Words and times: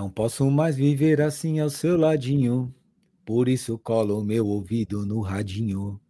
Não 0.00 0.08
posso 0.08 0.50
mais 0.50 0.76
viver 0.76 1.20
assim 1.20 1.60
ao 1.60 1.68
seu 1.68 1.94
ladinho, 1.94 2.74
por 3.22 3.50
isso 3.50 3.78
colo 3.78 4.24
meu 4.24 4.46
ouvido 4.46 5.04
no 5.04 5.20
radinho 5.20 6.00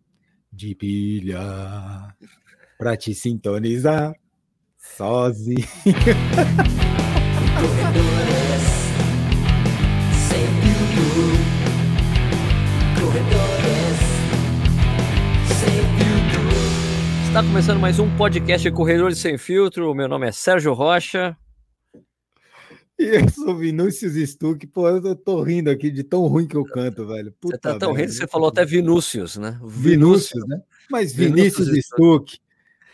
de 0.52 0.76
pilha 0.76 1.40
pra 2.78 2.96
te 2.96 3.12
sintonizar 3.12 4.14
sozinho. 4.78 5.66
Corredores 7.58 8.62
sem 10.28 10.46
filtro. 10.62 11.34
Corredores 13.00 13.98
sem 15.58 15.82
filtro. 15.98 16.46
Está 17.26 17.42
começando 17.42 17.80
mais 17.80 17.98
um 17.98 18.08
podcast 18.16 18.70
Corredores 18.70 19.18
Sem 19.18 19.36
Filtro. 19.36 19.92
Meu 19.96 20.06
nome 20.06 20.28
é 20.28 20.32
Sérgio 20.32 20.74
Rocha. 20.74 21.36
E 23.00 23.16
eu 23.16 23.26
sou 23.30 23.56
Vinícius 23.56 24.12
Stuck. 24.28 24.66
Pô, 24.66 24.86
eu 24.86 25.16
tô 25.16 25.42
rindo 25.42 25.70
aqui 25.70 25.90
de 25.90 26.04
tão 26.04 26.26
ruim 26.26 26.46
que 26.46 26.54
eu 26.54 26.66
canto, 26.66 27.06
velho. 27.06 27.32
Puta 27.40 27.56
você 27.56 27.58
tá 27.58 27.78
tão 27.78 27.94
rindo 27.94 28.12
você 28.12 28.26
falou 28.26 28.50
até 28.50 28.62
Vinúcius, 28.62 29.38
né? 29.38 29.58
Vinúcius, 29.64 30.46
né? 30.46 30.60
Mas 30.90 31.10
Vinícius, 31.10 31.68
Vinícius 31.68 31.86
Stuck, 31.86 32.38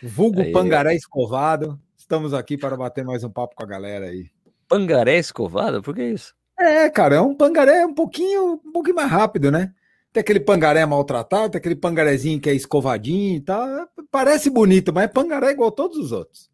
vulgo 0.01 0.39
aí. 0.39 0.53
Pangaré 0.53 0.95
Escovado. 0.95 1.77
Estamos 1.97 2.33
aqui 2.33 2.57
para 2.57 2.77
bater 2.77 3.03
mais 3.03 3.25
um 3.25 3.29
papo 3.29 3.53
com 3.53 3.63
a 3.63 3.67
galera 3.67 4.05
aí. 4.05 4.31
Pangaré 4.65 5.17
Escovado? 5.17 5.83
Por 5.83 5.93
que 5.93 6.03
isso? 6.05 6.33
É, 6.57 6.89
cara, 6.89 7.15
é 7.15 7.21
um 7.21 7.35
pangaré 7.35 7.85
um 7.85 7.93
pouquinho, 7.93 8.61
um 8.65 8.71
pouquinho 8.71 8.95
mais 8.95 9.11
rápido, 9.11 9.51
né? 9.51 9.73
Tem 10.13 10.21
aquele 10.21 10.39
pangaré 10.39 10.85
maltratado, 10.85 11.49
tem 11.49 11.59
aquele 11.59 11.75
pangarézinho 11.75 12.39
que 12.39 12.49
é 12.49 12.53
escovadinho 12.53 13.35
e 13.35 13.41
tal. 13.41 13.67
Parece 14.09 14.49
bonito, 14.49 14.93
mas 14.93 15.03
é 15.03 15.07
pangaré 15.09 15.51
igual 15.51 15.69
todos 15.69 15.97
os 15.97 16.13
outros. 16.13 16.49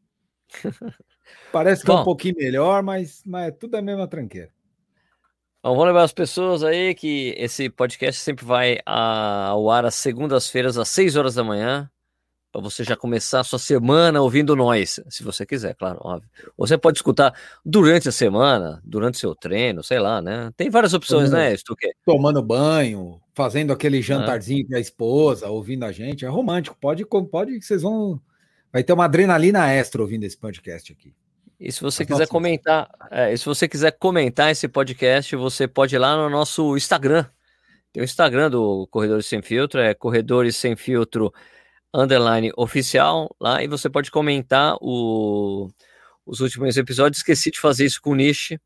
Parece 1.51 1.81
que 1.81 1.87
Bom, 1.87 1.99
é 1.99 2.01
um 2.01 2.03
pouquinho 2.03 2.35
melhor, 2.37 2.81
mas, 2.81 3.21
mas 3.25 3.47
é 3.47 3.51
tudo 3.51 3.75
a 3.75 3.81
mesma 3.81 4.07
tranqueira. 4.07 4.49
Bom, 5.63 5.75
vou 5.75 5.85
lembrar 5.85 6.03
as 6.03 6.11
pessoas 6.11 6.63
aí 6.63 6.93
que 6.93 7.33
esse 7.37 7.69
podcast 7.69 8.19
sempre 8.19 8.43
vai 8.43 8.79
ao 8.85 9.69
ar 9.71 9.85
às 9.85 9.95
segundas-feiras, 9.95 10.77
às 10.77 10.89
6 10.89 11.15
horas 11.15 11.35
da 11.35 11.43
manhã, 11.43 11.89
para 12.51 12.61
você 12.61 12.83
já 12.83 12.95
começar 12.95 13.39
a 13.39 13.43
sua 13.43 13.57
semana 13.57 14.21
ouvindo 14.21 14.55
nós, 14.55 14.99
se 15.09 15.23
você 15.23 15.45
quiser, 15.45 15.73
claro, 15.73 15.99
óbvio. 16.03 16.29
Você 16.57 16.77
pode 16.77 16.97
escutar 16.97 17.33
durante 17.65 18.09
a 18.09 18.11
semana, 18.11 18.81
durante 18.83 19.17
seu 19.17 19.33
treino, 19.33 19.81
sei 19.81 19.99
lá, 19.99 20.21
né? 20.21 20.51
Tem 20.57 20.69
várias 20.69 20.93
opções, 20.93 21.31
tomando, 21.31 21.41
né, 21.41 21.55
Stuque? 21.55 21.87
Tomando 22.05 22.43
banho, 22.43 23.19
fazendo 23.33 23.73
aquele 23.73 24.01
jantarzinho 24.01 24.67
com 24.67 24.75
a 24.75 24.79
esposa, 24.79 25.47
ouvindo 25.47 25.83
a 25.85 25.91
gente. 25.91 26.25
É 26.25 26.27
romântico, 26.27 26.77
pode, 26.79 27.05
pode 27.05 27.57
que 27.57 27.65
vocês 27.65 27.81
vão. 27.81 28.21
Vai 28.71 28.83
ter 28.83 28.93
uma 28.93 29.05
adrenalina 29.05 29.71
extra 29.71 30.01
ouvindo 30.01 30.23
esse 30.23 30.37
podcast 30.37 30.91
aqui. 30.91 31.15
E 31.63 31.71
se 31.71 31.79
você 31.79 32.05
quiser 32.05 32.27
comentar, 32.27 32.89
é, 33.09 33.33
se 33.37 33.45
você 33.45 33.69
quiser 33.69 33.91
comentar 33.91 34.51
esse 34.51 34.67
podcast, 34.67 35.33
você 35.37 35.65
pode 35.65 35.95
ir 35.95 35.97
lá 35.97 36.17
no 36.17 36.29
nosso 36.29 36.75
Instagram. 36.75 37.25
Tem 37.93 38.01
o 38.01 38.03
Instagram 38.03 38.51
do 38.51 38.85
Corredores 38.91 39.27
Sem 39.27 39.41
Filtro, 39.41 39.79
é 39.79 39.93
Corredores 39.93 40.57
Sem 40.57 40.75
Filtro 40.75 41.33
underline 41.93 42.51
oficial 42.57 43.33
lá 43.39 43.63
e 43.63 43.67
você 43.69 43.89
pode 43.89 44.11
comentar 44.11 44.75
o, 44.81 45.71
os 46.25 46.41
últimos 46.41 46.75
episódios. 46.75 47.19
Esqueci 47.19 47.49
de 47.49 47.61
fazer 47.61 47.85
isso 47.85 48.01
com 48.01 48.09
o 48.09 48.15
Nishi. 48.15 48.59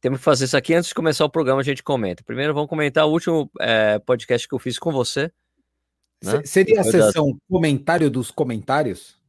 Temos 0.00 0.20
que 0.20 0.24
fazer 0.24 0.44
isso 0.44 0.56
aqui 0.56 0.72
antes 0.72 0.90
de 0.90 0.94
começar 0.94 1.24
o 1.24 1.30
programa, 1.30 1.62
a 1.62 1.64
gente 1.64 1.82
comenta. 1.82 2.22
Primeiro 2.22 2.54
vamos 2.54 2.70
comentar 2.70 3.08
o 3.08 3.10
último 3.10 3.50
é, 3.58 3.98
podcast 3.98 4.46
que 4.46 4.54
eu 4.54 4.60
fiz 4.60 4.78
com 4.78 4.92
você. 4.92 5.32
Né? 6.22 6.42
Seria 6.44 6.82
a 6.82 6.84
sessão 6.84 7.36
comentário 7.48 8.08
dos 8.08 8.30
comentários? 8.30 9.19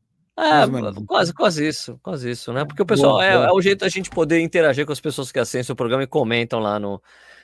É, 0.42 1.06
quase, 1.06 1.34
quase 1.34 1.68
isso, 1.68 2.00
quase 2.02 2.32
isso, 2.32 2.52
né? 2.52 2.66
Porque 2.66 2.82
o 2.82 2.86
pessoal 2.86 3.14
boa, 3.14 3.26
é, 3.26 3.34
boa. 3.36 3.46
é, 3.46 3.52
o 3.52 3.62
jeito 3.62 3.82
da 3.82 3.90
gente 3.90 4.10
poder 4.10 4.40
interagir 4.40 4.88
com 4.88 4.92
as 4.92 5.00
pessoas 5.00 5.32
que 5.32 5.38
assistem 5.38 5.72
o 5.72 5.76
programa 5.76 6.02
e 6.02 6.08
comentam 6.08 6.60
lá 6.60 6.80
no, 6.80 7.00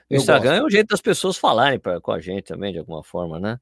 no 0.10 0.18
Instagram, 0.18 0.54
gosto. 0.54 0.64
é 0.64 0.66
o 0.66 0.70
jeito 0.70 0.88
das 0.88 1.02
pessoas 1.02 1.38
falarem 1.38 1.80
pra, 1.80 2.02
com 2.02 2.12
a 2.12 2.20
gente 2.20 2.46
também, 2.46 2.74
de 2.74 2.80
alguma 2.80 3.04
forma, 3.04 3.40
né? 3.40 3.60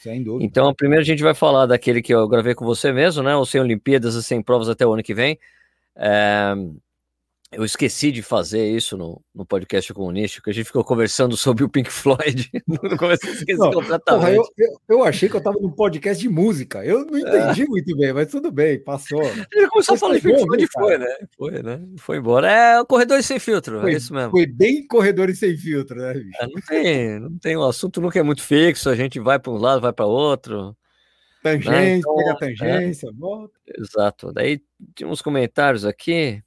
Sem 0.00 0.22
dúvida. 0.22 0.44
Então, 0.44 0.74
primeiro 0.74 1.00
a 1.00 1.06
gente 1.06 1.22
vai 1.22 1.32
falar 1.32 1.64
daquele 1.64 2.02
que 2.02 2.12
eu 2.12 2.28
gravei 2.28 2.54
com 2.54 2.66
você 2.66 2.92
mesmo, 2.92 3.22
né? 3.22 3.34
O 3.34 3.46
Sem 3.46 3.62
Olimpíadas 3.62 4.14
e 4.14 4.22
Sem 4.22 4.42
Provas 4.42 4.68
até 4.68 4.86
o 4.86 4.92
ano 4.92 5.02
que 5.02 5.14
vem. 5.14 5.38
É, 5.96 6.54
eu 7.56 7.64
esqueci 7.64 8.12
de 8.12 8.22
fazer 8.22 8.66
isso 8.66 8.96
no, 8.96 9.20
no 9.34 9.44
podcast 9.44 9.92
com 9.92 10.02
o 10.02 10.10
Nicho, 10.10 10.42
que 10.42 10.50
a 10.50 10.52
gente 10.52 10.66
ficou 10.66 10.84
conversando 10.84 11.36
sobre 11.38 11.64
o 11.64 11.68
Pink 11.68 11.90
Floyd. 11.90 12.50
no 12.66 12.96
começo 12.96 13.26
esqueci 13.26 13.58
não, 13.58 13.72
completamente. 13.72 14.20
Porra, 14.20 14.30
eu, 14.32 14.44
eu, 14.58 14.80
eu, 14.88 15.04
achei 15.04 15.28
que 15.28 15.36
eu 15.36 15.38
estava 15.38 15.58
num 15.60 15.70
podcast 15.70 16.22
de 16.22 16.28
música. 16.28 16.84
Eu 16.84 17.04
não 17.04 17.18
entendi 17.18 17.62
é. 17.62 17.66
muito 17.66 17.96
bem, 17.96 18.12
mas 18.12 18.28
tudo 18.28 18.50
bem, 18.50 18.78
passou. 18.78 19.22
Ele 19.52 19.68
começou 19.68 19.94
a 19.94 19.98
falar 19.98 20.14
de 20.16 20.22
Pink 20.22 20.40
Floyd 20.40 20.64
e 20.64 20.68
foi, 20.72 20.98
né? 20.98 21.16
Foi, 21.36 21.62
né? 21.62 21.80
Foi 21.98 22.16
embora. 22.18 22.50
É 22.50 22.80
o 22.80 22.86
Corredores 22.86 23.26
Sem 23.26 23.38
Filtro, 23.38 23.80
foi, 23.80 23.92
é 23.92 23.96
isso 23.96 24.12
mesmo. 24.12 24.30
Foi 24.30 24.46
bem 24.46 24.86
Corredores 24.86 25.38
Sem 25.38 25.56
Filtro, 25.56 25.96
né, 25.96 26.14
bicho? 26.14 26.38
É, 26.40 26.46
não 26.46 26.60
tem, 26.60 27.20
não 27.20 27.38
tem, 27.38 27.56
o 27.56 27.64
assunto 27.64 28.00
nunca 28.00 28.18
é 28.18 28.22
muito 28.22 28.42
fixo, 28.42 28.88
a 28.88 28.96
gente 28.96 29.18
vai 29.20 29.38
para 29.38 29.52
um 29.52 29.56
lado, 29.56 29.80
vai 29.80 29.92
para 29.92 30.06
outro. 30.06 30.76
Tangência, 31.44 31.70
né? 31.72 31.96
então, 31.96 32.16
pega 32.16 32.32
a 32.32 32.36
tangência, 32.36 33.06
é, 33.06 33.12
volta. 33.12 33.52
Exato. 33.78 34.32
Daí 34.32 34.62
tinha 34.94 35.06
uns 35.06 35.20
comentários 35.20 35.84
aqui. 35.84 36.42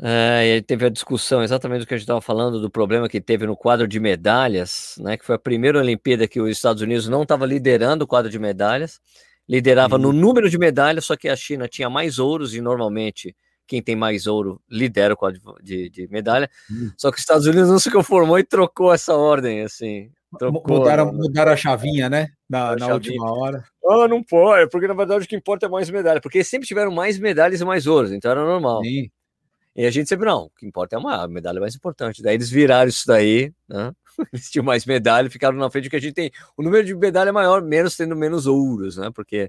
É, 0.00 0.60
teve 0.62 0.86
a 0.86 0.88
discussão 0.88 1.42
exatamente 1.42 1.80
do 1.80 1.86
que 1.86 1.94
a 1.94 1.96
gente 1.96 2.04
estava 2.04 2.20
falando, 2.20 2.60
do 2.60 2.70
problema 2.70 3.08
que 3.08 3.20
teve 3.20 3.46
no 3.46 3.56
quadro 3.56 3.88
de 3.88 3.98
medalhas, 3.98 4.94
né? 5.00 5.16
Que 5.16 5.24
foi 5.24 5.34
a 5.34 5.38
primeira 5.38 5.78
Olimpíada 5.78 6.28
que 6.28 6.40
os 6.40 6.50
Estados 6.50 6.82
Unidos 6.82 7.08
não 7.08 7.22
estava 7.22 7.44
liderando 7.44 8.04
o 8.04 8.06
quadro 8.06 8.30
de 8.30 8.38
medalhas, 8.38 9.00
liderava 9.48 9.96
uhum. 9.96 10.02
no 10.02 10.12
número 10.12 10.48
de 10.48 10.56
medalhas, 10.56 11.04
só 11.04 11.16
que 11.16 11.28
a 11.28 11.34
China 11.34 11.66
tinha 11.66 11.90
mais 11.90 12.18
ouros 12.18 12.54
e 12.54 12.60
normalmente 12.60 13.34
quem 13.66 13.82
tem 13.82 13.96
mais 13.96 14.26
ouro 14.26 14.60
lidera 14.70 15.14
o 15.14 15.16
quadro 15.16 15.40
de, 15.62 15.90
de 15.90 16.08
medalha. 16.08 16.48
Uhum. 16.70 16.92
Só 16.96 17.10
que 17.10 17.16
os 17.16 17.22
Estados 17.22 17.46
Unidos 17.46 17.68
não 17.68 17.78
se 17.78 17.90
conformou 17.90 18.38
e 18.38 18.44
trocou 18.44 18.94
essa 18.94 19.14
ordem, 19.14 19.62
assim. 19.62 20.10
Trocou, 20.38 20.78
mudaram, 20.78 21.12
mudaram 21.12 21.52
a 21.52 21.56
chavinha, 21.56 22.08
né? 22.08 22.28
Na, 22.48 22.76
na 22.76 22.86
última 22.94 23.32
hora. 23.32 23.64
Ah, 23.84 24.06
não 24.06 24.22
pode, 24.22 24.70
porque 24.70 24.86
na 24.86 24.94
verdade 24.94 25.24
o 25.24 25.28
que 25.28 25.36
importa 25.36 25.66
é 25.66 25.68
mais 25.68 25.90
medalha, 25.90 26.20
porque 26.20 26.44
sempre 26.44 26.68
tiveram 26.68 26.90
mais 26.90 27.18
medalhas 27.18 27.60
e 27.60 27.64
mais 27.64 27.86
ouros, 27.86 28.12
então 28.12 28.30
era 28.30 28.44
normal. 28.44 28.82
Sim. 28.84 29.10
E 29.78 29.86
a 29.86 29.92
gente 29.92 30.08
sempre, 30.08 30.26
não, 30.26 30.46
o 30.46 30.50
que 30.50 30.66
importa 30.66 30.96
é 30.96 30.98
uma 30.98 31.28
medalha 31.28 31.60
mais 31.60 31.76
importante. 31.76 32.20
Daí 32.20 32.34
eles 32.34 32.50
viraram 32.50 32.88
isso 32.88 33.06
daí, 33.06 33.54
né? 33.68 33.94
Eles 34.32 34.50
tinham 34.50 34.64
mais 34.64 34.84
medalha, 34.84 35.30
ficaram 35.30 35.56
na 35.56 35.70
frente 35.70 35.88
que 35.88 35.94
a 35.94 36.00
gente 36.00 36.14
tem. 36.14 36.32
O 36.56 36.64
número 36.64 36.84
de 36.84 36.92
medalha 36.96 37.28
é 37.28 37.32
maior, 37.32 37.62
menos 37.62 37.96
tendo 37.96 38.16
menos 38.16 38.48
ouros, 38.48 38.96
né? 38.96 39.08
Porque 39.14 39.48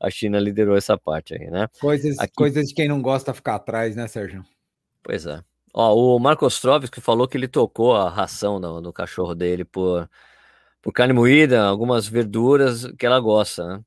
a 0.00 0.10
China 0.10 0.40
liderou 0.40 0.76
essa 0.76 0.98
parte 0.98 1.34
aí, 1.34 1.48
né? 1.48 1.68
Coisas, 1.80 2.18
Aqui... 2.18 2.34
coisas 2.34 2.66
de 2.66 2.74
quem 2.74 2.88
não 2.88 3.00
gosta 3.00 3.32
ficar 3.32 3.54
atrás, 3.54 3.94
né, 3.94 4.08
Sérgio? 4.08 4.44
Pois 5.04 5.24
é. 5.24 5.40
Ó, 5.72 6.16
o 6.16 6.18
Marcos 6.18 6.60
que 6.90 7.00
falou 7.00 7.28
que 7.28 7.36
ele 7.36 7.46
tocou 7.46 7.94
a 7.94 8.10
ração 8.10 8.58
no, 8.58 8.80
no, 8.80 8.92
cachorro 8.92 9.36
dele 9.36 9.64
por, 9.64 10.10
por 10.82 10.92
carne 10.92 11.14
moída, 11.14 11.62
algumas 11.62 12.08
verduras 12.08 12.90
que 12.98 13.06
ela 13.06 13.20
gosta, 13.20 13.64
né? 13.64 13.84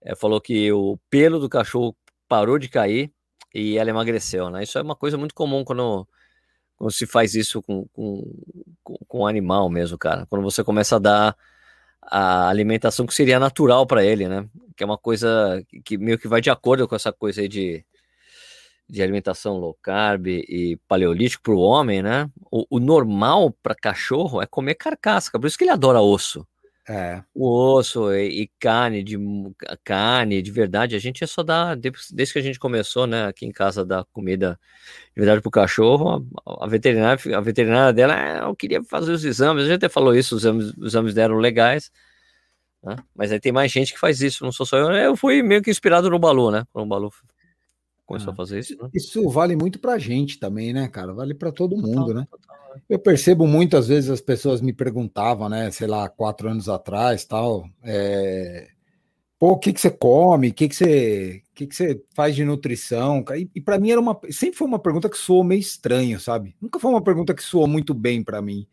É, 0.00 0.14
falou 0.14 0.40
que 0.40 0.70
o 0.70 0.96
pelo 1.10 1.40
do 1.40 1.48
cachorro 1.48 1.96
parou 2.28 2.56
de 2.56 2.68
cair 2.68 3.12
e 3.54 3.78
ela 3.78 3.90
emagreceu, 3.90 4.50
né? 4.50 4.62
Isso 4.62 4.78
é 4.78 4.82
uma 4.82 4.96
coisa 4.96 5.16
muito 5.16 5.34
comum 5.34 5.64
quando, 5.64 6.06
quando 6.76 6.92
se 6.92 7.06
faz 7.06 7.34
isso 7.34 7.62
com, 7.62 7.86
com, 7.92 8.22
com, 8.84 9.26
animal 9.26 9.68
mesmo, 9.68 9.98
cara. 9.98 10.26
Quando 10.26 10.42
você 10.42 10.62
começa 10.62 10.96
a 10.96 10.98
dar 10.98 11.36
a 12.02 12.48
alimentação 12.48 13.06
que 13.06 13.14
seria 13.14 13.38
natural 13.38 13.86
para 13.86 14.04
ele, 14.04 14.28
né? 14.28 14.48
Que 14.76 14.82
é 14.84 14.86
uma 14.86 14.98
coisa 14.98 15.62
que 15.84 15.98
meio 15.98 16.18
que 16.18 16.28
vai 16.28 16.40
de 16.40 16.50
acordo 16.50 16.86
com 16.86 16.94
essa 16.94 17.12
coisa 17.12 17.40
aí 17.40 17.48
de, 17.48 17.84
de 18.88 19.02
alimentação 19.02 19.56
low 19.58 19.76
carb 19.82 20.26
e 20.28 20.78
paleolítico 20.88 21.42
para 21.42 21.54
o 21.54 21.60
homem, 21.60 22.02
né? 22.02 22.30
O, 22.50 22.66
o 22.70 22.78
normal 22.78 23.50
para 23.62 23.74
cachorro 23.74 24.40
é 24.42 24.46
comer 24.46 24.74
carcaça, 24.74 25.32
por 25.32 25.46
isso 25.46 25.58
que 25.58 25.64
ele 25.64 25.70
adora 25.70 26.00
osso. 26.00 26.46
É. 26.88 27.22
O 27.34 27.74
osso 27.74 28.10
e, 28.14 28.44
e, 28.44 28.50
carne 28.58 29.02
de 29.02 29.18
carne 29.84 30.40
de 30.40 30.50
verdade, 30.50 30.96
a 30.96 30.98
gente 30.98 31.22
é 31.22 31.26
só 31.26 31.42
dá 31.42 31.74
desde 31.74 32.32
que 32.32 32.38
a 32.38 32.42
gente 32.42 32.58
começou, 32.58 33.06
né, 33.06 33.26
aqui 33.26 33.44
em 33.44 33.52
casa 33.52 33.84
dar 33.84 34.06
comida 34.06 34.58
de 35.14 35.20
verdade 35.20 35.42
pro 35.42 35.50
cachorro, 35.50 36.26
a, 36.46 36.64
a 36.64 36.66
veterinária, 36.66 37.36
a 37.36 37.40
veterinária 37.42 37.92
dela, 37.92 38.14
ah, 38.14 38.48
eu 38.48 38.56
queria 38.56 38.82
fazer 38.82 39.12
os 39.12 39.22
exames, 39.22 39.64
a 39.64 39.66
gente 39.66 39.76
até 39.76 39.88
falou 39.90 40.14
isso, 40.14 40.34
os 40.34 40.44
exames, 40.44 40.72
os 40.78 40.86
exames 40.86 41.12
deram 41.12 41.36
legais. 41.36 41.90
Né? 42.82 42.96
Mas 43.14 43.32
aí 43.32 43.40
tem 43.40 43.52
mais 43.52 43.70
gente 43.70 43.92
que 43.92 43.98
faz 43.98 44.22
isso, 44.22 44.42
não 44.42 44.52
sou 44.52 44.64
só 44.64 44.78
eu. 44.78 44.90
Eu 44.92 45.16
fui 45.16 45.42
meio 45.42 45.60
que 45.60 45.70
inspirado 45.70 46.08
no 46.08 46.18
Balu, 46.18 46.50
né? 46.50 46.64
Quando 46.72 46.86
o 46.86 46.88
Balu 46.88 47.10
começou 48.06 48.30
ah, 48.30 48.32
a 48.32 48.36
fazer 48.36 48.60
isso. 48.60 48.76
Né? 48.80 48.88
Isso 48.94 49.28
vale 49.28 49.56
muito 49.56 49.78
pra 49.78 49.98
gente 49.98 50.38
também, 50.38 50.72
né, 50.72 50.88
cara? 50.88 51.12
Vale 51.12 51.34
para 51.34 51.52
todo 51.52 51.76
mundo, 51.76 52.14
né? 52.14 52.26
Total. 52.30 52.57
Eu 52.88 52.98
percebo 52.98 53.46
muitas 53.46 53.88
vezes 53.88 54.10
as 54.10 54.20
pessoas 54.20 54.60
me 54.60 54.72
perguntavam, 54.72 55.48
né, 55.48 55.70
sei 55.70 55.86
lá, 55.86 56.08
quatro 56.08 56.48
anos 56.48 56.68
atrás, 56.68 57.24
tal, 57.24 57.68
é, 57.82 58.68
pô, 59.38 59.52
o 59.52 59.58
que 59.58 59.72
que 59.72 59.80
você 59.80 59.90
come, 59.90 60.48
o 60.48 60.54
que 60.54 60.68
que 60.68 60.74
você, 60.74 61.42
o 61.50 61.54
que 61.54 61.66
que 61.66 61.74
você 61.74 62.02
faz 62.14 62.34
de 62.34 62.44
nutrição? 62.44 63.24
E, 63.36 63.50
e 63.54 63.60
para 63.60 63.78
mim 63.78 63.90
era 63.90 64.00
uma, 64.00 64.18
sempre 64.30 64.56
foi 64.56 64.66
uma 64.66 64.78
pergunta 64.78 65.08
que 65.08 65.16
soou 65.16 65.44
meio 65.44 65.60
estranho, 65.60 66.18
sabe? 66.18 66.56
Nunca 66.60 66.78
foi 66.78 66.90
uma 66.90 67.02
pergunta 67.02 67.34
que 67.34 67.42
soou 67.42 67.66
muito 67.66 67.94
bem 67.94 68.22
para 68.22 68.42
mim, 68.42 68.66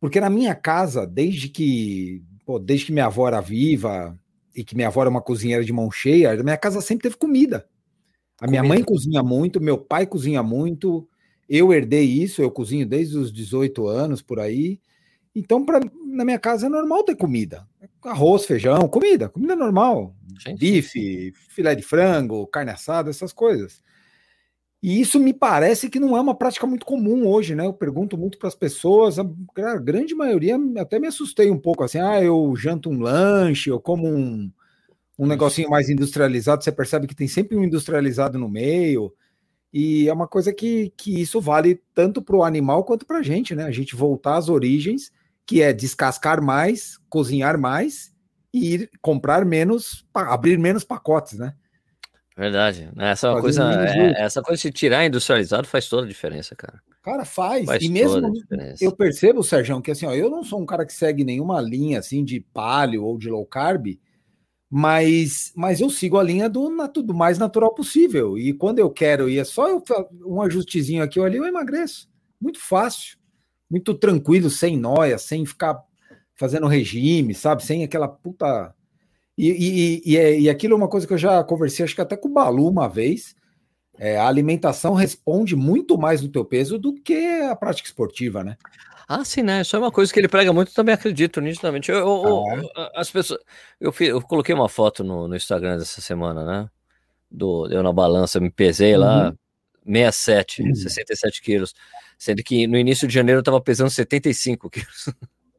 porque 0.00 0.20
na 0.20 0.30
minha 0.30 0.54
casa, 0.54 1.06
desde 1.06 1.48
que, 1.48 2.22
pô, 2.44 2.58
desde 2.58 2.86
que 2.86 2.92
minha 2.92 3.06
avó 3.06 3.28
era 3.28 3.40
viva 3.40 4.18
e 4.54 4.64
que 4.64 4.74
minha 4.74 4.88
avó 4.88 5.02
era 5.02 5.10
uma 5.10 5.22
cozinheira 5.22 5.64
de 5.64 5.72
mão 5.72 5.90
cheia, 5.90 6.42
minha 6.42 6.56
casa 6.56 6.80
sempre 6.80 7.04
teve 7.04 7.16
comida. 7.16 7.66
A 8.38 8.46
comida. 8.46 8.50
minha 8.50 8.62
mãe 8.62 8.82
cozinha 8.84 9.22
muito, 9.22 9.60
meu 9.60 9.78
pai 9.78 10.06
cozinha 10.06 10.42
muito, 10.42 11.08
Eu 11.48 11.72
herdei 11.72 12.04
isso, 12.04 12.42
eu 12.42 12.50
cozinho 12.50 12.86
desde 12.86 13.16
os 13.16 13.32
18 13.32 13.86
anos 13.86 14.22
por 14.22 14.40
aí. 14.40 14.80
Então, 15.34 15.64
pra, 15.64 15.80
na 16.06 16.24
minha 16.24 16.38
casa 16.38 16.66
é 16.66 16.68
normal 16.68 17.04
ter 17.04 17.16
comida. 17.16 17.66
Arroz, 18.04 18.44
feijão, 18.44 18.88
comida, 18.88 19.28
comida 19.28 19.56
normal. 19.56 20.14
Gente. 20.38 20.58
Bife, 20.58 21.32
filé 21.48 21.74
de 21.74 21.82
frango, 21.82 22.46
carne 22.46 22.70
assada, 22.70 23.10
essas 23.10 23.32
coisas. 23.32 23.82
E 24.82 25.00
isso 25.00 25.18
me 25.18 25.32
parece 25.32 25.88
que 25.88 25.98
não 25.98 26.14
é 26.14 26.20
uma 26.20 26.34
prática 26.34 26.66
muito 26.66 26.84
comum 26.84 27.26
hoje, 27.26 27.54
né? 27.54 27.64
Eu 27.64 27.72
pergunto 27.72 28.18
muito 28.18 28.36
para 28.36 28.48
as 28.48 28.54
pessoas, 28.54 29.18
a, 29.18 29.24
grande 29.78 30.14
maioria 30.14 30.58
até 30.76 30.98
me 30.98 31.06
assustei 31.06 31.50
um 31.50 31.58
pouco 31.58 31.82
assim, 31.82 31.98
ah, 31.98 32.22
eu 32.22 32.54
janto 32.54 32.90
um 32.90 33.00
lanche, 33.00 33.70
eu 33.70 33.80
como 33.80 34.06
um, 34.06 34.52
um 35.18 35.26
negocinho 35.26 35.70
mais 35.70 35.88
industrializado, 35.88 36.62
você 36.62 36.70
percebe 36.70 37.06
que 37.06 37.14
tem 37.14 37.26
sempre 37.26 37.56
um 37.56 37.64
industrializado 37.64 38.38
no 38.38 38.46
meio. 38.46 39.10
E 39.76 40.08
é 40.08 40.12
uma 40.12 40.28
coisa 40.28 40.52
que, 40.52 40.92
que 40.96 41.20
isso 41.20 41.40
vale 41.40 41.82
tanto 41.92 42.22
para 42.22 42.36
o 42.36 42.44
animal 42.44 42.84
quanto 42.84 43.04
para 43.04 43.18
a 43.18 43.22
gente, 43.22 43.56
né? 43.56 43.64
A 43.64 43.72
gente 43.72 43.96
voltar 43.96 44.36
às 44.36 44.48
origens, 44.48 45.10
que 45.44 45.60
é 45.60 45.72
descascar 45.72 46.40
mais, 46.40 46.96
cozinhar 47.08 47.58
mais 47.58 48.14
e 48.52 48.74
ir 48.74 48.90
comprar 49.02 49.44
menos, 49.44 50.06
abrir 50.14 50.60
menos 50.60 50.84
pacotes, 50.84 51.36
né? 51.36 51.54
Verdade. 52.36 52.88
Essa 52.96 53.26
é 53.26 53.30
uma 53.30 53.40
coisa, 53.40 53.84
é, 53.84 54.22
essa 54.22 54.40
coisa 54.40 54.62
de 54.62 54.70
tirar 54.70 55.04
industrializado 55.06 55.66
faz 55.66 55.88
toda 55.88 56.06
a 56.06 56.08
diferença, 56.08 56.54
cara. 56.54 56.80
Cara, 57.02 57.24
faz. 57.24 57.66
faz 57.66 57.82
e 57.82 57.88
mesmo 57.88 58.32
eu 58.80 58.92
percebo, 58.92 59.42
Sérgio, 59.42 59.82
que 59.82 59.90
assim, 59.90 60.06
ó, 60.06 60.14
eu 60.14 60.30
não 60.30 60.44
sou 60.44 60.60
um 60.60 60.66
cara 60.66 60.86
que 60.86 60.92
segue 60.92 61.24
nenhuma 61.24 61.60
linha 61.60 61.98
assim 61.98 62.24
de 62.24 62.38
paleo 62.38 63.04
ou 63.04 63.18
de 63.18 63.28
low 63.28 63.44
carb, 63.44 63.98
mas, 64.76 65.52
mas 65.54 65.80
eu 65.80 65.88
sigo 65.88 66.18
a 66.18 66.22
linha 66.24 66.48
do, 66.48 66.68
do 67.00 67.14
mais 67.14 67.38
natural 67.38 67.72
possível. 67.72 68.36
E 68.36 68.52
quando 68.52 68.80
eu 68.80 68.90
quero, 68.90 69.30
e 69.30 69.38
é 69.38 69.44
só 69.44 69.68
eu, 69.68 69.80
um 70.26 70.42
ajustezinho 70.42 71.00
aqui 71.00 71.20
ou 71.20 71.24
ali, 71.24 71.36
eu 71.36 71.46
emagreço. 71.46 72.10
Muito 72.40 72.58
fácil, 72.58 73.16
muito 73.70 73.94
tranquilo, 73.94 74.50
sem 74.50 74.76
noia, 74.76 75.16
sem 75.16 75.46
ficar 75.46 75.80
fazendo 76.34 76.66
regime, 76.66 77.36
sabe? 77.36 77.64
Sem 77.64 77.84
aquela 77.84 78.08
puta 78.08 78.74
e, 79.38 79.48
e, 79.48 80.02
e, 80.04 80.16
é, 80.16 80.40
e 80.40 80.50
aquilo 80.50 80.74
é 80.74 80.76
uma 80.76 80.88
coisa 80.88 81.06
que 81.06 81.12
eu 81.12 81.18
já 81.18 81.44
conversei, 81.44 81.84
acho 81.84 81.94
que 81.94 82.00
até 82.00 82.16
com 82.16 82.26
o 82.26 82.32
Balu 82.32 82.68
uma 82.68 82.88
vez. 82.88 83.36
É, 83.98 84.16
a 84.18 84.26
alimentação 84.26 84.94
responde 84.94 85.54
muito 85.54 85.96
mais 85.96 86.20
no 86.20 86.28
teu 86.28 86.44
peso 86.44 86.78
do 86.78 86.94
que 86.94 87.40
a 87.42 87.54
prática 87.54 87.88
esportiva, 87.88 88.42
né? 88.42 88.56
Ah, 89.06 89.24
sim, 89.24 89.42
né? 89.42 89.60
Isso 89.60 89.76
é 89.76 89.78
uma 89.78 89.92
coisa 89.92 90.12
que 90.12 90.18
ele 90.18 90.28
prega 90.28 90.52
muito, 90.52 90.72
também 90.72 90.94
acredito 90.94 91.40
nitidamente. 91.40 91.90
Eu, 91.90 91.98
eu, 91.98 92.44
ah, 92.74 92.90
é? 92.94 93.00
As 93.00 93.10
pessoas. 93.10 93.40
Eu, 93.78 93.92
fiz, 93.92 94.08
eu 94.08 94.20
coloquei 94.22 94.54
uma 94.54 94.68
foto 94.68 95.04
no, 95.04 95.28
no, 95.28 95.36
Instagram 95.36 95.78
dessa 95.78 96.00
semana, 96.00 96.44
né? 96.44 96.70
Do, 97.30 97.68
eu 97.70 97.82
na 97.82 97.92
balança, 97.92 98.40
me 98.40 98.50
pesei 98.50 98.94
uhum. 98.94 99.00
lá, 99.00 99.34
67, 99.84 100.62
uhum. 100.62 100.74
67 100.74 101.42
quilos. 101.42 101.74
Sendo 102.18 102.42
que 102.42 102.66
no 102.66 102.78
início 102.78 103.06
de 103.06 103.12
janeiro 103.12 103.40
eu 103.40 103.44
tava 103.44 103.60
pesando 103.60 103.90
75 103.90 104.70
quilos. 104.70 105.10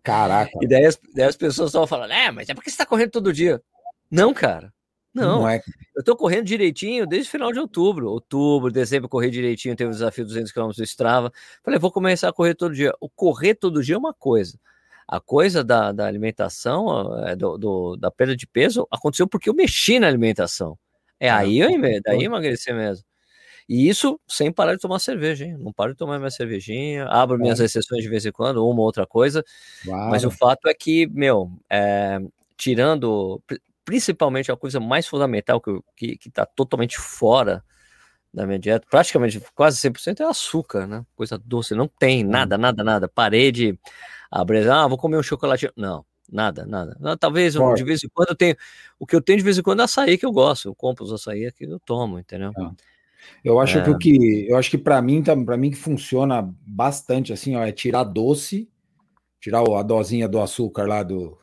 Caraca. 0.03 0.51
E 0.61 0.67
daí 0.67 0.85
as, 0.85 0.99
daí 1.13 1.25
as 1.25 1.35
pessoas 1.35 1.69
estavam 1.69 1.88
falando, 1.88 2.11
é, 2.11 2.31
mas 2.31 2.49
é 2.49 2.53
porque 2.53 2.69
você 2.69 2.77
tá 2.77 2.85
correndo 2.85 3.11
todo 3.11 3.33
dia. 3.33 3.61
Não, 4.09 4.33
cara. 4.33 4.73
Não, 5.15 5.39
não 5.39 5.50
é. 5.50 5.62
eu 5.95 6.03
tô 6.03 6.13
correndo 6.13 6.45
direitinho 6.45 7.07
desde 7.07 7.29
o 7.29 7.31
final 7.31 7.53
de 7.53 7.59
outubro. 7.59 8.09
Outubro, 8.09 8.69
dezembro, 8.69 9.07
corri 9.07 9.31
direitinho, 9.31 9.75
teve 9.75 9.89
o 9.89 9.94
desafio 9.94 10.25
200 10.25 10.51
km 10.51 10.67
do 10.75 10.83
Strava. 10.83 11.31
Falei, 11.63 11.79
vou 11.79 11.89
começar 11.89 12.27
a 12.27 12.33
correr 12.33 12.53
todo 12.53 12.75
dia. 12.75 12.94
O 13.00 13.09
correr 13.09 13.56
todo 13.56 13.81
dia 13.81 13.95
é 13.95 13.97
uma 13.97 14.13
coisa. 14.13 14.59
A 15.07 15.21
coisa 15.21 15.63
da, 15.63 15.94
da 15.94 16.06
alimentação, 16.06 17.17
é, 17.25 17.35
do, 17.35 17.57
do, 17.57 17.95
da 17.95 18.12
perda 18.12 18.35
de 18.35 18.45
peso, 18.45 18.85
aconteceu 18.91 19.27
porque 19.27 19.50
eu 19.50 19.53
mexi 19.53 20.00
na 20.00 20.07
alimentação. 20.07 20.77
É 21.17 21.29
aí 21.29 21.59
eu 21.59 21.69
daí 22.03 22.25
emagreci 22.25 22.73
mesmo. 22.73 23.06
E 23.69 23.88
isso 23.88 24.19
sem 24.27 24.51
parar 24.51 24.75
de 24.75 24.81
tomar 24.81 25.00
cerveja, 25.00 25.45
hein? 25.45 25.57
Não 25.57 25.71
paro 25.71 25.94
de 25.94 25.97
tomar 25.97 26.19
minha 26.19 26.29
cervejinha, 26.29 27.06
abro 27.06 27.39
minhas 27.39 27.59
exceções 27.59 28.03
de 28.03 28.09
vez 28.09 28.25
em 28.25 28.31
quando, 28.31 28.57
uma 28.57 28.79
ou 28.79 28.85
outra 28.85 29.07
coisa. 29.07 29.44
Uau. 29.88 30.09
Mas 30.09 30.23
o 30.23 30.29
fato 30.29 30.67
é 30.67 30.73
que, 30.73 31.07
meu, 31.07 31.51
é, 31.69 32.19
tirando 32.57 33.41
principalmente 33.85 34.51
a 34.51 34.57
coisa 34.57 34.79
mais 34.79 35.07
fundamental 35.07 35.61
que, 35.95 36.17
que, 36.17 36.29
tá 36.29 36.45
totalmente 36.45 36.97
fora 36.97 37.63
da 38.33 38.45
minha 38.45 38.59
dieta, 38.59 38.85
praticamente 38.89 39.41
quase 39.53 39.77
100% 39.77 40.19
é 40.19 40.23
açúcar, 40.25 40.87
né? 40.87 41.05
Coisa 41.15 41.37
doce, 41.37 41.73
não 41.73 41.87
tem 41.87 42.23
nada, 42.23 42.57
nada, 42.57 42.83
nada. 42.83 43.07
Parei 43.07 43.51
de 43.51 43.79
abrir, 44.29 44.69
ah, 44.69 44.87
vou 44.87 44.97
comer 44.97 45.17
um 45.17 45.23
chocolate. 45.23 45.71
Não, 45.77 46.03
nada, 46.29 46.65
nada. 46.65 46.97
Talvez 47.17 47.53
de 47.53 47.83
vez 47.83 48.03
em 48.03 48.09
quando 48.09 48.29
eu 48.29 48.35
tenho, 48.35 48.57
o 48.99 49.05
que 49.05 49.15
eu 49.15 49.21
tenho 49.21 49.37
de 49.37 49.43
vez 49.43 49.57
em 49.57 49.61
quando 49.61 49.81
é 49.81 49.83
açaí 49.83 50.17
que 50.17 50.25
eu 50.25 50.33
gosto, 50.33 50.67
eu 50.67 50.75
compro 50.75 51.05
os 51.05 51.13
açaí 51.13 51.45
aqui 51.45 51.63
eu 51.63 51.79
tomo, 51.79 52.19
entendeu? 52.19 52.51
Ah. 52.57 52.71
Eu 53.43 53.59
acho 53.59 53.79
é. 53.79 53.83
que 53.83 53.89
o 53.89 53.97
que 53.97 54.47
eu 54.49 54.57
acho 54.57 54.69
que 54.69 54.77
para 54.77 55.01
mim, 55.01 55.23
para 55.23 55.57
mim 55.57 55.71
que 55.71 55.77
funciona 55.77 56.47
bastante 56.65 57.31
assim, 57.31 57.55
ó, 57.55 57.63
é 57.63 57.71
tirar 57.71 58.03
doce, 58.03 58.69
tirar 59.39 59.61
a 59.61 59.83
dosinha 59.83 60.27
do 60.27 60.39
açúcar 60.41 60.88
lá 60.88 61.03
do 61.03 61.38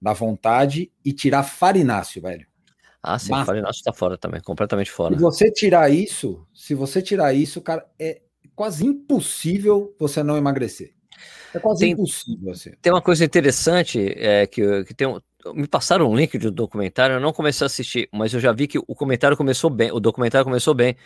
da 0.00 0.12
vontade 0.12 0.90
e 1.04 1.12
tirar 1.12 1.42
farináceo, 1.42 2.22
velho. 2.22 2.46
Ah, 3.02 3.18
sim, 3.18 3.30
Mas, 3.30 3.46
farináceo 3.46 3.84
tá 3.84 3.92
fora 3.92 4.18
também, 4.18 4.40
completamente 4.40 4.90
fora. 4.90 5.14
Se 5.14 5.20
você 5.20 5.50
tirar 5.50 5.90
isso, 5.90 6.46
se 6.52 6.74
você 6.74 7.00
tirar 7.00 7.32
isso, 7.32 7.60
cara, 7.60 7.86
é 7.98 8.20
quase 8.54 8.84
impossível 8.84 9.94
você 9.98 10.22
não 10.22 10.36
emagrecer. 10.36 10.92
É 11.54 11.58
quase 11.58 11.80
tem, 11.80 11.92
impossível 11.92 12.50
assim. 12.50 12.72
Tem 12.82 12.92
uma 12.92 13.02
coisa 13.02 13.24
interessante 13.24 14.12
é 14.16 14.46
que, 14.46 14.84
que 14.84 14.94
tem 14.94 15.06
um, 15.06 15.20
me 15.54 15.68
passaram 15.68 16.10
um 16.10 16.16
link 16.16 16.36
de 16.36 16.48
um 16.48 16.52
documentário, 16.52 17.14
eu 17.14 17.20
não 17.20 17.32
comecei 17.32 17.64
a 17.64 17.66
assistir, 17.66 18.08
mas 18.12 18.34
eu 18.34 18.40
já 18.40 18.52
vi 18.52 18.66
que 18.66 18.78
o 18.78 18.94
comentário 18.94 19.36
começou 19.36 19.70
bem, 19.70 19.92
o 19.92 20.00
documentário 20.00 20.44
começou 20.44 20.74
bem 20.74 20.96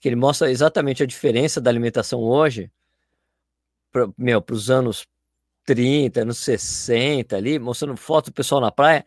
que 0.00 0.08
ele 0.08 0.16
mostra 0.16 0.50
exatamente 0.50 1.02
a 1.02 1.06
diferença 1.06 1.60
da 1.60 1.70
alimentação 1.70 2.20
hoje, 2.20 2.70
pra, 3.90 4.08
meu, 4.16 4.40
para 4.40 4.54
os 4.54 4.70
anos 4.70 5.06
30, 5.68 6.22
anos 6.22 6.38
60 6.38 7.36
ali, 7.36 7.58
mostrando 7.58 7.96
foto 7.96 8.30
do 8.30 8.32
pessoal 8.32 8.58
na 8.58 8.72
praia, 8.72 9.04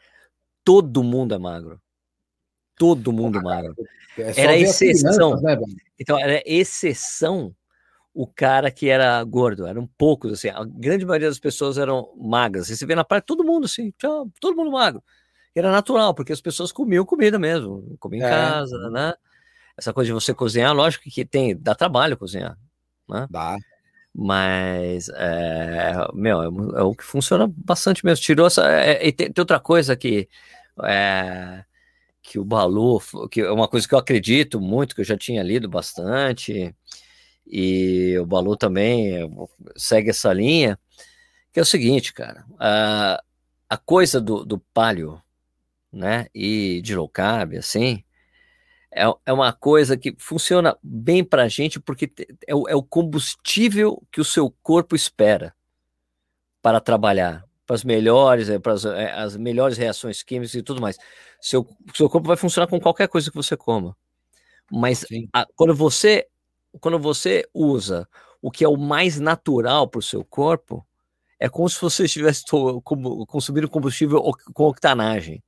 todo 0.64 1.04
mundo 1.04 1.34
é 1.34 1.40
magro. 1.40 1.82
Todo 2.78 3.12
mundo 3.12 3.40
ah, 3.40 3.42
magro. 3.42 3.76
É 4.18 4.42
era 4.42 4.58
exceção. 4.58 5.38
Crianças, 5.38 5.42
né, 5.42 5.58
então, 6.00 6.20
era 6.20 6.44
exceção 6.46 7.56
o 8.14 8.28
cara 8.28 8.70
que 8.70 8.90
era 8.90 9.24
gordo. 9.24 9.66
Eram 9.66 9.90
poucos, 9.98 10.34
assim. 10.34 10.50
A 10.50 10.64
grande 10.64 11.04
maioria 11.04 11.30
das 11.30 11.40
pessoas 11.40 11.80
eram 11.80 12.14
magras. 12.16 12.68
Você 12.68 12.86
vê 12.86 12.94
na 12.94 13.04
praia 13.04 13.22
todo 13.22 13.44
mundo, 13.44 13.66
assim, 13.66 13.92
todo 14.00 14.56
mundo 14.56 14.72
magro. 14.72 15.04
Era 15.56 15.72
natural, 15.72 16.14
porque 16.14 16.32
as 16.32 16.42
pessoas 16.42 16.72
comiam 16.72 17.04
comida 17.06 17.40
mesmo. 17.40 17.98
Comiam 18.00 18.22
em 18.22 18.28
é. 18.28 18.30
casa, 18.30 18.78
né? 18.90 19.14
essa 19.78 19.94
coisa 19.94 20.08
de 20.08 20.14
você 20.14 20.34
cozinhar, 20.34 20.74
lógico 20.74 21.10
que 21.10 21.26
tem, 21.26 21.58
dá 21.58 21.74
trabalho 21.74 22.18
cozinhar, 22.18 22.58
né? 23.10 23.28
Dá. 23.30 23.58
Mas, 24.14 25.10
é, 25.10 25.94
meu, 26.14 26.42
é, 26.42 26.46
é, 26.46 26.84
o 26.84 26.94
que 26.94 27.04
funciona 27.04 27.48
bastante 27.48 28.06
mesmo. 28.06 28.24
Tirou 28.24 28.48
essa. 28.48 28.70
É, 28.70 29.08
e 29.08 29.12
tem, 29.12 29.32
tem, 29.32 29.42
outra 29.42 29.60
coisa 29.60 29.96
que. 29.96 30.28
É, 30.84 31.64
que 32.22 32.40
o 32.40 32.46
Balu, 32.46 33.02
que 33.30 33.42
é 33.42 33.52
uma 33.52 33.68
coisa 33.68 33.88
que 33.88 33.94
eu 33.96 34.00
acredito 34.00 34.60
muito, 34.62 34.96
que 34.96 35.02
eu 35.02 35.06
já 35.06 35.18
tinha 35.18 35.42
lido 35.44 35.68
bastante, 35.68 36.76
e 37.46 38.18
o 38.20 38.26
Balu 38.26 38.56
também 38.56 39.30
segue 39.76 40.12
essa 40.12 40.32
linha, 40.32 40.80
que 41.52 41.60
é 41.60 41.64
o 41.64 41.66
seguinte, 41.66 42.14
cara, 42.14 42.46
a, 42.60 43.22
a 43.70 43.78
coisa 43.78 44.22
do, 44.22 44.46
do 44.46 44.60
palio, 44.74 45.22
né, 45.92 46.28
e 46.34 46.82
de 46.84 46.96
low 46.96 47.10
carb, 47.10 47.56
assim, 47.56 48.04
é, 48.94 49.04
é 49.26 49.34
uma 49.34 49.54
coisa 49.54 49.96
que 49.96 50.14
funciona 50.18 50.78
bem 50.84 51.24
para 51.24 51.44
a 51.44 51.48
gente 51.48 51.80
porque 51.80 52.12
é 52.46 52.54
o, 52.54 52.68
é 52.68 52.76
o 52.76 52.84
combustível 52.84 54.04
que 54.12 54.20
o 54.20 54.26
seu 54.26 54.54
corpo 54.62 54.96
espera 54.96 55.56
para 56.62 56.80
trabalhar, 56.80 57.46
para 57.66 57.76
as 57.76 57.84
melhores, 57.84 58.50
é, 58.50 58.60
para 58.60 58.74
as, 58.74 58.86
é, 58.86 59.12
as, 59.14 59.38
melhores 59.38 59.78
reações 59.78 60.22
químicas 60.22 60.54
e 60.54 60.62
tudo 60.62 60.82
mais. 60.82 60.98
Seu, 61.40 61.68
seu 61.94 62.10
corpo 62.10 62.28
vai 62.28 62.38
funcionar 62.38 62.68
com 62.68 62.80
qualquer 62.80 63.08
coisa 63.08 63.32
que 63.32 63.38
você 63.38 63.56
coma. 63.56 63.96
Mas 64.70 65.06
a, 65.34 65.46
quando 65.56 65.74
você 65.74 66.28
quando 66.80 66.98
você 66.98 67.46
usa 67.54 68.08
o 68.42 68.50
que 68.50 68.64
é 68.64 68.68
o 68.68 68.78
mais 68.78 69.20
natural 69.20 69.90
para 69.90 70.00
o 70.00 70.04
seu 70.04 70.24
corpo, 70.24 70.86
é 71.38 71.50
como 71.50 71.70
se 71.70 71.82
você 71.82 72.06
estivesse 72.06 72.46
consumindo 73.28 73.70
combustível 73.70 74.22
com 74.54 74.64
octanagem 74.64 75.44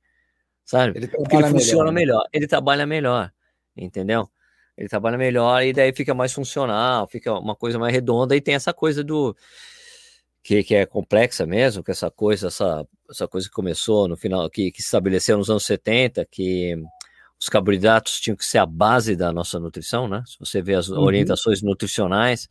sabe? 0.64 0.98
Ele 0.98 1.08
Porque 1.08 1.36
ele 1.36 1.48
funciona 1.48 1.92
melhor, 1.92 2.16
melhor, 2.16 2.28
ele 2.32 2.46
trabalha 2.46 2.86
melhor, 2.86 3.32
entendeu? 3.76 4.28
Ele 4.76 4.88
trabalha 4.88 5.16
melhor 5.16 5.62
e 5.62 5.72
daí 5.72 5.92
fica 5.92 6.14
mais 6.14 6.32
funcional, 6.32 7.06
fica 7.06 7.32
uma 7.32 7.54
coisa 7.54 7.78
mais 7.78 7.92
redonda 7.92 8.34
e 8.34 8.40
tem 8.40 8.54
essa 8.54 8.72
coisa 8.72 9.04
do 9.04 9.36
que, 10.42 10.62
que 10.62 10.74
é 10.74 10.84
complexa 10.84 11.46
mesmo, 11.46 11.82
que 11.82 11.90
essa 11.90 12.10
coisa, 12.10 12.48
essa, 12.48 12.86
essa 13.08 13.26
coisa 13.26 13.48
que 13.48 13.54
começou 13.54 14.08
no 14.08 14.16
final, 14.16 14.48
que, 14.50 14.70
que 14.70 14.82
se 14.82 14.88
estabeleceu 14.88 15.38
nos 15.38 15.48
anos 15.48 15.64
70, 15.64 16.26
que 16.30 16.76
os 17.40 17.48
carboidratos 17.48 18.20
tinham 18.20 18.36
que 18.36 18.44
ser 18.44 18.58
a 18.58 18.66
base 18.66 19.16
da 19.16 19.32
nossa 19.32 19.58
nutrição, 19.58 20.08
né? 20.08 20.22
Se 20.26 20.38
você 20.38 20.60
vê 20.60 20.74
as 20.74 20.88
uhum. 20.88 21.00
orientações 21.00 21.62
nutricionais, 21.62 22.48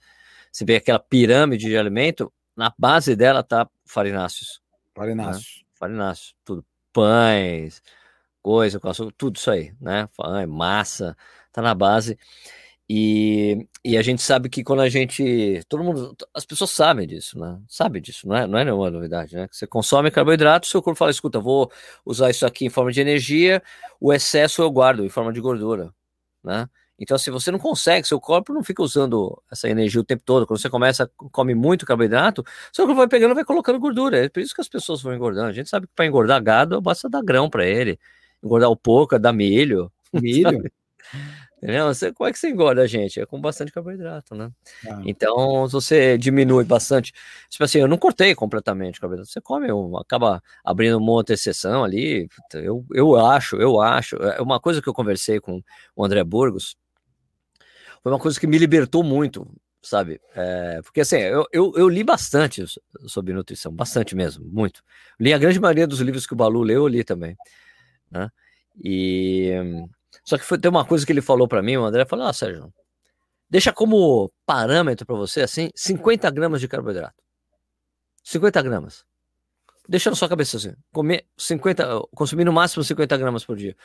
você 0.52 0.66
vê 0.66 0.78
aquela 0.78 1.00
pirâmide 1.00 1.68
de 1.68 1.78
alimento, 1.78 2.32
na 2.56 2.74
base 2.78 3.16
dela 3.16 3.44
tá 3.44 3.70
farináceos. 3.86 4.62
Farináceos. 4.96 5.58
Né? 5.58 5.64
Farináceos, 5.74 6.36
tudo. 6.46 6.66
Pães, 6.92 7.82
coisa, 8.44 8.80
com 8.80 8.90
açúcar, 8.90 9.14
tudo 9.18 9.38
isso 9.38 9.50
aí, 9.50 9.74
né? 9.82 10.08
Massa, 10.48 11.18
tá 11.52 11.62
na 11.62 11.74
base. 11.74 12.18
E, 12.90 13.66
e 13.84 13.98
a 13.98 14.02
gente 14.02 14.22
sabe 14.22 14.50
que 14.50 14.64
quando 14.64 14.82
a 14.82 14.90
gente. 14.90 15.62
Todo 15.70 15.84
mundo. 15.84 16.16
As 16.34 16.46
pessoas 16.46 16.72
sabem 16.72 17.08
disso, 17.08 17.40
né? 17.40 17.60
Sabe 17.68 18.02
disso, 18.02 18.28
não 18.28 18.36
é, 18.36 18.46
não 18.46 18.60
é 18.60 18.66
nenhuma 18.66 18.92
novidade, 18.92 19.36
né? 19.36 19.48
Você 19.52 19.66
consome 19.66 20.12
carboidrato, 20.12 20.68
seu 20.68 20.82
corpo 20.82 20.98
fala: 21.00 21.12
escuta, 21.12 21.40
vou 21.40 21.72
usar 22.06 22.30
isso 22.30 22.46
aqui 22.46 22.66
em 22.66 22.70
forma 22.70 22.92
de 22.92 23.02
energia, 23.02 23.64
o 24.00 24.14
excesso 24.14 24.62
eu 24.62 24.70
guardo 24.70 25.06
em 25.06 25.10
forma 25.10 25.32
de 25.34 25.40
gordura, 25.42 25.94
né? 26.44 26.70
Então, 27.00 27.18
se 27.18 27.32
você 27.32 27.52
não 27.52 27.60
consegue, 27.60 28.08
seu 28.08 28.20
corpo 28.20 28.54
não 28.54 28.64
fica 28.64 28.82
usando 28.84 29.42
essa 29.52 29.68
energia 29.70 30.00
o 30.00 30.04
tempo 30.04 30.24
todo. 30.24 30.46
Quando 30.46 30.60
você 30.62 30.70
começa, 30.70 31.10
come 31.32 31.56
muito 31.56 31.86
carboidrato, 31.86 32.46
seu 32.72 32.86
corpo 32.86 33.00
vai 33.00 33.08
pegando 33.08 33.34
vai 33.36 33.44
colocando 33.44 33.80
gordura. 33.80 34.26
É 34.26 34.30
por 34.30 34.40
isso 34.42 34.54
que 34.54 34.62
as 34.62 34.70
pessoas 34.70 35.02
vão 35.02 35.14
engordando. 35.14 35.48
A 35.50 35.54
gente 35.54 35.70
sabe 35.70 35.88
que 35.88 35.94
para 35.96 36.06
engordar 36.06 36.42
gado, 36.44 36.80
basta 36.82 37.10
dar 37.10 37.24
grão 37.24 37.50
para 37.50 37.66
ele. 37.66 38.00
Engordar 38.44 38.70
o 38.70 38.76
pouco, 38.76 39.18
dar 39.18 39.34
milho. 39.34 39.92
Milho? 40.14 40.62
Entendeu? 41.58 41.88
Você, 41.88 42.12
como 42.12 42.30
é 42.30 42.34
que 42.34 42.38
você 42.38 42.50
engorda, 42.50 42.86
gente? 42.86 43.22
É 43.22 43.26
com 43.26 43.40
bastante 43.40 43.72
carboidrato, 43.72 44.36
né? 44.36 44.52
Ah. 44.86 45.02
Então, 45.06 45.66
se 45.66 45.74
você 45.74 46.18
diminui 46.18 46.66
bastante, 46.66 47.14
tipo 47.50 47.64
assim, 47.64 47.80
eu 47.80 47.88
não 47.88 47.98
cortei 47.98 48.36
completamente 48.36 48.98
o 48.98 49.02
carboidrato, 49.02 49.32
você 49.32 49.40
come, 49.40 49.68
acaba 49.98 50.44
abrindo 50.64 50.98
uma 50.98 51.12
outra 51.14 51.34
exceção 51.34 51.84
ali. 51.84 52.28
Eu, 52.54 52.86
eu 52.94 53.16
acho, 53.16 53.56
eu 53.56 53.80
acho. 53.80 54.18
É 54.18 54.42
uma 54.42 54.60
coisa 54.60 54.82
que 54.82 54.90
eu 54.90 54.94
conversei 54.94 55.40
com 55.40 55.64
o 55.96 56.06
André 56.06 56.24
Burgos, 56.24 56.76
foi 58.04 58.12
uma 58.12 58.20
coisa 58.20 58.38
que 58.38 58.46
me 58.46 58.58
libertou 58.58 59.02
muito, 59.02 59.50
sabe? 59.82 60.20
É, 60.36 60.82
porque 60.84 61.00
assim, 61.00 61.16
eu, 61.16 61.48
eu, 61.54 61.72
eu, 61.78 61.88
li 61.88 62.04
bastante 62.04 62.66
sobre 63.08 63.34
nutrição, 63.34 63.72
bastante 63.72 64.14
mesmo, 64.14 64.46
muito. 64.46 64.84
Li 65.18 65.34
a 65.34 65.38
grande 65.38 65.62
maioria 65.62 65.88
dos 65.88 66.02
livros 66.02 66.28
que 66.28 66.34
o 66.34 66.36
Balu 66.36 66.62
leu, 66.62 66.82
eu 66.82 66.88
li 66.90 67.06
também. 67.06 67.38
Né? 68.14 68.30
E 68.84 69.52
só 70.24 70.38
que 70.38 70.44
foi, 70.44 70.58
tem 70.58 70.70
uma 70.70 70.86
coisa 70.86 71.06
que 71.06 71.12
ele 71.12 71.22
falou 71.22 71.48
para 71.48 71.62
mim, 71.62 71.78
o 71.78 71.84
André 71.84 72.06
falou: 72.06 72.26
Ah, 72.26 72.34
Sérgio, 72.34 72.74
deixa 73.50 73.74
como 73.74 74.32
parâmetro 74.46 75.06
para 75.06 75.16
você 75.16 75.42
assim 75.42 75.70
50 75.76 76.30
gramas 76.32 76.62
de 76.62 76.68
carboidrato. 76.68 77.16
50 78.24 78.62
gramas. 78.62 79.04
Deixa 79.88 80.10
na 80.10 80.16
sua 80.16 80.30
cabeça 80.30 80.56
assim, 80.56 80.74
comer 80.94 81.26
50, 81.38 81.86
consumir 82.16 82.46
no 82.46 82.54
máximo 82.54 82.84
50 82.84 83.18
gramas 83.18 83.44
por 83.44 83.58
dia. 83.58 83.76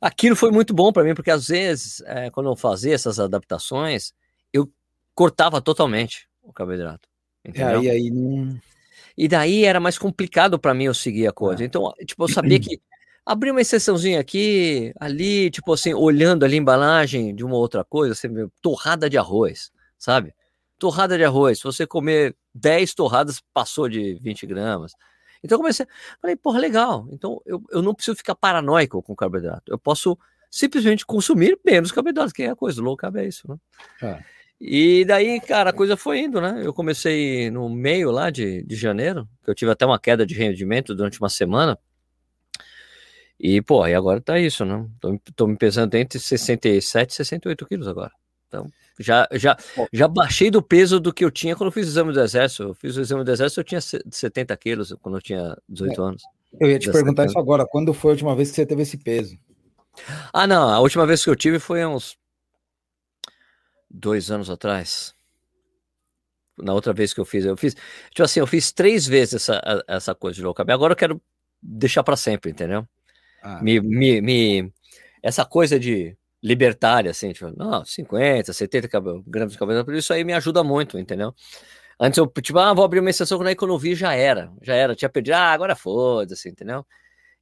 Aquilo 0.00 0.36
foi 0.36 0.52
muito 0.52 0.72
bom 0.72 0.92
para 0.92 1.02
mim, 1.02 1.12
porque 1.12 1.30
às 1.30 1.48
vezes, 1.48 2.00
é, 2.02 2.30
quando 2.30 2.48
eu 2.48 2.54
fazia 2.54 2.94
essas 2.94 3.18
adaptações, 3.18 4.12
eu 4.52 4.70
cortava 5.12 5.60
totalmente 5.60 6.28
o 6.40 6.52
carboidrato. 6.52 7.08
Entendeu? 7.44 7.82
É, 7.82 7.90
aí, 7.90 8.10
não... 8.10 8.56
E 9.16 9.26
daí 9.26 9.64
era 9.64 9.80
mais 9.80 9.98
complicado 9.98 10.56
para 10.56 10.72
mim 10.72 10.84
eu 10.84 10.94
seguir 10.94 11.26
a 11.26 11.32
coisa. 11.32 11.64
É. 11.64 11.66
Então, 11.66 11.92
tipo, 12.06 12.22
eu 12.22 12.28
sabia 12.28 12.60
que 12.60 12.80
abrir 13.28 13.50
uma 13.50 13.60
exceçãozinha 13.60 14.18
aqui, 14.18 14.90
ali, 14.98 15.50
tipo 15.50 15.70
assim, 15.74 15.92
olhando 15.92 16.46
ali 16.46 16.54
a 16.54 16.58
embalagem 16.58 17.34
de 17.34 17.44
uma 17.44 17.56
outra 17.56 17.84
coisa, 17.84 18.14
assim, 18.14 18.28
torrada 18.62 19.10
de 19.10 19.18
arroz, 19.18 19.70
sabe? 19.98 20.34
Torrada 20.78 21.18
de 21.18 21.24
arroz, 21.24 21.58
se 21.58 21.64
você 21.64 21.86
comer 21.86 22.34
10 22.54 22.94
torradas, 22.94 23.42
passou 23.52 23.86
de 23.86 24.18
20 24.22 24.46
gramas. 24.46 24.94
Então 25.44 25.56
eu 25.56 25.60
comecei, 25.60 25.86
falei, 26.22 26.36
porra, 26.36 26.58
legal. 26.58 27.06
Então 27.12 27.38
eu, 27.44 27.62
eu 27.70 27.82
não 27.82 27.94
preciso 27.94 28.16
ficar 28.16 28.34
paranoico 28.34 29.02
com 29.02 29.14
carboidrato. 29.14 29.70
Eu 29.70 29.78
posso 29.78 30.18
simplesmente 30.50 31.04
consumir 31.04 31.60
menos 31.62 31.92
carboidrato, 31.92 32.32
que 32.32 32.44
é 32.44 32.48
a 32.48 32.56
coisa, 32.56 32.80
low 32.80 32.96
carb 32.96 33.16
é 33.16 33.26
isso, 33.26 33.46
né? 33.46 33.56
É. 34.02 34.24
E 34.58 35.04
daí, 35.04 35.38
cara, 35.38 35.68
a 35.68 35.72
coisa 35.74 35.98
foi 35.98 36.20
indo, 36.20 36.40
né? 36.40 36.62
Eu 36.64 36.72
comecei 36.72 37.50
no 37.50 37.68
meio 37.68 38.10
lá 38.10 38.30
de, 38.30 38.62
de 38.62 38.74
janeiro, 38.74 39.28
que 39.44 39.50
eu 39.50 39.54
tive 39.54 39.70
até 39.70 39.84
uma 39.84 39.98
queda 39.98 40.24
de 40.24 40.34
rendimento 40.34 40.94
durante 40.94 41.20
uma 41.20 41.28
semana. 41.28 41.78
E, 43.40 43.62
pô, 43.62 43.86
e 43.86 43.94
agora 43.94 44.20
tá 44.20 44.38
isso, 44.38 44.64
né? 44.64 44.84
Tô, 45.00 45.18
tô 45.36 45.46
me 45.46 45.56
pesando 45.56 45.94
entre 45.94 46.18
67 46.18 47.10
e 47.10 47.14
68 47.14 47.66
quilos 47.66 47.86
agora. 47.86 48.12
Então, 48.48 48.66
já, 48.98 49.28
já, 49.32 49.56
já 49.92 50.08
baixei 50.08 50.50
do 50.50 50.60
peso 50.60 50.98
do 50.98 51.12
que 51.12 51.24
eu 51.24 51.30
tinha 51.30 51.54
quando 51.54 51.68
eu 51.68 51.72
fiz 51.72 51.86
o 51.86 51.90
exame 51.90 52.12
do 52.12 52.20
exército. 52.20 52.62
Eu 52.64 52.74
fiz 52.74 52.96
o 52.96 53.00
exame 53.00 53.22
do 53.22 53.30
exército, 53.30 53.60
eu 53.60 53.64
tinha 53.64 53.80
70 53.80 54.56
quilos 54.56 54.92
quando 55.00 55.18
eu 55.18 55.22
tinha 55.22 55.56
18 55.68 56.00
é. 56.00 56.04
anos. 56.04 56.22
Eu 56.60 56.70
ia 56.70 56.78
te 56.78 56.90
perguntar 56.90 57.22
anos. 57.22 57.32
isso 57.32 57.38
agora. 57.38 57.64
Quando 57.66 57.94
foi 57.94 58.10
a 58.10 58.14
última 58.14 58.34
vez 58.34 58.50
que 58.50 58.56
você 58.56 58.66
teve 58.66 58.82
esse 58.82 58.96
peso? 58.96 59.38
Ah, 60.32 60.46
não. 60.46 60.68
A 60.68 60.80
última 60.80 61.06
vez 61.06 61.22
que 61.22 61.30
eu 61.30 61.36
tive 61.36 61.60
foi 61.60 61.84
uns 61.86 62.16
dois 63.88 64.30
anos 64.30 64.50
atrás. 64.50 65.14
Na 66.56 66.74
outra 66.74 66.92
vez 66.92 67.14
que 67.14 67.20
eu 67.20 67.24
fiz, 67.24 67.44
eu 67.44 67.56
fiz, 67.56 67.76
tipo 68.10 68.24
assim, 68.24 68.40
eu 68.40 68.46
fiz 68.46 68.72
três 68.72 69.06
vezes 69.06 69.34
essa, 69.34 69.84
essa 69.86 70.12
coisa 70.12 70.34
de 70.34 70.42
low 70.42 70.52
carb. 70.52 70.70
Agora 70.70 70.92
eu 70.92 70.96
quero 70.96 71.22
deixar 71.62 72.02
para 72.02 72.16
sempre, 72.16 72.50
entendeu? 72.50 72.84
Ah. 73.42 73.62
Me, 73.62 73.80
me, 73.80 74.20
me, 74.20 74.72
essa 75.22 75.44
coisa 75.44 75.78
de 75.78 76.16
libertária, 76.42 77.10
assim, 77.10 77.32
tipo, 77.32 77.52
não, 77.56 77.84
50, 77.84 78.52
70 78.52 78.88
gramas 79.26 79.52
de 79.52 79.58
carboidrato, 79.58 79.92
isso 79.92 80.12
aí 80.12 80.24
me 80.24 80.32
ajuda 80.32 80.62
muito, 80.62 80.98
entendeu? 80.98 81.34
Antes 82.00 82.16
eu, 82.18 82.26
tipo, 82.40 82.58
ah, 82.58 82.72
vou 82.72 82.84
abrir 82.84 83.00
uma 83.00 83.10
exceção, 83.10 83.38
quando 83.38 83.48
aí 83.48 83.56
quando 83.56 83.74
eu 83.74 83.78
vi 83.78 83.94
já 83.94 84.14
era, 84.14 84.52
já 84.62 84.74
era, 84.74 84.94
tinha 84.94 85.08
perdido, 85.08 85.34
ah, 85.34 85.52
agora 85.52 85.74
foda-se, 85.74 86.48
entendeu? 86.48 86.86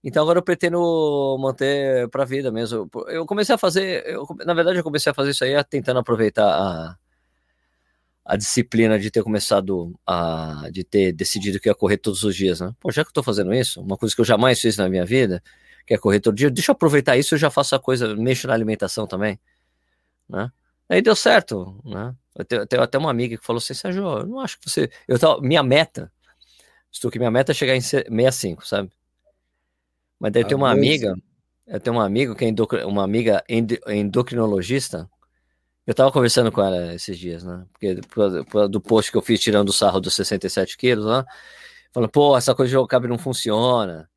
Então 0.03 0.23
agora 0.23 0.39
eu 0.39 0.43
pretendo 0.43 1.37
manter 1.41 2.09
para 2.11 2.23
a 2.23 2.27
vida 2.27 2.51
mesmo. 2.53 2.89
Eu 3.09 3.27
comecei 3.27 3.55
a 3.55 3.59
fazer, 3.59 4.07
eu, 4.07 4.27
na 4.47 4.55
verdade 4.55 4.79
eu 4.79 4.85
comecei 4.85 5.11
a 5.11 5.15
fazer 5.15 5.31
isso 5.31 5.45
aí 5.45 5.53
tentando 5.65 5.99
aproveitar 5.99 6.47
a, 6.49 6.97
a 8.25 8.37
disciplina 8.37 8.99
de 8.99 9.11
ter 9.11 9.23
começado 9.23 9.99
a, 10.07 10.69
de 10.73 10.85
ter 10.85 11.13
decidido 11.13 11.61
que 11.61 11.69
ia 11.69 11.75
correr 11.75 11.99
todos 11.99 12.23
os 12.23 12.35
dias, 12.37 12.61
né? 12.61 12.73
Pô, 12.81 12.91
já 12.91 13.03
que 13.05 13.11
eu 13.11 13.15
tô 13.15 13.23
fazendo 13.23 13.53
isso, 13.53 13.81
uma 13.81 13.97
coisa 13.97 14.15
que 14.15 14.21
eu 14.21 14.25
jamais 14.25 14.61
fiz 14.61 14.77
na 14.77 14.89
minha 14.89 15.05
vida, 15.05 15.43
que 15.87 15.95
é 15.95 15.99
correr 15.99 16.21
todo 16.21 16.35
dia, 16.35 16.51
deixa 16.51 16.73
eu 16.73 16.75
aproveitar 16.75 17.17
isso, 17.17 17.35
eu 17.35 17.39
já 17.39 17.49
faço 17.49 17.77
a 17.77 17.79
coisa, 17.79 18.15
mexo 18.17 18.49
na 18.49 18.55
alimentação 18.55 19.07
também, 19.07 19.39
né? 20.29 20.51
Aí 20.89 21.01
deu 21.01 21.15
certo, 21.15 21.81
né? 21.85 22.15
Eu 22.35 22.45
tenho, 22.45 22.67
tenho 22.67 22.83
até 22.83 22.99
uma 22.99 23.11
amiga 23.11 23.37
que 23.37 23.45
falou 23.45 23.59
assim, 23.59 23.75
Sérgio, 23.75 24.03
eu 24.03 24.27
não 24.27 24.41
acho 24.41 24.59
que 24.59 24.69
você... 24.69 24.91
Eu 25.07 25.19
tava, 25.19 25.41
minha 25.41 25.63
meta, 25.63 26.13
estou 26.91 27.11
que 27.11 27.19
minha 27.19 27.31
meta 27.31 27.53
é 27.53 27.55
chegar 27.55 27.75
em 27.75 27.81
65, 27.81 28.67
sabe? 28.67 28.91
Mas 30.19 30.33
daí 30.33 30.43
ah, 30.43 30.47
tem 30.47 30.57
uma 30.57 30.71
amiga, 30.71 31.15
eu 31.67 31.81
tenho 31.81 31.97
uma 31.97 32.05
amiga 32.05 32.35
que 32.35 32.45
é 32.45 32.87
uma 32.87 33.05
amiga 33.05 33.45
endocrinologista, 33.49 35.09
eu 35.87 35.95
tava 35.95 36.11
conversando 36.11 36.51
com 36.51 36.63
ela 36.63 36.95
esses 36.95 37.17
dias, 37.17 37.45
né? 37.45 37.65
Porque 37.73 37.95
do 38.69 38.81
post 38.81 39.11
que 39.11 39.17
eu 39.17 39.23
fiz 39.23 39.41
tirando 39.41 39.69
o 39.69 39.73
sarro 39.73 40.01
dos 40.01 40.15
67 40.15 40.77
quilos 40.77 41.05
lá, 41.05 41.25
falando, 41.93 42.11
pô, 42.11 42.37
essa 42.37 42.55
coisa 42.55 42.71
de 42.71 42.77
low 42.77 42.87
carb 42.89 43.05
não 43.05 43.19
funciona 43.19 44.09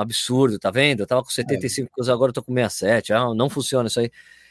absurdo, 0.00 0.58
tá 0.58 0.70
vendo? 0.70 1.00
Eu 1.00 1.06
tava 1.06 1.22
com 1.22 1.30
75 1.30 1.90
quilos, 1.94 2.08
é. 2.08 2.12
agora 2.12 2.30
eu 2.30 2.34
tô 2.34 2.42
com 2.42 2.54
67. 2.54 3.12
Ah, 3.12 3.34
não 3.34 3.50
funciona 3.50 3.88
isso 3.88 4.00
aí. 4.00 4.10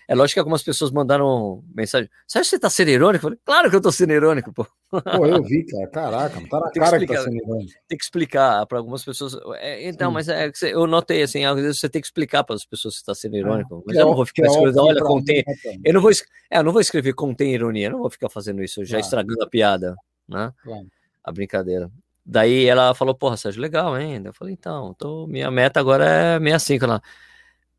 É 0.10 0.16
lógico 0.16 0.36
que 0.36 0.40
algumas 0.40 0.64
pessoas 0.64 0.90
mandaram 0.90 1.62
mensagem. 1.76 2.10
Você 2.26 2.40
acha 2.40 2.46
que 2.46 2.50
você 2.52 2.60
tá 2.60 2.70
sendo 2.70 2.92
irônico? 2.92 3.24
Falei, 3.24 3.38
claro 3.44 3.70
que 3.70 3.76
eu 3.76 3.82
tô 3.82 3.92
sendo 3.92 4.14
irônico, 4.14 4.54
pô. 4.54 4.66
Pô, 4.90 5.26
eu 5.26 5.44
vi, 5.44 5.66
cara. 5.66 5.88
Caraca, 5.88 6.42
tá 6.50 6.60
na 6.62 6.72
cara 6.72 7.00
que, 7.00 7.06
que 7.06 7.14
tá 7.14 7.24
sendo 7.24 7.36
irônico. 7.36 7.74
Tem 7.90 7.98
que 7.98 8.04
explicar 8.06 8.66
para 8.68 8.78
algumas 8.78 9.04
pessoas. 9.04 9.38
É, 9.58 9.86
então, 9.86 10.10
Sim. 10.10 10.14
mas 10.14 10.30
é, 10.30 10.50
eu 10.64 10.88
notei 10.88 11.24
assim, 11.24 11.44
às 11.44 11.56
vezes 11.56 11.80
você 11.80 11.90
tem 11.90 12.02
que 12.02 12.08
explicar 12.08 12.46
para 12.46 12.56
as 12.56 12.64
pessoas 12.64 12.94
se 12.94 13.02
está 13.02 13.14
sendo 13.14 13.36
ah, 13.36 13.40
irônico. 13.40 13.84
mas 13.86 13.98
eu 13.98 14.06
não 14.06 14.16
vou 14.16 14.26
ficar 14.26 14.46
é 14.46 14.48
escrevendo, 14.48 14.82
olha, 14.82 15.02
contém. 15.02 15.44
Eu 15.84 15.94
não 15.94 16.00
vou, 16.00 16.12
é, 16.12 16.58
eu 16.58 16.64
não 16.64 16.72
vou 16.72 16.82
escrever 16.82 17.14
contém 17.14 17.54
ironia, 17.54 17.88
eu 17.88 17.92
não 17.92 18.00
vou 18.00 18.10
ficar 18.10 18.30
fazendo 18.30 18.64
isso, 18.64 18.86
já 18.86 19.00
estragando 19.00 19.44
a 19.44 19.50
piada, 19.50 19.94
né? 20.26 20.54
Claro. 20.64 20.88
A 21.22 21.32
brincadeira. 21.34 21.92
Daí 22.30 22.66
ela 22.66 22.94
falou, 22.94 23.16
porra, 23.16 23.38
Sérgio, 23.38 23.62
legal 23.62 23.94
ainda. 23.94 24.30
Eu 24.30 24.34
falei, 24.34 24.54
então, 24.54 24.94
tô, 24.96 25.26
minha 25.28 25.50
meta 25.50 25.80
agora 25.80 26.06
é 26.06 26.38
65. 26.38 26.84
Ela, 26.84 27.02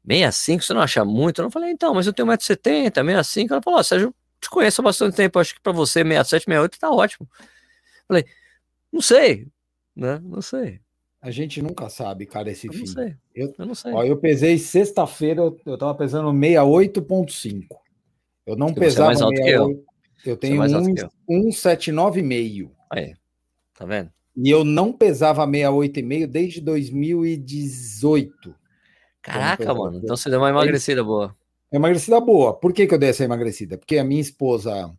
65, 0.06 0.64
você 0.64 0.72
não 0.72 0.80
acha 0.80 1.04
muito? 1.04 1.42
Eu 1.42 1.50
falei, 1.50 1.70
então, 1.70 1.92
mas 1.92 2.06
eu 2.06 2.14
tenho 2.14 2.26
1,70m, 2.28 3.04
65. 3.04 3.52
Ela 3.52 3.62
falou, 3.62 3.78
oh, 3.78 3.84
Sérgio, 3.84 4.14
te 4.40 4.48
conheço 4.48 4.80
há 4.80 4.84
bastante 4.84 5.14
tempo, 5.14 5.38
acho 5.38 5.54
que 5.54 5.60
para 5.60 5.72
você 5.72 6.02
67, 6.02 6.46
68 6.46 6.78
tá 6.78 6.90
ótimo. 6.90 7.28
Eu 7.38 7.44
falei, 8.08 8.24
não 8.90 9.02
sei, 9.02 9.46
né? 9.94 10.18
Não 10.24 10.40
sei. 10.40 10.80
A 11.20 11.30
gente 11.30 11.60
nunca 11.60 11.90
sabe, 11.90 12.24
cara, 12.24 12.50
esse 12.50 12.68
eu 12.68 12.72
fim. 12.72 12.80
Não 12.80 12.86
sei. 12.86 13.16
Eu, 13.34 13.54
eu 13.58 13.66
não 13.66 13.74
sei. 13.74 13.92
Ó, 13.92 14.02
eu 14.02 14.16
pesei 14.16 14.56
sexta-feira, 14.56 15.42
eu, 15.42 15.60
eu 15.66 15.76
tava 15.76 15.94
pesando 15.94 16.30
68,5. 16.30 17.66
Eu 18.46 18.56
não 18.56 18.68
você 18.68 18.80
pesava 18.80 19.02
é 19.02 19.06
mais 19.08 19.20
alto 19.20 19.36
68. 19.36 19.84
Que 20.22 20.30
eu. 20.30 20.32
eu 20.32 20.36
tenho 20.38 20.62
é 20.62 20.66
1,79,5. 20.66 22.70
Aí, 22.90 23.14
tá 23.74 23.84
vendo? 23.84 24.10
E 24.40 24.48
eu 24.50 24.62
não 24.62 24.92
pesava 24.92 25.44
68,5 25.44 26.26
desde 26.28 26.60
2018. 26.60 28.54
Caraca, 29.20 29.74
mano. 29.74 29.98
Então 29.98 30.16
você 30.16 30.30
deu 30.30 30.38
uma 30.38 30.50
emagrecida 30.50 31.02
boa. 31.02 31.36
Emagrecida 31.72 32.20
boa. 32.20 32.54
Por 32.54 32.72
que, 32.72 32.86
que 32.86 32.94
eu 32.94 32.98
dei 32.98 33.10
essa 33.10 33.24
emagrecida? 33.24 33.76
Porque 33.76 33.98
a 33.98 34.04
minha 34.04 34.20
esposa 34.20 34.94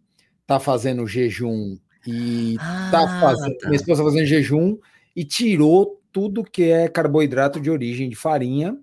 tá 0.46 0.60
fazendo 0.60 1.08
jejum 1.08 1.78
e 2.06 2.58
ah, 2.60 2.90
tá 2.92 3.20
fazendo. 3.22 3.58
Tá. 3.58 3.70
Minha 3.70 3.78
esposa 3.78 4.04
tá 4.04 4.10
fazendo 4.10 4.26
jejum 4.26 4.78
e 5.16 5.24
tirou 5.24 6.02
tudo 6.12 6.44
que 6.44 6.64
é 6.64 6.90
carboidrato 6.90 7.62
de 7.62 7.72
origem 7.72 8.10
de 8.10 8.18
farinha 8.18 8.78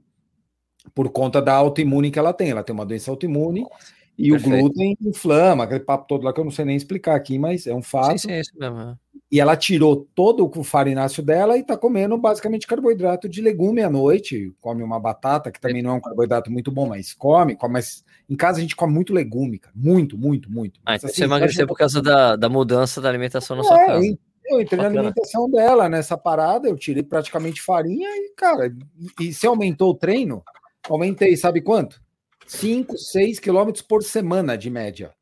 por 0.94 1.10
conta 1.10 1.42
da 1.42 1.52
autoimune 1.52 2.10
que 2.10 2.18
ela 2.18 2.32
tem. 2.32 2.50
Ela 2.50 2.62
tem 2.62 2.74
uma 2.74 2.86
doença 2.86 3.10
autoimune 3.10 3.60
Nossa, 3.60 3.92
e 4.18 4.30
perfeito. 4.30 4.56
o 4.56 4.60
glúten 4.60 4.96
inflama, 5.02 5.64
aquele 5.64 5.80
papo 5.80 6.06
todo 6.08 6.24
lá 6.24 6.32
que 6.32 6.40
eu 6.40 6.44
não 6.44 6.50
sei 6.50 6.64
nem 6.64 6.76
explicar 6.76 7.14
aqui, 7.14 7.38
mas 7.38 7.66
é 7.66 7.74
um 7.74 7.82
fato. 7.82 8.12
Sim, 8.12 8.28
sim, 8.28 8.32
é 8.32 8.40
isso 8.40 8.52
mesmo. 8.56 8.98
E 9.30 9.40
ela 9.40 9.56
tirou 9.56 10.06
todo 10.14 10.48
o 10.48 10.62
farináceo 10.62 11.20
dela 11.22 11.58
e 11.58 11.62
tá 11.64 11.76
comendo 11.76 12.16
basicamente 12.16 12.66
carboidrato 12.66 13.28
de 13.28 13.42
legume 13.42 13.82
à 13.82 13.90
noite. 13.90 14.54
Come 14.60 14.84
uma 14.84 15.00
batata, 15.00 15.50
que 15.50 15.60
também 15.60 15.82
não 15.82 15.90
é 15.90 15.94
um 15.94 16.00
carboidrato 16.00 16.50
muito 16.50 16.70
bom, 16.70 16.86
mas 16.86 17.12
come, 17.12 17.56
come 17.56 17.72
mas 17.72 18.04
em 18.28 18.36
casa 18.36 18.58
a 18.58 18.60
gente 18.60 18.76
come 18.76 18.92
muito 18.92 19.12
legume, 19.12 19.58
cara. 19.58 19.74
Muito, 19.76 20.16
muito, 20.16 20.50
muito. 20.50 20.80
Ah, 20.86 20.94
então 20.94 21.08
assim, 21.08 21.16
você 21.16 21.24
emagreceu 21.24 21.66
por 21.66 21.76
causa 21.76 22.00
da, 22.00 22.36
da 22.36 22.48
mudança 22.48 23.00
da 23.00 23.08
alimentação 23.08 23.56
na 23.56 23.64
sua 23.64 23.82
é, 23.82 23.86
casa. 23.86 24.18
Eu 24.48 24.60
entrei 24.60 24.76
Bacana. 24.76 24.94
na 24.94 25.00
alimentação 25.00 25.50
dela, 25.50 25.88
nessa 25.88 26.16
parada, 26.16 26.68
eu 26.68 26.76
tirei 26.76 27.02
praticamente 27.02 27.60
farinha 27.60 28.08
e, 28.08 28.32
cara, 28.36 28.72
e, 29.20 29.28
e 29.28 29.32
se 29.32 29.44
aumentou 29.44 29.90
o 29.90 29.94
treino, 29.94 30.44
aumentei, 30.88 31.36
sabe 31.36 31.60
quanto? 31.60 32.00
5, 32.46 32.96
6 32.96 33.40
quilômetros 33.40 33.82
por 33.82 34.04
semana 34.04 34.56
de 34.56 34.70
média. 34.70 35.12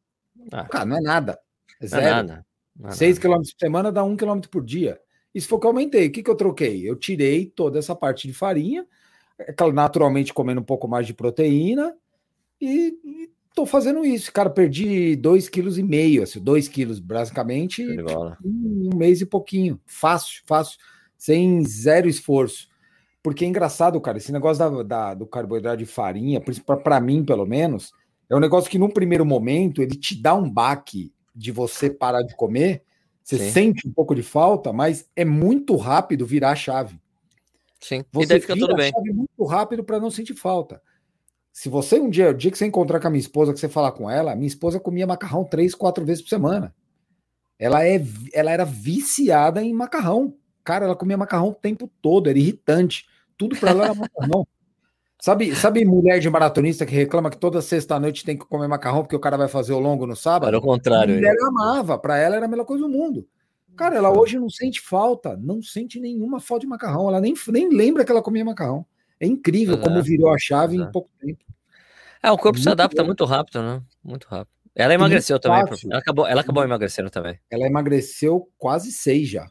Ah. 0.53 0.65
Cara, 0.65 0.85
não 0.85 0.99
é 0.99 1.01
nada. 1.01 1.39
É 1.81 1.87
zero. 1.87 2.03
Não 2.03 2.09
é 2.09 2.15
nada. 2.23 2.47
6 2.91 3.19
km 3.19 3.35
por 3.35 3.45
semana 3.59 3.93
dá 3.93 4.03
1 4.03 4.17
km 4.17 4.41
por 4.51 4.65
dia. 4.65 5.01
Isso 5.35 5.49
foi 5.49 5.59
o 5.59 5.61
que 5.61 5.67
eu 5.67 5.71
aumentei. 5.71 6.07
O 6.07 6.13
que, 6.13 6.23
que 6.23 6.31
eu 6.31 6.37
troquei? 6.37 6.89
Eu 6.89 6.97
tirei 6.97 7.47
toda 7.47 7.79
essa 7.79 7.95
parte 7.95 8.29
de 8.29 8.35
farinha, 8.35 8.87
é 9.39 9.55
naturalmente 9.73 10.33
comendo 10.33 10.61
um 10.61 10.65
pouco 10.65 10.87
mais 10.87 11.07
de 11.07 11.15
proteína, 11.15 11.95
e, 12.61 12.97
estou 13.49 13.65
fazendo 13.65 14.05
isso. 14.05 14.33
Cara, 14.33 14.51
perdi 14.51 15.17
2,5 15.17 15.51
kg, 15.51 16.23
assim, 16.23 16.41
2 16.41 16.69
quilos 16.69 16.99
basicamente, 16.99 17.83
em 17.83 18.89
um 18.93 18.97
mês 18.97 19.21
e 19.21 19.27
pouquinho. 19.27 19.81
Fácil, 19.87 20.43
fácil, 20.45 20.79
sem 21.17 21.65
zero 21.65 22.09
esforço. 22.09 22.69
Porque 23.23 23.45
é 23.45 23.49
engraçado, 23.49 24.01
cara, 24.01 24.19
esse 24.19 24.33
negócio 24.33 24.59
da, 24.59 24.83
da 24.83 25.15
do 25.15 25.27
carboidrato 25.27 25.79
de 25.79 25.87
farinha, 25.87 26.43
para 26.83 27.01
mim, 27.01 27.25
pelo 27.25 27.47
menos, 27.47 27.93
é 28.29 28.37
um 28.37 28.41
negócio 28.41 28.71
que, 28.71 28.79
num 28.79 28.91
primeiro 28.91 29.25
momento, 29.25 29.81
ele 29.81 29.97
te 29.97 30.21
dá 30.21 30.35
um 30.35 30.51
baque 30.51 31.14
de 31.35 31.51
você 31.51 31.91
parar 31.91 32.23
de 32.23 32.37
comer, 32.37 32.83
você 33.23 33.39
Sim. 33.39 33.51
sente 33.51 33.89
um 33.89 33.93
pouco 33.93 34.15
de 34.15 34.23
falta, 34.23 34.73
mas 34.73 35.09
é 35.17 35.25
muito 35.25 35.77
rápido 35.77 36.27
virar 36.27 36.51
a 36.51 36.57
chave. 36.57 37.01
Sim, 37.81 38.05
você 38.13 38.25
e 38.25 38.29
daí 38.29 38.41
fica 38.41 38.57
tudo 38.57 38.75
bem. 38.77 38.93
muito 39.13 39.45
rápido 39.45 39.83
para 39.83 39.99
não 39.99 40.11
sentir 40.11 40.35
falta. 40.35 40.81
Se 41.53 41.69
você 41.69 42.01
um 42.01 42.11
dia, 42.11 42.31
o 42.31 42.35
dia 42.35 42.51
que 42.51 42.59
você 42.59 42.67
encontrar 42.67 42.99
com 43.01 43.07
a 43.07 43.11
minha 43.11 43.21
esposa, 43.21 43.53
que 43.53 43.61
você 43.61 43.69
falar 43.69 43.93
com 43.93 44.11
ela, 44.11 44.35
minha 44.35 44.47
esposa 44.47 44.81
comia 44.81 45.07
macarrão 45.07 45.45
três, 45.45 45.75
quatro 45.75 46.05
vezes 46.05 46.23
por 46.23 46.29
semana. 46.29 46.75
Ela, 47.59 47.87
é, 47.87 48.03
ela 48.33 48.51
era 48.51 48.65
viciada 48.65 49.63
em 49.63 49.73
macarrão. 49.73 50.35
Cara, 50.65 50.87
ela 50.87 50.97
comia 50.97 51.17
macarrão 51.17 51.49
o 51.49 51.55
tempo 51.55 51.91
todo, 52.03 52.29
era 52.29 52.39
irritante. 52.39 53.07
Tudo 53.37 53.57
para 53.57 53.71
ela 53.71 53.85
era 53.85 53.95
macarrão. 53.95 54.47
Sabe, 55.25 55.57
sabe 55.57 55.87
mulher 55.87 56.21
de 56.21 56.29
maratonista 56.29 56.85
que 56.85 56.95
reclama 56.95 57.31
que 57.31 57.39
toda 57.39 57.63
sexta-noite 57.63 58.27
tem 58.27 58.37
que 58.37 58.45
comer 58.45 58.69
macarrão 58.69 59.01
porque 59.01 59.17
o 59.17 59.19
cara 59.19 59.39
vai 59.39 59.49
fazer 59.49 59.73
o 59.73 59.79
longo 59.79 60.07
no 60.07 60.15
sábado? 60.15 60.49
Era 60.49 60.59
o 60.59 60.61
contrário. 60.61 61.17
Ela 61.17 61.49
amava, 61.49 61.99
para 61.99 62.19
ela 62.19 62.37
era 62.37 62.45
a 62.45 62.49
melhor 62.49 62.67
coisa 62.67 62.85
do 62.85 62.91
mundo. 62.91 63.27
Cara, 63.75 63.97
ela 63.97 64.11
hoje 64.11 64.39
não 64.39 64.51
sente 64.51 64.83
falta, 64.83 65.35
não 65.35 65.63
sente 65.63 65.99
nenhuma 65.99 66.41
falta 66.41 66.61
de 66.61 66.67
macarrão, 66.67 67.09
ela 67.09 67.23
nem, 67.23 67.33
nem 67.49 67.71
lembra 67.71 68.05
que 68.05 68.13
ela 68.13 68.21
comia 68.21 68.45
macarrão. 68.45 68.85
É 69.19 69.27
incrível 69.27 69.79
como 69.79 70.03
virou 70.03 70.31
a 70.31 70.37
chave 70.37 70.77
em 70.77 70.91
pouco 70.93 71.09
tempo. 71.19 71.43
É, 72.23 72.31
o 72.31 72.37
corpo 72.37 72.59
muito 72.59 72.63
se 72.63 72.69
adapta 72.69 73.01
bom. 73.01 73.07
muito 73.07 73.25
rápido, 73.25 73.63
né? 73.63 73.83
Muito 74.05 74.27
rápido. 74.29 74.53
Ela 74.75 74.93
emagreceu 74.93 75.41
também. 75.41 75.65
Ela 75.87 76.01
acabou, 76.01 76.27
ela 76.27 76.43
acabou 76.43 76.63
emagrecendo 76.65 77.09
também. 77.09 77.41
Ela 77.51 77.65
emagreceu 77.65 78.47
quase 78.59 78.93
seis 78.93 79.31
já. 79.31 79.51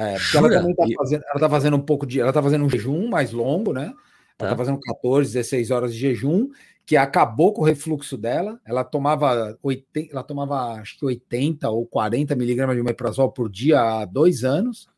É, 0.00 0.14
porque 0.14 0.36
ela 0.38 0.48
também 0.48 0.74
tá 0.74 0.86
fazendo, 0.96 1.22
ela 1.28 1.38
tá 1.40 1.50
fazendo 1.50 1.76
um 1.76 1.80
pouco 1.80 2.06
de. 2.06 2.18
Ela 2.18 2.32
tá 2.32 2.42
fazendo 2.42 2.64
um 2.64 2.70
jejum 2.70 3.06
mais 3.10 3.32
longo, 3.32 3.74
né? 3.74 3.92
Ela 4.38 4.48
tá, 4.48 4.48
tá 4.48 4.56
fazendo 4.56 4.80
14, 4.80 5.30
16 5.30 5.70
horas 5.70 5.92
de 5.92 6.00
jejum, 6.00 6.48
que 6.86 6.96
acabou 6.96 7.52
com 7.52 7.60
o 7.60 7.64
refluxo 7.66 8.16
dela. 8.16 8.58
Ela 8.64 8.82
tomava 8.82 9.58
80, 9.62 10.10
ela 10.10 10.22
tomava 10.22 10.80
acho 10.80 10.98
que 10.98 11.04
80 11.04 11.68
ou 11.68 11.84
40 11.84 12.34
miligramas 12.34 12.76
de 12.76 12.80
omeprazol 12.80 13.30
por 13.30 13.50
dia 13.50 13.78
há 13.78 14.06
dois 14.06 14.42
anos. 14.42 14.88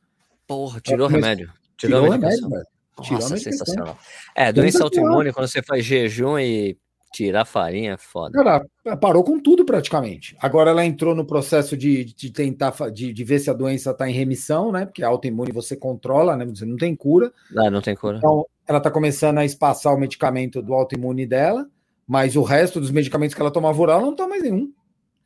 Porra, 0.47 0.81
tirou 0.81 1.09
o 1.09 1.11
remédio. 1.11 1.53
Tirou, 1.77 2.03
tirou 2.03 2.13
remédio, 2.13 2.49
velho. 2.49 2.67
Nossa, 3.11 3.37
sensacional. 3.37 3.99
É, 4.37 4.53
doença 4.53 4.85
autoimune, 4.85 5.33
quando 5.33 5.49
você 5.49 5.63
faz 5.63 5.85
jejum 5.85 6.39
e 6.39 6.79
Tirar 7.13 7.45
farinha 7.45 7.93
é 7.93 7.97
foda. 7.99 8.67
Parou 8.99 9.23
com 9.23 9.39
tudo 9.39 9.67
praticamente. 9.67 10.35
Agora 10.41 10.71
ela 10.71 10.85
entrou 10.85 11.15
no 11.15 11.27
processo 11.27 11.77
de, 11.77 12.05
de 12.05 12.31
tentar 12.31 12.73
de, 12.91 13.13
de 13.13 13.25
ver 13.25 13.39
se 13.39 13.51
a 13.51 13.53
doença 13.53 13.91
está 13.91 14.09
em 14.09 14.15
remissão, 14.15 14.73
né? 14.73 14.87
Porque 14.87 15.05
a 15.05 15.09
autoimune 15.09 15.53
você 15.53 15.77
controla, 15.77 16.37
né? 16.37 16.47
Você 16.47 16.65
não 16.65 16.77
tem 16.77 16.97
cura. 16.97 17.31
Não, 17.51 17.71
não 17.71 17.83
tem 17.83 17.95
cura. 17.95 18.17
Então 18.17 18.47
ela 18.67 18.79
está 18.79 18.91
começando 18.91 19.39
a 19.39 19.45
espaçar 19.45 19.95
o 19.95 19.99
medicamento 19.99 20.63
do 20.63 20.73
autoimune 20.73 21.27
dela, 21.27 21.69
mas 22.07 22.35
o 22.35 22.43
resto 22.43 22.81
dos 22.81 22.91
medicamentos 22.91 23.35
que 23.35 23.41
ela 23.43 23.51
tomava 23.51 23.81
oral 23.81 24.01
não 24.01 24.17
toma 24.17 24.31
mais 24.31 24.43
nenhum. 24.43 24.73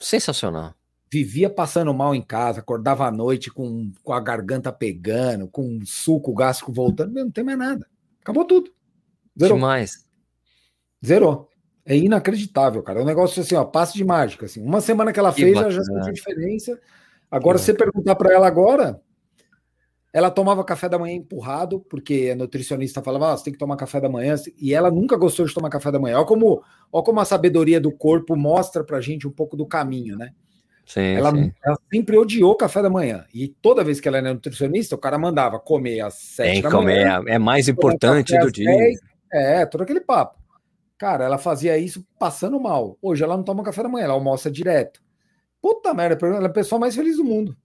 Sensacional. 0.01 0.75
Vivia 1.09 1.49
passando 1.49 1.95
mal 1.95 2.17
em 2.17 2.23
casa, 2.23 2.59
acordava 2.59 3.07
à 3.07 3.13
noite 3.13 3.49
com, 3.49 3.93
com 4.03 4.13
a 4.13 4.19
garganta 4.19 4.73
pegando, 4.73 5.47
com 5.47 5.79
suco 5.85 6.35
gástrico 6.35 6.73
voltando, 6.73 7.15
não 7.15 7.31
tem 7.31 7.45
mais 7.45 7.59
nada. 7.59 7.87
Acabou 8.21 8.45
tudo. 8.45 8.73
Zerou. 9.39 9.57
Demais. 9.57 10.05
Zerou. 11.05 11.49
É 11.87 11.97
inacreditável, 11.97 12.83
cara. 12.83 12.99
É 12.99 13.03
um 13.03 13.07
negócio 13.07 13.41
assim, 13.41 13.55
ó, 13.55 13.65
passe 13.65 13.95
de 13.95 14.05
mágica. 14.05 14.47
Assim. 14.47 14.61
Uma 14.61 14.81
semana 14.81 15.13
que 15.13 15.21
ela 15.21 15.33
que 15.33 15.43
fez, 15.43 15.57
ela 15.57 15.71
já 15.71 15.83
sentiu 15.85 16.13
diferença. 16.13 16.79
Agora, 17.31 17.59
se 17.59 17.67
você 17.67 17.75
perguntar 17.75 18.17
para 18.17 18.35
ela 18.35 18.47
agora, 18.47 19.01
ela 20.13 20.31
tomava 20.31 20.65
café 20.65 20.89
da 20.89 20.99
manhã 20.99 21.15
empurrado, 21.15 21.79
porque 21.89 22.31
a 22.33 22.37
nutricionista 22.37 23.03
falava, 23.03 23.33
ah, 23.33 23.37
você 23.37 23.45
tem 23.45 23.53
que 23.53 23.59
tomar 23.59 23.77
café 23.77 24.01
da 24.01 24.09
manhã, 24.09 24.35
e 24.61 24.75
ela 24.75 24.91
nunca 24.91 25.17
gostou 25.17 25.47
de 25.47 25.55
tomar 25.55 25.71
café 25.71 25.93
da 25.93 25.99
manhã. 25.99 26.17
Olha 26.17 26.27
como, 26.27 26.63
olha 26.91 27.05
como 27.05 27.21
a 27.21 27.25
sabedoria 27.25 27.81
do 27.81 27.93
corpo 27.93 28.35
mostra 28.35 28.83
pra 28.83 29.01
gente 29.01 29.29
um 29.29 29.31
pouco 29.31 29.57
do 29.57 29.67
caminho, 29.67 30.17
né? 30.17 30.33
Sim, 30.87 31.17
ela, 31.17 31.33
sim. 31.33 31.53
ela 31.65 31.77
sempre 31.93 32.17
odiou 32.17 32.57
café 32.57 32.81
da 32.81 32.89
manhã. 32.89 33.25
E 33.35 33.49
toda 33.49 33.85
vez 33.85 34.01
que 34.01 34.09
ela 34.09 34.19
era 34.19 34.33
nutricionista, 34.33 34.95
o 34.95 34.99
cara 34.99 35.19
mandava 35.19 35.59
comer 35.59 36.01
às 36.01 36.15
sete 36.15 36.53
tem 36.53 36.63
da 36.63 36.71
comer, 36.71 37.05
manhã. 37.05 37.23
É 37.27 37.39
mais 37.39 37.69
importante 37.69 38.39
do 38.39 38.51
dia. 38.51 38.71
10, 38.71 39.01
é, 39.33 39.67
todo 39.67 39.83
aquele 39.83 40.01
papo. 40.01 40.46
Cara, 40.99 41.25
ela 41.25 41.39
fazia 41.39 41.77
isso 41.79 42.07
passando 42.19 42.59
mal. 42.59 42.97
Hoje 43.03 43.23
ela 43.23 43.37
não 43.37 43.45
toma 43.45 43.63
café 43.63 43.83
da 43.83 43.89
manhã, 43.89 44.05
ela 44.05 44.15
almoça 44.15 44.51
direto. 44.51 45.01
Puta 45.61 45.93
merda, 45.93 46.27
ela 46.27 46.45
é 46.45 46.47
a 46.47 46.53
pessoa 46.53 46.79
mais 46.79 46.95
feliz 46.95 47.17
do 47.17 47.25
mundo. 47.25 47.57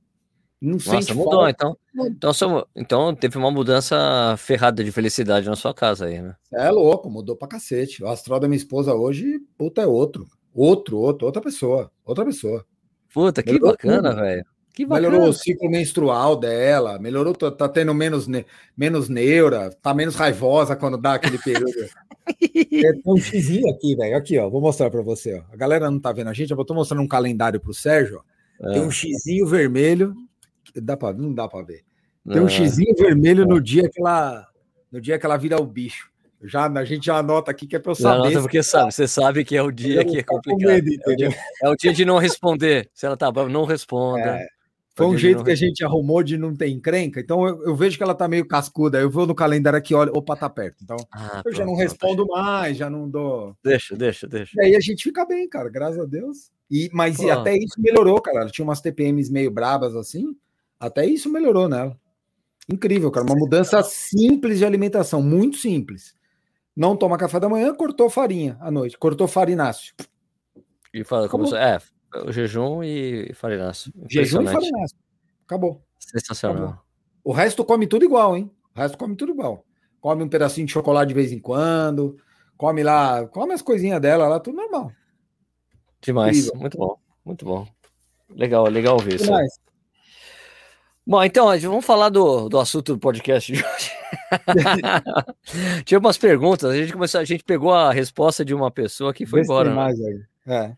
Não 0.61 0.77
Nossa, 0.85 1.13
mudou, 1.15 1.49
então. 1.49 1.75
Então, 1.95 2.67
então 2.75 3.15
teve 3.15 3.35
uma 3.35 3.49
mudança 3.49 4.35
ferrada 4.37 4.83
de 4.83 4.91
felicidade 4.91 5.49
na 5.49 5.55
sua 5.55 5.73
casa 5.73 6.05
aí, 6.05 6.21
né? 6.21 6.35
É 6.53 6.69
louco, 6.69 7.09
mudou 7.09 7.35
pra 7.35 7.47
cacete. 7.47 8.03
O 8.03 8.07
astral 8.07 8.39
da 8.39 8.47
minha 8.47 8.57
esposa 8.57 8.93
hoje, 8.93 9.39
puta, 9.57 9.81
é 9.81 9.87
outro. 9.87 10.27
Outro, 10.53 10.99
outro, 10.99 11.25
outra 11.25 11.41
pessoa. 11.41 11.91
Outra 12.05 12.23
pessoa. 12.23 12.63
Puta, 13.11 13.41
que 13.41 13.53
Melhorou 13.53 13.71
bacana, 13.71 14.13
velho. 14.13 14.45
Que 14.73 14.85
melhorou 14.85 15.27
o 15.27 15.33
ciclo 15.33 15.69
menstrual 15.69 16.35
dela, 16.35 16.97
melhorou, 16.97 17.33
tá, 17.35 17.51
tá 17.51 17.67
tendo 17.67 17.93
menos, 17.93 18.25
ne, 18.25 18.45
menos 18.75 19.09
neura, 19.09 19.69
tá 19.81 19.93
menos 19.93 20.15
raivosa 20.15 20.75
quando 20.75 20.97
dá 20.97 21.15
aquele 21.15 21.37
período. 21.37 21.71
é, 22.41 22.93
tem 22.93 23.01
um 23.05 23.17
xizinho 23.17 23.69
aqui, 23.69 23.95
velho. 23.95 24.15
Aqui, 24.15 24.37
ó. 24.37 24.49
Vou 24.49 24.61
mostrar 24.61 24.89
para 24.89 25.01
você. 25.01 25.39
Ó. 25.39 25.53
A 25.53 25.57
galera 25.57 25.91
não 25.91 25.99
tá 25.99 26.11
vendo 26.13 26.29
a 26.29 26.33
gente, 26.33 26.51
eu 26.51 26.65
tô 26.65 26.73
mostrando 26.73 27.01
um 27.01 27.07
calendário 27.07 27.59
pro 27.59 27.73
Sérgio. 27.73 28.21
Ó. 28.61 28.69
É. 28.69 28.73
Tem 28.73 28.81
um 28.81 28.91
xizinho 28.91 29.45
vermelho. 29.45 30.15
Dá 30.75 30.95
pra, 30.95 31.11
não 31.11 31.33
dá 31.33 31.47
para 31.47 31.65
ver. 31.65 31.83
Tem 32.27 32.39
um 32.39 32.45
é. 32.45 32.49
xizinho 32.49 32.95
vermelho 32.95 33.45
no 33.45 33.59
dia 33.59 33.89
que 33.89 33.99
ela, 33.99 34.47
no 34.91 35.01
dia 35.01 35.19
que 35.19 35.25
ela 35.25 35.37
vira 35.37 35.59
o 35.59 35.65
bicho. 35.65 36.09
Já, 36.43 36.65
a 36.65 36.85
gente 36.85 37.05
já 37.05 37.17
anota 37.17 37.51
aqui 37.51 37.67
que 37.67 37.75
é 37.75 37.79
para 37.79 37.91
eu 37.91 37.95
saber. 37.95 38.21
Anota 38.21 38.41
porque 38.41 38.63
sabe, 38.63 38.91
você 38.91 39.07
sabe 39.07 39.43
que 39.43 39.55
é 39.55 39.61
o 39.61 39.69
dia 39.69 40.03
que 40.03 40.19
é 40.19 40.23
complicado. 40.23 40.67
Medo, 40.67 40.89
é, 40.89 41.11
o 41.11 41.15
dia, 41.15 41.29
é, 41.61 41.69
o 41.69 41.75
dia, 41.75 41.93
de 41.93 42.05
não 42.05 42.17
responder. 42.17 42.89
Se 42.93 43.05
ela 43.05 43.17
tá, 43.17 43.31
não 43.31 43.65
responda. 43.65 44.37
É. 44.37 44.60
Foi 44.93 45.07
um 45.07 45.17
jeito 45.17 45.43
que 45.43 45.51
a 45.51 45.55
gente 45.55 45.83
arrumou 45.83 46.21
de 46.21 46.37
não 46.37 46.53
ter 46.53 46.67
encrenca. 46.67 47.19
Então 47.19 47.47
eu, 47.47 47.63
eu, 47.63 47.75
vejo 47.75 47.97
que 47.97 48.03
ela 48.03 48.13
tá 48.13 48.27
meio 48.27 48.45
cascuda. 48.45 48.99
Eu 48.99 49.09
vou 49.09 49.25
no 49.25 49.33
calendário 49.33 49.79
aqui, 49.79 49.95
olha, 49.95 50.11
opa, 50.13 50.35
tá 50.35 50.49
perto. 50.49 50.83
Então 50.83 50.97
ah, 51.11 51.41
eu 51.45 51.53
já 51.53 51.65
não 51.65 51.75
respondo 51.75 52.27
mais, 52.27 52.77
já 52.77 52.89
não 52.89 53.09
dou. 53.09 53.55
Deixa, 53.63 53.95
deixa, 53.95 54.27
deixa. 54.27 54.51
E 54.61 54.65
aí 54.65 54.75
a 54.75 54.79
gente 54.81 55.03
fica 55.03 55.25
bem, 55.25 55.47
cara, 55.47 55.69
graças 55.69 55.99
a 55.99 56.05
Deus. 56.05 56.51
E, 56.69 56.89
mas 56.93 57.19
e 57.19 57.29
até 57.29 57.55
isso 57.55 57.79
melhorou, 57.79 58.21
cara. 58.21 58.41
Ela 58.41 58.49
tinha 58.49 58.65
umas 58.65 58.81
TPMs 58.81 59.31
meio 59.31 59.49
brabas 59.49 59.95
assim. 59.95 60.35
Até 60.79 61.05
isso 61.05 61.29
melhorou 61.29 61.69
nela. 61.69 61.97
Incrível, 62.69 63.11
cara. 63.11 63.25
Uma 63.25 63.35
mudança 63.35 63.81
simples 63.83 64.59
de 64.59 64.65
alimentação, 64.65 65.21
muito 65.21 65.57
simples. 65.57 66.15
Não 66.75 66.95
toma 66.95 67.17
café 67.17 67.39
da 67.39 67.49
manhã, 67.49 67.73
cortou 67.73 68.09
farinha 68.09 68.57
à 68.61 68.71
noite, 68.71 68.97
cortou 68.97 69.27
farináceo. 69.27 69.93
E 70.93 71.03
fala 71.03 71.29
como, 71.29 71.45
como 71.45 71.55
é, 71.55 71.79
o 72.25 72.31
jejum 72.31 72.83
e 72.83 73.33
farináceo. 73.33 73.91
Jejum 74.09 74.41
e 74.43 74.47
farináceo. 74.47 74.97
Acabou. 75.45 75.81
Sensacional. 75.99 76.63
Acabou. 76.63 76.79
O 77.23 77.31
resto 77.31 77.63
come 77.63 77.87
tudo 77.87 78.05
igual, 78.05 78.35
hein? 78.35 78.51
O 78.75 78.79
resto 78.79 78.97
come 78.97 79.15
tudo 79.15 79.31
igual. 79.31 79.65
Come 79.99 80.23
um 80.23 80.29
pedacinho 80.29 80.65
de 80.65 80.73
chocolate 80.73 81.09
de 81.09 81.13
vez 81.13 81.31
em 81.31 81.39
quando, 81.39 82.17
come 82.57 82.83
lá, 82.83 83.27
come 83.27 83.53
as 83.53 83.61
coisinhas 83.61 84.01
dela 84.01 84.27
lá, 84.27 84.39
tudo 84.39 84.57
normal. 84.57 84.91
Demais. 86.01 86.37
Incrível. 86.37 86.59
Muito 86.59 86.77
bom, 86.77 86.97
muito 87.23 87.45
bom. 87.45 87.67
Legal, 88.29 88.65
legal 88.67 88.97
ver 88.97 89.15
isso. 89.15 89.31
Bom, 91.05 91.23
então, 91.23 91.47
vamos 91.59 91.85
falar 91.85 92.09
do, 92.09 92.47
do 92.47 92.59
assunto 92.59 92.93
do 92.93 92.99
podcast 92.99 93.51
de 93.51 93.63
hoje. 93.63 93.91
Tinha 95.83 95.99
umas 95.99 96.17
perguntas, 96.17 96.71
a 96.71 96.77
gente 96.77 96.93
começou, 96.93 97.19
a 97.19 97.25
gente 97.25 97.43
pegou 97.43 97.73
a 97.73 97.91
resposta 97.91 98.45
de 98.45 98.53
uma 98.53 98.71
pessoa 98.71 99.13
que 99.13 99.25
foi 99.25 99.41
Vê 99.41 99.45
embora. 99.45 99.73
Né? 99.73 100.25
É. 100.47 100.75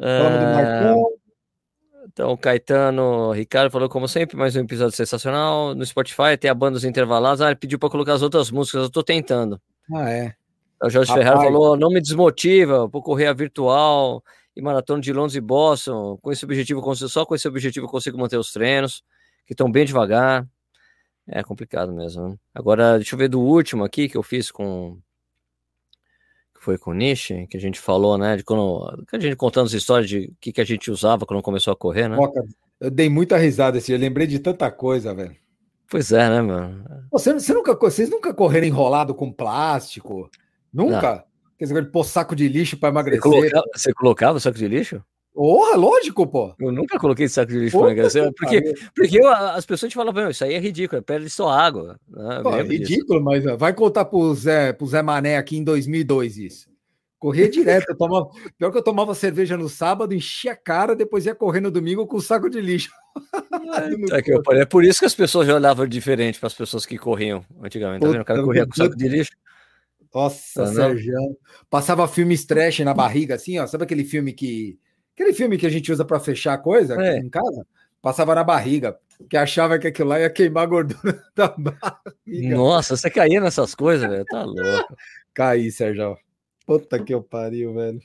Falamos 0.00 0.38
do 0.38 0.44
Marcão. 0.46 1.20
Então, 2.06 2.36
Caetano 2.36 3.30
Ricardo 3.32 3.70
falou, 3.70 3.88
como 3.88 4.08
sempre, 4.08 4.36
mais 4.36 4.56
um 4.56 4.60
episódio 4.60 4.96
sensacional. 4.96 5.74
No 5.74 5.84
Spotify 5.84 6.36
tem 6.38 6.50
a 6.50 6.54
banda 6.54 6.72
dos 6.72 6.84
intervalados. 6.84 7.40
Ah, 7.40 7.46
ele 7.46 7.56
pediu 7.56 7.78
para 7.78 7.90
colocar 7.90 8.14
as 8.14 8.22
outras 8.22 8.50
músicas, 8.50 8.84
eu 8.84 8.90
tô 8.90 9.02
tentando. 9.02 9.60
Ah, 9.94 10.10
é. 10.10 10.34
O 10.82 10.88
Jorge 10.88 11.10
Rapaz. 11.10 11.28
Ferreira 11.28 11.52
falou: 11.52 11.76
não 11.76 11.90
me 11.90 12.00
desmotiva, 12.00 12.86
vou 12.86 13.02
correr 13.02 13.26
a 13.26 13.32
virtual 13.32 14.24
e 14.56 14.62
maratona 14.62 15.00
de 15.00 15.12
Londres 15.12 15.36
e 15.36 15.40
Boston. 15.40 16.18
Com 16.22 16.32
esse 16.32 16.44
objetivo, 16.44 16.94
só 16.94 17.26
com 17.26 17.34
esse 17.34 17.46
objetivo 17.46 17.86
eu 17.86 17.90
consigo 17.90 18.18
manter 18.18 18.38
os 18.38 18.52
treinos, 18.52 19.04
que 19.46 19.52
estão 19.52 19.70
bem 19.70 19.84
devagar. 19.84 20.46
É 21.28 21.42
complicado 21.42 21.92
mesmo. 21.92 22.30
Né? 22.30 22.36
Agora, 22.54 22.96
deixa 22.96 23.14
eu 23.14 23.18
ver 23.18 23.28
do 23.28 23.40
último 23.40 23.84
aqui 23.84 24.08
que 24.08 24.16
eu 24.16 24.22
fiz 24.22 24.50
com. 24.50 24.98
Que 26.60 26.64
foi 26.66 26.76
com 26.76 26.90
o 26.90 26.94
Nishi, 26.94 27.46
que 27.48 27.56
a 27.56 27.60
gente 27.60 27.80
falou, 27.80 28.18
né? 28.18 28.36
De 28.36 28.44
quando. 28.44 29.06
A 29.10 29.18
gente 29.18 29.34
contando 29.34 29.64
as 29.64 29.72
histórias 29.72 30.10
de 30.10 30.26
o 30.26 30.36
que, 30.38 30.52
que 30.52 30.60
a 30.60 30.64
gente 30.64 30.90
usava 30.90 31.24
quando 31.24 31.42
começou 31.42 31.72
a 31.72 31.76
correr, 31.76 32.06
né? 32.06 32.18
eu 32.78 32.90
dei 32.90 33.08
muita 33.08 33.38
risada 33.38 33.78
assim, 33.78 33.92
eu 33.92 33.98
lembrei 33.98 34.26
de 34.26 34.38
tanta 34.38 34.70
coisa, 34.70 35.14
velho. 35.14 35.34
Pois 35.88 36.12
é, 36.12 36.28
né, 36.28 36.42
mano? 36.42 36.84
Você, 37.10 37.32
você 37.32 37.54
nunca, 37.54 37.74
vocês 37.74 38.10
nunca 38.10 38.34
correram 38.34 38.66
enrolado 38.66 39.14
com 39.14 39.32
plástico? 39.32 40.30
Nunca? 40.72 41.24
Quer 41.58 41.64
dizer, 41.64 41.90
pôr 41.90 42.04
saco 42.04 42.36
de 42.36 42.46
lixo 42.46 42.76
para 42.76 42.90
emagrecer. 42.90 43.22
Você 43.22 43.40
colocava, 43.40 43.66
você 43.74 43.94
colocava 43.94 44.40
saco 44.40 44.58
de 44.58 44.68
lixo? 44.68 45.02
Porra, 45.32 45.76
lógico, 45.76 46.26
pô. 46.26 46.54
Eu 46.58 46.72
nunca 46.72 46.98
coloquei 46.98 47.28
saco 47.28 47.52
de 47.52 47.58
lixo 47.58 47.78
para 47.78 47.88
emagrecer. 47.88 48.32
Porque, 48.34 48.74
porque 48.94 49.18
as 49.24 49.64
pessoas 49.64 49.90
te 49.90 49.94
falam, 49.94 50.30
isso 50.30 50.44
aí 50.44 50.54
é 50.54 50.58
ridículo, 50.58 50.98
é 50.98 51.02
perde 51.02 51.30
só 51.30 51.48
água. 51.48 51.98
Né? 52.08 52.40
Pô, 52.42 52.54
é 52.56 52.62
ridículo, 52.62 53.22
mas 53.22 53.44
vai 53.58 53.72
contar 53.72 54.04
pro 54.04 54.34
Zé, 54.34 54.72
pro 54.72 54.86
Zé 54.86 55.02
Mané 55.02 55.36
aqui 55.36 55.56
em 55.56 55.64
2002 55.64 56.36
isso. 56.36 56.70
Corria 57.20 57.50
direto. 57.50 57.90
Eu 57.90 57.96
tomava, 57.96 58.30
pior 58.58 58.72
que 58.72 58.78
eu 58.78 58.82
tomava 58.82 59.14
cerveja 59.14 59.54
no 59.54 59.68
sábado, 59.68 60.14
enchia 60.14 60.52
a 60.52 60.56
cara, 60.56 60.96
depois 60.96 61.26
ia 61.26 61.34
correr 61.34 61.60
no 61.60 61.70
domingo 61.70 62.06
com 62.06 62.16
o 62.16 62.20
saco 62.20 62.48
de 62.48 62.60
lixo. 62.60 62.90
É, 64.12 64.60
é, 64.60 64.64
por 64.64 64.84
isso 64.84 64.98
que 64.98 65.04
as 65.04 65.14
pessoas 65.14 65.46
já 65.46 65.54
olhavam 65.54 65.86
diferente 65.86 66.40
para 66.40 66.48
as 66.48 66.54
pessoas 66.54 66.84
que 66.84 66.98
corriam 66.98 67.44
antigamente. 67.62 68.00
Tá 68.00 68.08
vendo? 68.08 68.22
O 68.22 68.24
cara 68.24 68.42
corria 68.42 68.66
com 68.66 68.74
saco 68.74 68.96
de 68.96 69.06
lixo. 69.06 69.30
Nossa, 70.12 70.64
tá 70.64 70.72
Sérgio. 70.72 71.14
Passava 71.68 72.08
filme 72.08 72.36
trash 72.36 72.80
na 72.80 72.92
barriga, 72.92 73.36
assim, 73.36 73.58
ó. 73.58 73.66
Sabe 73.66 73.84
aquele 73.84 74.04
filme 74.04 74.32
que. 74.32 74.78
Aquele 75.20 75.34
filme 75.34 75.58
que 75.58 75.66
a 75.66 75.70
gente 75.70 75.92
usa 75.92 76.02
para 76.02 76.18
fechar 76.18 76.54
a 76.54 76.58
coisa 76.58 76.96
é. 76.98 77.18
em 77.18 77.28
casa? 77.28 77.66
Passava 78.00 78.34
na 78.34 78.42
barriga, 78.42 78.96
que 79.28 79.36
achava 79.36 79.78
que 79.78 79.86
aquilo 79.86 80.08
lá 80.08 80.18
ia 80.18 80.30
queimar 80.30 80.62
a 80.62 80.66
gordura 80.66 81.22
da 81.36 81.48
barriga. 81.48 82.56
Nossa, 82.56 82.96
você 82.96 83.10
caía 83.10 83.38
nessas 83.38 83.74
coisas, 83.74 84.08
velho. 84.08 84.24
Tá 84.24 84.42
louco. 84.44 84.96
Caí, 85.34 85.70
Sérgio. 85.70 86.16
Puta 86.64 86.98
que 86.98 87.12
eu 87.12 87.22
pariu, 87.22 87.74
velho. 87.74 88.00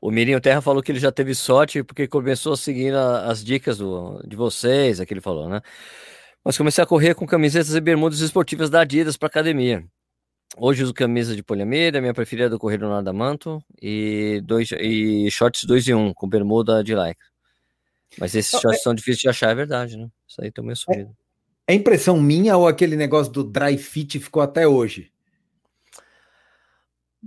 O 0.00 0.10
Mirinho 0.10 0.40
Terra 0.40 0.62
falou 0.62 0.82
que 0.82 0.90
ele 0.90 1.00
já 1.00 1.12
teve 1.12 1.34
sorte 1.34 1.82
porque 1.82 2.08
começou 2.08 2.54
a 2.54 2.56
seguir 2.56 2.94
as 2.94 3.44
dicas 3.44 3.76
do, 3.76 4.22
de 4.26 4.36
vocês, 4.36 5.00
é 5.00 5.04
que 5.04 5.12
ele 5.12 5.20
falou, 5.20 5.50
né? 5.50 5.60
Mas 6.42 6.56
comecei 6.56 6.82
a 6.82 6.86
correr 6.86 7.14
com 7.14 7.26
camisetas 7.26 7.74
e 7.74 7.80
bermudas 7.80 8.20
esportivas 8.20 8.70
da 8.70 8.80
Adidas 8.80 9.18
para 9.18 9.26
academia. 9.26 9.84
Hoje 10.60 10.82
uso 10.82 10.92
camisa 10.92 11.36
de 11.36 11.42
poliamida, 11.42 12.00
minha 12.00 12.12
preferida 12.12 12.46
é 12.46 12.50
do 12.50 12.58
Correio 12.58 12.80
do 12.80 12.88
Nadamanto, 12.88 13.62
e, 13.80 14.42
dois, 14.44 14.72
e 14.72 15.30
shorts 15.30 15.64
2 15.64 15.86
e 15.86 15.94
1, 15.94 16.06
um, 16.06 16.12
com 16.12 16.28
bermuda 16.28 16.82
de 16.82 16.94
lycra. 16.94 17.26
Mas 18.18 18.34
esses 18.34 18.52
Não, 18.52 18.60
shorts 18.60 18.80
é... 18.80 18.82
são 18.82 18.94
difíceis 18.94 19.20
de 19.20 19.28
achar, 19.28 19.50
é 19.50 19.54
verdade, 19.54 19.96
né? 19.96 20.08
Isso 20.26 20.42
aí 20.42 20.50
também 20.50 20.72
é 20.72 20.74
subido. 20.74 21.16
É, 21.66 21.72
é 21.72 21.76
impressão 21.76 22.20
minha 22.20 22.56
ou 22.56 22.66
aquele 22.66 22.96
negócio 22.96 23.32
do 23.32 23.44
dry 23.44 23.78
fit 23.78 24.18
ficou 24.18 24.42
até 24.42 24.66
hoje? 24.66 25.12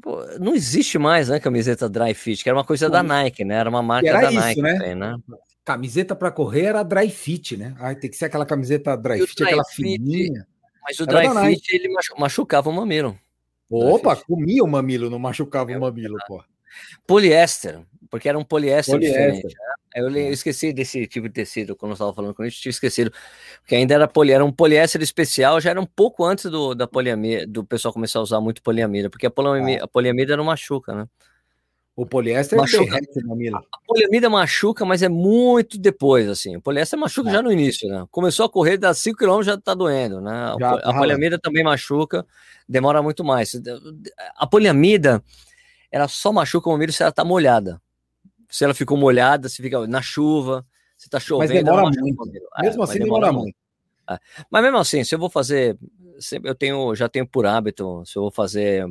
Pô, 0.01 0.25
não 0.39 0.53
existe 0.53 0.97
mais, 0.97 1.29
né, 1.29 1.39
camiseta 1.39 1.87
dry 1.87 2.13
fit, 2.13 2.43
que 2.43 2.49
era 2.49 2.57
uma 2.57 2.65
coisa 2.65 2.89
da 2.89 3.01
Nike, 3.01 3.45
né? 3.45 3.55
Era 3.55 3.69
uma 3.69 3.81
marca 3.81 4.09
era 4.09 4.21
da 4.21 4.31
isso, 4.31 4.39
Nike, 4.39 4.61
né? 4.61 4.73
Também, 4.73 4.95
né? 4.95 5.15
Camiseta 5.63 6.15
para 6.15 6.31
correr 6.31 6.65
era 6.65 6.83
dry 6.83 7.09
fit, 7.09 7.55
né? 7.55 7.75
Ai, 7.79 7.95
tem 7.95 8.09
que 8.09 8.17
ser 8.17 8.25
aquela 8.25 8.45
camiseta 8.45 8.97
dry 8.97 9.19
fit, 9.21 9.35
dry 9.35 9.45
aquela 9.45 9.63
fit, 9.65 9.83
fininha. 9.83 10.45
Mas 10.83 10.99
o 10.99 11.05
dry 11.05 11.27
fit 11.55 11.75
ele 11.75 11.89
machucava 12.17 12.69
o 12.69 12.73
mamilo. 12.73 13.17
Opa, 13.69 14.15
comia 14.15 14.63
o 14.63 14.67
mamilo, 14.67 15.09
não 15.09 15.19
machucava 15.19 15.71
o 15.71 15.79
mamilo, 15.79 16.17
pô. 16.27 16.43
Poliéster, 17.05 17.81
porque 18.09 18.27
era 18.27 18.37
um 18.37 18.43
poliéster, 18.43 18.95
poliéster. 18.95 19.31
diferente. 19.31 19.55
Né? 19.55 19.73
Eu, 19.95 20.09
eu, 20.09 20.31
esqueci 20.31 20.71
desse 20.71 21.05
tipo 21.05 21.27
de 21.27 21.33
tecido, 21.33 21.75
quando 21.75 21.91
eu 21.91 21.93
estava 21.93 22.13
falando 22.13 22.33
com 22.33 22.45
isso, 22.45 22.61
tinha 22.61 22.69
esquecido. 22.69 23.11
Porque 23.61 23.75
ainda 23.75 23.93
era, 23.93 24.07
poli, 24.07 24.31
era 24.31 24.43
um 24.43 24.51
poliéster 24.51 25.01
especial, 25.01 25.59
já 25.59 25.69
era 25.71 25.81
um 25.81 25.85
pouco 25.85 26.23
antes 26.23 26.45
do, 26.45 26.73
da 26.73 26.87
poliamida, 26.87 27.45
do 27.45 27.63
pessoal 27.63 27.93
começar 27.93 28.19
a 28.19 28.21
usar 28.21 28.39
muito 28.39 28.61
poliamida, 28.61 29.09
porque 29.09 29.25
a 29.25 29.31
poliamida, 29.31 29.81
ah. 29.81 29.85
a 29.85 29.87
poliamida 29.87 30.37
não 30.37 30.45
machuca, 30.45 30.93
né? 30.93 31.05
O 31.95 32.05
poliéster 32.05 32.57
machuca. 32.57 32.95
A, 32.95 33.57
a 33.57 33.85
poliamida 33.85 34.29
machuca, 34.29 34.85
mas 34.85 35.03
é 35.03 35.09
muito 35.09 35.77
depois, 35.77 36.27
assim. 36.29 36.55
O 36.55 36.61
poliéster 36.61 36.97
machuca 36.97 37.29
é. 37.29 37.33
já 37.33 37.41
no 37.41 37.51
início, 37.51 37.89
né? 37.89 38.05
Começou 38.09 38.45
a 38.45 38.49
correr, 38.49 38.77
dá 38.77 38.93
5 38.93 39.17
km 39.17 39.41
já 39.43 39.57
tá 39.57 39.73
doendo, 39.73 40.21
né? 40.21 40.55
Já, 40.59 40.71
a, 40.71 40.89
a 40.89 40.97
poliamida 40.97 41.37
também 41.37 41.63
machuca, 41.63 42.25
demora 42.67 43.01
muito 43.01 43.23
mais. 43.23 43.53
A 44.37 44.47
poliamida, 44.47 45.21
ela 45.91 46.07
só 46.07 46.31
machuca 46.31 46.69
o 46.69 46.71
mamilo 46.71 46.93
se 46.93 47.03
ela 47.03 47.11
tá 47.11 47.25
molhada. 47.25 47.81
Se 48.49 48.63
ela 48.63 48.73
ficou 48.73 48.97
molhada, 48.97 49.49
se 49.49 49.61
fica 49.61 49.85
na 49.85 50.01
chuva, 50.01 50.65
se 50.97 51.09
tá 51.09 51.19
chovendo. 51.19 51.53
Mas 51.53 51.63
demora 51.63 51.89
muito. 51.89 52.31
É, 52.57 52.61
mesmo 52.61 52.83
assim, 52.83 52.99
demora, 52.99 53.27
demora 53.27 53.33
muito. 53.33 53.43
muito. 53.43 53.55
É. 54.09 54.45
Mas 54.49 54.63
mesmo 54.63 54.77
assim, 54.77 55.03
se 55.03 55.13
eu 55.13 55.19
vou 55.19 55.29
fazer, 55.29 55.77
eu 56.43 56.55
tenho, 56.55 56.95
já 56.95 57.09
tenho 57.09 57.27
por 57.27 57.45
hábito, 57.45 58.03
se 58.05 58.17
eu 58.17 58.23
vou 58.23 58.31
fazer 58.31 58.85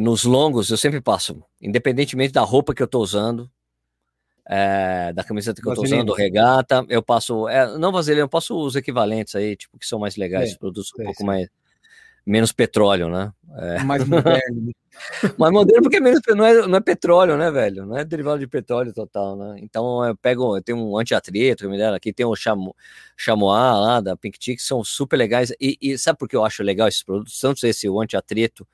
nos 0.00 0.24
longos, 0.24 0.70
eu 0.70 0.76
sempre 0.76 1.00
passo, 1.00 1.42
independentemente 1.60 2.32
da 2.32 2.42
roupa 2.42 2.74
que 2.74 2.82
eu 2.82 2.86
tô 2.86 3.00
usando, 3.00 3.50
é, 4.46 5.12
da 5.12 5.24
camiseta 5.24 5.60
que 5.60 5.66
vaselina. 5.66 5.96
eu 5.96 6.06
tô 6.06 6.12
usando, 6.12 6.16
regata, 6.16 6.86
eu 6.88 7.02
passo, 7.02 7.48
é, 7.48 7.76
não 7.78 7.90
vaselina, 7.90 8.22
eu 8.22 8.28
passo 8.28 8.56
os 8.56 8.76
equivalentes 8.76 9.34
aí, 9.34 9.56
tipo, 9.56 9.78
que 9.78 9.86
são 9.86 9.98
mais 9.98 10.16
legais, 10.16 10.52
é, 10.52 10.58
produtos 10.58 10.92
um 10.98 11.04
pouco 11.04 11.24
mais 11.24 11.48
menos 12.26 12.52
petróleo, 12.52 13.08
né? 13.08 13.32
É. 13.56 13.82
Mais 13.84 14.04
moderno. 14.08 14.62
Né? 14.62 14.72
Mais 15.36 15.52
moderno 15.52 15.82
porque 15.82 15.96
é 15.96 16.00
menos, 16.00 16.20
não, 16.28 16.44
é, 16.44 16.66
não 16.66 16.76
é 16.76 16.80
petróleo, 16.80 17.36
né, 17.36 17.50
velho? 17.50 17.84
Não 17.84 17.96
é 17.96 18.04
derivado 18.04 18.38
de 18.38 18.46
petróleo 18.46 18.92
total, 18.92 19.36
né? 19.36 19.56
Então 19.58 20.04
eu 20.04 20.16
pego, 20.16 20.56
eu 20.56 20.62
tenho 20.62 20.78
um 20.78 20.96
anti-atrito, 20.98 21.68
me 21.68 21.76
deram 21.76 21.94
aqui, 21.94 22.12
tem 22.12 22.24
o 22.24 22.34
chamo, 22.34 22.74
chamois 23.16 23.58
lá 23.58 24.00
da 24.00 24.16
Pink 24.16 24.38
Tick, 24.38 24.60
são 24.60 24.82
super 24.82 25.16
legais. 25.16 25.52
E, 25.60 25.76
e, 25.80 25.98
sabe 25.98 26.18
por 26.18 26.28
que 26.28 26.36
eu 26.36 26.44
acho 26.44 26.62
legal 26.62 26.88
esses 26.88 27.02
produtos? 27.02 27.38
Tanto 27.38 27.66
esse 27.66 27.88
o 27.88 28.00
anti-atrito 28.00 28.66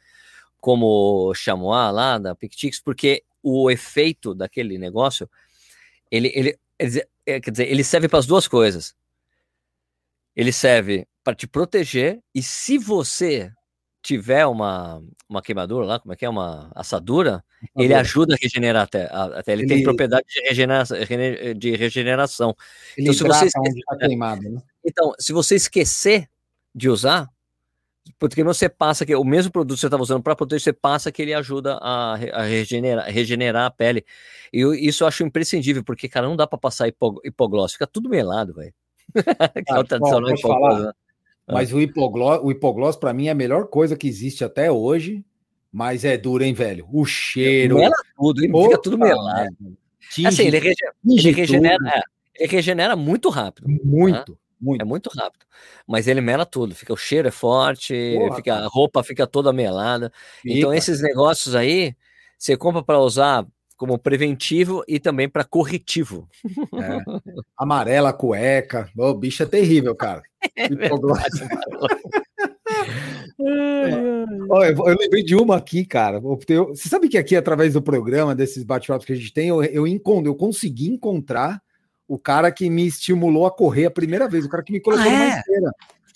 como 0.61 1.33
chamois 1.35 1.93
lá 1.95 2.19
da 2.19 2.35
Ticks, 2.35 2.81
porque 2.81 3.23
o 3.43 3.71
efeito 3.71 4.35
daquele 4.35 4.79
negócio, 4.79 5.29
ele, 6.11 6.31
ele, 6.35 6.59
ele 6.79 7.03
é, 7.27 7.41
quer 7.41 7.51
dizer, 7.51 7.71
ele 7.71 7.85
serve 7.85 8.09
para 8.09 8.19
as 8.19 8.27
duas 8.27 8.47
coisas. 8.47 8.95
Ele 10.37 10.53
serve 10.53 11.07
para 11.25 11.35
te 11.35 11.47
proteger 11.47 12.21
e 12.35 12.43
se 12.43 12.79
você 12.79 13.53
tiver 14.03 14.47
uma, 14.47 15.03
uma 15.29 15.43
queimadura 15.43 15.87
lá, 15.87 15.99
como 16.01 16.13
é 16.13 16.17
que 16.17 16.25
é? 16.25 16.29
Uma 16.29 16.71
assadura, 16.75 17.45
ele 17.77 17.93
ajuda 17.93 18.35
a 18.35 18.39
regenerar 18.41 18.85
até. 18.85 19.05
até 19.05 19.53
ele, 19.53 19.63
ele, 19.63 19.69
tem 19.69 19.83
propriedade 19.83 20.27
de 20.27 20.41
regeneração. 20.49 20.97
De 21.57 21.77
regeneração. 21.77 22.57
Ele 22.97 23.11
então, 23.11 23.15
se 23.15 23.23
você 23.23 23.47
esquecer, 23.47 23.79
está 23.79 23.97
queimado, 23.99 24.43
né? 24.43 24.63
Então, 24.85 25.13
se 25.19 25.33
você 25.33 25.55
esquecer 25.57 26.29
de 26.75 26.89
usar, 26.89 27.29
porque 28.19 28.43
você 28.43 28.69
passa 28.69 29.05
que 29.05 29.15
o 29.15 29.25
mesmo 29.25 29.53
produto 29.53 29.77
que 29.77 29.81
você 29.81 29.87
estava 29.87 30.03
usando 30.03 30.23
para 30.23 30.37
proteger, 30.37 30.61
você 30.63 30.73
passa 30.73 31.13
que 31.13 31.23
ele 31.23 31.35
ajuda 31.35 31.79
a, 31.81 32.15
a 32.15 32.43
regenerar, 32.43 33.07
regenerar 33.07 33.67
a 33.67 33.71
pele. 33.71 34.05
E 34.53 34.61
eu, 34.61 34.75
isso 34.75 35.05
eu 35.05 35.09
acho 35.09 35.23
imprescindível, 35.23 35.85
porque, 35.85 36.09
cara, 36.09 36.29
não 36.29 36.37
dá 36.37 36.47
para 36.47 36.59
passar 36.59 36.89
hipoglós, 36.89 37.73
fica 37.73 37.87
tudo 37.87 38.09
melado, 38.09 38.55
velho. 38.55 38.75
ah, 39.39 39.51
é 39.55 39.85
tradicional 39.85 40.31
hipoglós, 40.31 40.85
né? 40.85 40.93
É. 41.49 41.53
Mas 41.53 41.73
o 41.73 41.81
hipoglós, 41.81 42.41
o 42.43 42.51
hipoglós 42.51 42.97
para 42.97 43.13
mim 43.13 43.27
é 43.27 43.31
a 43.31 43.35
melhor 43.35 43.67
coisa 43.67 43.97
que 43.97 44.07
existe 44.07 44.45
até 44.45 44.71
hoje, 44.71 45.25
mas 45.73 46.05
é 46.05 46.17
duro, 46.17 46.45
hein, 46.45 46.55
velho? 46.55 46.87
O 46.93 47.05
cheiro. 47.05 47.77
Mela 47.77 47.95
tudo, 48.17 48.45
ele 48.45 48.63
fica 48.63 48.79
tudo 48.81 48.99
melado. 48.99 49.57
Tinge, 50.11 50.27
assim, 50.27 50.47
ele, 50.47 50.59
rege, 50.59 50.77
ele 51.07 51.33
regenera, 51.33 51.77
é, 51.89 52.03
ele 52.35 52.53
regenera 52.53 52.97
muito 52.97 53.29
rápido. 53.29 53.69
Muito. 53.69 54.33
Né? 54.33 54.39
Muito. 54.61 54.83
É 54.83 54.85
muito 54.85 55.11
rápido. 55.11 55.47
Mas 55.87 56.07
ele 56.07 56.21
mela 56.21 56.45
tudo, 56.45 56.75
fica 56.75 56.93
o 56.93 56.97
cheiro 56.97 57.29
é 57.29 57.31
forte, 57.31 57.95
fica, 58.37 58.55
a 58.57 58.67
roupa 58.67 59.03
fica 59.03 59.27
toda 59.27 59.53
melada. 59.53 60.13
Fica. 60.43 60.55
Então, 60.55 60.75
esses 60.75 61.01
negócios 61.01 61.55
aí, 61.55 61.95
você 62.39 62.57
compra 62.57 62.83
para 62.83 62.99
usar 62.99 63.47
como 63.77 63.99
preventivo 63.99 64.85
e 64.87 65.01
também 65.01 65.27
para 65.27 65.43
corretivo. 65.43 66.29
É. 66.75 66.99
Amarela 67.57 68.13
cueca. 68.13 68.91
O 68.95 69.15
bicho 69.15 69.43
é 69.43 69.47
terrível, 69.47 69.95
cara. 69.95 70.23
É 73.41 73.47
Olha, 74.49 74.73
eu 74.77 74.97
lembrei 74.99 75.23
de 75.23 75.35
uma 75.35 75.57
aqui, 75.57 75.85
cara. 75.85 76.21
Você 76.21 76.89
sabe 76.89 77.09
que 77.09 77.19
aqui, 77.19 77.37
através 77.37 77.75
do 77.75 77.83
programa, 77.83 78.35
desses 78.35 78.63
bate-papos 78.63 79.07
que 79.07 79.13
a 79.13 79.17
gente 79.17 79.33
tem, 79.33 79.49
eu, 79.49 79.63
eu, 79.65 79.87
eu 79.87 80.35
consegui 80.35 80.89
encontrar 80.89 81.63
o 82.11 82.19
cara 82.19 82.51
que 82.51 82.69
me 82.69 82.85
estimulou 82.85 83.47
a 83.47 83.53
correr 83.53 83.87
a 83.87 83.91
primeira 83.91 84.29
vez, 84.29 84.45
o 84.45 84.49
cara 84.49 84.65
que 84.65 84.73
me 84.73 84.81
colocou 84.81 85.07
ah, 85.07 85.11
numa 85.11 85.25
é? 85.27 85.39
esteira. 85.39 85.71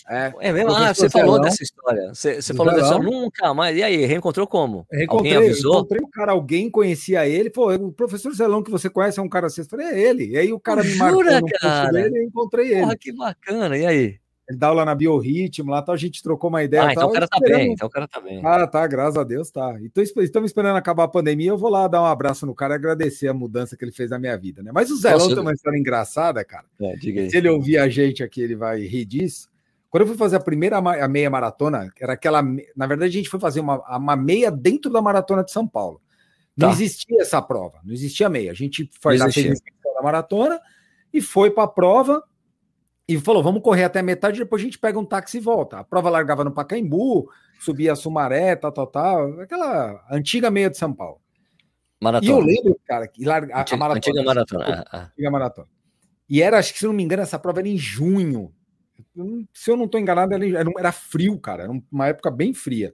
É, 0.09 0.33
é 0.41 0.51
mesmo? 0.51 0.71
Ah, 0.71 0.93
você 0.93 1.09
falou 1.09 1.39
dessa 1.39 1.63
história. 1.63 2.13
Você, 2.13 2.41
você 2.41 2.53
falou 2.53 2.75
dessa 2.75 2.99
nunca 2.99 3.53
mais. 3.53 3.77
E 3.77 3.81
aí, 3.81 4.05
reencontrou 4.05 4.45
como? 4.45 4.85
Reencontrei, 4.91 5.33
alguém 5.33 5.49
avisou? 5.49 5.77
Encontrei 5.77 6.01
o 6.03 6.09
cara, 6.09 6.33
alguém 6.33 6.69
conhecia 6.69 7.25
ele. 7.25 7.49
Pô, 7.49 7.73
o 7.73 7.93
professor 7.93 8.31
Zelão 8.33 8.61
que 8.61 8.69
você 8.69 8.89
conhece 8.89 9.19
é 9.19 9.23
um 9.23 9.29
cara 9.29 9.47
assim. 9.47 9.61
Eu 9.61 9.67
falei, 9.67 9.87
é 9.87 9.99
ele. 10.01 10.31
E 10.31 10.37
aí 10.37 10.51
o 10.51 10.59
cara 10.59 10.83
me 10.83 10.95
marcou 10.95 11.23
jura, 11.23 11.39
no 11.39 11.47
cara? 11.47 11.91
dele 11.93 12.19
e 12.19 12.25
encontrei 12.25 12.69
Porra, 12.71 12.91
ele. 12.91 12.97
que 12.97 13.13
bacana. 13.13 13.77
E 13.77 13.85
aí? 13.85 14.19
Ele 14.47 14.59
dá 14.59 14.67
aula 14.67 14.85
na 14.85 14.93
Biorritmo, 14.93 15.71
lá 15.71 15.81
tal, 15.81 15.95
a 15.95 15.97
gente 15.97 16.21
trocou 16.21 16.49
uma 16.49 16.63
ideia. 16.63 16.83
Ah, 16.83 16.91
então 16.91 17.09
o 17.09 17.11
cara 17.11 17.27
tá 17.27 17.39
bem, 17.39 17.73
então 17.73 17.87
o 17.87 17.89
cara 17.89 18.07
tá 18.07 18.21
bem. 18.21 18.41
Ah, 18.45 18.67
tá, 18.67 18.85
graças 18.85 19.17
a 19.17 19.23
Deus 19.23 19.49
tá. 19.49 19.75
Então 19.81 20.03
estamos 20.03 20.49
esperando 20.49 20.75
acabar 20.75 21.05
a 21.05 21.07
pandemia, 21.07 21.49
eu 21.49 21.57
vou 21.57 21.69
lá 21.69 21.87
dar 21.87 22.03
um 22.03 22.05
abraço 22.05 22.45
no 22.45 22.53
cara 22.53 22.75
e 22.75 22.77
agradecer 22.77 23.27
a 23.27 23.33
mudança 23.33 23.75
que 23.75 23.83
ele 23.83 23.91
fez 23.91 24.11
na 24.11 24.19
minha 24.19 24.37
vida, 24.37 24.61
né? 24.61 24.71
Mas 24.71 24.91
o 24.91 24.97
Zelão 24.97 25.17
Posso... 25.17 25.33
tem 25.33 25.39
uma 25.39 25.53
história 25.53 25.79
engraçada, 25.79 26.45
cara. 26.45 26.65
É, 26.79 26.95
Se 26.97 27.37
ele 27.37 27.49
ouvir 27.49 27.79
a 27.79 27.89
gente 27.89 28.23
aqui, 28.23 28.39
ele 28.39 28.55
vai 28.55 28.81
rir 28.81 29.05
disso. 29.05 29.49
Quando 29.89 30.01
eu 30.01 30.07
fui 30.07 30.17
fazer 30.17 30.35
a 30.35 30.41
primeira 30.41 30.77
a 30.77 31.07
meia 31.07 31.29
maratona, 31.29 31.89
era 31.99 32.13
aquela. 32.13 32.43
Na 32.75 32.85
verdade, 32.85 33.05
a 33.05 33.17
gente 33.17 33.29
foi 33.29 33.39
fazer 33.39 33.61
uma, 33.61 33.77
uma 33.97 34.15
meia 34.15 34.51
dentro 34.51 34.91
da 34.91 35.01
maratona 35.01 35.43
de 35.43 35.51
São 35.51 35.65
Paulo. 35.65 36.01
Não 36.55 36.67
tá. 36.67 36.73
existia 36.73 37.21
essa 37.21 37.41
prova, 37.41 37.79
não 37.83 37.93
existia 37.93 38.29
meia. 38.29 38.51
A 38.51 38.53
gente 38.53 38.89
faz 39.01 39.21
a 39.21 39.27
da 39.27 40.01
maratona 40.03 40.59
e 41.13 41.21
foi 41.21 41.49
para 41.49 41.63
a 41.63 41.67
prova 41.67 42.23
e 43.07 43.19
falou: 43.19 43.43
vamos 43.43 43.61
correr 43.61 43.83
até 43.83 43.99
a 43.99 44.03
metade, 44.03 44.39
depois 44.39 44.61
a 44.61 44.65
gente 44.65 44.79
pega 44.79 44.99
um 44.99 45.05
táxi 45.05 45.37
e 45.37 45.41
volta. 45.41 45.79
A 45.79 45.83
prova 45.83 46.09
largava 46.09 46.43
no 46.43 46.51
Pacaembu, 46.51 47.29
subia 47.59 47.93
a 47.93 47.95
Sumaré, 47.95 48.55
tal, 48.55 48.71
tal, 48.71 48.87
tal, 48.87 49.41
aquela 49.41 50.03
antiga 50.11 50.49
meia 50.49 50.69
de 50.69 50.77
São 50.77 50.93
Paulo. 50.93 51.19
Maratona. 52.01 52.31
E 52.31 52.35
eu 52.35 52.39
lembro, 52.39 52.79
cara, 52.85 53.07
que 53.07 53.23
larga, 53.23 53.59
antiga, 53.59 53.75
a 53.75 53.79
maratona. 53.79 53.97
Antiga 53.97 54.23
maratona. 54.23 54.85
Ah. 54.91 55.09
Antiga 55.11 55.31
maratona. 55.31 55.67
E 56.27 56.41
era, 56.41 56.57
acho 56.57 56.73
que 56.73 56.79
se 56.79 56.85
não 56.85 56.93
me 56.93 57.03
engano, 57.03 57.21
essa 57.21 57.39
prova 57.39 57.59
era 57.59 57.67
em 57.67 57.77
junho. 57.77 58.51
Se 59.53 59.71
eu 59.71 59.77
não 59.77 59.85
estou 59.85 59.99
enganado, 59.99 60.33
era, 60.33 60.45
era 60.77 60.91
frio, 60.91 61.39
cara. 61.39 61.63
Era 61.63 61.71
uma 61.91 62.07
época 62.07 62.31
bem 62.31 62.53
fria. 62.53 62.93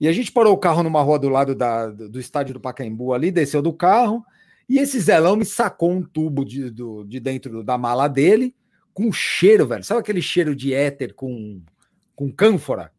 E 0.00 0.06
a 0.06 0.12
gente 0.12 0.30
parou 0.30 0.52
o 0.52 0.58
carro 0.58 0.82
numa 0.82 1.00
rua 1.00 1.18
do 1.18 1.28
lado 1.28 1.54
da, 1.54 1.86
do 1.86 2.20
estádio 2.20 2.54
do 2.54 2.60
Pacaembu 2.60 3.14
ali, 3.14 3.30
desceu 3.30 3.62
do 3.62 3.72
carro, 3.72 4.22
e 4.68 4.78
esse 4.78 5.00
Zelão 5.00 5.36
me 5.36 5.44
sacou 5.44 5.92
um 5.92 6.02
tubo 6.02 6.44
de, 6.44 6.70
do, 6.70 7.04
de 7.04 7.20
dentro 7.20 7.62
da 7.62 7.78
mala 7.78 8.08
dele 8.08 8.54
com 8.94 9.12
cheiro, 9.12 9.66
velho. 9.66 9.84
Sabe 9.84 10.00
aquele 10.00 10.22
cheiro 10.22 10.54
de 10.54 10.72
éter 10.72 11.12
com, 11.12 11.60
com 12.14 12.32
cânfora? 12.32 12.92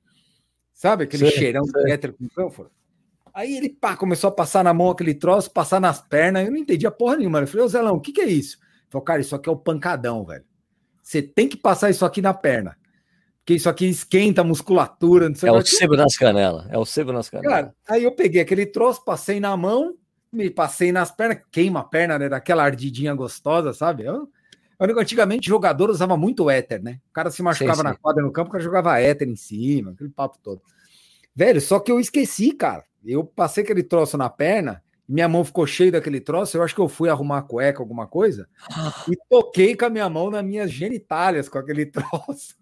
Sabe 0.74 1.06
aquele 1.06 1.32
cheirão 1.32 1.64
de 1.64 1.92
éter 1.92 2.14
com 2.14 2.28
cânfora? 2.28 2.70
Aí 3.34 3.58
ele 3.58 3.70
pá, 3.70 3.96
começou 3.98 4.28
a 4.28 4.32
passar 4.32 4.64
na 4.64 4.74
mão 4.74 4.92
aquele 4.92 5.14
troço, 5.14 5.52
passar 5.52 5.80
nas 5.80 6.02
pernas. 6.02 6.46
Eu 6.46 6.52
não 6.52 6.58
entendia 6.58 6.92
porra 6.92 7.16
nenhuma. 7.16 7.40
Eu 7.40 7.48
falei, 7.48 7.66
ô 7.66 7.68
Zelão, 7.68 7.96
o 7.96 8.02
que, 8.02 8.12
que 8.12 8.22
é 8.22 8.28
isso? 8.28 8.58
Ele 8.58 8.92
falou, 8.92 9.04
cara, 9.06 9.22
isso 9.22 9.36
aqui 9.36 9.50
é 9.50 9.52
o 9.52 9.58
pancadão, 9.58 10.24
velho. 10.26 10.44
Você 11.02 11.22
tem 11.22 11.48
que 11.48 11.58
passar 11.58 11.90
isso 11.90 12.06
aqui 12.06 12.22
na 12.22 12.34
perna. 12.34 12.78
Porque 13.40 13.54
isso 13.54 13.70
aqui 13.70 13.86
esquenta 13.88 14.42
a 14.42 14.44
musculatura. 14.44 15.32
é 15.44 15.52
o 15.52 15.66
sebo 15.66 15.96
nas 15.96 16.18
canelas. 16.18 16.66
É 16.70 16.78
o 16.78 16.86
sebo 16.86 17.14
nas 17.14 17.30
canelas. 17.30 17.56
Cara, 17.56 17.76
aí 17.88 18.04
eu 18.04 18.12
peguei 18.12 18.42
aquele 18.42 18.66
troço, 18.66 19.06
passei 19.06 19.40
na 19.40 19.56
mão, 19.56 19.96
me 20.32 20.50
passei 20.50 20.92
nas 20.92 21.12
pernas, 21.12 21.42
queima 21.52 21.82
a 21.82 21.84
perna, 21.84 22.18
né? 22.18 22.28
Daquela 22.28 22.64
ardidinha 22.64 23.14
gostosa, 23.14 23.72
sabe? 23.72 24.04
Eu, 24.04 24.28
Antigamente, 24.80 25.48
jogador 25.48 25.90
usava 25.90 26.18
muito 26.18 26.50
éter, 26.50 26.82
né? 26.82 27.00
O 27.10 27.14
cara 27.14 27.32
se 27.32 27.42
machucava 27.42 27.76
sim, 27.76 27.82
sim. 27.82 27.88
na 27.88 27.96
quadra 27.96 28.24
no 28.24 28.32
campo, 28.32 28.50
o 28.50 28.52
cara 28.52 28.64
jogava 28.64 29.00
éter 29.00 29.28
em 29.28 29.36
cima, 29.36 29.92
aquele 29.92 30.10
papo 30.10 30.38
todo. 30.42 30.62
Velho, 31.36 31.60
só 31.62 31.80
que 31.80 31.92
eu 31.92 32.00
esqueci, 32.00 32.52
cara. 32.52 32.84
Eu 33.04 33.24
passei 33.24 33.64
aquele 33.64 33.84
troço 33.84 34.18
na 34.18 34.30
perna, 34.30 34.82
minha 35.08 35.28
mão 35.28 35.46
ficou 35.46 35.68
cheia 35.68 35.92
daquele 35.92 36.20
troço. 36.20 36.58
Eu 36.58 36.64
acho 36.64 36.74
que 36.74 36.82
eu 36.82 36.90
fui 36.90 37.10
arrumar 37.10 37.40
a 37.40 37.42
cueca, 37.44 37.82
alguma 37.82 38.08
coisa, 38.08 38.48
e 39.10 39.16
toquei 39.30 39.76
com 39.76 39.86
a 39.86 39.90
minha 39.90 40.10
mão 40.10 40.30
nas 40.30 40.44
minhas 40.44 40.72
genitálias 40.72 41.48
com 41.48 41.58
aquele 41.58 41.86
troço. 41.88 42.56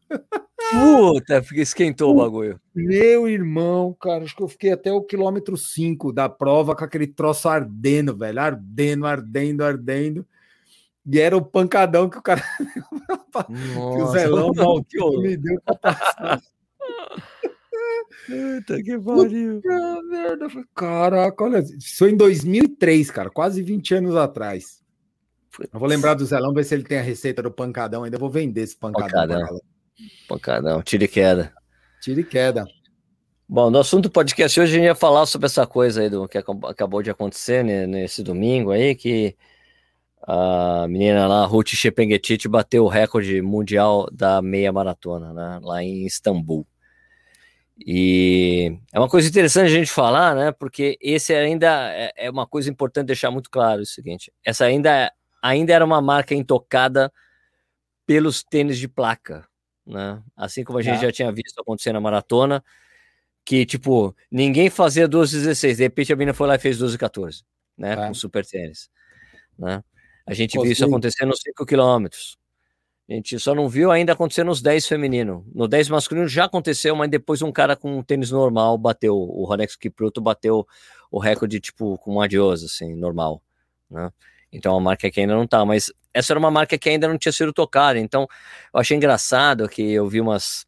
Puta, 0.72 1.44
esquentou 1.56 2.16
o 2.16 2.20
bagulho. 2.20 2.60
Meu 2.74 3.28
irmão, 3.28 3.96
cara, 4.00 4.24
acho 4.24 4.36
que 4.36 4.42
eu 4.42 4.48
fiquei 4.48 4.72
até 4.72 4.92
o 4.92 5.04
quilômetro 5.04 5.56
5 5.56 6.12
da 6.12 6.28
prova 6.28 6.76
com 6.76 6.84
aquele 6.84 7.08
troço 7.08 7.48
ardendo, 7.48 8.16
velho. 8.16 8.40
Ardendo, 8.40 9.06
ardendo, 9.06 9.64
ardendo. 9.64 10.28
E 11.06 11.20
era 11.20 11.36
o 11.36 11.42
pancadão 11.44 12.10
que 12.10 12.18
o 12.18 12.22
cara. 12.22 12.44
Que 13.34 14.02
o 14.02 14.08
Zelão 14.12 14.54
maldito 14.56 15.20
me 15.20 15.36
deu 15.36 15.60
pra 15.66 15.76
passar. 15.76 16.42
Puta 18.28 18.84
que 18.84 18.98
pariu. 19.00 19.62
merda. 20.10 20.48
Caraca, 20.76 21.44
olha. 21.44 21.60
Isso 21.60 21.98
foi 21.98 22.12
em 22.12 22.18
2003, 22.18 23.10
cara, 23.10 23.30
quase 23.30 23.64
20 23.64 23.96
anos 23.96 24.16
atrás. 24.16 24.84
Eu 25.60 25.80
vou 25.80 25.90
lembrar 25.90 26.14
do 26.14 26.26
Zelão, 26.26 26.54
ver 26.54 26.64
se 26.64 26.74
ele 26.76 26.84
tem 26.84 27.00
a 27.00 27.02
receita 27.02 27.42
do 27.42 27.52
pancadão. 27.52 28.04
Ainda 28.04 28.18
vou 28.18 28.30
vender 28.30 28.62
esse 28.62 28.78
pancadão. 28.78 29.10
Pancadão, 29.10 29.62
pancadão. 30.28 30.82
tira 30.84 31.04
e 31.04 31.08
queda. 31.08 31.54
Tira 32.02 32.22
e 32.22 32.24
queda. 32.24 32.66
Bom, 33.48 33.70
no 33.70 33.80
assunto 33.80 34.04
do 34.04 34.12
podcast 34.12 34.60
hoje 34.60 34.72
a 34.72 34.76
gente 34.76 34.86
ia 34.86 34.96
falar 34.96 35.26
sobre 35.26 35.46
essa 35.46 35.68
coisa 35.68 36.02
aí 36.02 36.10
do 36.10 36.28
que 36.28 36.38
acabou 36.38 37.04
de 37.04 37.12
acontecer 37.12 37.64
né, 37.64 37.86
nesse 37.86 38.24
domingo 38.24 38.72
aí, 38.72 38.96
que 38.96 39.36
a 40.26 40.88
menina 40.88 41.28
lá, 41.28 41.46
Ruth 41.46 41.70
Chepengetich, 41.70 42.48
bateu 42.48 42.86
o 42.86 42.88
recorde 42.88 43.42
mundial 43.42 44.08
da 44.12 44.42
meia 44.42 44.72
maratona, 44.72 45.34
né, 45.34 45.60
lá 45.62 45.84
em 45.84 46.06
Istambul. 46.06 46.66
E 47.86 48.78
é 48.94 49.00
uma 49.00 49.10
coisa 49.10 49.28
interessante 49.28 49.66
a 49.66 49.76
gente 49.76 49.92
falar, 49.92 50.34
né, 50.36 50.52
porque 50.54 50.98
esse 51.02 51.34
ainda 51.34 51.92
é, 51.92 52.14
é 52.16 52.30
uma 52.30 52.48
coisa 52.48 52.70
importante 52.70 53.08
deixar 53.08 53.32
muito 53.32 53.50
claro 53.50 53.82
o 53.82 53.86
seguinte, 53.86 54.32
essa 54.46 54.64
ainda, 54.64 55.12
ainda 55.42 55.74
era 55.74 55.84
uma 55.84 56.02
marca 56.02 56.34
intocada 56.34 57.12
pelos 58.06 58.44
tênis 58.44 58.78
de 58.78 58.88
placa, 58.88 59.46
né, 59.86 60.24
assim 60.38 60.64
como 60.64 60.80
a 60.80 60.82
gente 60.82 61.00
é. 61.00 61.02
já 61.02 61.12
tinha 61.12 61.32
visto 61.34 61.60
acontecer 61.60 61.92
na 61.92 62.00
maratona, 62.00 62.64
que, 63.44 63.66
tipo, 63.66 64.16
ninguém 64.32 64.70
fazia 64.70 65.06
12,16, 65.06 65.76
de 65.76 65.84
repente 65.84 66.14
a 66.14 66.16
menina 66.16 66.34
foi 66.34 66.48
lá 66.48 66.56
e 66.56 66.60
fez 66.60 66.80
12,14, 66.80 67.44
né, 67.78 67.92
é. 67.92 67.96
com 68.08 68.14
super 68.14 68.46
tênis, 68.46 68.90
né. 69.60 69.84
A 70.26 70.34
gente 70.34 70.60
viu 70.60 70.72
isso 70.72 70.86
acontecer 70.86 71.26
nos 71.26 71.40
5 71.42 71.66
quilômetros. 71.66 72.38
A 73.10 73.14
gente 73.14 73.38
só 73.38 73.54
não 73.54 73.68
viu 73.68 73.92
ainda 73.92 74.14
acontecer 74.14 74.44
nos 74.44 74.62
10 74.62 74.88
feminino. 74.88 75.46
No 75.54 75.68
10 75.68 75.90
masculino 75.90 76.28
já 76.28 76.46
aconteceu, 76.46 76.96
mas 76.96 77.10
depois 77.10 77.42
um 77.42 77.52
cara 77.52 77.76
com 77.76 77.98
um 77.98 78.04
tênis 78.04 78.32
normal 78.32 78.78
bateu, 78.78 79.16
o 79.16 79.44
Ronex 79.44 79.76
Kipruto 79.76 80.22
bateu 80.22 80.66
o 81.12 81.20
recorde, 81.20 81.60
tipo, 81.60 81.98
com 81.98 82.16
um 82.16 82.22
adios, 82.22 82.64
assim, 82.64 82.96
normal, 82.96 83.42
né? 83.90 84.12
Então 84.52 84.72
é 84.72 84.76
uma 84.76 84.82
marca 84.82 85.10
que 85.12 85.20
ainda 85.20 85.36
não 85.36 85.46
tá, 85.46 85.66
mas 85.66 85.92
essa 86.14 86.32
era 86.32 86.40
uma 86.40 86.52
marca 86.52 86.78
que 86.78 86.90
ainda 86.90 87.08
não 87.08 87.18
tinha 87.18 87.32
sido 87.32 87.52
tocada, 87.52 88.00
então 88.00 88.28
eu 88.74 88.80
achei 88.80 88.96
engraçado 88.96 89.68
que 89.68 89.82
eu 89.82 90.08
vi 90.08 90.22
umas, 90.22 90.66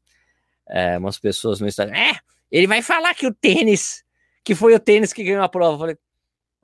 é, 0.67 0.97
umas 0.97 1.19
pessoas 1.19 1.59
no 1.59 1.67
Instagram, 1.67 1.95
é, 1.95 2.19
ele 2.51 2.67
vai 2.67 2.81
falar 2.81 3.13
que 3.13 3.27
o 3.27 3.33
tênis, 3.33 4.03
que 4.43 4.55
foi 4.55 4.73
o 4.73 4.79
tênis 4.79 5.13
que 5.13 5.23
ganhou 5.23 5.43
a 5.43 5.49
prova, 5.49 5.75
eu 5.75 5.79
falei, 5.79 5.97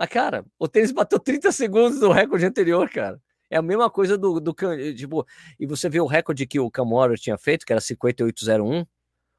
mas, 0.01 0.09
cara, 0.09 0.43
o 0.57 0.67
tênis 0.67 0.91
bateu 0.91 1.19
30 1.19 1.51
segundos 1.51 1.99
do 1.99 2.11
recorde 2.11 2.43
anterior, 2.43 2.89
cara. 2.89 3.21
É 3.51 3.57
a 3.57 3.61
mesma 3.61 3.87
coisa 3.87 4.17
do, 4.17 4.39
do 4.39 4.51
tipo, 4.95 5.23
e 5.59 5.67
você 5.67 5.87
vê 5.87 6.01
o 6.01 6.07
recorde 6.07 6.47
que 6.47 6.59
o 6.59 6.71
Camora 6.71 7.13
tinha 7.13 7.37
feito, 7.37 7.63
que 7.63 7.71
era 7.71 7.79
5801, 7.79 8.83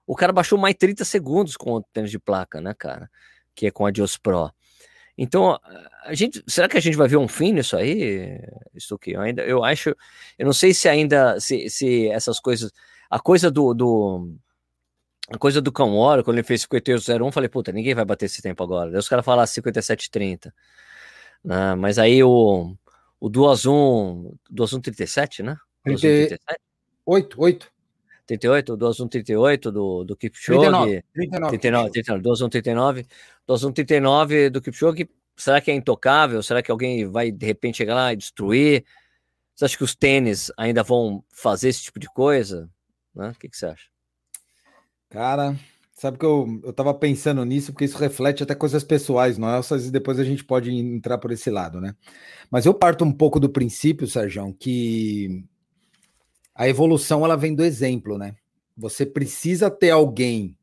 o 0.07 0.15
cara 0.15 0.33
baixou 0.33 0.57
mais 0.57 0.77
30 0.77 1.05
segundos 1.05 1.57
com 1.57 1.73
o 1.73 1.83
tênis 1.83 2.13
de 2.13 2.19
placa, 2.21 2.61
né, 2.61 2.73
cara? 2.79 3.11
Que 3.57 3.67
é 3.67 3.71
com 3.73 3.85
a 3.85 3.91
Dios 3.91 4.17
Pro. 4.17 4.53
Então, 5.19 5.59
a 6.05 6.15
gente, 6.15 6.41
será 6.47 6.69
que 6.69 6.77
a 6.77 6.81
gente 6.81 6.97
vai 6.97 7.09
ver 7.09 7.17
um 7.17 7.27
fim 7.27 7.53
nisso 7.53 7.77
aí? 7.77 8.39
Isso 8.73 8.97
que 8.97 9.17
eu 9.17 9.21
ainda, 9.21 9.43
eu 9.43 9.65
acho, 9.65 9.89
eu 10.39 10.47
não 10.47 10.53
sei 10.53 10.73
se 10.73 10.89
ainda, 10.89 11.41
se, 11.41 11.69
se 11.69 12.09
essas 12.09 12.39
coisas, 12.39 12.71
a 13.11 13.19
coisa 13.19 13.51
do, 13.51 13.75
do 13.75 14.33
a 15.33 15.39
coisa 15.39 15.63
do 15.63 15.73
Cão 15.73 15.97
Hora, 15.97 16.23
quando 16.23 16.37
ele 16.37 16.47
fez 16.47 16.63
5801, 16.63 17.33
falei, 17.33 17.49
puta, 17.49 17.73
ninguém 17.73 17.95
vai 17.95 18.05
bater 18.05 18.27
esse 18.27 18.43
tempo 18.43 18.63
agora. 18.63 18.91
Daí 18.91 18.99
os 18.99 19.09
caras 19.09 19.25
falaram 19.25 19.47
57,30. 19.47 20.53
Né? 21.43 21.75
Mas 21.75 21.99
aí 21.99 22.23
o, 22.23 22.77
o 23.19 23.31
2-1, 23.31 24.35
2-1-37, 24.53 25.43
né? 25.43 25.57
38, 25.85 27.41
8. 27.41 27.73
38, 28.27 28.77
2-1-38 28.77 29.71
do, 29.71 30.05
do 30.05 30.17
Kipchoge. 30.17 30.61
39, 30.61 31.05
39. 31.15 31.91
39, 31.91 31.91
39 31.91 32.23
2-1-39. 32.23 33.07
2-1-39 33.49 34.51
do 34.51 34.61
Kipchoge. 34.61 35.09
Será 35.35 35.61
que 35.63 35.71
é 35.71 35.75
intocável? 35.75 36.43
Será 36.43 36.63
que 36.63 36.71
alguém 36.71 37.07
vai, 37.07 37.33
de 37.33 37.47
repente, 37.47 37.79
chegar 37.79 37.95
lá 37.95 38.13
e 38.13 38.17
destruir? 38.17 38.85
Você 39.55 39.65
acha 39.65 39.77
que 39.77 39.85
os 39.85 39.95
tênis 39.95 40.53
ainda 40.59 40.83
vão 40.83 41.25
fazer 41.31 41.71
esse 41.71 41.83
tipo 41.83 41.99
de 41.99 42.07
coisa? 42.09 42.71
Né? 43.15 43.31
O 43.31 43.39
que, 43.39 43.49
que 43.49 43.57
você 43.57 43.67
acha? 43.67 43.92
Cara, 45.13 45.55
sabe 45.93 46.17
que 46.17 46.25
eu, 46.25 46.59
eu 46.65 46.73
tava 46.73 46.95
pensando 46.95 47.45
nisso, 47.45 47.71
porque 47.71 47.85
isso 47.85 47.99
reflete 47.99 48.43
até 48.43 48.55
coisas 48.55 48.83
pessoais 48.83 49.37
nossas, 49.37 49.87
e 49.87 49.91
depois 49.91 50.19
a 50.19 50.25
gente 50.25 50.43
pode 50.43 50.71
entrar 50.75 51.19
por 51.19 51.31
esse 51.31 51.51
lado, 51.51 51.83
né? 51.83 51.95
Mas 52.51 52.65
eu 52.65 52.73
parto 52.73 53.05
um 53.05 53.13
pouco 53.13 53.39
do 53.39 53.51
princípio, 53.51 54.07
Sérgio, 54.07 54.57
que 54.59 55.45
a 56.55 56.67
evolução 56.67 57.27
ela 57.27 57.37
vem 57.37 57.55
do 57.55 57.63
exemplo, 57.63 58.17
né? 58.17 58.35
Você 58.75 59.05
precisa 59.05 59.71
ter 59.71 59.91
alguém 59.91 60.57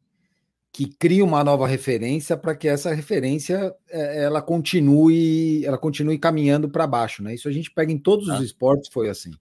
que 0.72 0.88
crie 0.88 1.22
uma 1.22 1.44
nova 1.44 1.68
referência 1.68 2.36
para 2.36 2.56
que 2.56 2.68
essa 2.68 2.92
referência 2.92 3.72
é, 3.88 4.24
ela 4.24 4.42
continue 4.42 5.64
ela 5.64 5.78
continue 5.78 6.18
caminhando 6.18 6.68
para 6.70 6.88
baixo, 6.88 7.22
né? 7.22 7.36
Isso 7.36 7.48
a 7.48 7.52
gente 7.52 7.70
pega 7.70 7.92
em 7.92 8.00
todos 8.00 8.28
os 8.28 8.40
ah. 8.40 8.44
esportes, 8.44 8.90
foi 8.92 9.10
assim. 9.10 9.32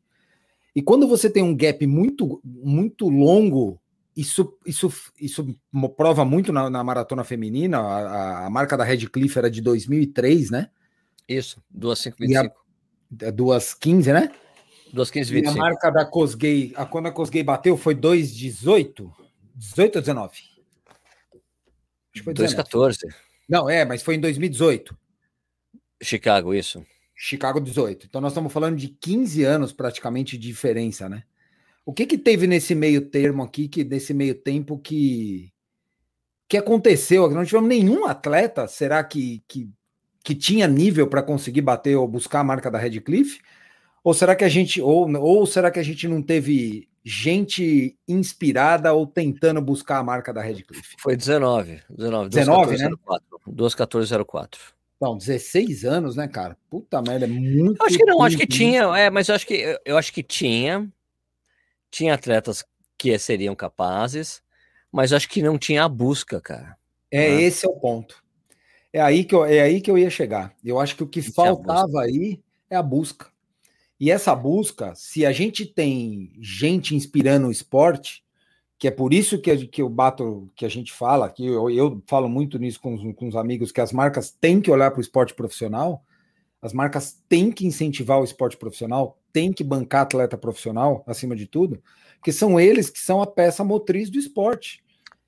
E 0.76 0.82
quando 0.82 1.08
você 1.08 1.30
tem 1.30 1.42
um 1.42 1.56
gap 1.56 1.86
muito, 1.86 2.42
muito 2.44 3.08
longo, 3.08 3.80
isso, 4.18 4.58
isso, 4.66 4.92
isso 5.20 5.56
prova 5.96 6.24
muito 6.24 6.52
na, 6.52 6.68
na 6.68 6.82
maratona 6.82 7.22
feminina. 7.22 7.78
A, 7.78 8.46
a, 8.46 8.50
marca 8.50 8.76
da 8.76 8.82
Red 8.82 9.06
Cliff 9.06 9.38
era 9.38 9.48
de 9.48 9.60
2003, 9.60 10.50
né? 10.50 10.70
Isso, 11.28 11.62
2,525. 11.70 12.56
2,15, 13.14 14.12
né? 14.12 14.32
2,1525. 14.92 15.44
E 15.44 15.46
a 15.46 15.52
marca 15.52 15.90
da 15.90 16.04
Cosgay, 16.04 16.72
a, 16.74 16.84
quando 16.84 17.06
a 17.06 17.12
Cosgay 17.12 17.44
bateu, 17.44 17.76
foi 17.76 17.94
2,18? 17.94 19.08
18 19.54 19.96
ou 19.96 20.02
19? 20.02 20.32
Acho 20.32 20.42
que 22.14 22.22
foi 22.22 22.34
2,14. 22.34 22.98
Não, 23.48 23.70
é, 23.70 23.84
mas 23.84 24.02
foi 24.02 24.16
em 24.16 24.20
2018. 24.20 24.98
Chicago, 26.02 26.52
isso. 26.52 26.84
Chicago 27.14 27.60
18. 27.60 28.06
Então 28.06 28.20
nós 28.20 28.32
estamos 28.32 28.52
falando 28.52 28.76
de 28.76 28.88
15 28.88 29.44
anos 29.44 29.72
praticamente 29.72 30.36
de 30.36 30.48
diferença, 30.48 31.08
né? 31.08 31.22
O 31.88 31.92
que 31.94 32.04
que 32.04 32.18
teve 32.18 32.46
nesse 32.46 32.74
meio 32.74 33.00
termo 33.00 33.42
aqui, 33.42 33.66
que 33.66 33.82
nesse 33.82 34.12
meio 34.12 34.34
tempo 34.34 34.76
que 34.76 35.50
que 36.46 36.58
aconteceu? 36.58 37.30
Não 37.30 37.46
tivemos 37.46 37.66
nenhum 37.66 38.04
atleta, 38.04 38.68
será 38.68 39.02
que 39.02 39.42
que, 39.48 39.70
que 40.22 40.34
tinha 40.34 40.68
nível 40.68 41.06
para 41.06 41.22
conseguir 41.22 41.62
bater 41.62 41.96
ou 41.96 42.06
buscar 42.06 42.40
a 42.40 42.44
marca 42.44 42.70
da 42.70 42.76
Red 42.76 43.00
Cliff? 43.00 43.40
Ou 44.04 44.12
será 44.12 44.36
que 44.36 44.44
a 44.44 44.50
gente 44.50 44.82
ou, 44.82 45.10
ou 45.16 45.46
será 45.46 45.70
que 45.70 45.78
a 45.78 45.82
gente 45.82 46.06
não 46.06 46.20
teve 46.20 46.86
gente 47.02 47.96
inspirada 48.06 48.92
ou 48.92 49.06
tentando 49.06 49.62
buscar 49.62 49.96
a 49.96 50.04
marca 50.04 50.30
da 50.30 50.42
Red 50.42 50.64
Cliff? 50.64 50.94
Foi 50.98 51.16
19, 51.16 51.80
19, 51.88 52.28
19, 52.28 52.76
né? 52.76 52.90
21404. 53.46 54.60
Não, 55.00 55.16
16 55.16 55.86
anos, 55.86 56.16
né, 56.16 56.28
cara? 56.28 56.54
Puta 56.68 57.00
merda, 57.00 57.24
é 57.24 57.28
muito. 57.28 57.80
Eu 57.80 57.86
acho 57.86 57.96
que 57.96 58.04
não, 58.04 58.22
acho 58.22 58.36
que 58.36 58.46
tinha, 58.46 58.82
é, 58.94 59.08
mas 59.08 59.30
eu 59.30 59.34
acho 59.34 59.46
que 59.46 59.80
eu 59.86 59.96
acho 59.96 60.12
que 60.12 60.22
tinha. 60.22 60.86
Tinha 61.90 62.14
atletas 62.14 62.64
que 62.96 63.16
seriam 63.18 63.54
capazes, 63.54 64.42
mas 64.90 65.12
acho 65.12 65.28
que 65.28 65.42
não 65.42 65.58
tinha 65.58 65.84
a 65.84 65.88
busca, 65.88 66.40
cara. 66.40 66.76
É, 67.10 67.28
né? 67.30 67.42
esse 67.42 67.66
é 67.66 67.68
o 67.68 67.78
ponto. 67.78 68.22
É 68.92 69.00
aí, 69.00 69.24
que 69.24 69.34
eu, 69.34 69.44
é 69.44 69.60
aí 69.60 69.80
que 69.80 69.90
eu 69.90 69.98
ia 69.98 70.10
chegar. 70.10 70.54
Eu 70.64 70.80
acho 70.80 70.96
que 70.96 71.02
o 71.02 71.06
que 71.06 71.22
faltava 71.22 72.02
aí 72.02 72.40
é 72.70 72.76
a 72.76 72.82
busca. 72.82 73.26
E 74.00 74.10
essa 74.10 74.34
busca, 74.34 74.94
se 74.94 75.26
a 75.26 75.32
gente 75.32 75.66
tem 75.66 76.32
gente 76.40 76.94
inspirando 76.94 77.48
o 77.48 77.50
esporte, 77.50 78.24
que 78.78 78.86
é 78.86 78.90
por 78.90 79.12
isso 79.12 79.40
que, 79.40 79.66
que 79.66 79.82
eu 79.82 79.88
bato, 79.88 80.48
que 80.54 80.64
a 80.64 80.68
gente 80.68 80.92
fala, 80.92 81.28
que 81.28 81.44
eu, 81.44 81.68
eu 81.68 82.02
falo 82.06 82.28
muito 82.28 82.58
nisso 82.58 82.80
com, 82.80 83.12
com 83.12 83.26
os 83.26 83.34
amigos, 83.34 83.72
que 83.72 83.80
as 83.80 83.92
marcas 83.92 84.30
têm 84.30 84.60
que 84.60 84.70
olhar 84.70 84.90
para 84.92 84.98
o 84.98 85.02
esporte 85.02 85.34
profissional, 85.34 86.04
as 86.62 86.72
marcas 86.72 87.20
têm 87.28 87.50
que 87.50 87.66
incentivar 87.66 88.20
o 88.20 88.24
esporte 88.24 88.56
profissional, 88.56 89.17
têm 89.32 89.52
que 89.52 89.64
bancar 89.64 90.02
atleta 90.02 90.36
profissional, 90.36 91.04
acima 91.06 91.36
de 91.36 91.46
tudo, 91.46 91.82
porque 92.16 92.32
são 92.32 92.58
eles 92.58 92.90
que 92.90 92.98
são 92.98 93.22
a 93.22 93.26
peça 93.26 93.62
motriz 93.64 94.10
do 94.10 94.18
esporte. 94.18 94.82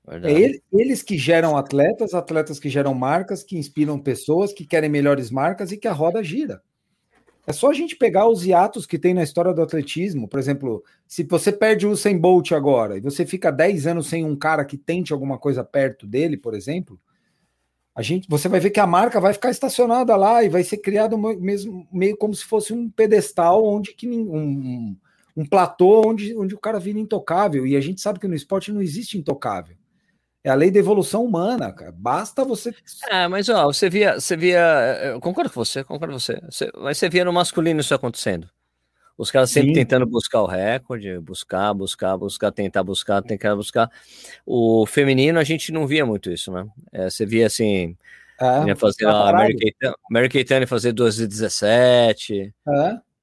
É 0.07 0.31
ele, 0.31 0.61
eles 0.73 1.03
que 1.03 1.17
geram 1.17 1.55
atletas, 1.55 2.13
atletas 2.13 2.59
que 2.59 2.69
geram 2.69 2.93
marcas, 2.93 3.43
que 3.43 3.57
inspiram 3.57 3.99
pessoas, 3.99 4.51
que 4.51 4.65
querem 4.65 4.89
melhores 4.89 5.29
marcas 5.29 5.71
e 5.71 5.77
que 5.77 5.87
a 5.87 5.93
roda 5.93 6.23
gira. 6.23 6.61
É 7.45 7.53
só 7.53 7.69
a 7.69 7.73
gente 7.73 7.95
pegar 7.95 8.27
os 8.27 8.45
hiatos 8.45 8.85
que 8.85 8.99
tem 8.99 9.13
na 9.13 9.23
história 9.23 9.53
do 9.53 9.61
atletismo. 9.61 10.27
Por 10.27 10.39
exemplo, 10.39 10.83
se 11.07 11.23
você 11.23 11.51
perde 11.51 11.87
o 11.87 11.91
Usain 11.91 12.17
Bolt 12.17 12.51
agora 12.51 12.97
e 12.97 13.01
você 13.01 13.25
fica 13.25 13.51
10 13.51 13.87
anos 13.87 14.07
sem 14.07 14.23
um 14.23 14.35
cara 14.35 14.63
que 14.63 14.77
tente 14.77 15.11
alguma 15.11 15.37
coisa 15.37 15.63
perto 15.63 16.05
dele, 16.05 16.37
por 16.37 16.53
exemplo, 16.53 16.99
a 18.01 18.03
gente, 18.03 18.27
você 18.27 18.49
vai 18.49 18.59
ver 18.59 18.71
que 18.71 18.79
a 18.79 18.87
marca 18.87 19.19
vai 19.19 19.31
ficar 19.31 19.51
estacionada 19.51 20.15
lá 20.15 20.43
e 20.43 20.49
vai 20.49 20.63
ser 20.63 20.77
criado 20.77 21.17
mesmo 21.17 21.87
meio 21.91 22.17
como 22.17 22.33
se 22.33 22.43
fosse 22.43 22.73
um 22.73 22.89
pedestal 22.89 23.63
onde 23.63 23.93
que 23.93 24.09
um, 24.09 24.97
um, 25.37 25.45
platô 25.45 26.01
onde, 26.07 26.35
onde 26.35 26.55
o 26.55 26.59
cara 26.59 26.79
vira 26.79 26.97
intocável. 26.97 27.65
E 27.67 27.75
a 27.75 27.79
gente 27.79 28.01
sabe 28.01 28.19
que 28.19 28.27
no 28.27 28.33
esporte 28.33 28.71
não 28.71 28.81
existe 28.81 29.19
intocável. 29.19 29.77
É 30.43 30.49
a 30.49 30.55
lei 30.55 30.71
da 30.71 30.79
evolução 30.79 31.23
humana, 31.23 31.71
cara. 31.71 31.91
Basta 31.91 32.43
você. 32.43 32.73
É, 33.07 33.27
mas 33.27 33.47
ó, 33.47 33.67
você 33.67 33.87
via, 33.87 34.19
você 34.19 34.35
via. 34.35 34.59
Eu 35.03 35.19
concordo 35.19 35.51
com 35.51 35.63
você, 35.63 35.83
concordo 35.83 36.15
com 36.15 36.19
você. 36.19 36.41
você 36.49 36.71
mas 36.75 36.97
você 36.97 37.07
via 37.07 37.23
no 37.23 37.31
masculino 37.31 37.81
isso 37.81 37.93
acontecendo. 37.93 38.49
Os 39.21 39.29
caras 39.29 39.51
sempre 39.51 39.69
Sim. 39.69 39.75
tentando 39.75 40.07
buscar 40.07 40.41
o 40.41 40.47
recorde, 40.47 41.19
buscar, 41.19 41.71
buscar, 41.75 42.17
buscar, 42.17 42.51
tentar 42.51 42.81
buscar, 42.81 43.21
tentar 43.21 43.55
buscar. 43.55 43.87
O 44.43 44.83
feminino 44.87 45.37
a 45.37 45.43
gente 45.43 45.71
não 45.71 45.85
via 45.85 46.03
muito 46.03 46.31
isso, 46.31 46.51
né? 46.51 46.67
É, 46.91 47.07
você 47.07 47.23
via 47.23 47.45
assim. 47.45 47.95
É, 48.39 48.73
fazer 48.73 49.05
a 49.05 49.31
Mary 50.09 50.27
Kay 50.27 50.65
fazer 50.65 50.91
12 50.91 51.23
e 51.23 51.27
17. 51.27 52.51
É. 52.67 52.71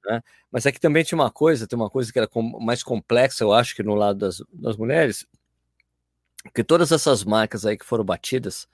Né? 0.05 0.23
Mas 0.49 0.65
aqui 0.65 0.79
também 0.79 1.03
tinha 1.03 1.17
uma 1.17 1.29
coisa, 1.29 1.67
tem 1.67 1.77
uma 1.77 1.89
coisa 1.89 2.13
que 2.13 2.17
era 2.17 2.29
mais 2.61 2.81
complexa, 2.81 3.43
eu 3.43 3.51
acho, 3.51 3.75
que 3.75 3.83
no 3.83 3.93
lado 3.93 4.19
das, 4.19 4.41
das 4.53 4.77
mulheres, 4.77 5.27
que 6.55 6.63
todas 6.63 6.93
essas 6.93 7.25
marcas 7.25 7.65
aí 7.65 7.77
que 7.77 7.85
foram 7.85 8.05
batidas 8.05 8.69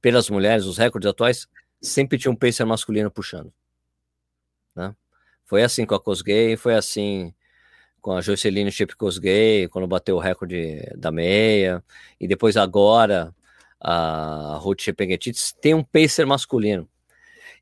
pelas 0.00 0.30
mulheres, 0.30 0.64
os 0.64 0.78
recordes 0.78 1.10
atuais, 1.10 1.48
sempre 1.80 2.18
tinha 2.18 2.30
um 2.30 2.36
pacer 2.36 2.64
masculino 2.64 3.10
puxando. 3.10 3.52
Né? 4.76 4.94
Foi 5.52 5.62
assim 5.62 5.84
com 5.84 5.94
a 5.94 6.00
Cosgay, 6.00 6.56
foi 6.56 6.74
assim 6.74 7.34
com 8.00 8.12
a 8.12 8.22
Joyceline 8.22 8.72
Chip 8.72 8.96
Cosgay, 8.96 9.68
quando 9.68 9.86
bateu 9.86 10.16
o 10.16 10.18
recorde 10.18 10.80
da 10.96 11.12
meia, 11.12 11.84
e 12.18 12.26
depois 12.26 12.56
agora 12.56 13.34
a 13.78 14.56
Ruth 14.58 14.80
Chepengetits 14.80 15.52
tem 15.52 15.74
um 15.74 15.84
pacer 15.84 16.24
masculino. 16.24 16.88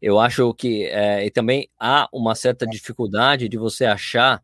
Eu 0.01 0.21
acho 0.21 0.55
que 0.55 0.85
é, 0.85 1.27
e 1.27 1.33
também 1.33 1.69
há 1.77 2.09
uma 2.13 2.37
certa 2.37 2.65
dificuldade 2.65 3.49
de 3.49 3.59
você 3.59 3.85
achar 3.85 4.41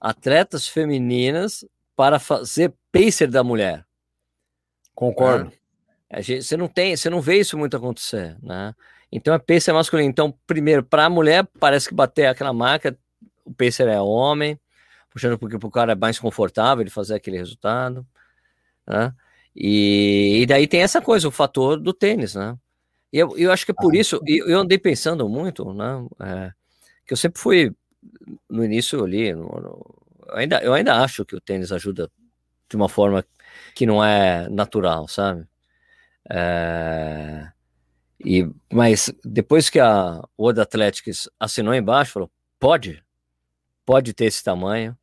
atletas 0.00 0.66
femininas 0.66 1.66
para 1.94 2.18
fazer 2.18 2.72
pacer 2.90 3.26
da 3.26 3.44
mulher. 3.44 3.84
Concordo. 4.94 5.52
É, 6.08 6.22
você 6.22 6.56
não 6.56 6.66
tem, 6.66 6.96
você 6.96 7.10
não 7.10 7.20
vê 7.20 7.40
isso 7.40 7.58
muito 7.58 7.76
acontecer, 7.76 8.38
né? 8.42 8.74
Então 9.12 9.34
é 9.34 9.38
pacer 9.38 9.72
masculino. 9.72 10.08
Então, 10.08 10.32
primeiro, 10.46 10.82
para 10.84 11.06
a 11.06 11.10
mulher, 11.10 11.46
parece 11.58 11.88
que 11.88 11.94
bater 11.94 12.26
aquela 12.26 12.52
marca, 12.52 12.96
o 13.44 13.52
pacer 13.52 13.88
é 13.88 14.00
homem, 14.00 14.58
puxando 15.10 15.38
porque 15.38 15.56
o 15.56 15.70
cara 15.70 15.92
é 15.92 15.96
mais 15.96 16.18
confortável 16.18 16.84
de 16.84 16.90
fazer 16.90 17.14
aquele 17.14 17.36
resultado, 17.36 18.06
né? 18.86 19.12
E, 19.54 20.42
e, 20.42 20.46
daí 20.46 20.66
tem 20.66 20.80
essa 20.82 21.00
coisa, 21.02 21.26
o 21.26 21.32
fator 21.32 21.76
do 21.78 21.92
tênis, 21.92 22.36
né? 22.36 22.56
E 23.12 23.18
eu, 23.18 23.36
eu 23.36 23.50
acho 23.50 23.64
que 23.64 23.72
é 23.72 23.74
por 23.74 23.92
ah, 23.92 23.98
isso, 23.98 24.20
eu, 24.24 24.48
eu 24.48 24.60
andei 24.60 24.78
pensando 24.78 25.28
muito, 25.28 25.74
né? 25.74 26.06
É, 26.20 26.52
que 27.04 27.12
eu 27.12 27.16
sempre 27.16 27.40
fui, 27.40 27.74
no 28.48 28.64
início 28.64 29.02
ali, 29.04 29.32
no, 29.34 29.42
no, 29.42 30.00
eu, 30.28 30.36
ainda, 30.36 30.62
eu 30.62 30.72
ainda 30.72 31.02
acho 31.02 31.24
que 31.24 31.34
o 31.34 31.40
tênis 31.40 31.72
ajuda 31.72 32.10
de 32.68 32.76
uma 32.76 32.88
forma 32.88 33.24
que 33.74 33.84
não 33.84 34.02
é 34.04 34.48
natural, 34.48 35.08
sabe? 35.08 35.44
É... 36.30 37.50
E, 38.24 38.46
mas 38.70 39.12
depois 39.24 39.70
que 39.70 39.80
a 39.80 40.22
World 40.38 40.60
Athletics 40.60 41.28
assinou 41.38 41.74
embaixo, 41.74 42.12
falou: 42.12 42.30
pode, 42.58 43.02
pode 43.86 44.12
ter 44.12 44.26
esse 44.26 44.44
tamanho, 44.44 44.96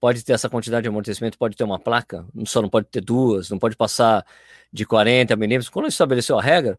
pode 0.00 0.24
ter 0.24 0.32
essa 0.32 0.48
quantidade 0.48 0.84
de 0.84 0.88
amortecimento, 0.88 1.38
pode 1.38 1.56
ter 1.56 1.64
uma 1.64 1.78
placa, 1.78 2.26
só 2.46 2.62
não 2.62 2.68
pode 2.68 2.86
ter 2.88 3.02
duas, 3.02 3.50
não 3.50 3.58
pode 3.58 3.76
passar 3.76 4.24
de 4.72 4.86
40 4.86 5.36
milímetros. 5.36 5.68
Quando 5.68 5.88
estabeleceu 5.88 6.38
a 6.38 6.42
regra, 6.42 6.78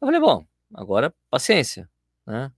eu 0.00 0.06
falei: 0.06 0.20
bom, 0.20 0.44
agora 0.72 1.12
paciência, 1.30 1.88
né? 2.24 2.52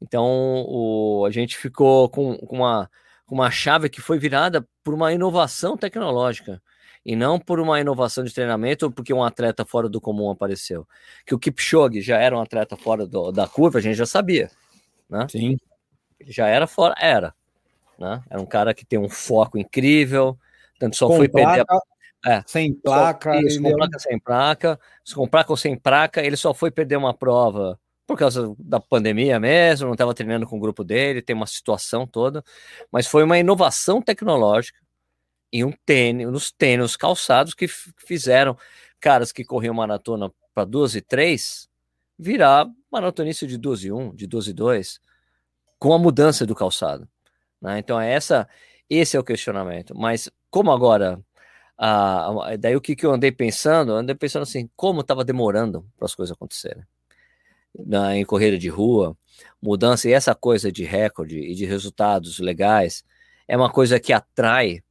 Então 0.00 0.24
o, 0.66 1.24
a 1.26 1.30
gente 1.30 1.56
ficou 1.56 2.08
com, 2.08 2.36
com, 2.38 2.56
uma, 2.56 2.90
com 3.26 3.34
uma 3.34 3.50
chave 3.50 3.88
que 3.88 4.00
foi 4.00 4.18
virada 4.18 4.66
por 4.82 4.94
uma 4.94 5.12
inovação 5.12 5.76
tecnológica 5.76 6.62
e 7.06 7.14
não 7.14 7.38
por 7.38 7.60
uma 7.60 7.80
inovação 7.80 8.24
de 8.24 8.34
treinamento 8.34 8.86
ou 8.86 8.90
porque 8.90 9.14
um 9.14 9.22
atleta 9.22 9.64
fora 9.64 9.88
do 9.88 10.00
comum 10.00 10.28
apareceu. 10.28 10.84
Que 11.24 11.36
o 11.36 11.38
Kipchoge 11.38 12.00
já 12.00 12.18
era 12.18 12.36
um 12.36 12.40
atleta 12.40 12.76
fora 12.76 13.06
do, 13.06 13.30
da 13.30 13.46
curva, 13.46 13.78
a 13.78 13.80
gente 13.80 13.94
já 13.94 14.04
sabia, 14.04 14.50
né? 15.08 15.24
Sim. 15.30 15.56
Ele 16.18 16.32
já 16.32 16.48
era 16.48 16.66
fora, 16.66 16.96
era, 16.98 17.32
né? 17.96 18.20
Era 18.28 18.42
um 18.42 18.46
cara 18.46 18.74
que 18.74 18.84
tem 18.84 18.98
um 18.98 19.08
foco 19.08 19.56
incrível, 19.56 20.36
tanto 20.80 20.96
só 20.96 21.06
com 21.06 21.16
foi 21.16 21.28
placa, 21.28 21.64
perder 21.64 21.80
é, 22.26 22.42
sem 22.44 22.74
placa, 22.74 23.34
só, 23.34 23.40
isso, 23.40 23.62
com 23.62 23.68
é 23.68 23.74
placa 23.74 23.98
sem 24.00 24.18
placa, 24.18 24.80
com 25.14 25.28
placa 25.28 25.52
ou 25.52 25.56
sem 25.56 25.78
placa, 25.78 26.26
ele 26.26 26.36
só 26.36 26.52
foi 26.52 26.72
perder 26.72 26.96
uma 26.96 27.14
prova 27.14 27.78
por 28.04 28.18
causa 28.18 28.52
da 28.58 28.80
pandemia 28.80 29.38
mesmo, 29.38 29.86
não 29.86 29.94
estava 29.94 30.12
treinando 30.12 30.46
com 30.46 30.56
o 30.56 30.60
grupo 30.60 30.82
dele, 30.82 31.22
tem 31.22 31.36
uma 31.36 31.46
situação 31.46 32.04
toda, 32.04 32.42
mas 32.90 33.06
foi 33.06 33.22
uma 33.22 33.38
inovação 33.38 34.02
tecnológica 34.02 34.85
em 35.52 35.64
um 35.64 35.72
tênis, 35.84 36.30
nos 36.30 36.50
tênis 36.50 36.96
calçados 36.96 37.54
que 37.54 37.66
fizeram 37.68 38.56
caras 39.00 39.32
que 39.32 39.44
corriam 39.44 39.74
maratona 39.74 40.30
para 40.54 40.64
12 40.64 40.98
e 40.98 41.02
3 41.02 41.68
virar 42.18 42.66
maratonista 42.90 43.46
de 43.46 43.58
12 43.58 43.88
e 43.88 43.92
1, 43.92 44.14
de 44.14 44.26
12 44.26 44.50
e 44.50 44.54
2, 44.54 45.00
com 45.78 45.92
a 45.92 45.98
mudança 45.98 46.46
do 46.46 46.54
calçado. 46.54 47.08
Né? 47.60 47.78
Então, 47.78 48.00
é 48.00 48.12
essa, 48.12 48.48
esse 48.88 49.16
é 49.16 49.20
o 49.20 49.24
questionamento. 49.24 49.94
Mas 49.94 50.30
como 50.50 50.72
agora, 50.72 51.20
ah, 51.78 52.56
daí 52.58 52.74
o 52.74 52.80
que, 52.80 52.96
que 52.96 53.04
eu 53.04 53.12
andei 53.12 53.30
pensando? 53.30 53.92
Eu 53.92 53.96
andei 53.96 54.14
pensando 54.14 54.42
assim, 54.42 54.68
como 54.74 55.02
estava 55.02 55.24
demorando 55.24 55.86
para 55.96 56.06
as 56.06 56.14
coisas 56.14 56.34
acontecerem. 56.34 56.82
Na, 57.78 58.16
em 58.16 58.24
corrida 58.24 58.56
de 58.56 58.68
rua, 58.70 59.16
mudança, 59.60 60.08
e 60.08 60.12
essa 60.12 60.34
coisa 60.34 60.72
de 60.72 60.82
recorde 60.84 61.38
e 61.38 61.54
de 61.54 61.66
resultados 61.66 62.38
legais, 62.38 63.04
é 63.46 63.56
uma 63.56 63.70
coisa 63.70 64.00
que 64.00 64.12
atrai 64.14 64.82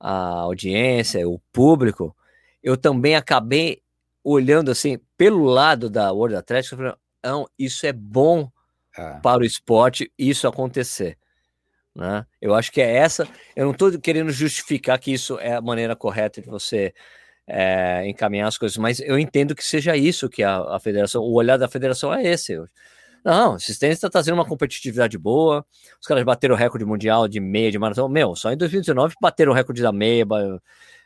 a 0.00 0.40
audiência, 0.40 1.28
o 1.28 1.38
público, 1.52 2.16
eu 2.62 2.76
também 2.76 3.14
acabei 3.14 3.82
olhando 4.24 4.70
assim 4.70 4.98
pelo 5.16 5.44
lado 5.44 5.90
da 5.90 6.10
World 6.10 6.36
Athletics, 6.36 6.70
falando, 6.76 6.96
não, 7.22 7.46
isso 7.58 7.86
é 7.86 7.92
bom 7.92 8.50
é. 8.96 9.20
para 9.20 9.42
o 9.42 9.44
esporte 9.44 10.10
isso 10.18 10.48
acontecer. 10.48 11.18
Né? 11.94 12.24
Eu 12.40 12.54
acho 12.54 12.72
que 12.72 12.80
é 12.80 12.96
essa. 12.96 13.28
Eu 13.54 13.64
não 13.66 13.72
estou 13.72 13.98
querendo 13.98 14.30
justificar 14.30 14.98
que 14.98 15.12
isso 15.12 15.38
é 15.38 15.54
a 15.54 15.60
maneira 15.60 15.94
correta 15.94 16.40
de 16.40 16.48
você 16.48 16.94
é, 17.46 18.06
encaminhar 18.08 18.48
as 18.48 18.56
coisas, 18.56 18.78
mas 18.78 19.00
eu 19.00 19.18
entendo 19.18 19.54
que 19.54 19.64
seja 19.64 19.96
isso 19.96 20.28
que 20.28 20.42
a, 20.42 20.76
a 20.76 20.78
federação, 20.78 21.22
o 21.22 21.32
olhar 21.32 21.56
da 21.56 21.68
federação 21.68 22.14
é 22.14 22.22
esse. 22.22 22.56
Não, 23.24 23.56
esses 23.56 23.78
tênis 23.78 23.96
está 23.96 24.08
trazendo 24.08 24.34
uma 24.34 24.46
competitividade 24.46 25.18
boa. 25.18 25.64
Os 26.00 26.06
caras 26.06 26.24
bateram 26.24 26.54
o 26.54 26.58
recorde 26.58 26.84
mundial 26.84 27.28
de 27.28 27.40
meia 27.40 27.70
de 27.70 27.78
maratona. 27.78 28.08
Meu, 28.12 28.34
só 28.34 28.52
em 28.52 28.56
2019 28.56 29.14
bateram 29.20 29.52
o 29.52 29.54
recorde 29.54 29.82
da 29.82 29.92
meia. 29.92 30.24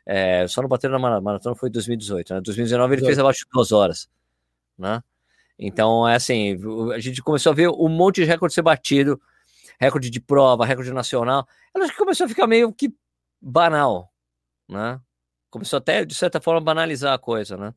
É, 0.07 0.47
só 0.47 0.63
não 0.63 0.69
bateram 0.69 0.99
na 0.99 1.21
maratona 1.21 1.57
foi 1.57 1.69
em 1.69 1.73
2018. 1.73 2.35
Né? 2.35 2.41
2019 2.41 2.95
ele 2.95 3.05
fez 3.05 3.19
abaixo 3.19 3.41
de 3.41 3.51
duas 3.53 3.73
horas. 3.73 4.09
Né? 4.79 5.03
Então, 5.59 6.07
é 6.09 6.17
assim, 6.17 6.57
a 6.95 6.99
gente 6.99 7.23
começou 7.23 7.53
a 7.53 7.55
ver 7.55 7.69
um 7.69 7.89
monte 7.89 8.17
de 8.17 8.25
recorde 8.25 8.55
ser 8.55 8.63
batido, 8.63 9.21
recorde 9.81 10.11
de 10.11 10.21
prova, 10.21 10.67
recorde 10.67 10.93
nacional. 10.93 11.47
Ela 11.75 11.91
começou 11.93 12.27
a 12.27 12.29
ficar 12.29 12.47
meio 12.47 12.73
que 12.73 12.93
banal, 13.41 14.13
né? 14.69 15.01
Começou 15.51 15.77
até, 15.77 16.05
de 16.05 16.15
certa 16.15 16.41
forma, 16.41 16.61
banalizar 16.61 17.15
a 17.15 17.19
coisa, 17.19 17.57
né? 17.57 17.73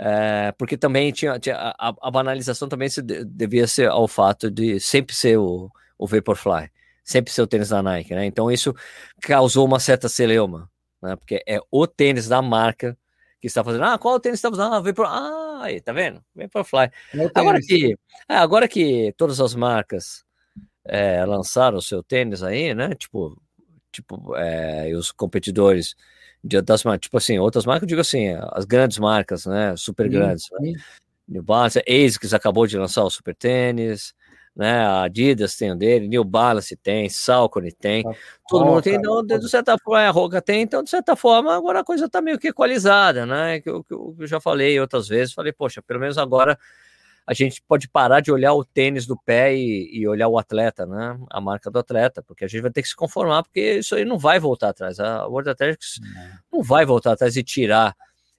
É, 0.00 0.52
porque 0.52 0.76
também 0.76 1.10
tinha, 1.10 1.40
tinha 1.40 1.56
a, 1.56 1.92
a, 2.00 2.10
banalização 2.10 2.68
também 2.68 2.88
se 2.88 3.02
devia 3.02 3.66
ser 3.66 3.88
ao 3.88 4.06
fato 4.06 4.48
de 4.48 4.78
sempre 4.78 5.12
ser 5.12 5.38
o, 5.38 5.68
o 5.98 6.06
Vaporfly, 6.06 6.70
sempre 7.02 7.32
ser 7.32 7.42
o 7.42 7.48
tênis 7.48 7.70
da 7.70 7.82
Nike, 7.82 8.14
né? 8.14 8.24
Então 8.24 8.48
isso 8.48 8.72
causou 9.20 9.66
uma 9.66 9.80
certa 9.80 10.08
celeuma, 10.08 10.70
né? 11.02 11.16
Porque 11.16 11.42
é 11.44 11.58
o 11.68 11.84
tênis 11.84 12.28
da 12.28 12.40
marca 12.40 12.96
que 13.40 13.48
está 13.48 13.64
fazendo. 13.64 13.84
Ah, 13.84 13.98
qual 13.98 14.20
tênis 14.20 14.38
está 14.38 14.48
usando? 14.48 14.72
Ah, 14.72 14.80
Vapor. 14.80 15.06
Ah, 15.06 15.62
aí, 15.64 15.80
tá 15.80 15.92
vendo? 15.92 16.22
Vaporfly. 16.32 16.90
É 17.14 17.30
agora 17.34 17.60
que, 17.60 17.98
é, 18.28 18.36
agora 18.36 18.68
que 18.68 19.12
todas 19.16 19.40
as 19.40 19.56
marcas 19.56 20.24
é, 20.84 21.24
lançaram 21.24 21.78
o 21.78 21.82
seu 21.82 22.04
tênis 22.04 22.44
aí, 22.44 22.72
né? 22.72 22.94
Tipo, 22.94 23.36
tipo, 23.90 24.36
é, 24.36 24.92
os 24.94 25.10
competidores 25.10 25.96
de, 26.42 26.60
das 26.60 26.84
marcas, 26.84 27.00
tipo 27.02 27.16
assim, 27.16 27.38
outras 27.38 27.66
marcas, 27.66 27.82
eu 27.82 27.88
digo 27.88 28.00
assim, 28.00 28.28
as 28.52 28.64
grandes 28.64 28.98
marcas, 28.98 29.46
né? 29.46 29.74
Super 29.76 30.08
grandes. 30.08 30.48
Né? 30.60 30.74
New 31.28 31.42
Balance, 31.42 31.78
ASICS 31.80 32.32
acabou 32.32 32.66
de 32.66 32.78
lançar 32.78 33.04
o 33.04 33.10
super 33.10 33.34
tênis, 33.34 34.14
né? 34.56 34.80
A 34.80 35.02
Adidas 35.02 35.56
tem 35.56 35.70
o 35.70 35.76
dele, 35.76 36.08
New 36.08 36.24
Balance 36.24 36.74
tem, 36.76 37.08
Salcone 37.08 37.70
tem, 37.70 38.02
tá 38.02 38.10
todo 38.48 38.64
mundo 38.64 38.82
tem, 38.82 38.94
então, 38.94 39.22
de 39.22 39.48
certa 39.48 39.76
forma, 39.78 40.08
a 40.08 40.10
Roca 40.10 40.42
tem, 40.42 40.62
então, 40.62 40.82
de 40.82 40.90
certa 40.90 41.14
forma, 41.14 41.54
agora 41.54 41.80
a 41.80 41.84
coisa 41.84 42.08
tá 42.08 42.20
meio 42.20 42.38
que 42.38 42.48
equalizada, 42.48 43.24
né? 43.26 43.60
Que 43.60 43.70
eu, 43.70 43.84
que 43.84 43.94
eu 43.94 44.16
já 44.20 44.40
falei 44.40 44.80
outras 44.80 45.06
vezes, 45.06 45.34
falei, 45.34 45.52
poxa, 45.52 45.82
pelo 45.82 46.00
menos 46.00 46.18
agora 46.18 46.58
a 47.28 47.34
gente 47.34 47.60
pode 47.68 47.86
parar 47.86 48.20
de 48.20 48.32
olhar 48.32 48.54
o 48.54 48.64
tênis 48.64 49.04
do 49.04 49.14
pé 49.14 49.54
e, 49.54 49.90
e, 49.92 50.08
olhar 50.08 50.28
o 50.28 50.38
atleta, 50.38 50.86
né? 50.86 51.20
A 51.28 51.42
marca 51.42 51.70
do 51.70 51.78
atleta, 51.78 52.22
porque 52.22 52.42
a 52.42 52.48
gente 52.48 52.62
vai 52.62 52.70
ter 52.70 52.80
que 52.80 52.88
se 52.88 52.96
conformar, 52.96 53.42
porque 53.42 53.80
isso 53.80 53.94
aí 53.94 54.02
não 54.02 54.18
vai 54.18 54.40
voltar 54.40 54.70
atrás. 54.70 54.98
A 54.98 55.26
World 55.26 55.50
Athletics 55.50 56.00
não, 56.00 56.58
não 56.58 56.62
vai 56.62 56.86
voltar 56.86 57.12
atrás 57.12 57.36
e 57.36 57.44
tirar 57.44 57.94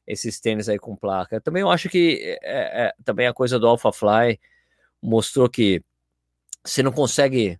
esses 0.07 0.39
tênis 0.39 0.67
aí 0.67 0.79
com 0.79 0.95
placa. 0.95 1.35
Eu 1.35 1.41
também 1.41 1.61
eu 1.61 1.69
acho 1.69 1.87
que 1.87 2.39
é, 2.41 2.87
é, 2.87 2.93
também 3.05 3.27
a 3.27 3.33
coisa 3.33 3.59
do 3.59 3.67
Alpha 3.67 3.91
Fly 3.91 4.39
mostrou 4.99 5.47
que 5.47 5.83
você 6.65 6.81
não 6.81 6.91
consegue 6.91 7.59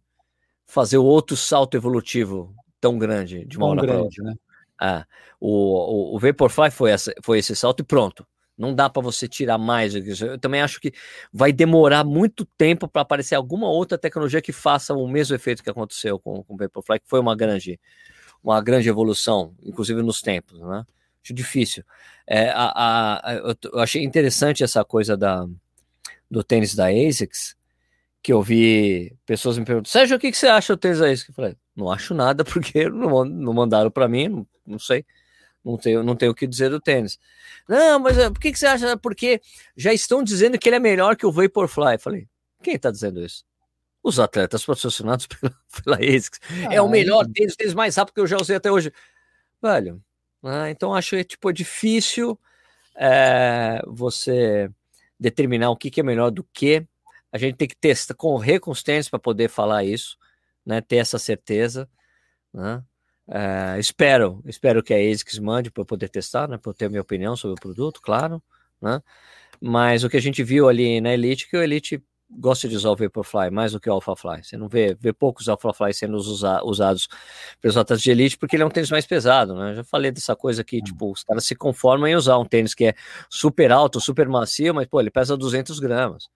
fazer 0.66 0.98
outro 0.98 1.38
salto 1.38 1.78
evolutivo 1.78 2.56
tão 2.82 2.98
grande 2.98 3.46
de 3.46 3.56
uma 3.56 3.68
tão 3.68 3.72
hora 3.78 3.88
para 3.88 4.02
outra. 4.02 4.24
Né? 4.24 4.34
Ah, 4.82 5.06
o, 5.40 6.14
o, 6.14 6.16
o 6.16 6.20
Vaporfly 6.20 6.72
foi, 6.72 6.90
essa, 6.90 7.14
foi 7.22 7.38
esse 7.38 7.56
salto 7.56 7.82
e 7.82 7.84
pronto. 7.84 8.26
Não 8.60 8.76
dá 8.76 8.90
para 8.90 9.02
você 9.02 9.26
tirar 9.26 9.58
mais. 9.58 9.96
Eu 9.96 10.38
também 10.38 10.62
acho 10.62 10.82
que 10.82 10.92
vai 11.32 11.54
demorar 11.54 12.04
muito 12.04 12.44
tempo 12.44 12.90
para 12.90 13.02
aparecer 13.04 13.36
alguma 13.36 13.70
outra 13.70 13.98
tecnologia 13.98 14.42
que 14.42 14.52
faça 14.52 14.94
o 14.94 15.08
mesmo 15.08 15.34
efeito 15.34 15.64
que 15.64 15.70
aconteceu 15.70 16.20
com, 16.20 16.44
com 16.44 16.56
o 16.56 16.58
Vaporfly, 16.58 17.00
que 17.00 17.08
foi 17.08 17.22
uma 17.22 17.38
grande, 17.38 17.80
uma 18.44 18.62
grande 18.62 18.90
evolução, 18.90 19.56
inclusive 19.64 20.02
nos 20.02 20.22
tempos, 20.22 20.60
né? 20.60 20.86
Acho 21.24 21.34
difícil. 21.34 21.84
É, 22.28 22.50
a, 22.50 23.22
a, 23.24 23.56
eu 23.72 23.80
achei 23.80 24.04
interessante 24.04 24.62
essa 24.62 24.84
coisa 24.84 25.16
da, 25.16 25.48
do 26.30 26.44
tênis 26.44 26.76
da 26.76 26.88
ASICS, 26.88 27.56
que 28.22 28.34
eu 28.34 28.42
vi 28.42 29.16
pessoas 29.26 29.58
me 29.58 29.64
perguntando, 29.64 29.88
Sérgio, 29.88 30.18
o 30.18 30.20
que, 30.20 30.32
que 30.32 30.38
você 30.38 30.48
acha 30.48 30.76
do 30.76 30.80
tênis 30.80 31.00
da 31.00 31.06
ASICS? 31.06 31.30
Eu 31.30 31.36
falei, 31.36 31.56
não 31.76 31.90
acho 31.90 32.14
nada, 32.14 32.44
porque 32.46 32.90
não, 32.90 33.24
não 33.24 33.54
mandaram 33.54 33.90
para 33.90 34.08
mim, 34.08 34.28
não, 34.28 34.48
não, 34.68 34.80
sei, 34.80 35.06
não 35.64 35.78
tenho, 35.78 36.04
não 36.04 36.16
tenho 36.16 36.32
o 36.32 36.36
que 36.36 36.48
dizer 36.48 36.70
do 36.70 36.80
tênis. 36.80 37.20
Não, 37.68 38.00
mas 38.00 38.18
eh, 38.18 38.30
por 38.30 38.40
que, 38.40 38.52
que 38.52 38.60
você 38.60 38.68
acha? 38.68 38.98
Porque 38.98 39.42
já 39.76 39.94
estão 39.94 40.24
dizendo 40.24 40.58
que 40.58 40.70
ele 40.70 40.78
é 40.78 40.80
melhor 40.80 41.16
que 41.16 41.26
o 41.26 41.32
Vaporfly. 41.32 41.94
Eu 41.94 42.00
falei, 42.00 42.28
quem 42.64 42.76
está 42.76 42.92
dizendo 42.92 43.24
isso? 43.24 43.44
Os 44.02 44.20
atletas 44.20 44.66
patrocinados 44.66 45.28
pela, 45.28 45.54
pela 45.84 45.98
ASICS. 45.98 46.40
Ah, 46.70 46.74
é 46.76 46.82
o 46.82 46.90
melhor 46.90 47.26
tênis, 47.28 47.56
tênis 47.56 47.74
mais 47.74 47.96
rápido 47.96 48.16
que 48.16 48.22
eu 48.22 48.28
já 48.28 48.38
usei 48.38 48.56
até 48.56 48.72
hoje. 48.72 48.92
Velho, 49.62 50.02
ah, 50.44 50.70
então 50.70 50.94
acho 50.94 51.12
que 51.18 51.24
tipo, 51.24 51.52
difícil 51.52 52.40
é, 52.96 53.82
você 53.86 54.72
determinar 55.20 55.70
o 55.70 55.76
que, 55.78 55.92
que 55.92 56.00
é 56.00 56.04
melhor 56.04 56.32
do 56.32 56.44
que 56.54 56.86
a 57.32 57.38
gente 57.38 57.56
tem 57.56 57.68
que 57.68 57.76
testar, 57.76 58.16
correr 58.16 58.60
com 58.60 58.72
os 58.72 58.82
tênis 58.82 59.10
para 59.10 59.20
poder 59.20 59.50
falar 59.50 59.84
isso, 59.84 60.18
né? 60.66 60.82
Ter 60.82 60.98
essa 60.98 61.20
certeza, 61.20 61.88
né? 62.54 62.84
Uh, 63.30 63.80
espero, 63.80 64.42
espero 64.46 64.82
que 64.82 64.92
a 64.92 64.98
ASICS 64.98 65.38
mande 65.38 65.70
para 65.70 65.86
poder 65.86 66.10
testar, 66.10 66.48
né? 66.48 66.58
Para 66.58 66.74
ter 66.74 66.86
a 66.86 66.90
minha 66.90 67.02
opinião 67.02 67.36
sobre 67.36 67.54
o 67.54 67.62
produto, 67.62 68.02
claro, 68.02 68.42
né? 68.82 69.02
Mas 69.62 70.04
o 70.04 70.10
que 70.10 70.18
a 70.18 70.22
gente 70.22 70.44
viu 70.44 70.68
ali 70.68 71.00
na 71.00 71.14
Elite, 71.14 71.48
que 71.48 71.56
o 71.56 71.62
Elite 71.62 72.04
gosta 72.32 72.68
de 72.68 72.76
usar 72.76 72.90
o 72.90 72.96
Vaporfly 72.96 73.52
mais 73.52 73.72
do 73.72 73.80
que 73.80 73.90
o 73.90 73.94
AlphaFly. 73.94 74.44
Você 74.44 74.58
não 74.58 74.68
vê, 74.68 74.96
vê 75.00 75.14
poucos 75.14 75.48
AlphaFly 75.50 75.94
sendo 75.94 76.18
usa, 76.18 76.64
usados 76.64 77.08
pelos 77.62 77.78
atletas 77.78 78.02
de 78.02 78.12
Elite 78.12 78.38
porque 78.38 78.56
ele 78.56 78.64
é 78.64 78.66
um 78.66 78.70
tênis 78.70 78.90
mais 78.90 79.06
pesado, 79.06 79.56
né? 79.56 79.72
Eu 79.72 79.76
já 79.76 79.84
falei 79.84 80.12
dessa 80.12 80.36
coisa 80.36 80.62
aqui, 80.62 80.78
hum. 80.78 80.84
tipo, 80.84 81.12
os 81.12 81.24
caras 81.24 81.46
se 81.46 81.56
conformam 81.56 82.08
em 82.08 82.16
usar 82.16 82.38
um 82.38 82.46
tênis 82.46 82.74
que 82.74 82.86
é 82.86 82.94
super 83.30 83.72
alto, 83.72 84.02
super 84.02 84.28
macio, 84.28 84.74
mas, 84.74 84.88
pô, 84.88 85.00
ele 85.00 85.12
pesa 85.12 85.38
200 85.38 85.80
gramas. 85.80 86.30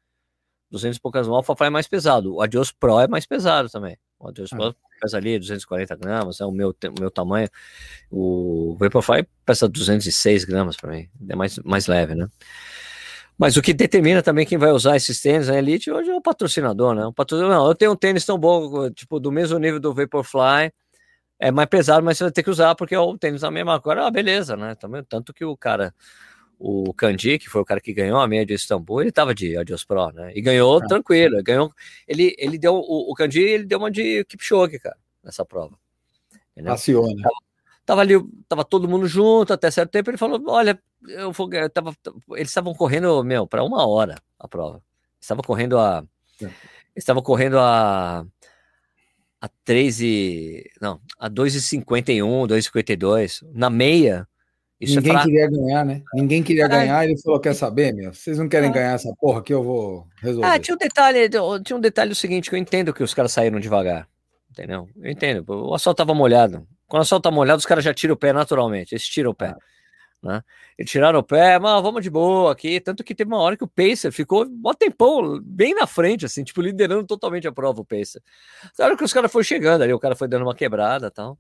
200 0.72 0.98
e 0.98 1.02
poucas 1.02 1.28
o 1.28 1.34
Alpha 1.36 1.56
Fly 1.56 1.68
é 1.68 1.70
mais 1.70 1.88
pesado. 1.88 2.36
O 2.36 2.42
Adios 2.42 2.72
Pro 2.72 3.00
é 3.00 3.08
mais 3.08 3.26
pesado 3.28 3.70
também. 3.70 3.98
O 4.24 4.30
Adios 4.30 4.52
ah. 4.54 4.74
Pesa 5.02 5.18
ali 5.18 5.38
240 5.38 5.96
gramas, 5.98 6.40
é 6.40 6.46
o 6.46 6.52
meu, 6.52 6.70
o 6.70 7.00
meu 7.00 7.12
tamanho. 7.12 7.50
O 8.10 8.76
Vaporfly 8.80 9.28
pesa 9.46 9.68
206 9.68 10.46
gramas 10.46 10.78
para 10.78 10.92
mim, 10.92 11.10
é 11.28 11.36
mais, 11.36 11.60
mais 11.60 11.88
leve, 11.88 12.16
né? 12.16 12.28
Mas 13.38 13.58
o 13.58 13.62
que 13.62 13.74
determina 13.74 14.22
também 14.22 14.46
quem 14.46 14.58
vai 14.58 14.72
usar 14.72 14.96
esses 14.96 15.20
tênis 15.22 15.48
na 15.48 15.58
Elite 15.58 15.92
hoje 15.92 16.10
é 16.10 16.16
o 16.16 16.22
patrocinador, 16.22 16.96
né? 16.96 17.06
O 17.06 17.12
patrocinador, 17.12 17.58
não, 17.58 17.68
eu 17.68 17.76
tenho 17.76 17.92
um 17.92 17.96
tênis 17.96 18.24
tão 18.26 18.38
bom, 18.38 18.90
tipo, 18.92 19.20
do 19.20 19.32
mesmo 19.32 19.58
nível 19.58 19.80
do 19.80 19.94
Vaporfly, 19.94 20.72
é 21.40 21.52
mais 21.52 21.68
pesado, 21.68 22.06
mas 22.06 22.18
você 22.18 22.24
vai 22.24 22.32
ter 22.32 22.44
que 22.44 22.50
usar 22.50 22.74
porque 22.76 22.96
é 22.96 23.00
o 23.00 23.18
tênis 23.18 23.42
da 23.42 23.52
mesma 23.52 23.82
cor. 23.82 23.98
Ah, 23.98 24.10
beleza, 24.10 24.56
né? 24.56 24.76
Também, 24.76 25.04
tanto 25.04 25.34
que 25.34 25.44
o 25.44 25.58
cara 25.58 25.94
o 26.66 26.94
Kandi, 26.94 27.38
que 27.40 27.50
foi 27.50 27.62
o 27.62 27.66
cara 27.66 27.82
que 27.82 27.94
ganhou 27.94 28.22
a 28.22 28.28
meia 28.28 28.46
de 28.46 28.54
Istambul, 28.54 29.02
ele 29.02 29.10
estava 29.10 29.36
de 29.36 29.58
Adios 29.58 29.84
Pro, 29.84 30.14
né? 30.14 30.32
E 30.34 30.42
ganhou 30.42 30.78
ah. 30.78 30.88
tranquilo, 30.88 31.44
ganhou. 31.44 31.74
Ele, 32.08 32.34
ele 32.40 32.58
deu 32.58 32.76
o, 32.76 33.12
o 33.12 33.14
Kandi, 33.14 33.42
ele 33.42 33.66
deu 33.66 33.80
uma 33.80 33.92
de 33.92 34.24
Kipchoge, 34.24 34.80
cara, 34.80 34.96
nessa 35.22 35.44
prova. 35.44 35.78
Passeou, 36.64 37.14
né? 37.14 37.22
Tava, 37.22 37.36
tava, 37.86 38.02
ali, 38.02 38.14
tava 38.48 38.64
todo 38.64 38.88
mundo 38.88 39.08
junto 39.08 39.52
até 39.52 39.70
certo 39.70 39.92
tempo. 39.92 40.10
Ele 40.10 40.18
falou: 40.18 40.42
Olha, 40.48 40.82
eu 41.06 41.34
vou, 41.34 41.52
eu 41.52 41.70
tava, 41.70 41.94
eles 42.32 42.48
estavam 42.48 42.74
correndo, 42.74 43.22
meu, 43.26 43.46
para 43.46 43.62
uma 43.62 43.86
hora 43.86 44.16
a 44.40 44.48
prova. 44.48 44.82
Estava 45.20 45.42
correndo 45.42 45.78
a, 45.78 46.02
é. 46.42 46.50
estava 46.96 47.22
correndo 47.22 47.60
a 47.60 48.26
a 49.42 49.50
3 49.66 50.00
e 50.00 50.72
não, 50.80 51.02
a 51.20 51.30
2,51, 51.30 52.48
2,52 52.48 53.46
na 53.52 53.70
meia 53.70 54.26
isso 54.84 55.00
é 55.00 55.02
Ninguém 55.02 55.18
é 55.18 55.24
queria 55.24 55.50
ganhar, 55.50 55.86
né? 55.86 56.02
Ninguém 56.14 56.44
queria 56.44 56.68
ganhar. 56.68 57.04
Ele 57.06 57.18
falou: 57.22 57.40
Quer 57.40 57.54
saber, 57.54 57.94
meu? 57.94 58.14
Vocês 58.14 58.38
não 58.38 58.50
querem 58.50 58.70
ah. 58.70 58.74
ganhar 58.74 58.94
essa 58.94 59.14
porra 59.20 59.42
que 59.42 59.54
eu 59.54 59.64
vou 59.64 60.06
resolver. 60.22 60.48
Ah, 60.48 60.60
tinha 60.60 60.76
um 60.76 60.78
detalhe, 60.78 61.30
tinha 61.64 61.78
um 61.78 61.82
detalhe 61.82 62.12
o 62.12 62.16
seguinte: 62.16 62.50
que 62.50 62.56
eu 62.56 62.60
entendo 62.60 62.94
que 62.94 63.04
os 63.04 63.14
caras 63.14 63.32
saíram 63.32 63.60
devagar. 63.60 64.08
Entendeu? 64.52 64.88
Eu 65.02 65.12
entendo. 65.12 65.46
O 65.48 65.74
asfalto 65.74 65.98
tava 65.98 66.14
molhado. 66.14 66.68
Quando 66.88 67.00
o 67.00 67.04
asfalto 67.04 67.24
tá 67.24 67.32
molhado, 67.32 67.58
os 67.58 67.66
caras 67.66 67.84
já 67.84 67.94
tiram 67.94 68.14
o 68.14 68.18
pé 68.18 68.32
naturalmente. 68.32 68.94
Eles 68.94 69.08
tiram 69.08 69.32
o 69.32 69.36
pé. 69.36 69.48
Ah. 69.48 69.58
Né? 70.24 70.42
Eles 70.78 70.90
tiraram 70.90 71.20
o 71.20 71.24
pé, 71.24 71.60
mas 71.60 71.82
vamos 71.82 72.02
de 72.02 72.10
boa 72.10 72.52
aqui. 72.52 72.80
Tanto 72.80 73.04
que 73.04 73.14
teve 73.14 73.28
uma 73.28 73.42
hora 73.42 73.58
que 73.58 73.64
o 73.64 73.68
Pacer 73.68 74.12
ficou 74.12 74.46
um 74.46 74.74
tempão 74.74 75.40
bem 75.44 75.76
na 75.76 75.86
frente, 75.86 76.26
assim, 76.26 76.44
tipo, 76.44 76.62
liderando 76.62 77.06
totalmente 77.06 77.48
a 77.48 77.52
prova, 77.52 77.82
o 77.82 77.86
Pacer. 77.86 78.22
Na 78.80 78.86
hora 78.86 78.98
que 78.98 79.04
os 79.04 79.12
caras 79.12 79.32
foram 79.32 79.44
chegando 79.44 79.82
ali, 79.82 79.92
o 79.92 80.00
cara 80.00 80.16
foi 80.16 80.28
dando 80.28 80.44
uma 80.44 80.56
quebrada 80.56 81.08
e 81.08 81.12
tal. 81.12 81.38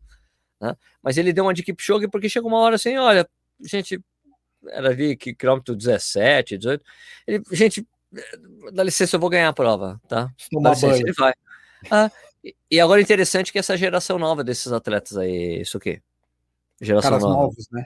Né? 0.64 0.78
Mas 1.01 1.18
ele 1.18 1.34
deu 1.34 1.43
uma 1.43 1.53
de 1.53 1.61
Kipchoge 1.61 2.07
porque 2.07 2.30
chegou 2.30 2.49
uma 2.49 2.59
hora 2.59 2.76
assim, 2.76 2.95
olha, 2.97 3.28
gente, 3.61 4.01
era 4.70 4.89
ali 4.89 5.18
que 5.18 5.36
quilômetro 5.36 5.76
17, 5.76 6.57
18, 6.57 6.86
ele, 7.28 7.43
gente, 7.51 7.86
dá 8.72 8.82
licença, 8.82 9.18
eu 9.18 9.20
vou 9.20 9.30
ganhar 9.30 9.49
a 9.49 9.53
prova, 9.53 9.99
tá? 10.07 10.32
Dá 10.61 10.70
licença, 10.70 11.01
ele 11.01 11.11
vai. 11.11 11.34
Ah, 11.91 12.09
E, 12.72 12.80
agora 12.80 13.01
interessante 13.01 13.51
que 13.51 13.59
essa 13.59 13.76
geração 13.76 14.18
nova 14.18 14.41
desses 14.41 14.72
atletas 14.72 15.18
aí, 15.18 15.59
isso 15.59 15.78
o 15.78 15.82
quê? 15.82 16.01
Geração 16.82 17.11
Caras 17.11 17.24
nova. 17.26 17.41
novos, 17.41 17.68
né? 17.70 17.86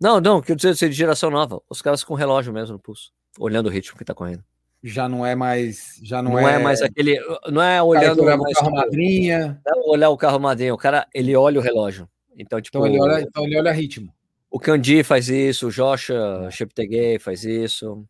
Não, 0.00 0.18
não, 0.18 0.40
quer 0.40 0.56
dizer 0.56 0.88
de 0.88 0.92
geração 0.92 1.30
nova. 1.30 1.60
Os 1.68 1.82
caras 1.82 2.02
com 2.02 2.14
relógio 2.14 2.54
mesmo 2.54 2.72
no 2.72 2.78
pulso, 2.80 3.12
olhando 3.38 3.66
o 3.66 3.70
ritmo 3.70 3.98
que 3.98 4.04
tá 4.04 4.14
correndo. 4.14 4.42
Já 4.82 5.08
não 5.08 5.24
é 5.24 5.34
mais, 5.34 5.98
já 6.02 6.22
não, 6.22 6.32
não 6.32 6.48
é... 6.48 6.54
é 6.54 6.58
mais 6.58 6.80
aquele, 6.80 7.18
não 7.50 7.62
é 7.62 7.82
olhando 7.82 8.22
o 8.22 8.26
carro 8.26 8.70
madrinha. 8.70 9.60
Não 9.66 9.82
é 9.82 9.90
olhar 9.90 10.10
o 10.10 10.16
carro 10.16 10.38
madrinha, 10.38 10.74
o 10.74 10.78
cara, 10.78 11.06
ele 11.14 11.36
olha 11.36 11.58
o 11.58 11.62
relógio. 11.62 12.08
Então, 12.38 12.60
tipo, 12.60 12.78
então 12.78 12.86
ele 12.86 13.00
olha, 13.00 13.20
então 13.22 13.44
ele 13.44 13.58
olha 13.58 13.72
ritmo. 13.72 14.12
O 14.50 14.60
Kandi 14.60 15.02
faz 15.02 15.28
isso, 15.28 15.68
o 15.68 15.70
Joshua 15.70 16.48
Cheptegei 16.50 17.18
faz 17.18 17.44
isso, 17.44 18.04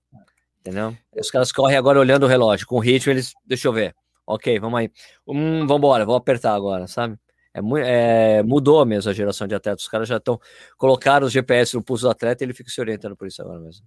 entendeu? 0.61 0.95
Os 1.17 1.31
caras 1.31 1.51
correm 1.51 1.77
agora 1.77 1.99
olhando 1.99 2.25
o 2.25 2.29
relógio, 2.29 2.67
com 2.67 2.77
o 2.77 2.81
ritmo 2.81 3.13
eles, 3.13 3.33
deixa 3.47 3.67
eu 3.69 3.73
ver, 3.73 3.95
ok, 4.27 4.59
vamos 4.59 4.79
aí, 4.79 4.91
hum, 5.27 5.61
vamos 5.61 5.79
embora, 5.79 6.05
vou 6.05 6.17
apertar 6.17 6.55
agora, 6.55 6.87
sabe? 6.87 7.19
É, 7.55 8.39
é, 8.39 8.43
mudou 8.43 8.85
mesmo 8.85 9.11
a 9.11 9.15
geração 9.15 9.47
de 9.47 9.55
atletas. 9.55 9.85
Os 9.85 9.89
caras 9.89 10.09
já 10.09 10.17
estão 10.17 10.41
colocaram 10.77 11.27
os 11.27 11.33
GPS 11.33 11.77
no 11.77 11.83
pulso 11.83 12.03
do 12.03 12.11
atleta 12.11 12.43
e 12.43 12.47
ele 12.47 12.53
fica 12.53 12.69
se 12.69 12.81
orientando 12.81 13.17
por 13.17 13.29
isso 13.29 13.41
agora 13.41 13.61
mesmo. 13.61 13.87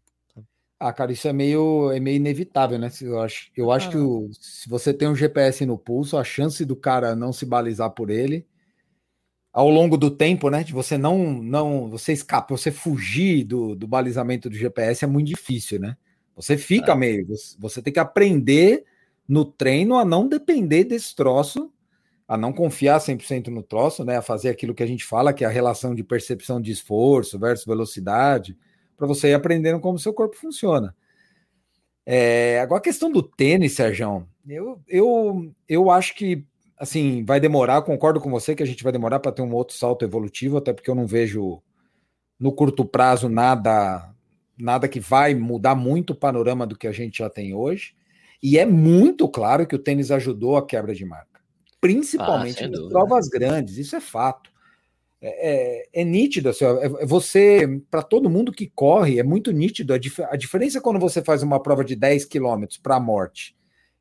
Ah, 0.80 0.94
cara, 0.94 1.12
isso 1.12 1.28
é 1.28 1.34
meio, 1.34 1.92
é 1.92 2.00
meio 2.00 2.16
inevitável, 2.16 2.78
né? 2.78 2.90
Eu 3.02 3.20
acho, 3.20 3.52
eu 3.58 3.72
acho 3.72 3.90
ah. 3.90 3.92
que 3.92 3.98
o, 3.98 4.30
se 4.40 4.70
você 4.70 4.94
tem 4.94 5.08
um 5.08 5.16
GPS 5.16 5.66
no 5.66 5.78
pulso, 5.78 6.18
a 6.18 6.24
chance 6.24 6.64
do 6.64 6.76
cara 6.76 7.16
não 7.16 7.34
se 7.34 7.46
balizar 7.46 7.90
por 7.92 8.10
ele 8.10 8.48
ao 9.58 9.72
longo 9.72 9.98
do 9.98 10.12
tempo, 10.12 10.52
né? 10.52 10.64
De 10.64 10.72
você 10.72 11.00
não, 11.00 11.42
não, 11.42 11.90
você 11.90 12.14
escapa, 12.14 12.56
você 12.56 12.72
fugir 12.72 13.44
do, 13.44 13.74
do 13.74 13.88
balizamento 13.88 14.52
do 14.52 14.56
GPS 14.56 15.04
é 15.04 15.08
muito 15.08 15.26
difícil, 15.26 15.80
né? 15.80 15.98
Você 16.36 16.56
fica 16.56 16.92
é. 16.92 16.96
meio, 16.96 17.26
você, 17.26 17.56
você 17.58 17.82
tem 17.82 17.92
que 17.92 18.00
aprender 18.00 18.86
no 19.28 19.44
treino 19.44 19.96
a 19.98 20.06
não 20.06 20.28
depender 20.28 20.84
desse 20.84 21.16
troço 21.16 21.74
a 22.28 22.38
não 22.38 22.54
confiar 22.54 23.00
100% 23.00 23.48
no 23.48 23.64
troço, 23.64 24.04
né, 24.04 24.18
a 24.18 24.22
fazer 24.22 24.50
aquilo 24.50 24.76
que 24.76 24.84
a 24.84 24.88
gente 24.88 25.04
fala, 25.06 25.34
que 25.34 25.44
é 25.46 25.48
a 25.48 25.52
relação 25.52 25.96
de 25.96 26.04
percepção 26.04 26.62
de 26.62 26.72
esforço 26.72 27.40
versus 27.40 27.66
velocidade, 27.66 28.56
para 28.98 29.08
você 29.08 29.30
ir 29.30 29.34
aprendendo 29.34 29.80
como 29.80 29.98
seu 29.98 30.14
corpo 30.14 30.36
funciona. 30.36 30.94
É, 32.06 32.60
agora 32.60 32.80
a 32.80 32.84
questão 32.84 33.10
do 33.10 33.24
tênis, 33.24 33.74
Sérgio, 33.74 34.28
eu, 34.46 34.82
eu, 34.88 35.56
eu 35.70 35.90
acho 35.90 36.14
que 36.16 36.46
assim 36.78 37.24
vai 37.26 37.40
demorar, 37.40 37.82
concordo 37.82 38.20
com 38.22 38.30
você 38.30 38.56
que 38.56 38.64
a 38.64 38.66
gente 38.66 38.84
vai 38.84 38.92
demorar 38.92 39.20
para 39.20 39.32
ter 39.32 39.42
um 39.42 39.54
outro 39.54 39.76
salto 39.76 40.06
evolutivo, 40.06 40.58
até 40.58 40.74
porque 40.74 40.90
eu 40.90 40.96
não 40.96 41.08
vejo 41.08 41.62
no 42.40 42.52
curto 42.52 42.86
prazo 42.86 43.30
nada 43.30 44.14
nada 44.58 44.88
que 44.88 45.00
vai 45.00 45.36
mudar 45.36 45.76
muito 45.76 46.12
o 46.12 46.16
panorama 46.16 46.66
do 46.66 46.78
que 46.78 46.88
a 46.88 46.92
gente 46.92 47.20
já 47.20 47.30
tem 47.30 47.54
hoje. 47.54 47.96
E 48.42 48.58
é 48.58 48.66
muito 48.66 49.30
claro 49.30 49.68
que 49.68 49.76
o 49.76 49.80
tênis 49.80 50.10
ajudou 50.10 50.58
a 50.58 50.66
quebra 50.66 50.96
de 50.96 51.06
marca 51.06 51.38
principalmente 51.80 52.64
ah, 52.64 52.68
nas 52.68 52.88
provas 52.88 53.28
grandes, 53.28 53.78
isso 53.78 53.96
é 53.96 54.02
fato. 54.02 54.50
É, 55.20 55.82
é, 55.94 56.02
é 56.02 56.04
nítido, 56.04 56.50
assim, 56.50 56.66
é, 56.66 56.86
é 56.86 57.06
você, 57.06 57.82
para 57.90 58.04
todo 58.04 58.30
mundo 58.30 58.52
que 58.52 58.68
corre, 58.68 59.20
é 59.20 59.24
muito 59.24 59.52
nítido 59.52 59.94
a, 59.94 59.98
dif 59.98 60.22
a 60.22 60.36
diferença 60.36 60.80
quando 60.80 61.00
você 61.00 61.24
faz 61.24 61.42
uma 61.42 61.62
prova 61.62 61.84
de 61.84 61.96
10 61.96 62.26
km 62.26 62.66
para 62.84 62.98
a 62.98 63.00
morte 63.00 63.56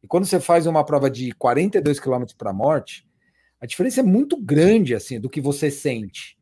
e 0.07 0.09
quando 0.09 0.25
você 0.25 0.39
faz 0.39 0.69
uma 0.69 0.85
prova 0.85 1.11
de 1.11 1.33
42 1.33 1.99
km 1.99 2.23
para 2.39 2.51
a 2.51 2.55
morte, 2.55 3.05
a 3.61 3.67
diferença 3.67 3.99
é 3.99 4.05
muito 4.05 4.37
grande 4.37 4.95
assim 4.95 5.19
do 5.19 5.29
que 5.29 5.41
você 5.41 5.69
sente. 5.69 6.39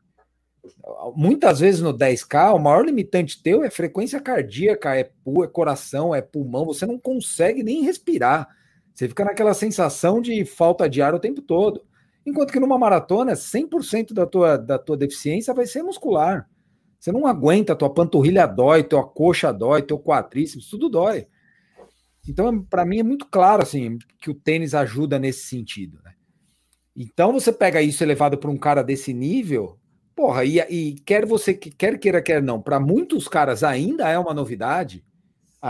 Muitas 1.17 1.61
vezes 1.61 1.81
no 1.81 1.97
10K, 1.97 2.55
o 2.55 2.59
maior 2.59 2.85
limitante 2.85 3.43
teu 3.43 3.65
é 3.65 3.71
frequência 3.71 4.21
cardíaca, 4.21 4.95
é, 4.95 5.01
é 5.01 5.47
coração, 5.51 6.15
é 6.15 6.21
pulmão, 6.21 6.67
você 6.67 6.85
não 6.85 6.99
consegue 6.99 7.63
nem 7.63 7.83
respirar. 7.83 8.55
Você 8.95 9.09
fica 9.09 9.25
naquela 9.25 9.55
sensação 9.55 10.21
de 10.21 10.45
falta 10.45 10.87
de 10.87 11.01
ar 11.01 11.15
o 11.15 11.19
tempo 11.19 11.41
todo. 11.41 11.87
Enquanto 12.27 12.53
que 12.53 12.61
numa 12.61 12.77
maratona, 12.77 13.33
100% 13.33 14.13
da 14.13 14.27
tua, 14.27 14.59
da 14.59 14.79
tua 14.79 14.99
deficiência 14.99 15.55
vai 15.55 15.65
ser 15.65 15.83
muscular. 15.83 16.47
Você 17.01 17.11
não 17.11 17.27
aguenta, 17.27 17.75
tua 17.75 17.89
panturrilha 17.89 18.45
dói, 18.45 18.85
tua 18.85 19.07
coxa 19.07 19.51
dói, 19.51 19.81
teu 19.81 19.99
quadríceps, 19.99 20.69
tudo 20.69 20.91
dói. 20.91 21.27
Então, 22.29 22.63
para 22.63 22.85
mim 22.85 22.99
é 22.99 23.03
muito 23.03 23.27
claro 23.27 23.63
assim 23.63 23.99
que 24.21 24.31
o 24.31 24.35
tênis 24.35 24.75
ajuda 24.75 25.19
nesse 25.19 25.47
sentido. 25.47 26.01
Né? 26.05 26.13
Então, 26.97 27.33
você 27.33 27.53
pega 27.53 27.83
isso 27.83 28.03
elevado 28.03 28.39
para 28.39 28.51
um 28.51 28.57
cara 28.57 28.83
desse 28.83 29.13
nível, 29.13 29.79
porra, 30.15 30.45
e, 30.45 30.59
e 30.59 30.95
quer 31.01 31.27
você 31.27 31.55
quer 31.55 31.99
queira, 31.99 32.23
quer 32.23 32.43
não, 32.43 32.61
para 32.61 32.81
muitos 32.81 33.29
caras 33.29 33.63
ainda 33.63 34.09
é 34.09 34.19
uma 34.19 34.33
novidade 34.33 35.05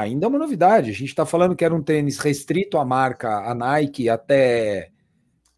ainda 0.01 0.27
é 0.27 0.29
uma 0.29 0.39
novidade. 0.39 0.91
A 0.91 0.93
gente 0.93 1.11
está 1.11 1.25
falando 1.25 1.55
que 1.55 1.65
era 1.65 1.75
um 1.75 1.83
tênis 1.83 2.19
restrito 2.19 2.79
à 2.79 2.85
marca, 2.85 3.49
a 3.49 3.55
Nike, 3.55 4.09
até 4.09 4.91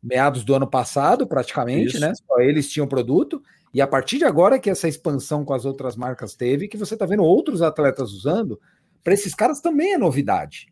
meados 0.03 0.44
do 0.44 0.55
ano 0.55 0.68
passado, 0.68 1.26
praticamente, 1.26 1.97
Isso. 1.97 2.01
né? 2.01 2.12
Só 2.14 2.40
eles 2.40 2.70
tinham 2.70 2.86
produto. 2.86 3.42
E 3.72 3.80
a 3.80 3.86
partir 3.86 4.18
de 4.18 4.24
agora 4.24 4.59
que 4.59 4.68
essa 4.68 4.86
expansão 4.86 5.42
com 5.42 5.55
as 5.55 5.64
outras 5.64 5.97
marcas 5.97 6.34
teve, 6.34 6.68
que 6.68 6.76
você 6.76 6.94
está 6.94 7.07
vendo 7.07 7.22
outros 7.22 7.62
atletas 7.62 8.12
usando, 8.12 8.61
para 9.03 9.14
esses 9.14 9.34
caras 9.34 9.61
também 9.61 9.94
é 9.94 9.99
novidade. 9.99 10.66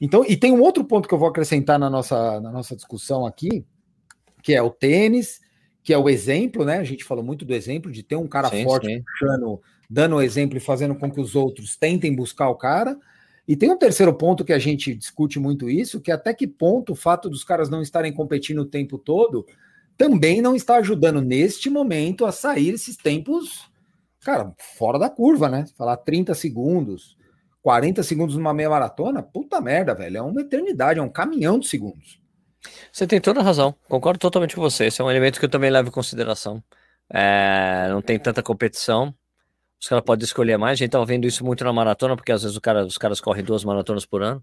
Então, 0.00 0.24
e 0.26 0.36
tem 0.36 0.52
um 0.52 0.60
outro 0.60 0.84
ponto 0.84 1.08
que 1.08 1.14
eu 1.14 1.18
vou 1.18 1.28
acrescentar 1.28 1.78
na 1.78 1.90
nossa, 1.90 2.40
na 2.40 2.52
nossa 2.52 2.76
discussão 2.76 3.26
aqui, 3.26 3.64
que 4.42 4.54
é 4.54 4.62
o 4.62 4.70
tênis, 4.70 5.40
que 5.82 5.92
é 5.92 5.98
o 5.98 6.08
exemplo, 6.08 6.64
né? 6.64 6.78
A 6.78 6.84
gente 6.84 7.04
falou 7.04 7.24
muito 7.24 7.44
do 7.44 7.54
exemplo 7.54 7.90
de 7.90 8.02
ter 8.02 8.16
um 8.16 8.28
cara 8.28 8.48
sim, 8.48 8.64
forte 8.64 8.86
sim. 8.86 9.02
puxando 9.02 9.60
dando 9.90 10.16
o 10.16 10.22
exemplo 10.22 10.58
e 10.58 10.60
fazendo 10.60 10.94
com 10.94 11.10
que 11.10 11.20
os 11.20 11.34
outros 11.34 11.76
tentem 11.76 12.14
buscar 12.14 12.50
o 12.50 12.56
cara. 12.56 12.98
E 13.46 13.56
tem 13.56 13.70
um 13.70 13.78
terceiro 13.78 14.12
ponto 14.12 14.44
que 14.44 14.52
a 14.52 14.58
gente 14.58 14.94
discute 14.94 15.38
muito 15.38 15.70
isso, 15.70 16.00
que 16.00 16.10
é 16.10 16.14
até 16.14 16.34
que 16.34 16.46
ponto 16.46 16.92
o 16.92 16.96
fato 16.96 17.30
dos 17.30 17.42
caras 17.42 17.70
não 17.70 17.80
estarem 17.80 18.12
competindo 18.12 18.58
o 18.58 18.66
tempo 18.66 18.98
todo 18.98 19.46
também 19.96 20.40
não 20.40 20.54
está 20.54 20.76
ajudando 20.76 21.20
neste 21.20 21.68
momento 21.68 22.24
a 22.24 22.30
sair 22.30 22.68
esses 22.68 22.96
tempos, 22.96 23.68
cara, 24.20 24.54
fora 24.78 24.96
da 24.96 25.10
curva, 25.10 25.48
né? 25.48 25.64
Falar 25.76 25.96
30 25.96 26.34
segundos, 26.34 27.16
40 27.68 28.02
segundos 28.02 28.34
numa 28.34 28.54
meia 28.54 28.70
maratona, 28.70 29.22
puta 29.22 29.60
merda, 29.60 29.94
velho, 29.94 30.16
é 30.16 30.22
uma 30.22 30.40
eternidade, 30.40 30.98
é 30.98 31.02
um 31.02 31.08
caminhão 31.10 31.58
de 31.58 31.68
segundos. 31.68 32.18
Você 32.90 33.06
tem 33.06 33.20
toda 33.20 33.40
a 33.40 33.42
razão, 33.42 33.74
concordo 33.86 34.18
totalmente 34.18 34.54
com 34.54 34.62
você. 34.62 34.86
Esse 34.86 35.02
é 35.02 35.04
um 35.04 35.10
elemento 35.10 35.38
que 35.38 35.44
eu 35.44 35.50
também 35.50 35.68
levo 35.68 35.90
em 35.90 35.92
consideração. 35.92 36.64
É, 37.12 37.88
não 37.90 38.00
tem 38.00 38.18
tanta 38.18 38.42
competição, 38.42 39.14
os 39.78 39.86
caras 39.86 40.02
podem 40.02 40.24
escolher 40.24 40.56
mais. 40.56 40.72
A 40.72 40.76
gente 40.76 40.92
tava 40.92 41.04
vendo 41.04 41.26
isso 41.26 41.44
muito 41.44 41.62
na 41.62 41.70
maratona, 41.70 42.16
porque 42.16 42.32
às 42.32 42.42
vezes 42.42 42.58
cara, 42.58 42.86
os 42.86 42.96
caras 42.96 43.20
correm 43.20 43.44
duas 43.44 43.62
maratonas 43.62 44.06
por 44.06 44.22
ano, 44.22 44.42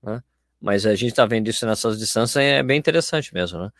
né? 0.00 0.22
Mas 0.60 0.86
a 0.86 0.94
gente 0.94 1.14
tá 1.14 1.26
vendo 1.26 1.48
isso 1.48 1.66
nessas 1.66 1.98
distâncias 1.98 2.44
é 2.44 2.62
bem 2.62 2.78
interessante 2.78 3.34
mesmo, 3.34 3.58
né? 3.58 3.70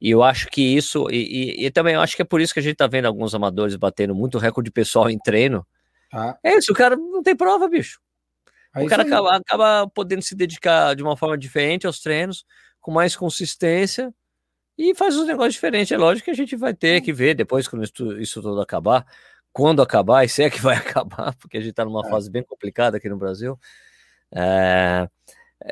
E 0.00 0.10
eu 0.10 0.24
acho 0.24 0.48
que 0.48 0.60
isso, 0.60 1.08
e, 1.08 1.60
e, 1.62 1.66
e 1.66 1.70
também 1.70 1.94
eu 1.94 2.00
acho 2.00 2.16
que 2.16 2.22
é 2.22 2.24
por 2.24 2.40
isso 2.40 2.52
que 2.52 2.58
a 2.58 2.64
gente 2.64 2.74
tá 2.74 2.88
vendo 2.88 3.04
alguns 3.04 3.32
amadores 3.32 3.76
batendo 3.76 4.12
muito 4.12 4.38
recorde 4.38 4.72
pessoal 4.72 5.08
em 5.08 5.20
treino. 5.20 5.64
Ah. 6.12 6.36
É 6.42 6.56
isso, 6.56 6.72
o 6.72 6.74
cara 6.74 6.96
não 6.96 7.22
tem 7.22 7.36
prova, 7.36 7.68
bicho. 7.68 8.02
É 8.74 8.82
o 8.82 8.86
cara 8.86 9.02
acaba, 9.02 9.36
acaba 9.36 9.90
podendo 9.90 10.22
se 10.22 10.34
dedicar 10.34 10.94
de 10.94 11.02
uma 11.02 11.16
forma 11.16 11.38
diferente 11.38 11.86
aos 11.86 12.00
treinos, 12.00 12.44
com 12.80 12.90
mais 12.90 13.14
consistência, 13.14 14.12
e 14.76 14.94
faz 14.94 15.16
uns 15.16 15.26
negócios 15.26 15.54
diferentes. 15.54 15.92
É 15.92 15.96
lógico 15.96 16.24
que 16.24 16.30
a 16.30 16.34
gente 16.34 16.56
vai 16.56 16.74
ter 16.74 17.00
que 17.00 17.12
ver 17.12 17.34
depois, 17.34 17.68
quando 17.68 17.84
isso, 17.84 18.20
isso 18.20 18.42
tudo 18.42 18.60
acabar, 18.60 19.06
quando 19.52 19.80
acabar, 19.80 20.24
e 20.24 20.28
se 20.28 20.42
é 20.42 20.50
que 20.50 20.60
vai 20.60 20.76
acabar, 20.76 21.34
porque 21.36 21.56
a 21.56 21.60
gente 21.60 21.70
está 21.70 21.84
numa 21.84 22.06
é. 22.06 22.10
fase 22.10 22.30
bem 22.30 22.42
complicada 22.42 22.96
aqui 22.96 23.08
no 23.08 23.16
Brasil, 23.16 23.58
é, 24.34 25.08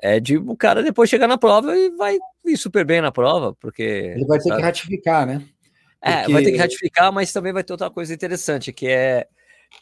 é 0.01 0.21
de 0.21 0.37
o 0.37 0.57
cara 0.57 0.83
depois 0.83 1.11
chegar 1.11 1.27
na 1.27 1.37
prova 1.37 1.77
e 1.77 1.91
vai 1.91 2.17
ir 2.47 2.57
super 2.57 2.85
bem 2.85 3.01
na 3.01 3.11
prova, 3.11 3.55
porque. 3.55 3.83
Ele 3.83 4.25
vai 4.27 4.39
ter 4.39 4.49
sabe? 4.49 4.61
que 4.61 4.67
ratificar, 4.67 5.27
né? 5.27 5.39
Porque... 5.39 5.53
É, 6.01 6.29
vai 6.29 6.43
ter 6.43 6.53
que 6.53 6.59
ratificar, 6.59 7.13
mas 7.13 7.33
também 7.33 7.53
vai 7.53 7.63
ter 7.63 7.73
outra 7.73 7.91
coisa 7.91 8.15
interessante, 8.15 8.73
que 8.73 8.87
é 8.89 9.27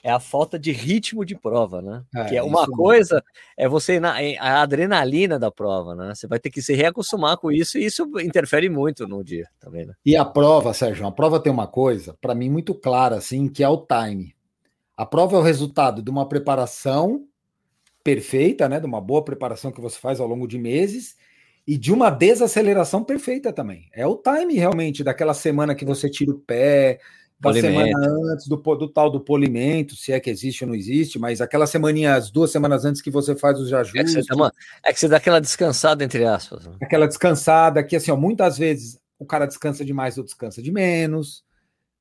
é 0.03 0.11
a 0.11 0.20
falta 0.20 0.59
de 0.59 0.72
ritmo 0.72 1.24
de 1.24 1.34
prova, 1.34 1.82
né? 1.82 2.03
É, 2.14 2.24
que 2.24 2.36
é 2.36 2.43
uma 2.43 2.66
coisa 2.66 3.16
mesmo. 3.16 3.28
é 3.57 3.68
você 3.68 4.01
na 4.01 4.16
a 4.38 4.62
adrenalina 4.62 5.38
da 5.38 5.51
prova, 5.51 5.95
né? 5.95 6.14
Você 6.14 6.26
vai 6.26 6.38
ter 6.38 6.51
que 6.51 6.62
se 6.62 6.74
reacostumar 6.74 7.36
com 7.36 7.53
isso 7.53 7.78
e 7.78 7.84
isso 7.84 8.09
interfere 8.20 8.68
muito 8.68 9.07
no 9.07 9.22
dia 9.22 9.49
também, 9.59 9.86
né? 9.86 9.95
E 10.05 10.16
a 10.16 10.24
prova, 10.24 10.72
Sérgio, 10.72 11.07
a 11.07 11.12
prova 11.12 11.41
tem 11.41 11.53
uma 11.53 11.66
coisa 11.66 12.16
para 12.20 12.34
mim 12.34 12.49
muito 12.49 12.74
clara 12.74 13.16
assim, 13.16 13.49
que 13.49 13.62
é 13.62 13.68
o 13.68 13.86
time. 13.86 14.34
A 14.97 15.07
prova 15.07 15.36
é 15.36 15.41
o 15.41 15.43
resultado 15.43 16.03
de 16.03 16.11
uma 16.11 16.28
preparação 16.28 17.26
perfeita, 18.03 18.68
né, 18.68 18.80
de 18.80 18.86
uma 18.86 19.01
boa 19.01 19.24
preparação 19.24 19.70
que 19.70 19.80
você 19.80 19.99
faz 19.99 20.20
ao 20.20 20.26
longo 20.26 20.47
de 20.47 20.59
meses 20.59 21.16
e 21.66 21.76
de 21.76 21.93
uma 21.93 22.11
desaceleração 22.11 23.05
perfeita 23.05 23.53
também. 23.53 23.88
É 23.93 24.07
o 24.07 24.16
time 24.16 24.55
realmente 24.55 25.05
daquela 25.05 25.34
semana 25.34 25.74
que 25.74 25.84
você 25.84 26.11
tira 26.11 26.32
o 26.32 26.38
pé, 26.38 26.99
da 27.41 27.55
semana 27.55 27.99
antes 28.32 28.47
do, 28.47 28.57
do, 28.57 28.88
tal 28.88 29.11
do 29.11 29.18
polimento, 29.18 29.97
se 29.97 30.12
é 30.12 30.20
que 30.20 30.28
existe 30.28 30.62
ou 30.62 30.68
não 30.68 30.74
existe, 30.74 31.18
mas 31.18 31.41
aquela 31.41 31.66
semaninha, 31.66 32.14
as 32.14 32.30
duas 32.30 32.51
semanas 32.51 32.84
antes 32.84 33.01
que 33.01 33.11
você 33.11 33.34
faz 33.34 33.59
os 33.59 33.72
ajustes. 33.72 34.14
É 34.14 34.20
que 34.20 34.24
você, 34.26 34.34
uma, 34.34 34.53
é 34.84 34.93
que 34.93 35.01
você 35.01 35.09
dá 35.09 35.16
aquela 35.16 35.41
descansada, 35.41 36.05
entre 36.05 36.24
aspas. 36.24 36.66
Né? 36.66 36.76
Aquela 36.82 37.09
descansada, 37.09 37.82
que 37.82 37.97
assim, 37.97 38.11
ó, 38.11 38.16
muitas 38.16 38.59
vezes 38.59 39.01
o 39.18 39.24
cara 39.24 39.47
descansa 39.47 39.84
demais 39.84 40.18
ou 40.18 40.24
descansa 40.24 40.62
de 40.62 40.70
menos, 40.70 41.43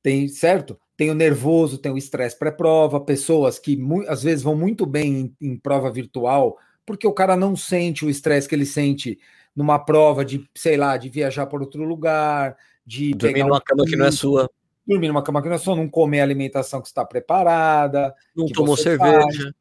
tem, 0.02 0.28
certo? 0.28 0.78
Tem 0.96 1.10
o 1.10 1.14
nervoso, 1.14 1.78
tem 1.78 1.90
o 1.90 1.98
estresse 1.98 2.38
pré-prova, 2.38 3.00
pessoas 3.00 3.58
que 3.58 3.78
às 4.08 4.22
vezes 4.22 4.42
vão 4.42 4.54
muito 4.54 4.84
bem 4.84 5.34
em, 5.40 5.52
em 5.52 5.56
prova 5.56 5.90
virtual, 5.90 6.58
porque 6.84 7.06
o 7.06 7.12
cara 7.12 7.34
não 7.34 7.56
sente 7.56 8.04
o 8.04 8.10
estresse 8.10 8.48
que 8.48 8.54
ele 8.54 8.66
sente 8.66 9.18
numa 9.56 9.78
prova 9.78 10.24
de, 10.24 10.46
sei 10.54 10.76
lá, 10.76 10.96
de 10.96 11.08
viajar 11.08 11.46
para 11.46 11.60
outro 11.60 11.82
lugar, 11.82 12.56
de 12.84 13.12
dormir 13.12 13.42
numa 13.42 13.56
um... 13.56 13.60
cama 13.64 13.84
que 13.84 13.96
não 13.96 14.06
é 14.06 14.10
sua. 14.10 14.50
Dormir 14.86 15.08
numa 15.08 15.22
cama 15.22 15.42
que 15.42 15.48
não 15.48 15.56
é 15.56 15.58
sua, 15.58 15.76
não 15.76 15.88
comer 15.88 16.20
a 16.20 16.24
alimentação 16.24 16.80
que 16.80 16.88
está 16.88 17.04
preparada. 17.04 18.14
Não 18.34 18.46
tomou 18.46 18.76
cerveja. 18.76 19.20
Faz, 19.20 19.52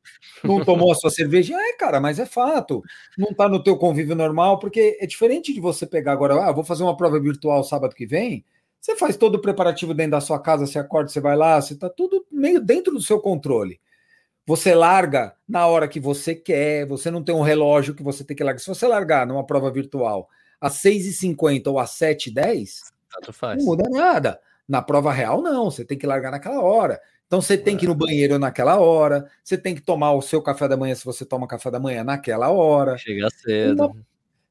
não 0.44 0.64
tomou 0.64 0.92
a 0.92 0.96
sua 0.96 1.12
cerveja. 1.12 1.56
É, 1.56 1.74
cara, 1.74 2.00
mas 2.00 2.20
é 2.20 2.26
fato. 2.26 2.82
Não 3.18 3.30
está 3.30 3.48
no 3.48 3.62
teu 3.62 3.78
convívio 3.78 4.16
normal, 4.16 4.60
porque 4.60 4.98
é 5.00 5.06
diferente 5.06 5.54
de 5.54 5.60
você 5.60 5.86
pegar 5.86 6.14
agora, 6.14 6.44
ah, 6.44 6.52
vou 6.52 6.64
fazer 6.64 6.84
uma 6.84 6.96
prova 6.98 7.20
virtual 7.20 7.64
sábado 7.64 7.94
que 7.94 8.06
vem. 8.06 8.44
Você 8.80 8.96
faz 8.96 9.18
todo 9.18 9.36
o 9.36 9.42
preparativo 9.42 9.94
dentro 9.94 10.12
da 10.12 10.22
sua 10.22 10.40
casa, 10.40 10.66
você 10.66 10.80
acorda, 10.80 11.10
você 11.10 11.20
vai 11.20 11.36
lá, 11.36 11.62
você 11.62 11.74
está 11.74 11.90
tudo 11.90 12.26
meio 12.32 12.62
dentro 12.62 12.94
do 12.94 13.02
seu 13.02 13.20
controle. 13.20 13.80
Você 14.46 14.74
larga 14.74 15.36
na 15.48 15.68
hora 15.68 15.88
que 15.88 16.00
você 16.00 16.34
quer, 16.34 16.88
você 16.88 17.12
não 17.12 17.24
tem 17.24 17.36
um 17.36 17.42
relógio 17.44 17.94
que 17.94 18.02
você 18.02 18.24
tem 18.24 18.36
que 18.36 18.44
largar. 18.44 18.60
Se 18.60 18.68
você 18.68 18.88
largar 18.88 19.28
numa 19.28 19.46
prova 19.46 19.70
virtual 19.70 20.28
às 20.60 20.82
6h50 20.82 21.68
ou 21.68 21.78
às 21.78 21.92
7h10, 21.92 22.80
não 23.58 23.66
muda 23.66 23.90
nada. 23.90 24.40
Na 24.70 24.84
prova 24.84 25.12
real, 25.12 25.42
não, 25.42 25.72
você 25.72 25.84
tem 25.84 25.98
que 25.98 26.06
largar 26.06 26.30
naquela 26.30 26.62
hora. 26.62 27.02
Então 27.26 27.42
você 27.42 27.58
tem 27.58 27.76
que 27.76 27.86
ir 27.86 27.88
no 27.88 27.96
banheiro 27.96 28.38
naquela 28.38 28.80
hora, 28.80 29.28
você 29.44 29.58
tem 29.58 29.74
que 29.74 29.82
tomar 29.82 30.14
o 30.14 30.22
seu 30.22 30.42
café 30.42 30.68
da 30.68 30.78
manhã 30.78 30.94
se 30.94 31.04
você 31.04 31.26
toma 31.26 31.48
café 31.48 31.72
da 31.72 31.80
manhã 31.80 32.04
naquela 32.04 32.50
hora. 32.50 32.96
Chega 32.98 33.30
cedo. 33.32 33.76
Tem 33.76 33.86
uma, 33.86 34.06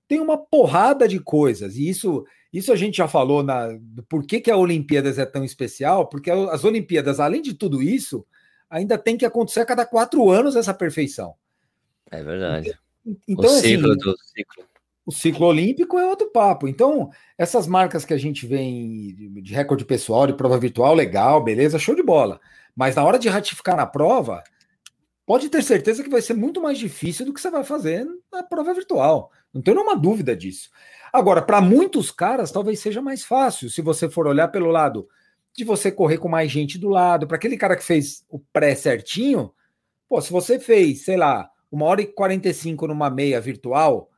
tem 0.09 0.21
uma 0.21 0.39
porrada 0.39 1.07
de 1.07 1.21
coisas, 1.21 1.77
e 1.77 1.89
isso, 1.89 2.27
isso 2.53 2.73
a 2.73 2.77
gente 2.77 2.97
já 2.97 3.07
falou 3.07 3.43
na 3.43 3.69
por 4.09 4.25
que, 4.25 4.41
que 4.41 4.51
a 4.51 4.57
Olimpíadas 4.57 5.19
é 5.19 5.27
tão 5.27 5.45
especial, 5.45 6.09
porque 6.09 6.31
as 6.31 6.65
Olimpíadas, 6.65 7.21
além 7.21 7.43
de 7.43 7.55
tudo 7.55 7.81
isso, 7.81 8.27
ainda 8.69 8.99
tem 8.99 9.17
que 9.17 9.25
acontecer 9.25 9.61
a 9.61 9.67
cada 9.67 9.87
quatro 9.87 10.29
anos 10.31 10.57
essa 10.57 10.75
perfeição. 10.75 11.35
É 12.11 12.23
verdade. 12.23 12.79
Então, 13.27 13.51
o 13.51 13.57
assim, 13.57 13.77
ciclo 13.77 13.91
assim, 13.93 14.01
do 14.01 14.17
ciclo. 14.19 14.65
O 15.09 15.11
ciclo 15.11 15.47
olímpico 15.47 15.99
é 15.99 16.05
outro 16.05 16.31
papo. 16.31 16.69
Então, 16.69 17.09
essas 17.39 17.67
marcas 17.67 18.05
que 18.05 18.13
a 18.13 18.19
gente 18.19 18.47
vê 18.47 18.61
de 19.41 19.55
recorde 19.55 19.83
pessoal, 19.83 20.27
de 20.27 20.35
prova 20.35 20.59
virtual, 20.59 20.95
legal, 20.95 21.43
beleza, 21.43 21.79
show 21.79 21.95
de 21.95 22.03
bola. 22.03 22.39
Mas 22.77 22.95
na 22.95 23.03
hora 23.03 23.19
de 23.19 23.27
ratificar 23.27 23.75
na 23.75 23.87
prova, 23.87 24.45
pode 25.25 25.49
ter 25.49 25.63
certeza 25.63 26.05
que 26.05 26.11
vai 26.11 26.21
ser 26.21 26.35
muito 26.35 26.61
mais 26.61 26.79
difícil 26.79 27.25
do 27.25 27.33
que 27.33 27.41
você 27.41 27.51
vai 27.51 27.65
fazer 27.65 28.07
na 28.31 28.43
prova 28.43 28.75
virtual. 28.75 29.33
Não 29.51 29.63
tenho 29.63 29.79
nenhuma 29.79 29.97
dúvida 29.97 30.37
disso. 30.37 30.69
Agora, 31.11 31.41
para 31.41 31.63
muitos 31.63 32.11
caras, 32.11 32.53
talvez 32.53 32.79
seja 32.79 33.01
mais 33.01 33.25
fácil, 33.25 33.71
se 33.71 33.81
você 33.81 34.11
for 34.11 34.27
olhar 34.27 34.49
pelo 34.49 34.71
lado 34.71 35.09
de 35.57 35.65
você 35.65 35.91
correr 35.91 36.19
com 36.19 36.29
mais 36.29 36.53
gente 36.53 36.77
do 36.77 36.91
lado. 36.91 37.27
Para 37.27 37.39
aquele 37.39 37.57
cara 37.57 37.77
que 37.77 37.83
fez 37.83 38.27
o 38.29 38.39
pré 38.53 38.75
certinho, 38.75 39.55
pô, 40.07 40.21
se 40.21 40.31
você 40.31 40.61
fez, 40.61 41.07
sei 41.07 41.17
lá, 41.17 41.49
uma 41.73 41.87
hora 41.87 42.03
e 42.03 42.07
45 42.07 42.87
numa 42.87 43.09
meia 43.09 43.41
virtual, 43.41 44.11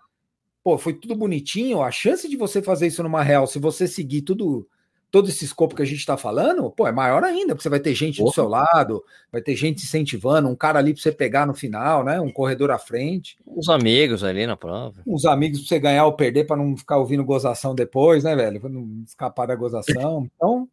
pô, 0.62 0.78
foi 0.78 0.94
tudo 0.94 1.14
bonitinho, 1.14 1.82
a 1.82 1.90
chance 1.90 2.28
de 2.28 2.36
você 2.36 2.62
fazer 2.62 2.86
isso 2.86 3.02
numa 3.02 3.22
real, 3.22 3.46
se 3.46 3.58
você 3.58 3.88
seguir 3.88 4.22
tudo, 4.22 4.68
todo 5.10 5.28
esse 5.28 5.44
escopo 5.44 5.74
que 5.74 5.82
a 5.82 5.86
gente 5.86 5.98
está 5.98 6.16
falando, 6.16 6.70
pô, 6.70 6.86
é 6.86 6.92
maior 6.92 7.24
ainda, 7.24 7.54
porque 7.54 7.62
você 7.62 7.68
vai 7.68 7.80
ter 7.80 7.94
gente 7.94 8.22
do 8.22 8.30
seu 8.30 8.46
lado, 8.46 9.02
vai 9.32 9.40
ter 9.40 9.56
gente 9.56 9.82
incentivando, 9.82 10.48
um 10.48 10.54
cara 10.54 10.78
ali 10.78 10.92
para 10.92 11.02
você 11.02 11.12
pegar 11.12 11.46
no 11.46 11.54
final, 11.54 12.04
né? 12.04 12.20
Um 12.20 12.30
corredor 12.30 12.70
à 12.70 12.78
frente. 12.78 13.36
Os 13.46 13.68
amigos 13.68 14.22
ali 14.22 14.46
na 14.46 14.56
prova. 14.56 15.02
Os 15.06 15.24
amigos 15.24 15.60
para 15.60 15.68
você 15.68 15.78
ganhar 15.78 16.06
ou 16.06 16.12
perder 16.12 16.46
para 16.46 16.56
não 16.56 16.76
ficar 16.76 16.98
ouvindo 16.98 17.24
gozação 17.24 17.74
depois, 17.74 18.24
né, 18.24 18.36
velho? 18.36 18.60
Para 18.60 18.70
não 18.70 19.02
escapar 19.04 19.46
da 19.46 19.56
gozação. 19.56 20.28
Então, 20.36 20.68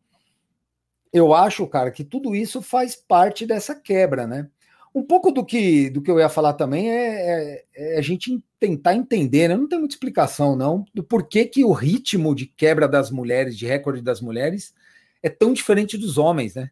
eu 1.12 1.34
acho, 1.34 1.66
cara, 1.68 1.90
que 1.90 2.04
tudo 2.04 2.36
isso 2.36 2.62
faz 2.62 2.96
parte 2.96 3.46
dessa 3.46 3.74
quebra, 3.74 4.28
né? 4.28 4.50
Um 4.98 5.04
pouco 5.04 5.32
do 5.32 5.46
que, 5.46 5.92
do 5.92 6.02
que 6.02 6.10
eu 6.10 6.18
ia 6.18 6.28
falar 6.28 6.54
também 6.54 6.90
é, 6.90 7.64
é, 7.76 7.94
é 7.96 8.00
a 8.00 8.02
gente 8.02 8.44
tentar 8.60 8.96
entender, 8.96 9.48
né? 9.48 9.56
Não 9.56 9.68
tem 9.68 9.78
muita 9.78 9.94
explicação, 9.94 10.56
não, 10.56 10.84
do 10.92 11.04
porquê 11.04 11.46
que 11.46 11.64
o 11.64 11.72
ritmo 11.72 12.34
de 12.34 12.48
quebra 12.48 12.88
das 12.88 13.12
mulheres, 13.12 13.56
de 13.56 13.68
recorde 13.68 14.02
das 14.02 14.22
mulheres, 14.22 14.74
é 15.22 15.30
tão 15.30 15.54
diferente 15.54 16.00
dos 16.00 16.18
homens, 16.18 16.56
né? 16.56 16.72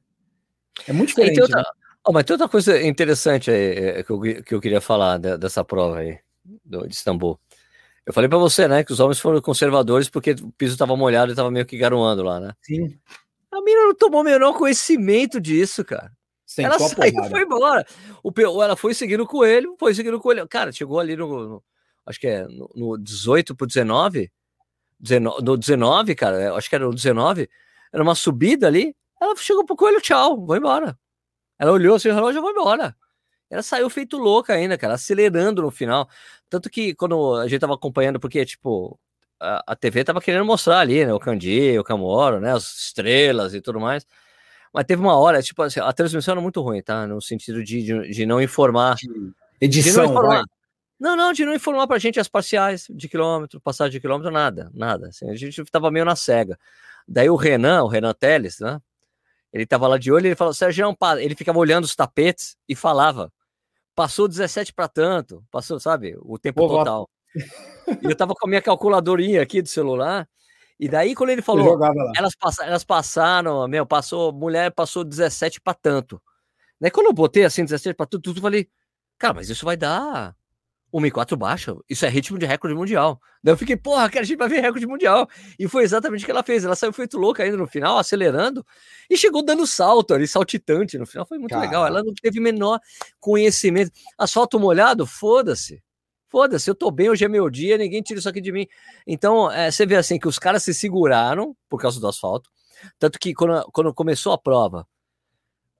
É 0.87 0.91
muito 0.91 1.09
diferente. 1.09 1.39
outra, 1.39 1.59
né? 1.59 1.65
oh, 2.03 2.11
mas 2.11 2.23
tem 2.23 2.33
outra 2.33 2.49
coisa 2.49 2.81
interessante 2.81 3.51
aí, 3.51 3.57
é, 3.59 4.03
que, 4.03 4.09
eu, 4.11 4.19
que 4.19 4.55
eu 4.55 4.59
queria 4.59 4.81
falar 4.81 5.19
dessa 5.19 5.63
prova 5.63 5.99
aí, 5.99 6.17
do, 6.63 6.87
de 6.87 6.95
Istambul. 6.95 7.39
Eu 8.07 8.13
falei 8.13 8.27
para 8.27 8.39
você, 8.39 8.67
né, 8.67 8.83
que 8.83 8.91
os 8.91 8.99
homens 8.99 9.19
foram 9.19 9.39
conservadores 9.39 10.09
porque 10.09 10.31
o 10.31 10.51
piso 10.51 10.73
estava 10.73 10.97
molhado 10.97 11.31
e 11.31 11.33
estava 11.33 11.51
meio 11.51 11.65
que 11.67 11.77
garoando 11.77 12.23
lá, 12.23 12.39
né? 12.39 12.53
Sim. 12.63 12.97
A 13.51 13.61
mina 13.61 13.81
não 13.83 13.93
tomou 13.93 14.21
o 14.21 14.23
menor 14.23 14.53
conhecimento 14.53 15.39
disso, 15.39 15.85
cara. 15.85 16.11
Sentou 16.55 16.71
ela 16.71 16.89
saiu 16.89 17.25
e 17.25 17.29
foi 17.29 17.41
embora. 17.41 17.85
O, 18.23 18.31
ela 18.63 18.77
foi 18.77 18.93
seguindo 18.93 19.23
o 19.23 19.27
coelho, 19.27 19.75
foi 19.77 19.93
seguindo 19.93 20.15
o 20.15 20.21
coelho. 20.21 20.47
Cara, 20.47 20.71
chegou 20.71 21.01
ali 21.01 21.13
no. 21.13 21.27
no 21.27 21.63
acho 22.05 22.17
que 22.17 22.27
é 22.27 22.47
no, 22.47 22.71
no 22.73 22.97
18 22.97 23.53
pro 23.53 23.67
19. 23.67 24.31
19. 24.97 25.43
No 25.43 25.57
19, 25.57 26.15
cara, 26.15 26.55
acho 26.55 26.69
que 26.69 26.75
era 26.75 26.87
o 26.87 26.93
19. 26.93 27.49
Era 27.91 28.01
uma 28.01 28.15
subida 28.15 28.67
ali. 28.67 28.95
Ela 29.21 29.35
chegou 29.35 29.65
pro 29.65 29.75
coelho, 29.75 29.99
tchau, 29.99 30.45
vou 30.45 30.55
embora. 30.55 30.97
Ela 31.59 31.73
olhou 31.73 31.95
assim, 31.95 32.07
o 32.07 32.13
relógio, 32.13 32.41
vou 32.41 32.51
embora. 32.51 32.95
Ela 33.49 33.61
saiu 33.61 33.89
feito 33.89 34.17
louca 34.17 34.53
ainda, 34.53 34.77
cara, 34.77 34.93
acelerando 34.93 35.61
no 35.61 35.71
final. 35.71 36.09
Tanto 36.49 36.69
que 36.69 36.95
quando 36.95 37.35
a 37.35 37.47
gente 37.49 37.59
tava 37.59 37.73
acompanhando, 37.73 38.17
porque, 38.19 38.45
tipo, 38.45 38.97
a, 39.39 39.75
TV 39.75 40.05
tava 40.05 40.21
querendo 40.21 40.45
mostrar 40.45 40.79
ali, 40.79 41.05
né? 41.05 41.13
O 41.13 41.19
Candi, 41.19 41.77
o 41.77 41.83
Camoro, 41.83 42.39
né? 42.39 42.53
As 42.53 42.63
estrelas 42.77 43.53
e 43.53 43.61
tudo 43.61 43.79
mais. 43.79 44.05
Mas 44.75 44.83
teve 44.83 45.01
uma 45.01 45.17
hora, 45.17 45.41
tipo 45.41 45.63
assim, 45.63 45.79
a 45.79 45.93
transmissão 45.93 46.33
era 46.33 46.41
muito 46.41 46.61
ruim, 46.61 46.81
tá? 46.81 47.07
No 47.07 47.21
sentido 47.21 47.63
de, 47.63 47.81
de, 47.81 48.09
de 48.09 48.25
não 48.25 48.41
informar. 48.41 48.97
Edição, 49.61 50.03
não, 50.03 50.11
informar. 50.11 50.43
não, 50.99 51.15
não, 51.15 51.31
de 51.31 51.45
não 51.45 51.55
informar 51.55 51.87
pra 51.87 51.97
gente 51.97 52.19
as 52.19 52.27
parciais 52.27 52.85
de 52.89 53.07
quilômetro, 53.07 53.61
passagem 53.61 53.93
de 53.93 54.01
quilômetro, 54.01 54.29
nada, 54.29 54.69
nada. 54.73 55.07
Assim, 55.07 55.29
a 55.29 55.35
gente 55.35 55.63
tava 55.71 55.89
meio 55.89 56.03
na 56.03 56.13
cega. 56.13 56.59
Daí 57.07 57.29
o 57.29 57.37
Renan, 57.37 57.83
o 57.83 57.87
Renan 57.87 58.13
Teles, 58.13 58.59
né? 58.59 58.81
Ele 59.53 59.65
tava 59.65 59.87
lá 59.87 59.97
de 59.97 60.11
olho 60.11 60.25
e 60.25 60.27
ele 60.27 60.35
falou, 60.35 60.53
Sérgio, 60.53 60.93
ele 61.19 61.35
ficava 61.35 61.57
olhando 61.57 61.85
os 61.85 61.95
tapetes 61.95 62.57
e 62.67 62.75
falava, 62.75 63.31
passou 63.95 64.27
17 64.27 64.73
para 64.73 64.89
tanto, 64.89 65.41
passou, 65.49 65.79
sabe, 65.79 66.17
o 66.19 66.37
tempo 66.37 66.67
Pô, 66.67 66.67
total. 66.67 67.09
E 68.03 68.07
eu 68.07 68.15
tava 68.17 68.33
com 68.35 68.45
a 68.45 68.49
minha 68.49 68.61
calculadorinha 68.61 69.41
aqui 69.41 69.61
do 69.61 69.69
celular. 69.69 70.27
E 70.79 70.89
daí, 70.89 71.15
quando 71.15 71.29
ele 71.29 71.41
falou, 71.41 71.79
elas, 72.15 72.35
pass 72.35 72.59
elas 72.59 72.83
passaram, 72.83 73.67
meu, 73.67 73.85
passou, 73.85 74.33
mulher 74.33 74.71
passou 74.71 75.03
17 75.03 75.61
para 75.61 75.73
tanto. 75.73 76.21
Daí, 76.79 76.91
quando 76.91 77.07
eu 77.07 77.13
botei 77.13 77.45
assim, 77.45 77.63
17 77.63 77.95
para 77.95 78.05
tudo, 78.05 78.31
eu 78.31 78.41
falei, 78.41 78.67
cara, 79.17 79.35
mas 79.35 79.49
isso 79.49 79.65
vai 79.65 79.77
dar 79.77 80.35
1.4 80.93 81.37
baixa. 81.37 81.73
Isso 81.89 82.05
é 82.05 82.09
ritmo 82.09 82.37
de 82.37 82.45
recorde 82.45 82.75
mundial. 82.75 83.21
Daí 83.41 83.53
eu 83.53 83.57
fiquei, 83.57 83.77
porra, 83.77 84.09
que 84.09 84.19
a 84.19 84.23
gente 84.23 84.37
vai 84.37 84.49
ver 84.49 84.59
recorde 84.59 84.85
mundial. 84.85 85.29
E 85.57 85.65
foi 85.65 85.83
exatamente 85.83 86.23
o 86.23 86.25
que 86.25 86.31
ela 86.31 86.43
fez. 86.43 86.65
Ela 86.65 86.75
saiu 86.75 86.91
feito 86.91 87.17
louca 87.17 87.41
ainda 87.41 87.55
no 87.55 87.67
final, 87.67 87.97
acelerando, 87.97 88.65
e 89.09 89.17
chegou 89.17 89.43
dando 89.43 89.65
salto 89.65 90.13
ali, 90.13 90.27
saltitante 90.27 90.97
no 90.97 91.05
final. 91.05 91.25
Foi 91.25 91.37
muito 91.37 91.57
legal. 91.57 91.87
Ela 91.87 92.03
não 92.03 92.13
teve 92.13 92.41
menor 92.41 92.81
conhecimento. 93.19 93.91
Asfalto 94.17 94.59
molhado, 94.59 95.05
foda-se 95.05 95.81
foda-se, 96.35 96.69
eu 96.69 96.75
tô 96.75 96.91
bem, 96.91 97.09
hoje 97.09 97.23
é 97.23 97.29
meu 97.29 97.49
dia, 97.49 97.77
ninguém 97.77 98.01
tira 98.01 98.19
isso 98.19 98.27
aqui 98.27 98.41
de 98.41 98.51
mim. 98.51 98.67
Então, 99.07 99.49
é, 99.49 99.71
você 99.71 99.85
vê 99.85 99.95
assim 99.95 100.19
que 100.19 100.27
os 100.27 100.37
caras 100.37 100.63
se 100.63 100.73
seguraram 100.73 101.55
por 101.69 101.79
causa 101.79 101.97
do 101.97 102.09
asfalto. 102.09 102.49
Tanto 102.99 103.17
que 103.17 103.33
quando, 103.33 103.63
quando 103.71 103.93
começou 103.93 104.33
a 104.33 104.37
prova, 104.37 104.85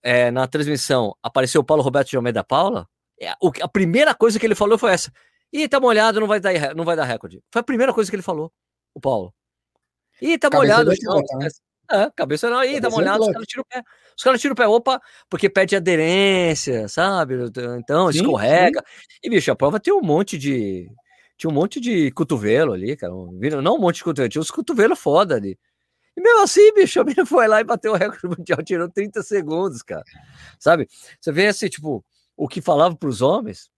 é, 0.01 0.32
na 0.32 0.47
transmissão, 0.47 1.14
apareceu 1.22 1.60
o 1.60 1.64
Paulo 1.64 1.84
Roberto 1.84 2.08
de 2.08 2.16
Almeida 2.16 2.41
Paula. 2.41 2.88
É, 3.20 3.34
o, 3.41 3.51
a 3.62 3.68
primeira 3.68 4.16
coisa 4.16 4.39
que 4.39 4.45
ele 4.45 4.56
falou 4.56 4.78
foi 4.78 4.93
essa: 4.93 5.12
Ih, 5.51 5.68
tá 5.68 5.78
molhado, 5.78 6.22
não 6.22 6.28
vai 6.28 6.39
dar, 6.39 6.74
não 6.74 6.86
vai 6.86 6.95
dar 6.95 7.03
recorde. 7.03 7.43
Foi 7.51 7.60
a 7.60 7.64
primeira 7.64 7.93
coisa 7.93 8.10
que 8.10 8.16
ele 8.16 8.24
falou, 8.24 8.49
o 8.93 9.01
Paulo. 9.01 9.34
Ih, 10.22 10.38
tá 10.38 10.49
Cabeça 10.49 10.74
molhado. 10.74 10.91
Não, 11.03 11.38
né? 11.38 11.49
É, 11.91 12.10
cabeça 12.16 12.49
não, 12.49 12.60
aí, 12.60 12.80
dá 12.80 12.88
uma 12.88 12.97
olhada, 12.97 13.20
os 13.20 13.32
caras 13.32 13.45
tiram 13.45 13.64
o 13.64 13.66
pé. 13.66 13.84
Os 14.18 14.24
caras 14.24 14.39
tiram 14.39 14.53
o 14.53 14.55
pé, 14.55 14.68
opa, 14.68 15.01
porque 15.30 15.49
pede 15.49 15.76
aderência, 15.76 16.88
sabe? 16.88 17.36
Então, 17.78 18.11
sim, 18.11 18.20
escorrega. 18.20 18.80
Sim. 18.80 19.20
E, 19.24 19.30
bicho, 19.30 19.51
a 19.51 19.55
prova 19.55 19.80
tem 19.80 19.93
um 19.93 20.01
monte 20.01 20.38
de. 20.38 20.89
Tinha 21.38 21.49
um 21.49 21.53
monte 21.53 21.82
de 21.82 22.11
cotovelo 22.11 22.74
ali, 22.74 22.95
cara. 22.95 23.11
Não 23.61 23.76
um 23.76 23.80
monte 23.80 23.97
de 23.97 24.03
cotovelo, 24.03 24.30
tinha 24.30 24.41
uns 24.41 24.51
cotovelos 24.51 24.97
foda 24.97 25.36
ali. 25.36 25.57
E 26.16 26.22
mesmo 26.22 26.41
assim, 26.41 26.74
bicho, 26.74 26.99
a 27.01 27.03
menina 27.03 27.26
foi 27.26 27.47
lá 27.47 27.59
e 27.59 27.63
bateu 27.63 27.91
o 27.91 27.95
recorde 27.95 28.28
mundial, 28.28 28.63
tirou 28.63 28.89
30 28.89 29.22
segundos, 29.22 29.82
cara. 29.82 30.03
Sabe? 30.59 30.88
Você 31.20 31.32
vê 31.32 31.47
assim, 31.47 31.68
tipo, 31.68 32.03
o 32.38 32.47
que 32.47 32.61
falava 32.61 32.95
para 32.95 33.09
os 33.09 33.22
homens, 33.22 33.70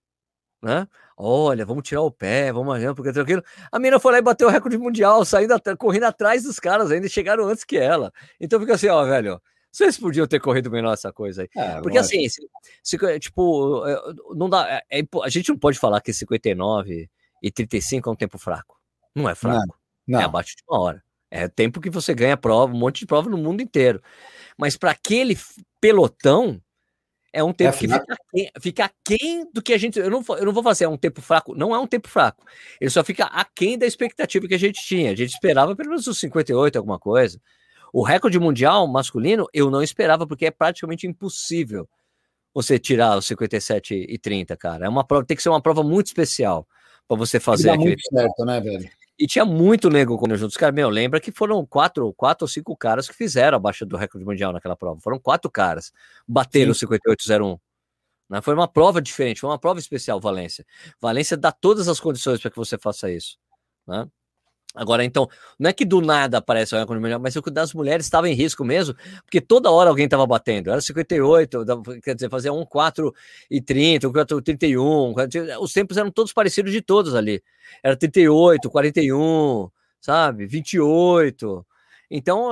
né? 0.61 0.87
Olha, 1.17 1.65
vamos 1.65 1.83
tirar 1.83 2.01
o 2.01 2.11
pé, 2.11 2.51
vamos 2.51 2.67
amanhã, 2.69 2.93
porque 2.93 3.11
tranquilo. 3.11 3.43
A 3.71 3.79
menina 3.79 3.99
foi 3.99 4.11
lá 4.11 4.19
e 4.19 4.21
bateu 4.21 4.47
o 4.47 4.51
recorde 4.51 4.77
mundial, 4.77 5.25
saindo, 5.25 5.55
correndo 5.79 6.03
atrás 6.03 6.43
dos 6.43 6.59
caras 6.59 6.91
ainda, 6.91 7.09
chegaram 7.09 7.47
antes 7.47 7.63
que 7.63 7.75
ela. 7.77 8.11
Então 8.39 8.59
fica 8.59 8.75
assim, 8.75 8.87
ó, 8.87 9.03
velho, 9.03 9.41
vocês 9.77 9.97
podiam 9.97 10.25
ter 10.25 10.39
corrido 10.39 10.71
melhor 10.71 10.93
essa 10.93 11.13
coisa 11.13 11.43
aí. 11.43 11.49
É, 11.55 11.79
porque 11.81 11.99
assim, 11.99 12.27
se, 12.27 12.41
se, 12.81 13.19
tipo, 13.19 13.85
é, 13.87 13.95
não 14.35 14.49
dá, 14.49 14.67
é, 14.89 14.99
é, 15.01 15.07
a 15.23 15.29
gente 15.29 15.49
não 15.49 15.57
pode 15.57 15.77
falar 15.77 16.01
que 16.01 16.11
59 16.11 17.07
e 17.43 17.51
35 17.51 18.09
é 18.09 18.11
um 18.11 18.15
tempo 18.15 18.39
fraco. 18.39 18.79
Não 19.15 19.29
é 19.29 19.35
fraco. 19.35 19.67
Não, 19.67 19.75
não. 20.07 20.21
É 20.21 20.23
abaixo 20.23 20.55
de 20.55 20.63
uma 20.67 20.79
hora. 20.79 21.03
É 21.29 21.47
tempo 21.47 21.79
que 21.79 21.91
você 21.91 22.15
ganha 22.15 22.35
prova, 22.35 22.73
um 22.73 22.77
monte 22.77 23.01
de 23.01 23.05
prova 23.05 23.29
no 23.29 23.37
mundo 23.37 23.61
inteiro. 23.61 24.01
Mas 24.57 24.75
para 24.75 24.91
aquele 24.91 25.37
pelotão, 25.79 26.59
É 27.31 27.43
um 27.43 27.53
tempo 27.53 27.75
é 27.75 27.79
que 27.79 27.87
fica 27.87 28.13
aquém, 28.13 28.51
fica 28.59 28.85
aquém 28.85 29.51
do 29.53 29.61
que 29.61 29.73
a 29.73 29.77
gente. 29.77 29.99
Eu 29.99 30.09
não, 30.09 30.23
eu 30.39 30.45
não 30.45 30.53
vou 30.53 30.63
fazer, 30.63 30.85
é 30.85 30.89
um 30.89 30.97
tempo 30.97 31.21
fraco. 31.21 31.53
Não 31.53 31.75
é 31.75 31.77
um 31.77 31.85
tempo 31.85 32.07
fraco. 32.07 32.43
Ele 32.81 32.89
só 32.89 33.03
fica 33.03 33.25
aquém 33.25 33.77
da 33.77 33.85
expectativa 33.85 34.47
que 34.47 34.55
a 34.55 34.59
gente 34.59 34.81
tinha. 34.81 35.11
A 35.11 35.15
gente 35.15 35.33
esperava 35.33 35.75
pelo 35.75 35.89
menos 35.89 36.07
os 36.07 36.19
58, 36.19 36.77
alguma 36.77 36.97
coisa. 36.97 37.39
O 37.93 38.03
recorde 38.03 38.39
mundial 38.39 38.87
masculino 38.87 39.47
eu 39.53 39.69
não 39.69 39.81
esperava, 39.81 40.27
porque 40.27 40.45
é 40.45 40.51
praticamente 40.51 41.07
impossível 41.07 41.87
você 42.53 42.79
tirar 42.79 43.17
os 43.17 43.25
57 43.25 43.93
e 44.09 44.17
30, 44.17 44.57
cara. 44.57 44.85
É 44.85 44.89
uma 44.89 45.03
prova, 45.05 45.25
tem 45.25 45.37
que 45.37 45.43
ser 45.43 45.49
uma 45.49 45.61
prova 45.61 45.83
muito 45.83 46.07
especial 46.07 46.67
para 47.07 47.17
você 47.17 47.39
fazer. 47.39 47.67
Dá 47.67 47.77
muito 47.77 48.01
certo, 48.09 48.45
né, 48.45 48.59
velho? 48.59 48.89
E 49.19 49.25
tinha 49.25 49.45
muito 49.45 49.89
nego 49.89 50.17
com 50.17 50.35
juntos. 50.35 50.57
Cara, 50.57 50.71
meu, 50.71 50.89
lembra 50.89 51.19
que 51.19 51.31
foram 51.31 51.65
quatro, 51.65 52.13
quatro 52.13 52.45
ou 52.45 52.47
cinco 52.47 52.75
caras 52.75 53.07
que 53.07 53.15
fizeram 53.15 53.57
abaixo 53.57 53.85
do 53.85 53.97
recorde 53.97 54.25
mundial 54.25 54.53
naquela 54.53 54.75
prova. 54.75 54.99
Foram 55.01 55.19
quatro 55.19 55.49
caras. 55.49 55.91
Bateram 56.27 56.71
o 56.71 56.75
5801. 56.75 57.57
Né? 58.29 58.41
Foi 58.41 58.53
uma 58.53 58.67
prova 58.67 59.01
diferente, 59.01 59.41
foi 59.41 59.49
uma 59.49 59.57
prova 59.57 59.79
especial, 59.79 60.19
Valência. 60.19 60.65
Valência 61.01 61.35
dá 61.35 61.51
todas 61.51 61.87
as 61.87 61.99
condições 61.99 62.39
para 62.39 62.51
que 62.51 62.57
você 62.57 62.77
faça 62.77 63.09
isso. 63.11 63.37
Né? 63.87 64.07
Agora, 64.75 65.03
então, 65.03 65.27
não 65.57 65.69
é 65.69 65.73
que 65.73 65.83
do 65.83 66.01
nada 66.01 66.37
aparece 66.37 66.75
o 66.75 66.77
recorde 66.77 67.01
mundial, 67.01 67.19
mas 67.19 67.35
é 67.35 67.41
que 67.41 67.49
das 67.49 67.73
mulheres 67.73 68.05
estava 68.05 68.29
em 68.29 68.33
risco 68.33 68.63
mesmo, 68.63 68.95
porque 69.23 69.41
toda 69.41 69.71
hora 69.71 69.89
alguém 69.89 70.05
estava 70.05 70.25
batendo. 70.27 70.69
Era 70.69 70.79
58, 70.79 71.65
quer 72.03 72.13
dizer, 72.13 72.29
fazia 72.29 72.53
um 72.53 72.65
4 72.65 73.13
e 73.49 73.59
30, 73.59 74.07
um 74.07 74.11
4 74.11 74.41
31. 74.41 75.15
Os 75.59 75.73
tempos 75.73 75.97
eram 75.97 76.11
todos 76.11 76.31
parecidos 76.31 76.71
de 76.71 76.81
todos 76.81 77.15
ali. 77.15 77.41
Era 77.81 77.95
38, 77.95 78.69
41, 78.69 79.69
sabe? 79.99 80.45
28. 80.45 81.65
Então, 82.09 82.51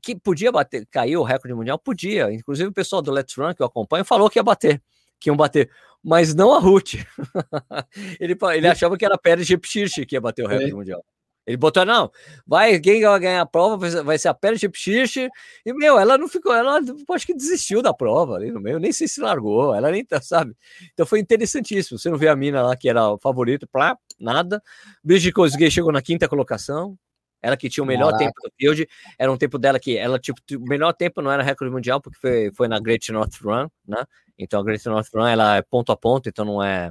que 0.00 0.14
podia 0.14 0.52
bater, 0.52 0.86
cair 0.86 1.16
o 1.16 1.22
recorde 1.22 1.54
mundial? 1.54 1.78
Podia. 1.78 2.32
Inclusive, 2.32 2.68
o 2.68 2.72
pessoal 2.72 3.02
do 3.02 3.10
Let's 3.10 3.34
Run 3.36 3.52
que 3.52 3.62
eu 3.62 3.66
acompanho 3.66 4.04
falou 4.04 4.30
que 4.30 4.38
ia 4.38 4.42
bater, 4.42 4.82
que 5.20 5.28
iam 5.28 5.36
bater, 5.36 5.70
mas 6.02 6.34
não 6.34 6.54
a 6.54 6.58
Ruth. 6.58 6.94
ele, 8.20 8.36
ele 8.54 8.68
achava 8.68 8.96
que 8.96 9.04
era 9.04 9.16
a 9.16 9.18
Pérez 9.18 9.46
Jepchirch 9.46 10.06
que 10.06 10.14
ia 10.14 10.20
bater 10.20 10.44
o 10.44 10.48
recorde 10.48 10.70
é. 10.70 10.74
mundial. 10.74 11.04
Ele 11.46 11.58
botou, 11.58 11.84
não, 11.84 12.10
vai, 12.46 12.80
quem 12.80 13.02
vai 13.02 13.20
ganhar 13.20 13.42
a 13.42 13.46
prova 13.46 14.02
vai 14.02 14.16
ser 14.16 14.28
a 14.28 14.34
Pérez 14.34 14.60
Jepchirch. 14.60 15.28
E, 15.64 15.72
meu, 15.74 15.98
ela 15.98 16.16
não 16.16 16.26
ficou, 16.26 16.54
ela 16.54 16.80
acho 17.10 17.26
que 17.26 17.34
desistiu 17.34 17.82
da 17.82 17.92
prova 17.92 18.36
ali 18.36 18.50
no 18.50 18.60
meio, 18.60 18.78
nem 18.78 18.92
sei 18.92 19.06
se 19.06 19.20
largou, 19.20 19.74
ela 19.74 19.90
nem 19.90 20.04
tá, 20.04 20.22
sabe? 20.22 20.56
Então 20.92 21.04
foi 21.04 21.20
interessantíssimo. 21.20 21.98
Você 21.98 22.08
não 22.08 22.16
vê 22.16 22.28
a 22.28 22.36
mina 22.36 22.62
lá 22.62 22.74
que 22.76 22.88
era 22.88 23.10
o 23.10 23.18
favorito, 23.18 23.66
plá, 23.66 23.96
nada. 24.18 24.62
Bridget 25.02 25.32
Kosgei 25.32 25.70
chegou 25.70 25.92
na 25.92 26.00
quinta 26.00 26.26
colocação, 26.26 26.96
ela 27.42 27.58
que 27.58 27.68
tinha 27.68 27.84
o 27.84 27.86
melhor 27.86 28.12
Caraca. 28.12 28.24
tempo 28.24 28.40
do 28.42 28.50
field, 28.58 28.88
era 29.18 29.30
um 29.30 29.36
tempo 29.36 29.58
dela 29.58 29.78
que 29.78 29.98
ela, 29.98 30.18
tipo, 30.18 30.40
o 30.56 30.66
melhor 30.66 30.94
tempo 30.94 31.20
não 31.20 31.30
era 31.30 31.42
recorde 31.42 31.70
mundial, 31.70 32.00
porque 32.00 32.18
foi, 32.18 32.50
foi 32.54 32.68
na 32.68 32.80
Great 32.80 33.12
North 33.12 33.34
Run, 33.42 33.68
né? 33.86 34.02
Então 34.38 34.60
a 34.60 34.64
Great 34.64 34.86
North 34.86 35.08
Run, 35.14 35.26
ela 35.26 35.56
é 35.56 35.62
ponto 35.62 35.92
a 35.92 35.96
ponto, 35.96 36.26
então 36.26 36.46
não 36.46 36.62
é. 36.62 36.90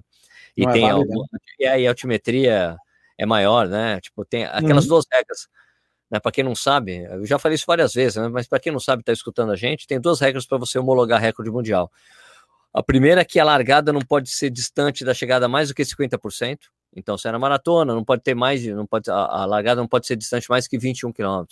E 0.56 0.62
não 0.62 0.70
é 0.70 0.74
tem 0.74 0.88
é 0.88 0.92
algum, 0.92 1.26
e 1.60 1.66
aí 1.66 1.88
a 1.88 1.90
altimetria 1.90 2.78
é 3.18 3.26
maior, 3.26 3.68
né? 3.68 4.00
Tipo, 4.02 4.26
tem 4.26 4.46
aquelas 4.46 4.86
uhum. 4.86 4.90
duas 4.90 5.06
regras. 5.12 5.48
Né, 6.12 6.20
para 6.20 6.32
quem 6.32 6.44
não 6.44 6.54
sabe, 6.54 7.04
eu 7.06 7.26
já 7.26 7.40
falei 7.40 7.56
isso 7.56 7.66
várias 7.66 7.94
vezes, 7.94 8.18
né, 8.18 8.28
mas 8.28 8.48
para 8.48 8.60
quem 8.60 8.72
não 8.72 8.80
sabe, 8.80 9.02
está 9.02 9.12
escutando 9.12 9.52
a 9.52 9.56
gente, 9.56 9.88
tem 9.88 10.00
duas 10.00 10.20
regras 10.20 10.46
para 10.46 10.60
você 10.60 10.78
homologar 10.78 11.20
recorde 11.20 11.50
mundial. 11.50 11.92
A 12.72 12.84
primeira 12.84 13.22
é 13.22 13.26
que 13.26 13.40
a 13.40 13.44
largada 13.44 13.92
não 13.92 14.02
pode 14.02 14.30
ser 14.30 14.52
distante 14.52 15.04
da 15.04 15.14
chegada 15.14 15.48
mais 15.48 15.70
do 15.70 15.76
que 15.76 15.84
50%. 15.84 16.58
Então, 16.96 17.18
se 17.18 17.28
é 17.28 17.32
na 17.32 17.40
maratona, 17.40 17.94
não 17.94 18.04
pode 18.04 18.22
ter 18.22 18.36
mais, 18.36 18.64
não 18.68 18.86
pode, 18.86 19.10
a, 19.10 19.16
a 19.16 19.46
largada 19.46 19.82
não 19.82 19.88
pode 19.88 20.06
ser 20.06 20.16
distante 20.16 20.50
mais 20.50 20.68
que 20.68 20.78
21 20.78 21.12
km. 21.12 21.46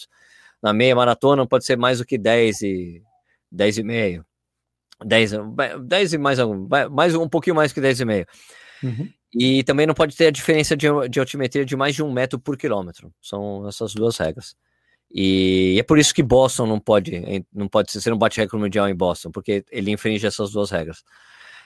Na 0.61 0.73
meia 0.73 0.95
maratona 0.95 1.37
não 1.37 1.47
pode 1.47 1.65
ser 1.65 1.75
mais 1.75 1.97
do 1.97 2.05
que 2.05 2.17
10 2.17 2.61
e 2.61 3.03
10 3.51 3.79
e 3.79 3.83
meio. 3.83 4.25
10, 5.03 5.31
10 5.83 6.13
e 6.13 6.17
mais 6.17 6.39
algum, 6.39 6.67
mais 6.91 7.15
um 7.15 7.27
pouquinho 7.27 7.55
mais 7.55 7.73
que 7.73 7.81
10 7.81 8.01
e 8.01 8.05
meio. 8.05 8.27
Uhum. 8.83 9.09
E 9.33 9.63
também 9.63 9.87
não 9.87 9.93
pode 9.93 10.15
ter 10.15 10.27
a 10.27 10.31
diferença 10.31 10.75
de, 10.75 10.87
de 11.09 11.19
altimetria 11.19 11.65
de 11.65 11.75
mais 11.75 11.95
de 11.95 12.03
um 12.03 12.11
metro 12.11 12.37
por 12.37 12.57
quilômetro. 12.57 13.13
São 13.21 13.67
essas 13.67 13.93
duas 13.93 14.17
regras. 14.17 14.55
E 15.13 15.77
é 15.79 15.83
por 15.83 15.99
isso 15.99 16.13
que 16.13 16.23
Boston 16.23 16.65
não 16.65 16.79
pode, 16.79 17.45
não 17.53 17.67
pode 17.67 17.91
ser, 17.91 17.99
você 17.99 18.09
não 18.09 18.17
bate 18.17 18.39
recorde 18.39 18.63
mundial 18.63 18.87
em 18.87 18.95
Boston, 18.95 19.31
porque 19.31 19.65
ele 19.69 19.91
infringe 19.91 20.25
essas 20.25 20.51
duas 20.51 20.71
regras. 20.71 21.03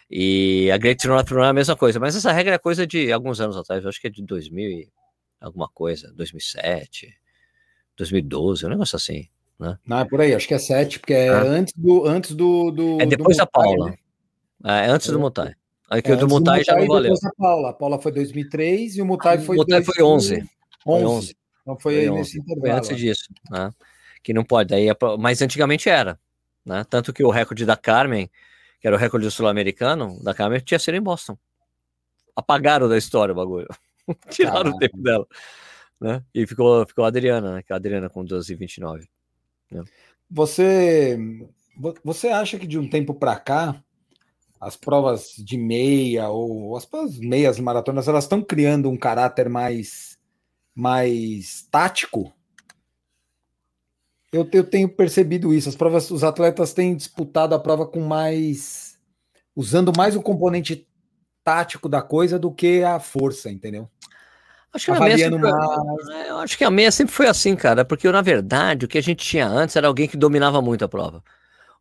E 0.10 0.70
a 0.72 0.78
Great 0.78 1.08
North 1.08 1.30
Run 1.30 1.44
é 1.44 1.50
a 1.50 1.54
mesma 1.54 1.76
coisa, 1.76 2.00
mas 2.00 2.16
essa 2.16 2.32
regra 2.32 2.56
é 2.56 2.60
coisa 2.60 2.86
de 2.86 3.12
alguns 3.12 3.40
anos 3.40 3.58
atrás, 3.58 3.84
eu 3.84 3.90
acho 3.90 4.02
que 4.02 4.08
é 4.08 4.10
de 4.10 4.24
2000 4.24 4.70
e 4.70 4.90
alguma 5.40 5.68
coisa, 5.68 6.12
2007, 6.16 7.14
2012, 7.98 8.66
um 8.66 8.70
negócio 8.70 8.96
assim, 8.96 9.28
né? 9.60 9.78
Não, 9.86 10.00
é 10.00 10.06
por 10.06 10.22
aí, 10.22 10.34
acho 10.34 10.48
que 10.48 10.54
é 10.54 10.60
7, 10.60 11.00
porque 11.00 11.14
é 11.14 11.30
ah. 11.30 11.42
antes 11.42 11.74
do 11.76 12.06
antes 12.06 12.32
do, 12.32 12.72
do 12.72 13.02
É 13.02 13.06
depois 13.06 13.38
do 13.38 13.42
da 13.42 13.46
Paula. 13.46 13.92
Né? 13.92 13.98
É, 14.64 14.88
é 14.88 14.90
antes 14.90 15.08
é. 15.10 15.12
do 15.12 15.20
Mutai. 15.86 16.00
Aqui 16.00 16.12
é, 16.12 16.14
o 16.14 16.18
do 16.18 16.28
Mutai 16.28 16.64
já 16.64 16.76
não 16.76 16.88
valeu. 16.88 17.14
A 17.14 17.32
Paula. 17.38 17.70
a 17.70 17.74
Paula 17.74 18.02
foi 18.02 18.12
2003 18.12 18.98
e 18.98 19.02
o 19.02 19.06
Mutai 19.06 19.38
foi. 19.40 19.56
O 19.56 19.60
Mutai 19.60 19.84
foi 19.84 20.04
11. 20.04 20.36
11. 20.36 20.50
Foi 20.84 21.06
11. 21.06 21.36
Então 21.62 21.80
foi, 21.80 22.06
foi 22.06 22.10
nesse 22.18 22.40
intervalo. 22.40 22.62
Foi 22.62 22.72
antes 22.72 22.98
disso, 22.98 23.34
né? 23.50 23.72
Que 24.24 24.34
não 24.34 24.44
pode. 24.44 24.70
Daí, 24.70 24.90
é 24.90 24.96
mas 25.20 25.42
antigamente 25.42 25.90
era. 25.90 26.20
Né? 26.66 26.84
Tanto 26.90 27.14
que 27.14 27.24
o 27.24 27.30
recorde 27.30 27.66
da 27.66 27.78
Carmen, 27.78 28.30
que 28.80 28.88
era 28.88 28.96
o 28.96 29.00
recorde 29.00 29.30
sul-americano, 29.30 30.22
da 30.24 30.34
Carmen 30.34 30.60
tinha 30.60 30.80
sido 30.80 30.96
em 30.96 31.02
Boston. 31.02 31.38
Apagaram 32.36 32.90
da 32.90 32.98
história 32.98 33.34
o 33.34 33.36
bagulho. 33.36 33.68
Tiraram 34.30 34.72
o 34.72 34.78
tempo 34.78 34.98
dela. 34.98 35.28
Né? 36.02 36.24
E 36.34 36.46
ficou, 36.46 36.86
ficou 36.86 37.06
a 37.06 37.08
Adriana, 37.08 37.56
né? 37.56 37.64
Que 37.64 37.72
a 37.72 37.76
Adriana 37.76 38.10
com 38.10 38.26
12,29. 38.26 39.08
Né? 39.72 39.84
Você, 40.30 41.18
você 42.04 42.30
acha 42.30 42.58
que 42.58 42.68
de 42.68 42.80
um 42.80 42.90
tempo 42.90 43.14
para 43.14 43.40
cá 43.40 43.84
as 44.60 44.76
provas 44.76 45.34
de 45.38 45.58
meia 45.58 46.30
ou 46.30 46.76
as 46.76 46.88
meias 47.20 47.60
maratonas 47.60 48.08
elas 48.08 48.24
estão 48.24 48.42
criando 48.42 48.90
um 48.90 48.98
caráter 48.98 49.50
mais 49.50 50.18
mais 50.74 51.66
tático. 51.72 52.34
Eu, 54.32 54.48
eu 54.52 54.64
tenho 54.66 54.90
percebido 54.90 55.54
isso. 55.54 55.70
As 55.70 55.76
provas 55.76 56.12
os 56.12 56.24
atletas 56.24 56.74
têm 56.74 56.96
disputado 56.96 57.56
a 57.56 57.60
prova 57.60 57.86
com 57.86 58.02
mais 58.02 58.98
usando 59.56 59.94
mais 59.96 60.16
o 60.16 60.22
componente 60.22 60.86
tático 61.44 61.88
da 61.88 62.02
coisa 62.02 62.38
do 62.38 62.52
que 62.52 62.84
a 62.84 63.00
força 63.00 63.50
entendeu? 63.50 63.90
Acho 64.74 64.88
que, 64.88 64.92
a 64.92 65.00
meia 65.00 65.18
sempre, 65.18 65.50
é, 65.50 66.30
eu 66.30 66.38
acho 66.40 66.58
que 66.58 66.64
a 66.66 66.70
meia 66.70 66.92
sempre 66.92 67.14
foi 67.14 67.28
assim, 67.28 67.56
cara, 67.56 67.86
porque 67.86 68.12
na 68.12 68.22
verdade 68.22 68.84
o 68.84 68.90
que 68.90 68.98
a 68.98 69.02
gente 69.02 69.26
tinha 69.26 69.48
antes 69.48 69.74
era 69.78 69.88
alguém 69.88 70.06
que 70.06 70.18
dominava 70.18 70.62
muito 70.62 70.84
a 70.84 70.90
prova. 70.90 71.24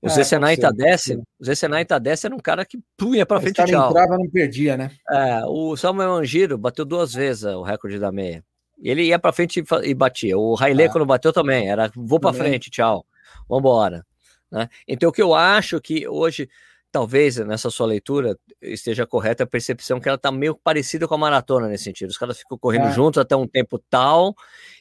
O 0.04 0.06
é, 0.06 0.10
Zé 0.10 0.22
Senai 0.22 0.54
Tadesse, 0.54 1.14
o 1.40 1.44
Zé 1.46 1.54
Senai 1.54 1.82
Tadesse 1.86 2.26
era 2.26 2.34
um 2.34 2.38
cara 2.38 2.62
que 2.66 2.78
punha 2.94 3.24
para 3.24 3.40
frente 3.40 3.58
e 3.58 3.62
entrava 3.62 4.18
não 4.18 4.28
perdia, 4.28 4.76
né? 4.76 4.90
É, 5.10 5.40
o 5.46 5.74
Samuel 5.78 6.12
Angiro 6.12 6.58
bateu 6.58 6.84
duas 6.84 7.14
vezes 7.14 7.44
o 7.44 7.62
recorde 7.62 7.98
da 7.98 8.12
meia. 8.12 8.44
Ele 8.82 9.04
ia 9.04 9.18
para 9.18 9.32
frente 9.32 9.64
e 9.82 9.94
batia. 9.94 10.36
O 10.36 10.54
Railê, 10.54 10.84
ah. 10.84 10.92
quando 10.92 11.06
bateu 11.06 11.32
também, 11.32 11.70
era 11.70 11.90
vou 11.96 12.20
para 12.20 12.34
frente, 12.34 12.70
tchau, 12.70 13.06
vambora. 13.48 14.04
Né? 14.52 14.68
Então, 14.86 15.08
o 15.08 15.12
que 15.12 15.22
eu 15.22 15.32
acho 15.32 15.80
que 15.80 16.06
hoje, 16.06 16.50
talvez 16.92 17.38
nessa 17.38 17.70
sua 17.70 17.86
leitura 17.86 18.38
esteja 18.60 19.06
correta 19.06 19.44
a 19.44 19.46
percepção 19.46 19.98
que 19.98 20.06
ela 20.06 20.16
está 20.16 20.30
meio 20.30 20.54
parecida 20.54 21.08
com 21.08 21.14
a 21.14 21.18
maratona 21.18 21.66
nesse 21.66 21.84
sentido. 21.84 22.10
Os 22.10 22.18
caras 22.18 22.36
ficam 22.36 22.58
correndo 22.58 22.88
é. 22.88 22.92
juntos 22.92 23.16
até 23.16 23.34
um 23.34 23.48
tempo 23.48 23.78
tal 23.88 24.34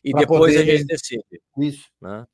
e 0.04 0.12
pra 0.12 0.20
depois 0.20 0.54
poder... 0.54 0.70
a 0.70 0.76
gente 0.76 0.86
decide. 0.86 1.24
Isso. 1.58 1.88
Né? 2.02 2.26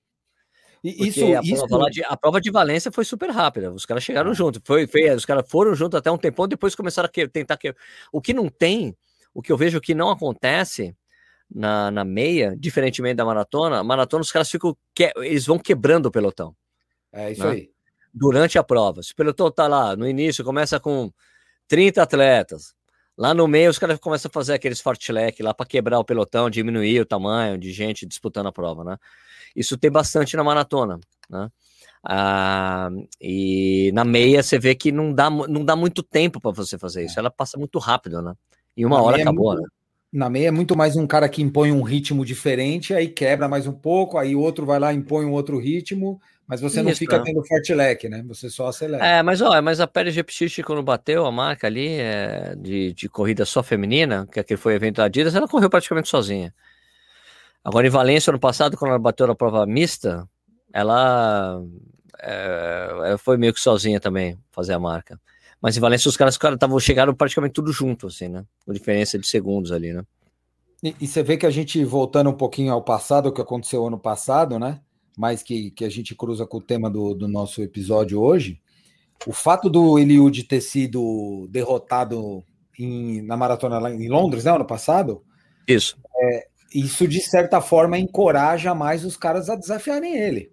Isso, 0.84 1.26
a, 1.26 1.42
isso... 1.44 1.68
Prova 1.68 1.90
de, 1.90 2.04
a 2.04 2.18
prova 2.18 2.42
de 2.42 2.52
Valência 2.52 2.92
foi 2.92 3.04
super 3.04 3.30
rápida. 3.30 3.72
Os 3.72 3.86
caras 3.86 4.04
chegaram 4.04 4.32
ah. 4.32 4.34
junto. 4.34 4.62
Foi, 4.64 4.88
foi, 4.88 5.10
os 5.12 5.26
caras 5.26 5.50
foram 5.50 5.76
juntos 5.76 5.98
até 5.98 6.10
um 6.10 6.18
tempão, 6.18 6.48
depois 6.48 6.76
começaram 6.76 7.08
a 7.08 7.10
que, 7.10 7.28
tentar 7.28 7.58
que. 7.58 7.76
O 8.12 8.22
que 8.22 8.34
não 8.34 8.50
tem, 8.50 8.96
o 9.34 9.42
que 9.42 9.52
eu 9.52 9.58
vejo 9.58 9.82
que 9.82 9.94
não 9.94 10.10
acontece 10.10 10.96
na, 11.54 11.92
na 11.92 12.06
meia, 12.06 12.56
diferentemente 12.58 13.16
da 13.16 13.26
maratona, 13.26 13.84
maratona 13.84 14.22
os 14.22 14.32
caras 14.32 14.50
ficam. 14.50 14.76
Que, 14.94 15.12
eles 15.18 15.46
vão 15.46 15.60
quebrando 15.60 16.06
o 16.08 16.12
pelotão. 16.12 16.56
É 17.12 17.32
isso 17.32 17.44
né? 17.44 17.52
aí. 17.52 17.70
Durante 18.14 18.58
a 18.58 18.64
prova. 18.64 19.04
Se 19.04 19.12
o 19.12 19.16
pelotão 19.16 19.52
tá 19.52 19.68
lá 19.68 19.96
no 19.96 20.08
início, 20.08 20.44
começa 20.44 20.80
com 20.80 21.12
30 21.68 22.02
atletas. 22.02 22.74
Lá 23.18 23.34
no 23.34 23.48
meio, 23.50 23.70
os 23.70 23.78
caras 23.78 24.00
começam 24.00 24.30
a 24.30 24.32
fazer 24.32 24.54
aqueles 24.54 24.80
fartlek 24.80 25.44
lá 25.44 25.54
para 25.54 25.66
quebrar 25.66 26.00
o 26.00 26.06
pelotão, 26.06 26.50
diminuir 26.50 27.02
o 27.02 27.06
tamanho 27.06 27.58
de 27.58 27.72
gente 27.74 28.06
disputando 28.06 28.48
a 28.48 28.52
prova, 28.52 28.86
né? 28.86 28.98
Isso 29.56 29.78
tem 29.78 29.92
bastante 29.92 30.36
na 30.38 30.44
maratona, 30.44 31.00
né? 31.30 31.50
Ah, 32.04 32.90
e 33.20 33.92
na 33.94 34.06
meia 34.06 34.42
você 34.42 34.58
vê 34.58 34.74
que 34.74 34.92
não 34.92 35.14
dá, 35.14 35.30
não 35.30 35.66
dá 35.66 35.76
muito 35.76 36.02
tempo 36.02 36.40
para 36.40 36.52
você 36.52 36.78
fazer 36.78 37.06
isso. 37.06 37.18
É. 37.18 37.22
Ela 37.22 37.30
passa 37.30 37.58
muito 37.58 37.78
rápido, 37.78 38.22
né? 38.22 38.34
E 38.76 38.86
uma 38.86 38.98
na 38.98 39.04
hora 39.04 39.22
acabou, 39.22 39.52
é 39.52 39.56
muito, 39.56 39.64
né? 39.64 39.70
Na 40.12 40.30
meia 40.30 40.48
é 40.48 40.52
muito 40.52 40.76
mais 40.76 40.96
um 40.96 41.06
cara 41.06 41.30
que 41.30 41.42
impõe 41.42 41.72
um 41.72 41.84
ritmo 41.84 42.26
diferente, 42.26 42.96
aí 42.96 43.08
quebra 43.08 43.48
mais 43.48 43.68
um 43.68 43.74
pouco, 43.74 44.18
aí 44.18 44.36
outro 44.36 44.66
vai 44.66 44.80
lá 44.80 44.92
impõe 44.92 45.26
um 45.26 45.32
outro 45.32 45.60
ritmo, 45.60 46.20
mas 46.48 46.62
você 46.62 46.82
não 46.82 46.96
fica 46.96 47.18
é. 47.18 47.20
tendo 47.22 47.46
fartlek, 47.46 48.10
né? 48.10 48.24
Você 48.28 48.50
só 48.50 48.70
acelera. 48.70 49.06
É, 49.06 49.22
mas 49.22 49.40
ó, 49.40 49.62
mas 49.62 49.80
a 49.80 49.86
Pérez 49.86 50.16
Gepchich, 50.16 50.64
quando 50.64 50.82
bateu 50.82 51.28
a 51.28 51.32
marca 51.32 51.68
ali 51.68 51.90
é, 51.90 52.56
de, 52.58 52.92
de 52.94 53.08
corrida 53.08 53.46
só 53.46 53.62
feminina, 53.62 54.28
que 54.32 54.40
aquele 54.40 54.60
foi 54.60 54.74
evento 54.74 54.96
da 54.96 55.04
Adidas, 55.04 55.36
ela 55.36 55.48
correu 55.48 55.70
praticamente 55.70 56.10
sozinha. 56.10 56.52
Agora, 57.64 57.88
em 57.88 57.90
Valência, 57.90 58.32
ano 58.32 58.40
passado, 58.40 58.78
quando 58.78 58.90
ela 58.90 59.00
bateu 59.00 59.28
na 59.28 59.36
prova 59.36 59.66
mista, 59.66 60.28
ela 60.74 61.62
é, 62.20 63.16
foi 63.18 63.38
meio 63.38 63.54
que 63.54 63.60
sozinha 63.60 64.00
também 64.00 64.38
fazer 64.52 64.74
a 64.74 64.80
marca. 64.80 65.20
Mas 65.62 65.76
em 65.76 65.80
Valência 65.80 66.08
os 66.08 66.16
caras 66.16 66.36
estavam 66.36 66.80
chegaram 66.80 67.14
praticamente 67.14 67.54
tudo 67.54 67.72
junto, 67.72 68.08
assim, 68.08 68.30
né? 68.30 68.46
Com 68.66 68.72
diferença 68.72 69.20
de 69.20 69.28
segundos 69.28 69.72
ali, 69.72 69.92
né? 69.92 70.04
E, 70.82 70.96
e, 71.02 71.08
você 71.08 71.22
vê 71.22 71.36
que 71.36 71.46
a 71.46 71.50
gente, 71.50 71.84
voltando 71.84 72.30
um 72.30 72.38
pouquinho 72.38 72.72
ao 72.72 72.82
passado, 72.82 73.28
o 73.28 73.32
que 73.34 73.42
aconteceu 73.42 73.86
ano 73.86 74.00
passado, 74.00 74.58
né? 74.58 74.80
Mas 75.18 75.44
que, 75.44 75.72
que 75.72 75.84
a 75.84 75.90
gente 75.90 76.16
cruza 76.16 76.46
com 76.46 76.58
o 76.58 76.62
tema 76.62 76.90
do, 76.90 77.14
do 77.14 77.28
nosso 77.28 77.62
episódio 77.62 78.22
hoje, 78.22 78.62
o 79.28 79.34
fato 79.34 79.70
do 79.70 80.00
Eliud 80.00 80.44
ter 80.46 80.62
sido 80.62 81.46
derrotado 81.50 82.42
em, 82.80 83.22
na 83.24 83.36
maratona 83.36 83.80
lá 83.80 83.94
em 83.94 84.08
Londres, 84.08 84.46
né, 84.46 84.52
ano 84.52 84.66
passado? 84.66 85.22
Isso. 85.68 85.98
É, 86.16 86.48
isso, 86.74 87.08
de 87.08 87.22
certa 87.22 87.62
forma, 87.62 87.98
encoraja 87.98 88.74
mais 88.76 89.04
os 89.04 89.18
caras 89.18 89.50
a 89.50 89.56
desafiarem 89.56 90.18
ele. 90.18 90.52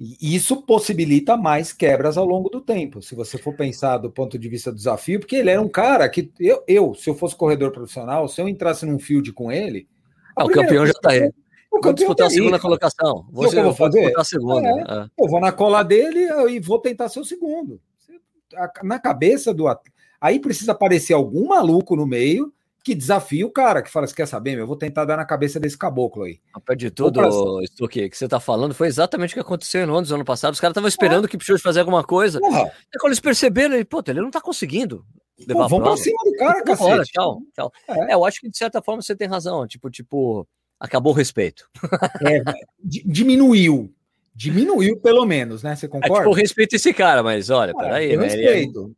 E 0.00 0.34
isso 0.34 0.62
possibilita 0.62 1.36
mais 1.36 1.72
quebras 1.72 2.18
ao 2.18 2.26
longo 2.26 2.48
do 2.48 2.60
tempo. 2.60 3.00
Se 3.00 3.14
você 3.14 3.38
for 3.38 3.54
pensar 3.54 3.98
do 3.98 4.10
ponto 4.10 4.38
de 4.38 4.48
vista 4.48 4.72
do 4.72 4.76
desafio, 4.76 5.20
porque 5.20 5.36
ele 5.36 5.50
era 5.50 5.62
um 5.62 5.68
cara 5.68 6.08
que 6.08 6.32
eu, 6.40 6.64
eu 6.66 6.94
se 6.94 7.08
eu 7.08 7.14
fosse 7.14 7.36
corredor 7.36 7.70
profissional, 7.70 8.26
se 8.26 8.40
eu 8.40 8.48
entrasse 8.48 8.84
num 8.84 8.98
field 8.98 9.32
com 9.32 9.52
ele. 9.52 9.88
Ah, 10.36 10.44
o 10.44 10.48
campeão 10.48 10.84
já 10.84 10.92
está 10.92 11.12
aí. 11.12 11.30
O 11.70 11.80
vou 11.80 11.92
disputar 11.92 12.26
tá 12.26 12.26
a 12.26 12.30
segunda 12.30 12.58
colocação. 12.58 13.26
Você, 13.32 13.58
eu 13.58 13.64
vou 13.64 13.74
fazer? 13.74 14.12
a 14.16 14.24
segunda. 14.24 14.68
É, 14.68 14.72
é. 14.72 15.06
Eu 15.18 15.28
vou 15.28 15.40
na 15.40 15.52
cola 15.52 15.82
dele 15.82 16.28
e 16.50 16.60
vou 16.60 16.78
tentar 16.78 17.08
ser 17.08 17.20
o 17.20 17.24
segundo. 17.24 17.80
Na 18.82 18.98
cabeça 18.98 19.54
do 19.54 19.64
Aí 20.20 20.40
precisa 20.40 20.72
aparecer 20.72 21.14
algum 21.14 21.48
maluco 21.48 21.96
no 21.96 22.06
meio 22.06 22.52
que 22.84 22.94
desafia 22.94 23.46
o 23.46 23.50
cara, 23.50 23.82
que 23.82 23.90
fala: 23.90 24.06
Você 24.06 24.14
quer 24.14 24.26
saber? 24.26 24.52
Meu, 24.52 24.60
eu 24.60 24.66
vou 24.66 24.76
tentar 24.76 25.06
dar 25.06 25.16
na 25.16 25.24
cabeça 25.24 25.58
desse 25.58 25.76
caboclo 25.76 26.24
aí. 26.24 26.38
Apesar 26.52 26.76
de 26.76 26.90
tudo, 26.90 27.62
isso 27.62 27.88
que, 27.88 28.10
que 28.10 28.16
você 28.16 28.28
tá 28.28 28.38
falando 28.38 28.74
foi 28.74 28.86
exatamente 28.86 29.30
o 29.30 29.34
que 29.34 29.40
aconteceu 29.40 29.82
em 29.82 29.86
Londres 29.86 30.12
ano 30.12 30.24
passado. 30.24 30.52
Os 30.52 30.60
caras 30.60 30.72
estavam 30.72 30.88
esperando 30.88 31.24
é. 31.24 31.28
que 31.28 31.38
precisou 31.38 31.58
fazer 31.58 31.80
alguma 31.80 32.04
coisa. 32.04 32.38
Porra. 32.38 32.70
E 32.94 32.98
quando 32.98 33.12
eles 33.12 33.20
perceberam, 33.20 33.74
ele, 33.74 33.86
pô, 33.86 34.02
ele 34.06 34.20
não 34.20 34.30
tá 34.30 34.40
conseguindo. 34.40 35.04
Levar 35.48 35.62
Pô, 35.62 35.68
vamos 35.68 35.88
pra 35.88 35.96
cima 35.96 36.16
do 36.24 36.36
cara, 36.36 36.62
cacete. 36.62 36.90
Hora, 36.90 37.04
tchau, 37.04 37.42
tchau. 37.54 37.72
É. 37.88 38.12
é. 38.12 38.14
eu 38.14 38.24
acho 38.24 38.40
que 38.40 38.50
de 38.50 38.56
certa 38.56 38.82
forma 38.82 39.00
você 39.00 39.16
tem 39.16 39.26
razão. 39.26 39.66
Tipo, 39.66 39.90
tipo, 39.90 40.46
acabou 40.78 41.12
o 41.12 41.16
respeito. 41.16 41.66
É, 42.22 42.42
diminuiu. 42.84 43.92
Diminuiu, 44.34 44.98
pelo 44.98 45.24
menos, 45.24 45.62
né? 45.62 45.74
Você 45.74 45.88
concorda? 45.88 46.16
É, 46.16 46.18
tipo, 46.18 46.32
respeito 46.34 46.76
esse 46.76 46.92
cara, 46.92 47.22
mas 47.22 47.50
olha, 47.50 47.70
é, 47.70 47.74
peraí. 47.74 48.16
Né? 48.16 48.24
Respeito. 48.24 48.94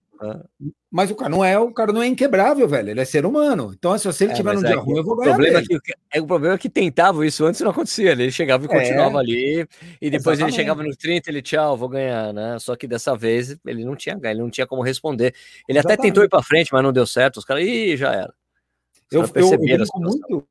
Mas 0.91 1.11
o 1.11 1.15
cara 1.15 1.31
não 1.31 1.45
é, 1.45 1.59
o 1.59 1.73
cara 1.73 1.93
não 1.93 2.03
é 2.03 2.07
inquebrável, 2.07 2.67
velho. 2.67 2.91
Ele 2.91 3.01
é 3.01 3.05
ser 3.05 3.27
humano. 3.27 3.73
Então, 3.77 3.97
se 3.99 4.07
você 4.07 4.25
é, 4.25 4.33
tiver 4.33 4.55
num 4.55 4.65
é 4.65 4.69
dia 4.69 4.77
ruim, 4.77 4.97
eu 4.97 5.05
vou 5.05 5.17
ganhar. 5.17 5.33
O 5.33 5.35
problema, 5.35 5.59
é 5.59 5.63
que, 5.63 5.79
é, 6.13 6.21
o 6.21 6.27
problema 6.27 6.55
é 6.55 6.59
que 6.59 6.71
tentavam 6.71 7.25
isso 7.25 7.45
antes 7.45 7.61
não 7.61 7.71
acontecia. 7.71 8.13
Ele 8.13 8.31
chegava 8.31 8.65
e 8.65 8.69
continuava 8.69 9.19
é, 9.19 9.21
ali, 9.21 9.69
e 10.01 10.11
depois 10.11 10.39
exatamente. 10.39 10.43
ele 10.43 10.53
chegava 10.53 10.83
no 10.83 10.97
30, 10.97 11.31
ele 11.31 11.43
tchau, 11.43 11.77
vou 11.77 11.89
ganhar, 11.89 12.33
né? 12.33 12.59
Só 12.59 12.77
que 12.77 12.87
dessa 12.87 13.17
vez 13.17 13.59
ele 13.67 13.85
não 13.85 13.97
tinha 13.97 14.19
ele 14.23 14.41
não 14.41 14.51
tinha 14.51 14.67
como 14.67 14.83
responder. 14.83 15.35
Ele 15.69 15.79
exatamente. 15.79 16.01
até 16.01 16.09
tentou 16.09 16.25
ir 16.25 16.29
para 16.29 16.43
frente, 16.43 16.73
mas 16.73 16.83
não 16.83 16.93
deu 16.93 17.07
certo. 17.07 17.39
Os 17.39 17.45
caras, 17.45 17.65
ih, 17.65 17.97
já 17.97 18.13
era. 18.13 18.35
Os 19.13 19.13
eu, 19.13 19.23
eu, 19.35 19.53
eu 19.53 19.87
muito, 19.97 20.49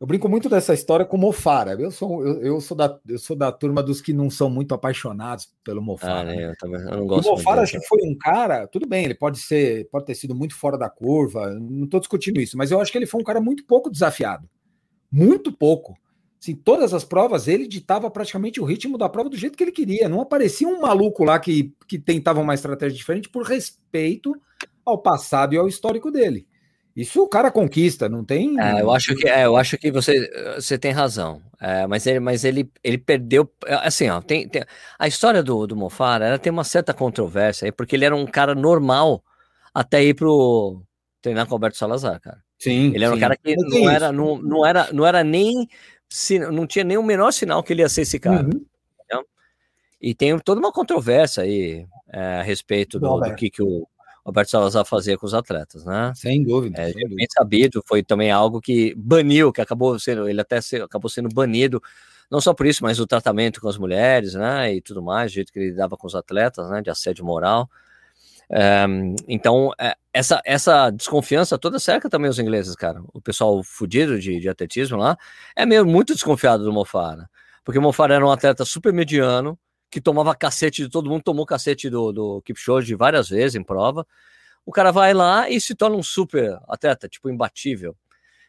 eu 0.00 0.06
brinco 0.06 0.28
muito 0.28 0.48
dessa 0.48 0.72
história 0.72 1.04
com 1.04 1.16
Mofara. 1.16 1.72
Eu 1.72 1.90
sou, 1.90 2.24
eu, 2.24 2.40
eu, 2.40 2.60
sou 2.60 2.76
da, 2.76 2.98
eu 3.06 3.18
sou 3.18 3.34
da 3.36 3.50
turma 3.50 3.82
dos 3.82 4.00
que 4.00 4.12
não 4.12 4.30
são 4.30 4.48
muito 4.48 4.72
apaixonados 4.72 5.52
pelo 5.64 5.82
Mofara. 5.82 6.20
Ah, 6.20 6.24
né? 6.24 6.50
eu, 6.50 6.56
também, 6.56 6.80
eu 6.80 6.96
não 6.98 7.06
gosto 7.06 7.28
o 7.28 7.32
Mofara 7.32 7.62
acho 7.62 7.78
que 7.78 7.86
foi 7.86 7.98
um 8.04 8.16
cara, 8.16 8.68
tudo 8.68 8.86
bem, 8.86 9.04
ele 9.04 9.14
pode 9.14 9.38
ser, 9.38 9.88
pode 9.90 10.06
ter 10.06 10.14
sido 10.14 10.36
muito 10.36 10.54
fora 10.54 10.78
da 10.78 10.88
curva, 10.88 11.50
não 11.54 11.84
estou 11.84 11.98
discutindo 11.98 12.40
isso, 12.40 12.56
mas 12.56 12.70
eu 12.70 12.80
acho 12.80 12.92
que 12.92 12.98
ele 12.98 13.06
foi 13.06 13.20
um 13.20 13.24
cara 13.24 13.40
muito 13.40 13.64
pouco 13.64 13.90
desafiado. 13.90 14.48
Muito 15.10 15.50
pouco. 15.50 15.96
Assim, 16.40 16.54
todas 16.54 16.94
as 16.94 17.04
provas 17.04 17.48
ele 17.48 17.66
ditava 17.66 18.08
praticamente 18.08 18.60
o 18.60 18.64
ritmo 18.64 18.96
da 18.96 19.08
prova 19.08 19.28
do 19.28 19.36
jeito 19.36 19.56
que 19.56 19.64
ele 19.64 19.72
queria. 19.72 20.08
Não 20.08 20.20
aparecia 20.20 20.68
um 20.68 20.80
maluco 20.80 21.24
lá 21.24 21.40
que, 21.40 21.74
que 21.88 21.98
tentava 21.98 22.40
uma 22.40 22.54
estratégia 22.54 22.96
diferente 22.96 23.28
por 23.28 23.42
respeito 23.42 24.32
ao 24.84 24.98
passado 24.98 25.54
e 25.54 25.58
ao 25.58 25.66
histórico 25.66 26.12
dele. 26.12 26.46
Isso 26.98 27.22
o 27.22 27.28
cara 27.28 27.48
conquista, 27.48 28.08
não 28.08 28.24
tem. 28.24 28.60
É, 28.60 28.82
eu 28.82 28.90
acho 28.90 29.14
que, 29.14 29.28
é, 29.28 29.46
eu 29.46 29.56
acho 29.56 29.78
que 29.78 29.88
você, 29.88 30.28
você 30.56 30.76
tem 30.76 30.90
razão. 30.90 31.40
É, 31.60 31.86
mas 31.86 32.04
ele, 32.08 32.18
mas 32.18 32.44
ele, 32.44 32.68
ele 32.82 32.98
perdeu. 32.98 33.48
Assim, 33.68 34.08
ó, 34.08 34.20
tem, 34.20 34.48
tem 34.48 34.64
a 34.98 35.06
história 35.06 35.40
do, 35.40 35.64
do 35.64 35.76
Mofara 35.76 36.26
ela 36.26 36.38
tem 36.40 36.52
uma 36.52 36.64
certa 36.64 36.92
controvérsia 36.92 37.66
aí, 37.66 37.70
porque 37.70 37.94
ele 37.94 38.04
era 38.04 38.16
um 38.16 38.26
cara 38.26 38.52
normal 38.52 39.22
até 39.72 40.02
ir 40.02 40.14
pro 40.14 40.82
treinar 41.22 41.46
com 41.46 41.52
o 41.52 41.54
Alberto 41.54 41.76
Salazar, 41.76 42.20
cara. 42.20 42.42
Sim. 42.58 42.92
Ele 42.92 43.04
era 43.04 43.12
sim. 43.12 43.16
um 43.16 43.20
cara 43.20 43.36
que 43.36 43.54
não 43.54 43.88
era, 43.88 44.10
não, 44.10 44.36
não, 44.38 44.66
era, 44.66 44.92
não 44.92 45.06
era 45.06 45.22
nem. 45.22 45.68
Não 46.50 46.66
tinha 46.66 46.84
nem 46.84 46.98
o 46.98 47.02
menor 47.02 47.30
sinal 47.30 47.62
que 47.62 47.72
ele 47.72 47.82
ia 47.82 47.88
ser 47.88 48.02
esse 48.02 48.18
cara. 48.18 48.42
Uhum. 48.42 48.66
E 50.00 50.14
tem 50.14 50.36
toda 50.40 50.60
uma 50.60 50.72
controvérsia 50.72 51.44
aí 51.44 51.86
é, 52.12 52.40
a 52.40 52.42
respeito 52.42 52.98
do, 52.98 53.20
do 53.20 53.34
que, 53.36 53.50
que 53.50 53.62
o 53.62 53.86
Roberto 54.28 54.50
Salazar 54.50 54.84
fazia 54.84 55.16
com 55.16 55.24
os 55.24 55.32
atletas, 55.32 55.86
né? 55.86 56.12
Sem 56.14 56.44
dúvida. 56.44 56.82
É, 56.82 56.92
sem 56.92 57.00
dúvida. 57.00 57.16
bem 57.16 57.26
sabido, 57.30 57.82
foi 57.86 58.02
também 58.02 58.30
algo 58.30 58.60
que 58.60 58.94
baniu, 58.94 59.50
que 59.50 59.62
acabou 59.62 59.98
sendo, 59.98 60.28
ele 60.28 60.38
até 60.38 60.60
se, 60.60 60.76
acabou 60.76 61.08
sendo 61.08 61.30
banido, 61.30 61.82
não 62.30 62.38
só 62.38 62.52
por 62.52 62.66
isso, 62.66 62.84
mas 62.84 63.00
o 63.00 63.06
tratamento 63.06 63.58
com 63.58 63.68
as 63.68 63.78
mulheres, 63.78 64.34
né? 64.34 64.74
E 64.74 64.82
tudo 64.82 65.02
mais, 65.02 65.32
o 65.32 65.34
jeito 65.34 65.50
que 65.50 65.58
ele 65.58 65.72
dava 65.72 65.96
com 65.96 66.06
os 66.06 66.14
atletas, 66.14 66.68
né? 66.68 66.82
De 66.82 66.90
assédio 66.90 67.24
moral. 67.24 67.70
É, 68.50 68.84
então, 69.26 69.72
é, 69.80 69.94
essa, 70.12 70.42
essa 70.44 70.90
desconfiança 70.90 71.56
toda 71.56 71.78
cerca 71.78 72.10
também 72.10 72.28
os 72.28 72.38
ingleses, 72.38 72.76
cara. 72.76 73.00
O 73.14 73.22
pessoal 73.22 73.62
fudido 73.64 74.20
de, 74.20 74.38
de 74.40 74.48
atletismo 74.48 74.98
lá 74.98 75.16
é 75.56 75.64
meio 75.64 75.86
muito 75.86 76.12
desconfiado 76.12 76.64
do 76.64 76.72
Mofara, 76.72 77.30
porque 77.64 77.78
o 77.78 77.82
Mofara 77.82 78.14
era 78.14 78.26
um 78.26 78.30
atleta 78.30 78.62
super 78.66 78.92
mediano, 78.92 79.58
que 79.90 80.00
tomava 80.00 80.34
cacete 80.34 80.82
de 80.82 80.88
todo 80.88 81.08
mundo, 81.08 81.22
tomou 81.22 81.46
cacete 81.46 81.88
do, 81.88 82.12
do 82.12 82.42
Kipchoge 82.42 82.94
várias 82.94 83.28
vezes 83.28 83.54
em 83.54 83.62
prova. 83.62 84.06
O 84.64 84.72
cara 84.72 84.90
vai 84.90 85.14
lá 85.14 85.48
e 85.48 85.60
se 85.60 85.74
torna 85.74 85.96
um 85.96 86.02
super 86.02 86.58
atleta, 86.68 87.08
tipo, 87.08 87.30
imbatível. 87.30 87.96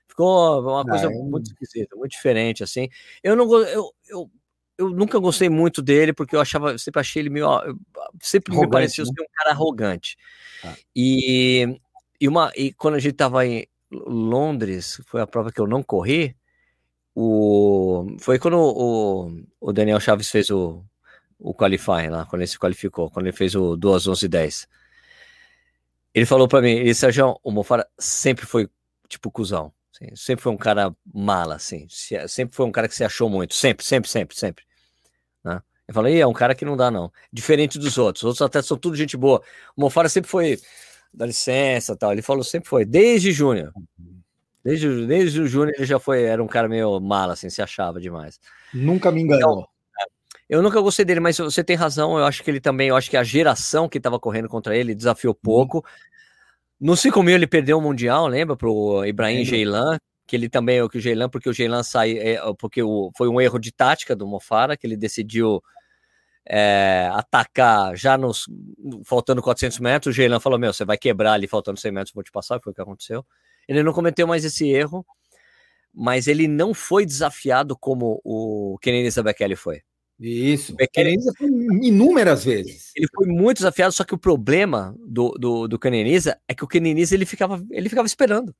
Ficou 0.08 0.62
uma 0.62 0.84
coisa 0.84 1.08
ah, 1.08 1.12
é... 1.12 1.16
muito 1.16 1.48
esquisita, 1.48 1.96
muito 1.96 2.12
diferente, 2.12 2.64
assim. 2.64 2.90
Eu 3.24 3.36
não 3.36 3.52
eu, 3.54 3.90
eu, 4.10 4.32
eu 4.78 4.90
nunca 4.90 5.18
gostei 5.20 5.48
muito 5.50 5.82
dele, 5.82 6.12
porque 6.12 6.36
eu 6.36 6.42
achava, 6.42 6.78
sempre 6.78 7.00
achei 7.00 7.22
ele 7.22 7.30
meio. 7.30 7.48
Sempre 8.22 8.52
arrogante, 8.52 8.68
me 8.68 8.72
pareceu 8.72 9.06
né? 9.06 9.12
ser 9.16 9.22
um 9.22 9.28
cara 9.34 9.52
arrogante. 9.52 10.18
Ah. 10.64 10.76
E, 10.96 11.80
e, 12.20 12.28
uma, 12.28 12.52
e 12.56 12.74
quando 12.74 12.96
a 12.96 13.00
gente 13.00 13.14
tava 13.14 13.46
em 13.46 13.66
Londres, 13.92 15.02
foi 15.06 15.22
a 15.22 15.28
prova 15.28 15.52
que 15.52 15.62
eu 15.62 15.68
não 15.68 15.84
corri. 15.84 16.36
O, 17.16 18.08
foi 18.20 18.40
quando 18.40 18.58
o, 18.58 19.44
o 19.60 19.74
Daniel 19.74 20.00
Chaves 20.00 20.30
fez 20.30 20.50
o, 20.50 20.84
o 21.40 21.54
qualifying 21.54 22.10
lá, 22.10 22.26
quando 22.26 22.42
ele 22.42 22.48
se 22.48 22.60
qualificou, 22.60 23.10
quando 23.10 23.28
ele 23.28 23.36
fez 23.36 23.56
o 23.56 23.78
2 23.78 24.08
11 24.08 24.28
10. 24.28 24.68
Ele 26.14 26.26
falou 26.26 26.48
para 26.48 26.62
mim, 26.62 26.72
ele 26.72 26.94
Sérgio, 26.94 27.40
o 27.44 27.52
Mofara 27.52 27.88
sempre 27.98 28.46
foi 28.46 28.70
tipo 29.08 29.32
cuzão, 29.32 29.72
assim, 29.94 30.16
sempre 30.16 30.44
foi 30.44 30.52
um 30.52 30.58
cara 30.58 30.94
mala, 31.14 31.56
assim, 31.56 31.88
sempre 32.28 32.56
foi 32.56 32.66
um 32.66 32.72
cara 32.72 32.88
que 32.88 32.96
se 32.96 33.04
achou 33.04 33.30
muito, 33.30 33.54
sempre, 33.54 33.86
sempre, 33.86 34.10
sempre, 34.10 34.36
sempre. 34.36 34.66
Né? 35.44 35.62
Eu 35.88 35.94
falei, 35.94 36.20
é 36.20 36.28
um 36.28 36.34
cara 36.34 36.54
que 36.54 36.66
não 36.66 36.76
dá 36.76 36.92
não, 36.92 37.12
diferente 37.32 37.80
dos 37.80 37.98
outros, 37.98 38.24
os 38.24 38.28
outros 38.28 38.42
até 38.42 38.62
são 38.62 38.78
tudo 38.78 38.96
gente 38.96 39.16
boa. 39.16 39.42
O 39.76 39.82
Mofara 39.82 40.10
sempre 40.10 40.30
foi, 40.30 40.60
dá 41.14 41.26
licença, 41.26 41.96
tal. 41.96 42.12
Ele 42.12 42.22
falou 42.22 42.44
sempre 42.44 42.70
foi, 42.70 42.86
desde 42.86 43.32
Júnior. 43.32 43.72
Desde, 44.64 45.08
desde 45.08 45.42
o 45.42 45.48
Júnior 45.48 45.74
ele 45.78 45.86
já 45.86 46.00
foi, 46.00 46.24
era 46.24 46.44
um 46.44 46.48
cara 46.48 46.68
meio 46.68 47.00
mala, 47.00 47.34
assim, 47.34 47.50
se 47.50 47.62
achava 47.62 48.00
demais. 48.00 48.40
Nunca 48.74 49.12
me 49.12 49.22
enganou. 49.22 49.60
Então, 49.60 49.79
eu 50.50 50.64
nunca 50.64 50.82
gostei 50.82 51.06
dele, 51.06 51.20
mas 51.20 51.38
você 51.38 51.64
tem 51.64 51.76
razão. 51.76 52.18
Eu 52.18 52.26
acho 52.26 52.43
que 52.43 52.50
ele 52.50 52.60
também, 52.60 52.89
eu 52.89 52.95
acho 52.95 53.10
que 53.10 53.16
a 53.16 53.24
geração 53.24 53.88
que 53.88 54.00
estava 54.00 54.20
correndo 54.20 54.50
contra 54.50 54.76
ele 54.76 54.95
desafiou 54.95 55.34
uhum. 55.34 55.39
pouco. 55.41 55.86
No 56.80 56.97
5 56.97 57.22
mil 57.22 57.36
ele 57.36 57.45
perdeu 57.45 57.78
o 57.78 57.82
Mundial, 57.82 58.26
lembra? 58.28 58.56
Pro 58.58 59.06
Ibrahim 59.06 59.45
Geilan, 59.45 60.00
que 60.26 60.36
ele 60.36 60.50
também, 60.50 60.82
o 60.82 60.89
que 60.89 60.97
o 60.97 61.02
Geilan, 61.02 61.30
porque 61.30 61.50
o 61.50 61.54
Geilan 61.54 61.84
saiu, 61.84 62.18
é, 62.20 62.39
porque 62.58 62.82
o, 62.82 63.12
foi 63.16 63.28
um 63.28 63.39
erro 63.39 63.60
de 63.60 63.72
tática 63.72 64.16
do 64.16 64.26
Mofara, 64.26 64.76
que 64.76 64.88
ele 64.88 64.97
decidiu 64.97 65.62
é, 66.47 67.10
atacar 67.14 67.95
já 67.95 68.18
nos 68.18 68.45
faltando 69.06 69.43
400 69.43 69.80
metros. 69.80 70.14
O 70.14 70.16
Geilan 70.16 70.39
falou: 70.39 70.58
Meu, 70.58 70.74
você 70.74 70.84
vai 70.84 70.97
quebrar 70.97 71.34
ali 71.34 71.47
faltando 71.47 71.80
100 71.80 71.91
metros, 71.91 72.14
vou 72.14 72.24
te 72.24 72.32
passar. 72.32 72.60
Foi 72.60 72.72
o 72.72 72.76
que 72.76 72.82
aconteceu. 72.82 73.24
Ele 73.68 73.84
não 73.84 73.93
cometeu 73.93 74.26
mais 74.26 74.43
esse 74.43 74.68
erro, 74.68 75.06
mas 75.93 76.28
ele 76.28 76.47
não 76.47 76.74
foi 76.74 77.06
desafiado 77.06 77.78
como 77.78 78.20
o 78.24 78.80
Kenny 78.82 79.10
Zabekele 79.12 79.56
foi. 79.56 79.84
Isso. 80.20 80.76
Caneniza 80.94 81.32
foi 81.38 81.48
inúmeras 81.48 82.44
vezes. 82.44 82.92
Ele 82.96 83.08
foi 83.14 83.26
muito 83.28 83.58
desafiado, 83.58 83.94
só 83.94 84.04
que 84.04 84.14
o 84.14 84.18
problema 84.18 84.94
do, 85.08 85.30
do, 85.32 85.68
do 85.68 85.80
Caneniza 85.80 86.38
é 86.48 86.54
que 86.54 86.64
o 86.64 86.68
Caneniza 86.68 87.16
ele 87.16 87.26
ficava, 87.26 87.64
ele 87.72 87.88
ficava 87.88 88.06
esperando. 88.06 88.54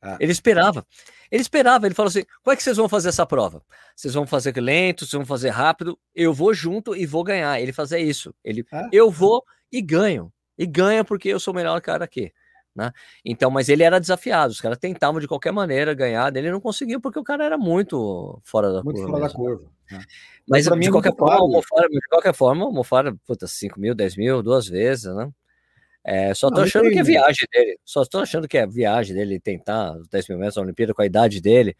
Ah. 0.00 0.16
Ele 0.18 0.32
esperava. 0.32 0.86
Ele 1.30 1.42
esperava, 1.42 1.86
ele 1.86 1.94
falou 1.94 2.08
assim: 2.08 2.24
como 2.42 2.52
é 2.52 2.56
que 2.56 2.62
vocês 2.62 2.76
vão 2.76 2.88
fazer 2.88 3.10
essa 3.10 3.26
prova? 3.26 3.62
Vocês 3.94 4.14
vão 4.14 4.26
fazer 4.26 4.58
lento, 4.58 5.04
vocês 5.06 5.12
vão 5.12 5.26
fazer 5.26 5.50
rápido, 5.50 5.98
eu 6.14 6.32
vou 6.32 6.52
junto 6.54 6.96
e 6.96 7.06
vou 7.06 7.22
ganhar. 7.22 7.60
Ele 7.60 7.72
fazia 7.72 7.98
isso. 7.98 8.34
Ele, 8.42 8.64
ah. 8.72 8.88
eu 8.90 9.10
vou 9.10 9.44
e 9.70 9.80
ganho. 9.80 10.32
E 10.58 10.66
ganha 10.66 11.04
porque 11.04 11.28
eu 11.28 11.38
sou 11.38 11.52
o 11.52 11.56
melhor 11.56 11.80
cara 11.80 12.04
aqui. 12.04 12.32
Né? 12.74 12.90
Então, 13.24 13.50
mas 13.50 13.68
ele 13.68 13.82
era 13.82 14.00
desafiado, 14.00 14.52
os 14.52 14.60
caras 14.60 14.78
tentavam 14.78 15.20
de 15.20 15.28
qualquer 15.28 15.52
maneira 15.52 15.92
ganhar, 15.92 16.34
ele 16.34 16.50
não 16.50 16.60
conseguiu 16.60 17.00
porque 17.00 17.18
o 17.18 17.24
cara 17.24 17.44
era 17.44 17.58
muito 17.58 18.40
fora 18.44 18.72
da 18.72 18.82
muito 18.82 18.96
curva. 18.96 19.12
Fora 19.12 19.28
da 19.28 19.34
curva 19.34 19.70
né? 19.90 20.02
Mas, 20.48 20.64
de, 20.64 20.90
qualquer 20.90 21.14
forma, 21.14 21.48
Mofara, 21.48 21.88
de 21.88 22.08
qualquer 22.08 22.34
forma, 22.34 22.66
o 22.66 22.72
Mofara, 22.72 23.14
puta, 23.26 23.46
5 23.46 23.78
mil, 23.78 23.94
10 23.94 24.16
mil, 24.16 24.42
duas 24.42 24.66
vezes, 24.66 25.14
né? 25.14 25.30
É, 26.04 26.34
só 26.34 26.48
tô 26.48 26.56
não, 26.56 26.62
achando 26.64 26.90
que 26.90 26.98
é 26.98 27.02
viagem 27.02 27.46
dele, 27.52 27.78
só 27.84 28.04
tô 28.04 28.18
achando 28.18 28.48
que 28.48 28.58
é 28.58 28.66
viagem 28.66 29.14
dele 29.14 29.38
tentar 29.38 29.92
os 29.96 30.08
10 30.08 30.28
mil 30.30 30.38
metros 30.38 30.56
da 30.56 30.62
Olimpíada 30.62 30.92
com 30.92 31.02
a 31.02 31.06
idade 31.06 31.40
dele 31.40 31.76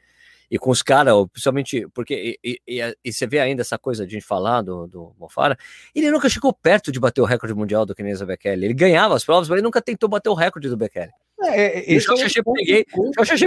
e 0.53 0.59
com 0.59 0.70
os 0.70 0.82
caras, 0.82 1.14
principalmente 1.32 1.88
porque 1.94 2.38
e, 2.44 2.61
e, 2.68 2.94
e, 3.03 3.11
você 3.11 3.26
vê 3.26 3.40
ainda 3.40 3.62
essa 3.62 3.78
coisa 3.78 4.07
de 4.07 4.14
a 4.14 4.18
gente 4.18 4.28
falar 4.28 4.61
do, 4.61 4.86
do 4.86 5.16
Mofara, 5.18 5.57
ele 5.94 6.11
nunca 6.11 6.28
chegou 6.28 6.53
perto 6.53 6.92
de 6.92 7.00
bater 7.00 7.22
o 7.22 7.24
recorde 7.24 7.55
mundial 7.55 7.86
do 7.86 7.94
Kenesa 7.94 8.26
Bekele. 8.26 8.66
Ele 8.66 8.74
ganhava 8.74 9.16
as 9.16 9.24
provas, 9.24 9.48
mas 9.48 9.57
ele 9.57 9.64
nunca 9.64 9.80
tentou 9.80 10.11
bater 10.11 10.28
o 10.28 10.34
recorde 10.34 10.68
do 10.68 10.76
Bekele. 10.76 11.11
É, 11.40 11.94
é, 11.94 11.96
o 11.96 12.00
Xaxê 12.03 12.42
peguei, 12.42 12.84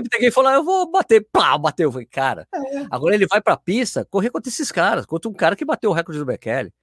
peguei 0.10 0.30
e 0.30 0.32
falou: 0.32 0.49
ah, 0.49 0.56
Eu 0.56 0.64
vou 0.64 0.89
bater, 0.89 1.24
pá, 1.32 1.56
bateu. 1.60 1.89
Eu 1.89 1.91
falei, 1.91 2.08
cara, 2.08 2.47
é. 2.51 2.88
agora 2.89 3.14
ele 3.14 3.28
vai 3.28 3.39
pra 3.39 3.56
pista 3.56 4.03
correr 4.03 4.32
contra 4.32 4.49
esses 4.49 4.72
caras, 4.72 5.06
contra 5.06 5.30
um 5.30 5.34
cara 5.34 5.56
que 5.56 5.64
bateu 5.64 5.91
o 5.91 5.93
recorde 5.93 6.18
do 6.18 6.26
Bekele. 6.26 6.74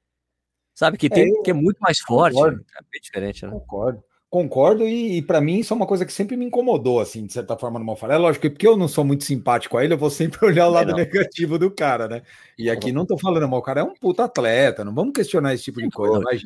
Sabe, 0.72 0.96
que, 0.96 1.10
tem, 1.10 1.36
é, 1.36 1.42
que 1.42 1.50
é 1.50 1.54
muito 1.54 1.78
mais 1.80 1.98
forte. 1.98 2.38
É 2.38 2.48
bem 2.48 3.00
diferente, 3.02 3.44
né? 3.44 3.50
Concordo. 3.50 4.04
Concordo, 4.32 4.88
e, 4.88 5.18
e 5.18 5.22
para 5.22 5.42
mim 5.42 5.58
isso 5.58 5.74
é 5.74 5.76
uma 5.76 5.86
coisa 5.86 6.06
que 6.06 6.12
sempre 6.12 6.38
me 6.38 6.46
incomodou, 6.46 7.00
assim, 7.00 7.26
de 7.26 7.34
certa 7.34 7.54
forma, 7.54 7.78
no 7.78 7.84
Malfara. 7.84 8.14
É 8.14 8.16
lógico 8.16 8.40
que 8.40 8.48
porque 8.48 8.66
eu 8.66 8.78
não 8.78 8.88
sou 8.88 9.04
muito 9.04 9.24
simpático 9.24 9.76
a 9.76 9.84
ele, 9.84 9.92
eu 9.92 9.98
vou 9.98 10.08
sempre 10.08 10.38
olhar 10.48 10.68
o 10.68 10.70
lado 10.70 10.94
negativo 10.94 11.58
do 11.58 11.70
cara, 11.70 12.08
né? 12.08 12.22
E 12.56 12.70
aqui 12.70 12.92
não 12.92 13.04
tô 13.04 13.18
falando 13.18 13.46
mal, 13.46 13.60
o 13.60 13.62
cara 13.62 13.82
é 13.82 13.84
um 13.84 13.92
puta 13.92 14.24
atleta, 14.24 14.86
não 14.86 14.94
vamos 14.94 15.12
questionar 15.12 15.52
esse 15.52 15.64
tipo 15.64 15.82
de 15.82 15.90
coisa, 15.90 16.18
mas. 16.20 16.40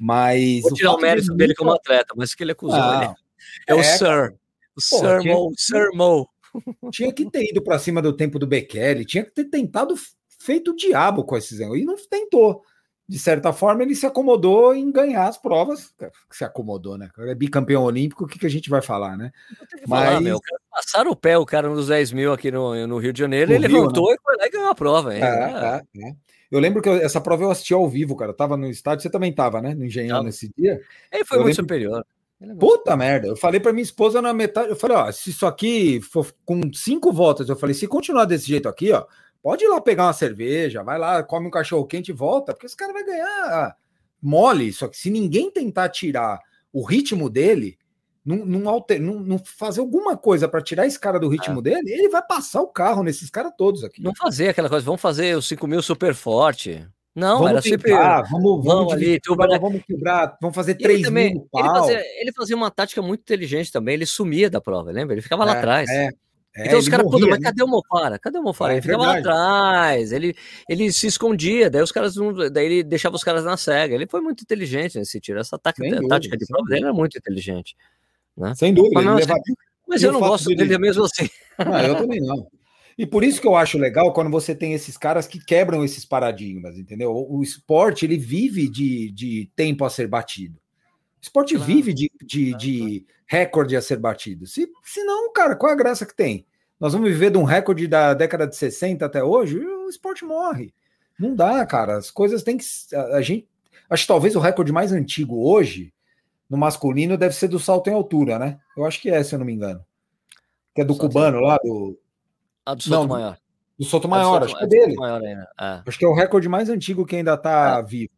mas 0.00 0.62
vou 0.62 0.72
tirar 0.72 0.92
o, 0.92 0.96
o 0.96 1.00
mérito 1.02 1.34
dele 1.34 1.54
como 1.54 1.70
atleta, 1.70 2.14
mas 2.16 2.34
que 2.34 2.42
ele 2.42 2.52
acusou, 2.52 2.80
ah, 2.80 3.02
ele. 3.04 3.14
É, 3.68 3.72
é 3.72 3.74
o 3.74 3.84
Sir. 3.84 4.34
O 4.74 4.80
Sir 4.80 5.22
Mo, 5.22 5.52
Sir 5.54 5.90
Mo. 5.92 6.26
Tinha 6.90 7.12
que 7.12 7.30
ter 7.30 7.50
ido 7.50 7.60
para 7.60 7.78
cima 7.78 8.00
do 8.00 8.16
tempo 8.16 8.38
do 8.38 8.46
Bekele, 8.46 9.04
tinha 9.04 9.22
que 9.22 9.32
ter 9.32 9.44
tentado 9.44 9.94
feito 10.40 10.70
o 10.70 10.74
diabo 10.74 11.24
com 11.24 11.36
esses 11.36 11.60
e 11.60 11.84
não 11.84 11.96
tentou 12.08 12.62
de 13.08 13.18
certa 13.18 13.52
forma, 13.52 13.82
ele 13.82 13.94
se 13.94 14.04
acomodou 14.04 14.74
em 14.74 14.90
ganhar 14.90 15.28
as 15.28 15.38
provas. 15.38 15.94
Se 16.30 16.44
acomodou, 16.44 16.98
né? 16.98 17.08
É 17.18 17.34
bicampeão 17.34 17.84
olímpico, 17.84 18.24
o 18.24 18.26
que, 18.26 18.38
que 18.38 18.46
a 18.46 18.50
gente 18.50 18.68
vai 18.68 18.82
falar, 18.82 19.16
né? 19.16 19.30
Mas 19.86 20.06
falar, 20.06 20.20
meu, 20.20 20.40
passaram 20.70 21.12
o 21.12 21.16
pé 21.16 21.38
o 21.38 21.46
cara 21.46 21.68
nos 21.68 21.86
10 21.86 22.12
mil 22.12 22.32
aqui 22.32 22.50
no, 22.50 22.86
no 22.86 22.98
Rio 22.98 23.12
de 23.12 23.20
Janeiro, 23.20 23.50
no 23.50 23.56
ele 23.56 23.68
Rio, 23.68 23.82
levantou 23.82 24.10
né? 24.10 24.16
e 24.16 24.22
foi 24.22 24.36
lá 24.36 24.46
e 24.46 24.50
ganhou 24.50 24.68
a 24.68 24.74
prova. 24.74 25.14
É, 25.14 25.20
é, 25.20 25.82
é. 26.04 26.12
Eu 26.50 26.58
lembro 26.58 26.82
que 26.82 26.88
eu, 26.88 26.94
essa 26.94 27.20
prova 27.20 27.44
eu 27.44 27.50
assisti 27.50 27.74
ao 27.74 27.88
vivo, 27.88 28.16
cara. 28.16 28.30
Eu 28.30 28.36
tava 28.36 28.56
no 28.56 28.68
estádio, 28.68 29.02
você 29.02 29.10
também 29.10 29.32
tava, 29.32 29.60
né? 29.60 29.74
No 29.74 29.84
Engenhão 29.84 30.22
nesse 30.22 30.50
dia. 30.56 30.80
Ele 31.12 31.24
foi 31.24 31.38
eu 31.38 31.42
muito 31.42 31.56
lembro... 31.56 31.62
superior. 31.62 32.06
É 32.40 32.54
Puta 32.54 32.94
merda, 32.96 33.28
eu 33.28 33.36
falei 33.36 33.58
para 33.58 33.72
minha 33.72 33.82
esposa 33.82 34.20
na 34.20 34.34
metade, 34.34 34.68
eu 34.68 34.76
falei, 34.76 34.94
ó, 34.94 35.10
se 35.10 35.30
isso 35.30 35.46
aqui 35.46 36.02
for 36.02 36.34
com 36.44 36.60
cinco 36.74 37.10
voltas, 37.10 37.48
eu 37.48 37.56
falei, 37.56 37.74
se 37.74 37.88
continuar 37.88 38.26
desse 38.26 38.46
jeito 38.46 38.68
aqui, 38.68 38.92
ó, 38.92 39.06
Pode 39.46 39.64
ir 39.64 39.68
lá 39.68 39.80
pegar 39.80 40.06
uma 40.06 40.12
cerveja, 40.12 40.82
vai 40.82 40.98
lá, 40.98 41.22
come 41.22 41.46
um 41.46 41.52
cachorro 41.52 41.86
quente 41.86 42.08
e 42.08 42.12
volta, 42.12 42.52
porque 42.52 42.66
esse 42.66 42.76
cara 42.76 42.92
vai 42.92 43.04
ganhar 43.04 43.76
mole. 44.20 44.72
Só 44.72 44.88
que 44.88 44.96
se 44.96 45.08
ninguém 45.08 45.52
tentar 45.52 45.88
tirar 45.88 46.40
o 46.72 46.82
ritmo 46.82 47.30
dele, 47.30 47.78
não, 48.24 48.38
não, 48.44 48.68
alter, 48.68 49.00
não, 49.00 49.20
não 49.20 49.38
fazer 49.38 49.78
alguma 49.78 50.16
coisa 50.16 50.48
para 50.48 50.60
tirar 50.60 50.84
esse 50.84 50.98
cara 50.98 51.20
do 51.20 51.28
ritmo 51.28 51.60
é. 51.60 51.62
dele, 51.62 51.92
ele 51.92 52.08
vai 52.08 52.26
passar 52.26 52.60
o 52.60 52.66
carro 52.66 53.04
nesses 53.04 53.30
caras 53.30 53.52
todos 53.56 53.84
aqui. 53.84 54.02
Não 54.02 54.12
fazer 54.16 54.48
aquela 54.48 54.68
coisa, 54.68 54.84
vamos 54.84 55.00
fazer 55.00 55.36
os 55.36 55.46
5 55.46 55.64
mil 55.68 55.80
super 55.80 56.12
forte. 56.12 56.84
Não, 57.14 57.38
vamos 57.38 57.50
era 57.50 57.62
tentar, 57.62 58.24
sempre. 58.24 58.32
Vamos, 58.32 58.64
vamos, 58.64 58.92
ali, 58.94 59.20
tudo, 59.20 59.36
vamos 59.60 59.80
quebrar, 59.84 60.36
vamos 60.40 60.56
fazer 60.56 60.74
3 60.74 61.02
também, 61.02 61.34
mil. 61.34 61.48
Ele 61.54 61.68
fazia, 61.68 62.20
ele 62.20 62.32
fazia, 62.32 62.56
uma 62.56 62.70
tática 62.72 63.00
muito 63.00 63.20
inteligente 63.20 63.70
também, 63.70 63.94
ele 63.94 64.06
sumia 64.06 64.50
da 64.50 64.60
prova, 64.60 64.90
lembra? 64.90 65.14
Ele 65.14 65.22
ficava 65.22 65.44
é, 65.44 65.46
lá 65.46 65.52
atrás. 65.52 65.88
É. 65.88 66.10
É, 66.56 66.66
então 66.66 66.78
os 66.78 66.88
caras, 66.88 67.06
pô, 67.06 67.18
mas 67.18 67.38
né? 67.38 67.38
cadê 67.42 67.62
o 67.62 67.68
Mofara? 67.68 68.18
Cadê 68.18 68.38
o 68.38 68.42
Mofara? 68.42 68.72
É, 68.72 68.76
ele 68.76 68.82
ficava 68.82 69.02
lá 69.02 69.18
atrás, 69.18 70.10
ele, 70.10 70.34
ele 70.68 70.90
se 70.90 71.06
escondia, 71.06 71.68
daí 71.68 71.82
os 71.82 71.92
caras 71.92 72.16
não, 72.16 72.32
daí 72.50 72.64
ele 72.64 72.82
deixava 72.82 73.14
os 73.14 73.22
caras 73.22 73.44
na 73.44 73.58
cega. 73.58 73.94
Ele 73.94 74.06
foi 74.06 74.22
muito 74.22 74.40
inteligente 74.40 74.98
nesse 74.98 75.20
tiro. 75.20 75.38
Essa 75.38 75.58
tática, 75.58 75.86
dúvida, 75.86 76.08
tática 76.08 76.36
de 76.36 76.46
prova 76.46 76.66
dele 76.66 76.84
era 76.84 76.94
muito 76.94 77.18
inteligente. 77.18 77.76
Né? 78.34 78.54
Sem 78.54 78.72
dúvida. 78.72 79.02
Mas, 79.02 79.26
mas 79.86 80.02
eu 80.02 80.12
não 80.12 80.20
gosto 80.20 80.46
dele, 80.46 80.64
dele 80.64 80.78
mesmo 80.78 81.04
assim. 81.04 81.28
Não, 81.58 81.78
eu 81.80 81.96
também 81.96 82.20
não. 82.20 82.46
E 82.98 83.06
por 83.06 83.24
isso 83.24 83.40
que 83.40 83.46
eu 83.46 83.56
acho 83.56 83.78
legal 83.78 84.12
quando 84.12 84.30
você 84.30 84.54
tem 84.54 84.74
esses 84.74 84.98
caras 84.98 85.26
que 85.26 85.42
quebram 85.42 85.82
esses 85.82 86.04
paradigmas, 86.04 86.78
entendeu? 86.78 87.12
O, 87.12 87.38
o 87.38 87.42
esporte 87.42 88.04
ele 88.04 88.18
vive 88.18 88.68
de, 88.68 89.10
de 89.10 89.50
tempo 89.56 89.82
a 89.84 89.88
ser 89.88 90.06
batido. 90.06 90.58
Esporte 91.26 91.56
claro. 91.56 91.66
vive 91.66 91.92
de, 91.92 92.10
de, 92.22 92.54
de 92.54 93.06
recorde 93.26 93.76
a 93.76 93.82
ser 93.82 93.98
batido. 93.98 94.46
Se, 94.46 94.70
se 94.84 95.02
não, 95.02 95.32
cara, 95.32 95.56
qual 95.56 95.70
é 95.70 95.74
a 95.74 95.76
graça 95.76 96.06
que 96.06 96.14
tem? 96.14 96.46
Nós 96.78 96.92
vamos 96.92 97.08
viver 97.08 97.30
de 97.30 97.38
um 97.38 97.42
recorde 97.42 97.88
da 97.88 98.14
década 98.14 98.46
de 98.46 98.54
60 98.54 99.04
até 99.04 99.24
hoje, 99.24 99.58
o 99.58 99.88
esporte 99.88 100.24
morre. 100.24 100.72
Não 101.18 101.34
dá, 101.34 101.66
cara. 101.66 101.96
As 101.96 102.12
coisas 102.12 102.44
têm 102.44 102.56
que. 102.56 102.64
A, 102.94 103.16
a 103.16 103.22
gente. 103.22 103.48
Acho 103.90 104.04
que 104.04 104.08
talvez 104.08 104.36
o 104.36 104.40
recorde 104.40 104.72
mais 104.72 104.92
antigo 104.92 105.50
hoje, 105.50 105.92
no 106.48 106.56
masculino, 106.56 107.18
deve 107.18 107.34
ser 107.34 107.48
do 107.48 107.58
salto 107.58 107.88
em 107.88 107.94
altura, 107.94 108.38
né? 108.38 108.60
Eu 108.76 108.84
acho 108.84 109.00
que 109.00 109.10
é, 109.10 109.22
se 109.24 109.34
eu 109.34 109.38
não 109.40 109.46
me 109.46 109.52
engano. 109.52 109.84
Que 110.74 110.82
é 110.82 110.84
do 110.84 110.94
salto 110.94 111.08
cubano 111.08 111.40
lá, 111.40 111.56
do. 111.56 111.98
Ah, 112.64 112.74
do 112.74 112.82
salto 112.82 113.08
não, 113.08 113.16
maior. 113.16 113.38
Do 113.76 113.84
salto 113.84 114.08
maior, 114.08 114.44
acho 114.44 114.56
que 114.56 114.62
é, 114.62 114.66
é 114.66 114.68
dele. 114.68 114.94
É. 115.58 115.82
Acho 115.86 115.98
que 115.98 116.04
é 116.04 116.08
o 116.08 116.14
recorde 116.14 116.48
mais 116.48 116.68
antigo 116.68 117.04
que 117.04 117.16
ainda 117.16 117.34
está 117.34 117.78
é. 117.78 117.82
vivo. 117.82 118.12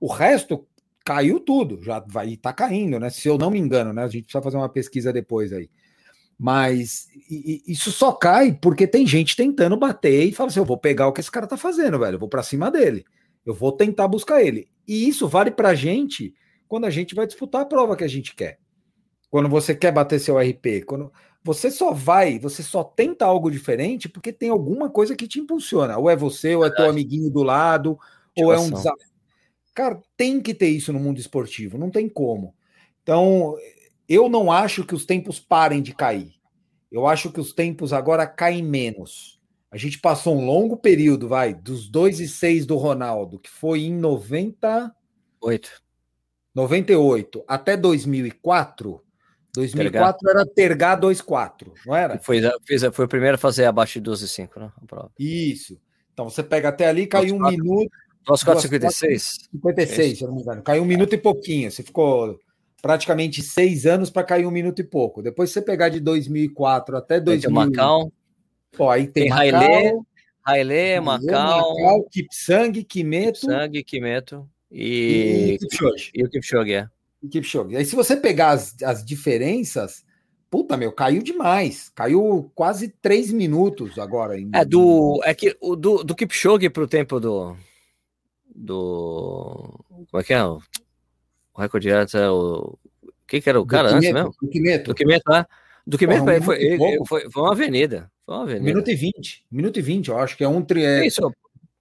O 0.00 0.06
resto 0.06 0.66
caiu 1.08 1.40
tudo, 1.40 1.82
já 1.82 2.04
vai 2.06 2.36
tá 2.36 2.52
caindo, 2.52 3.00
né? 3.00 3.08
Se 3.08 3.26
eu 3.26 3.38
não 3.38 3.50
me 3.50 3.58
engano, 3.58 3.94
né? 3.94 4.04
A 4.04 4.08
gente 4.08 4.24
precisa 4.24 4.42
fazer 4.42 4.58
uma 4.58 4.68
pesquisa 4.68 5.10
depois 5.10 5.54
aí. 5.54 5.70
Mas 6.38 7.08
isso 7.66 7.90
só 7.90 8.12
cai 8.12 8.52
porque 8.52 8.86
tem 8.86 9.06
gente 9.06 9.34
tentando 9.34 9.74
bater 9.74 10.24
e 10.24 10.32
fala 10.32 10.50
assim: 10.50 10.60
eu 10.60 10.66
vou 10.66 10.76
pegar 10.76 11.08
o 11.08 11.12
que 11.12 11.20
esse 11.20 11.30
cara 11.30 11.46
tá 11.46 11.56
fazendo, 11.56 11.98
velho, 11.98 12.16
eu 12.16 12.18
vou 12.18 12.28
para 12.28 12.42
cima 12.42 12.70
dele, 12.70 13.06
eu 13.46 13.54
vou 13.54 13.72
tentar 13.72 14.06
buscar 14.06 14.42
ele. 14.42 14.68
E 14.86 15.08
isso 15.08 15.26
vale 15.26 15.50
pra 15.50 15.74
gente 15.74 16.34
quando 16.68 16.84
a 16.84 16.90
gente 16.90 17.14
vai 17.14 17.26
disputar 17.26 17.62
a 17.62 17.66
prova 17.66 17.96
que 17.96 18.04
a 18.04 18.08
gente 18.08 18.36
quer. 18.36 18.58
Quando 19.30 19.48
você 19.48 19.74
quer 19.74 19.92
bater 19.92 20.20
seu 20.20 20.38
RP, 20.38 20.84
quando 20.84 21.10
você 21.42 21.70
só 21.70 21.90
vai, 21.90 22.38
você 22.38 22.62
só 22.62 22.84
tenta 22.84 23.24
algo 23.24 23.50
diferente 23.50 24.10
porque 24.10 24.30
tem 24.30 24.50
alguma 24.50 24.90
coisa 24.90 25.16
que 25.16 25.26
te 25.26 25.40
impulsiona. 25.40 25.96
Ou 25.96 26.10
é 26.10 26.16
você, 26.16 26.54
ou 26.54 26.66
é 26.66 26.70
teu 26.70 26.90
amiguinho 26.90 27.30
do 27.30 27.42
lado, 27.42 27.98
ou 28.36 28.52
é 28.52 28.58
um 28.58 28.70
desafio 28.70 29.08
Cara, 29.78 30.02
tem 30.16 30.40
que 30.40 30.52
ter 30.52 30.70
isso 30.70 30.92
no 30.92 30.98
mundo 30.98 31.20
esportivo, 31.20 31.78
não 31.78 31.88
tem 31.88 32.08
como. 32.08 32.52
Então, 33.00 33.54
eu 34.08 34.28
não 34.28 34.50
acho 34.50 34.84
que 34.84 34.92
os 34.92 35.06
tempos 35.06 35.38
parem 35.38 35.80
de 35.80 35.94
cair. 35.94 36.32
Eu 36.90 37.06
acho 37.06 37.30
que 37.30 37.38
os 37.38 37.52
tempos 37.52 37.92
agora 37.92 38.26
caem 38.26 38.60
menos. 38.60 39.40
A 39.70 39.76
gente 39.76 40.00
passou 40.00 40.36
um 40.36 40.44
longo 40.44 40.76
período, 40.76 41.28
vai, 41.28 41.54
dos 41.54 41.88
2 41.88 42.18
e 42.18 42.26
6 42.26 42.66
do 42.66 42.76
Ronaldo, 42.76 43.38
que 43.38 43.48
foi 43.48 43.82
em 43.82 43.94
98. 43.94 45.70
98 46.52 47.44
até 47.46 47.76
2004. 47.76 49.00
2004 49.54 50.18
Tergar. 50.18 50.40
era 50.40 50.44
Tergar 50.44 51.00
2,4, 51.00 51.72
não 51.86 51.94
era? 51.94 52.18
Foi, 52.18 52.40
fez, 52.66 52.82
foi 52.92 53.04
o 53.04 53.08
primeiro 53.08 53.36
a 53.36 53.38
fazer 53.38 53.66
abaixo 53.66 54.00
de 54.00 54.10
12,5, 54.10 54.58
né? 54.58 54.72
Isso. 55.16 55.80
Então 56.12 56.28
você 56.28 56.42
pega 56.42 56.70
até 56.70 56.88
ali, 56.88 57.06
caiu 57.06 57.36
um 57.36 57.48
minuto. 57.48 57.88
Nosso 58.28 58.44
456? 58.44 59.48
56, 59.50 60.18
se 60.18 60.24
eu 60.24 60.28
não 60.28 60.36
me 60.36 60.42
engano. 60.42 60.62
Caiu 60.62 60.82
um 60.82 60.86
minuto 60.86 61.14
e 61.14 61.18
pouquinho. 61.18 61.70
Você 61.70 61.82
ficou 61.82 62.38
praticamente 62.82 63.42
seis 63.42 63.86
anos 63.86 64.10
para 64.10 64.22
cair 64.22 64.46
um 64.46 64.50
minuto 64.50 64.80
e 64.80 64.84
pouco. 64.84 65.22
Depois 65.22 65.50
você 65.50 65.62
pegar 65.62 65.88
de 65.88 65.98
2004 65.98 66.96
até 66.96 67.18
2000... 67.18 67.40
Tem 67.40 67.54
Macau. 67.54 68.12
Pô, 68.76 68.90
aí 68.90 69.06
tem, 69.06 69.24
tem 69.24 69.30
Macau. 69.30 70.06
Haile, 70.44 71.00
Macau, 71.00 71.74
Macau 71.74 72.04
Kipsang, 72.10 72.84
Kimeto. 72.84 73.40
Kipsang, 73.40 73.84
Kimeto. 73.84 74.48
E, 74.70 75.54
e, 75.54 75.58
Kipchoge. 75.58 76.10
E 76.14 76.22
o 76.22 76.28
Kipchoge, 76.28 76.72
é. 76.74 76.88
E 77.22 77.28
Kipchoge. 77.28 77.76
Aí 77.76 77.84
se 77.84 77.96
você 77.96 78.14
pegar 78.14 78.50
as, 78.50 78.76
as 78.82 79.02
diferenças... 79.02 80.06
Puta, 80.50 80.78
meu, 80.78 80.90
caiu 80.92 81.22
demais. 81.22 81.90
Caiu 81.94 82.50
quase 82.54 82.88
três 82.88 83.30
minutos 83.30 83.98
agora. 83.98 84.38
Em... 84.40 84.48
É, 84.54 84.64
do. 84.64 85.20
É 85.22 85.34
que 85.34 85.54
o 85.60 85.76
do, 85.76 86.02
do 86.02 86.14
Kipchoge 86.14 86.70
pro 86.70 86.88
tempo 86.88 87.20
do, 87.20 87.54
do. 88.58 89.84
Como 90.10 90.20
é 90.20 90.24
que 90.24 90.34
é? 90.34 90.44
O, 90.44 90.60
o 91.54 91.60
recorde 91.60 91.88
é 91.90 92.30
o. 92.30 92.76
Quem 93.26 93.40
que 93.40 93.48
era 93.48 93.60
o 93.60 93.64
do 93.64 93.68
cara 93.68 93.88
Quimeto, 93.88 93.98
antes 93.98 94.12
mesmo? 94.12 94.34
Do 94.42 94.48
Quimeto. 94.48 94.84
Do 94.84 94.94
Quimeto, 94.94 95.32
é. 95.32 95.46
Do 95.86 95.98
Quimeto 95.98 96.24
Porra, 96.24 96.38
um 96.38 96.42
foi, 96.42 96.78
foi, 97.06 97.30
foi, 97.30 97.42
uma 97.42 97.52
avenida. 97.52 98.10
Foi 98.26 98.34
uma 98.34 98.44
avenida. 98.44 98.64
Minuto 98.64 98.90
e 98.90 98.94
vinte. 98.94 99.44
Minuto 99.50 99.78
e 99.78 99.82
vinte, 99.82 100.08
eu 100.08 100.18
acho 100.18 100.36
que 100.36 100.44
é 100.44 100.48
um 100.48 100.62
tri. 100.62 100.84
É, 100.84 101.06
isso. 101.06 101.20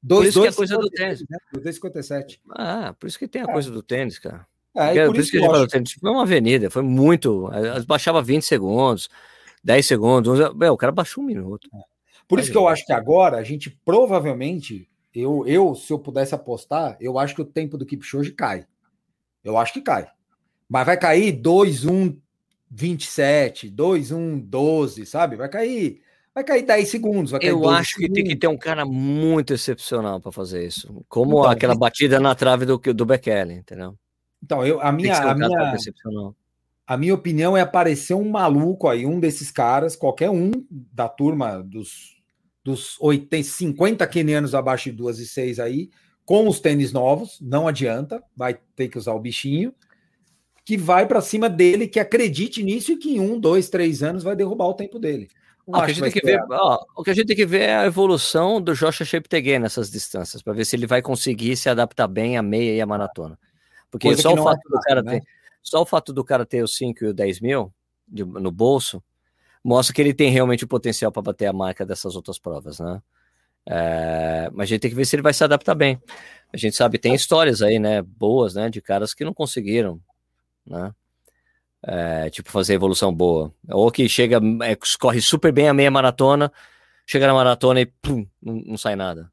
Dois, 0.01 0.19
por 0.19 0.27
isso 0.27 0.39
dois, 0.39 0.49
que 0.49 0.53
é 0.53 0.57
coisa 0.57 0.77
do 0.77 0.89
tênis. 0.89 1.25
Né? 1.27 1.37
2,57. 1.55 2.39
Ah, 2.51 2.95
por 2.97 3.07
isso 3.07 3.17
que 3.17 3.27
tem 3.27 3.41
a 3.41 3.45
é. 3.45 3.51
coisa 3.51 3.71
do 3.71 3.81
tênis, 3.81 4.19
cara. 4.19 4.45
É, 4.75 5.05
por, 5.05 5.13
por, 5.13 5.19
isso 5.19 5.31
que 5.31 5.37
a 5.37 5.41
gente 5.41 5.49
falou 5.49 5.67
tênis. 5.67 5.91
Foi 5.93 6.11
uma 6.11 6.21
avenida, 6.21 6.69
foi 6.69 6.83
muito. 6.83 7.49
Baixava 7.87 8.21
20 8.21 8.43
segundos, 8.43 9.09
10 9.63 9.85
segundos. 9.85 10.39
Meu, 10.55 10.73
o 10.73 10.77
cara 10.77 10.91
baixou 10.91 11.23
um 11.23 11.27
minuto. 11.27 11.67
É. 11.73 11.79
Por 12.27 12.39
isso 12.39 12.51
que 12.51 12.57
eu 12.57 12.67
acho 12.67 12.85
que 12.85 12.93
agora 12.93 13.37
a 13.37 13.43
gente 13.43 13.69
provavelmente 13.83 14.87
eu, 15.19 15.45
eu, 15.47 15.73
se 15.73 15.91
eu 15.91 15.99
pudesse 15.99 16.35
apostar, 16.35 16.97
eu 16.99 17.17
acho 17.17 17.33
que 17.33 17.41
o 17.41 17.45
tempo 17.45 17.77
do 17.77 17.85
Kipchoge 17.85 18.31
cai. 18.31 18.65
Eu 19.43 19.57
acho 19.57 19.73
que 19.73 19.81
cai. 19.81 20.07
Mas 20.69 20.85
vai 20.85 20.97
cair 20.97 21.31
2, 21.31 21.85
1, 21.85 22.17
27, 22.69 23.69
2, 23.69 24.11
1, 24.11 24.39
12, 24.39 25.05
sabe? 25.05 25.35
Vai 25.35 25.49
cair. 25.49 26.01
Vai 26.35 26.43
cair 26.43 26.63
10 26.63 26.87
segundos. 26.89 27.31
Vai 27.31 27.39
cair 27.39 27.49
eu 27.49 27.67
acho 27.67 27.95
que 27.95 28.11
tem 28.11 28.23
que 28.23 28.35
ter 28.35 28.47
um 28.47 28.57
cara 28.57 28.85
muito 28.85 29.53
excepcional 29.53 30.19
para 30.19 30.31
fazer 30.31 30.65
isso. 30.65 31.03
Como 31.07 31.39
então, 31.39 31.49
aquela 31.49 31.75
batida 31.75 32.19
na 32.19 32.35
trave 32.35 32.65
do, 32.65 32.77
do 32.77 33.05
Bekele, 33.05 33.53
entendeu? 33.53 33.97
Então, 34.43 34.65
eu, 34.65 34.79
a 34.81 34.91
minha. 34.91 35.19
Um 35.19 35.29
a 35.29 35.35
minha 35.35 36.33
a 36.87 36.95
minha 36.95 37.13
opinião 37.13 37.57
é 37.57 37.59
aparecer 37.59 38.13
um 38.13 38.29
maluco 38.29 38.87
aí, 38.87 39.05
um 39.05 39.19
desses 39.19 39.51
caras, 39.51 39.93
qualquer 39.93 40.29
um 40.29 40.51
da 40.69 41.09
turma 41.09 41.61
dos, 41.61 42.16
dos 42.67 42.97
80, 42.99 43.47
50 43.47 44.05
quenianos 44.07 44.53
abaixo 44.53 44.91
de 44.91 44.97
2 44.97 45.19
e 45.19 45.25
6 45.25 45.59
aí, 45.59 45.89
com 46.25 46.49
os 46.49 46.59
tênis 46.59 46.91
novos, 46.91 47.39
não 47.39 47.65
adianta, 47.65 48.21
vai 48.35 48.59
ter 48.75 48.89
que 48.89 48.97
usar 48.97 49.13
o 49.13 49.19
bichinho, 49.21 49.73
que 50.65 50.75
vai 50.75 51.07
para 51.07 51.21
cima 51.21 51.49
dele, 51.49 51.87
que 51.87 51.97
acredite 51.97 52.61
nisso 52.61 52.91
e 52.91 52.97
que 52.97 53.15
em 53.15 53.21
um, 53.21 53.39
dois, 53.39 53.69
três 53.69 54.03
anos 54.03 54.21
vai 54.21 54.35
derrubar 54.35 54.65
o 54.65 54.73
tempo 54.73 54.99
dele. 54.99 55.29
Ah, 55.71 55.79
o, 55.79 55.85
que 55.85 55.91
a 55.91 55.93
gente 55.93 56.01
tem 56.01 56.11
que 56.11 56.25
ver, 56.25 56.39
ó, 56.51 56.85
o 56.97 57.03
que 57.03 57.09
a 57.09 57.13
gente 57.13 57.27
tem 57.27 57.35
que 57.37 57.45
ver 57.45 57.61
é 57.61 57.77
a 57.77 57.85
evolução 57.85 58.61
do 58.61 58.73
Joshua 58.73 59.05
Cheptegei 59.05 59.57
nessas 59.59 59.89
distâncias, 59.89 60.41
para 60.41 60.51
ver 60.51 60.65
se 60.65 60.75
ele 60.75 60.85
vai 60.85 61.01
conseguir 61.01 61.55
se 61.55 61.69
adaptar 61.69 62.07
bem 62.09 62.37
à 62.37 62.41
meia 62.41 62.75
e 62.75 62.81
à 62.81 62.85
maratona. 62.85 63.39
Porque 63.89 64.09
Coisa 64.09 64.23
só 64.23 64.33
o 64.33 64.43
fato 64.43 64.59
é 64.59 64.69
do 64.69 64.79
cara 64.81 65.01
né? 65.01 65.19
ter 65.19 65.27
só 65.63 65.81
o 65.81 65.85
fato 65.85 66.11
do 66.11 66.23
cara 66.23 66.45
ter 66.45 66.61
os 66.61 66.75
5 66.75 67.03
e 67.03 67.07
o 67.07 67.13
10 67.13 67.39
mil 67.39 67.73
de, 68.05 68.25
no 68.25 68.51
bolso 68.51 69.01
mostra 69.67 69.93
que 69.93 70.01
ele 70.01 70.13
tem 70.13 70.31
realmente 70.31 70.63
o 70.63 70.67
potencial 70.67 71.11
para 71.11 71.21
bater 71.21 71.45
a 71.45 71.51
marca 71.51 71.85
dessas 71.85 72.15
outras 72.15 72.39
provas, 72.39 72.79
né? 72.79 73.01
É, 73.69 74.49
mas 74.53 74.63
a 74.63 74.67
gente 74.67 74.79
tem 74.79 74.89
que 74.89 74.95
ver 74.95 75.03
se 75.03 75.13
ele 75.13 75.21
vai 75.21 75.33
se 75.33 75.43
adaptar 75.43 75.75
bem. 75.75 76.01
A 76.53 76.55
gente 76.55 76.77
sabe, 76.77 76.97
tem 76.97 77.13
histórias 77.13 77.61
aí, 77.61 77.77
né, 77.77 78.01
boas, 78.01 78.55
né, 78.55 78.69
de 78.69 78.81
caras 78.81 79.13
que 79.13 79.25
não 79.25 79.33
conseguiram, 79.33 79.99
né? 80.65 80.93
É, 81.85 82.29
tipo, 82.29 82.49
fazer 82.49 82.75
evolução 82.75 83.13
boa. 83.13 83.53
Ou 83.69 83.91
que 83.91 84.07
chega, 84.07 84.39
é, 84.63 84.77
corre 84.97 85.19
super 85.19 85.51
bem 85.51 85.67
a 85.67 85.73
meia 85.73 85.91
maratona, 85.91 86.49
chega 87.05 87.27
na 87.27 87.33
maratona 87.33 87.81
e 87.81 87.85
pum, 87.85 88.25
não, 88.41 88.55
não 88.65 88.77
sai 88.77 88.95
nada. 88.95 89.29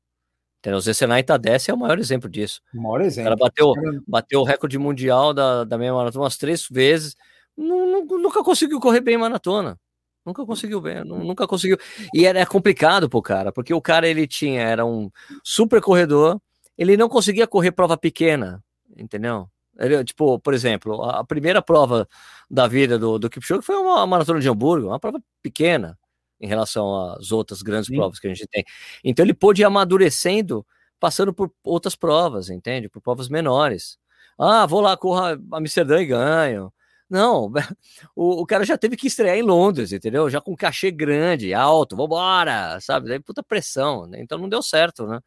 Entendeu? 0.59 0.79
O 0.79 0.81
Zecenay 0.81 1.23
Tadesse 1.23 1.71
é 1.71 1.75
o 1.75 1.79
maior 1.79 2.01
exemplo 2.01 2.29
disso. 2.29 2.61
O 2.75 2.83
maior 2.83 3.03
exemplo. 3.03 3.31
Cara 3.31 3.37
bateu, 3.37 3.73
bateu 4.05 4.41
o 4.41 4.45
recorde 4.45 4.79
mundial 4.79 5.33
da, 5.33 5.63
da 5.63 5.79
meia 5.79 5.95
maratona 5.95 6.25
umas 6.25 6.37
três 6.37 6.67
vezes. 6.69 7.15
Nunca 7.57 8.43
conseguiu 8.43 8.81
correr 8.81 9.01
bem 9.01 9.17
maratona. 9.17 9.79
Nunca 10.25 10.45
conseguiu 10.47 10.81
bem, 10.81 11.05
nunca 11.05 11.47
conseguiu. 11.47 11.77
E 12.15 12.25
era 12.25 12.47
complicado 12.47 13.09
pro 13.11 13.21
cara, 13.21 13.53
porque 13.53 13.75
o 13.75 13.81
cara 13.81 14.09
ele 14.09 14.27
tinha, 14.27 14.63
era 14.63 14.85
um 14.85 15.11
super 15.43 15.83
corredor, 15.83 16.41
ele 16.79 16.97
não 16.97 17.09
conseguia 17.09 17.47
correr 17.47 17.73
prova 17.73 17.97
pequena, 17.97 18.63
entendeu? 18.97 19.49
Ele, 19.79 20.03
tipo, 20.05 20.39
por 20.39 20.55
exemplo, 20.55 21.03
a 21.03 21.25
primeira 21.25 21.61
prova 21.61 22.09
da 22.51 22.67
vida 22.67 22.99
do, 22.99 23.19
do 23.19 23.29
Kipchoge 23.29 23.63
foi 23.63 23.77
uma 23.77 24.07
maratona 24.07 24.41
de 24.41 24.49
Hamburgo, 24.49 24.89
uma 24.89 25.01
prova 25.01 25.21
pequena 25.43 25.99
em 26.41 26.47
relação 26.47 27.13
às 27.13 27.33
outras 27.33 27.63
grandes 27.63 27.89
Sim. 27.89 27.97
provas 27.97 28.19
que 28.19 28.27
a 28.27 28.31
gente 28.31 28.47
tem. 28.47 28.65
Então 29.03 29.25
ele 29.25 29.35
pôde 29.35 29.63
ir 29.63 29.65
amadurecendo, 29.65 30.65
passando 31.01 31.33
por 31.33 31.51
outras 31.63 31.97
provas, 31.97 32.51
entende? 32.51 32.89
Por 32.89 33.01
provas 33.01 33.29
menores. 33.29 33.99
Ah, 34.39 34.67
vou 34.67 34.81
lá, 34.81 34.97
corra 34.97 35.39
Amsterdã 35.53 36.01
e 36.01 36.07
ganho. 36.07 36.73
Não, 37.09 37.53
o, 38.17 38.43
o, 38.43 38.47
cara 38.47 38.65
já 38.65 38.79
teve 38.79 38.97
que 38.97 39.07
estrear 39.07 39.37
em 39.37 39.43
Londres, 39.43 39.93
entendeu? 39.93 40.29
Já 40.31 40.41
com 40.41 40.57
cachê 40.57 40.91
grande, 40.91 41.53
alto, 41.53 41.97
vambora, 41.97 42.79
sabe? 42.81 43.09
Daí 43.09 43.21
puta 43.21 43.43
pressão, 43.43 44.07
né? 44.07 44.21
Então 44.21 44.39
não 44.39 44.49
deu 44.49 44.63
certo, 44.63 45.07
né? 45.07 45.21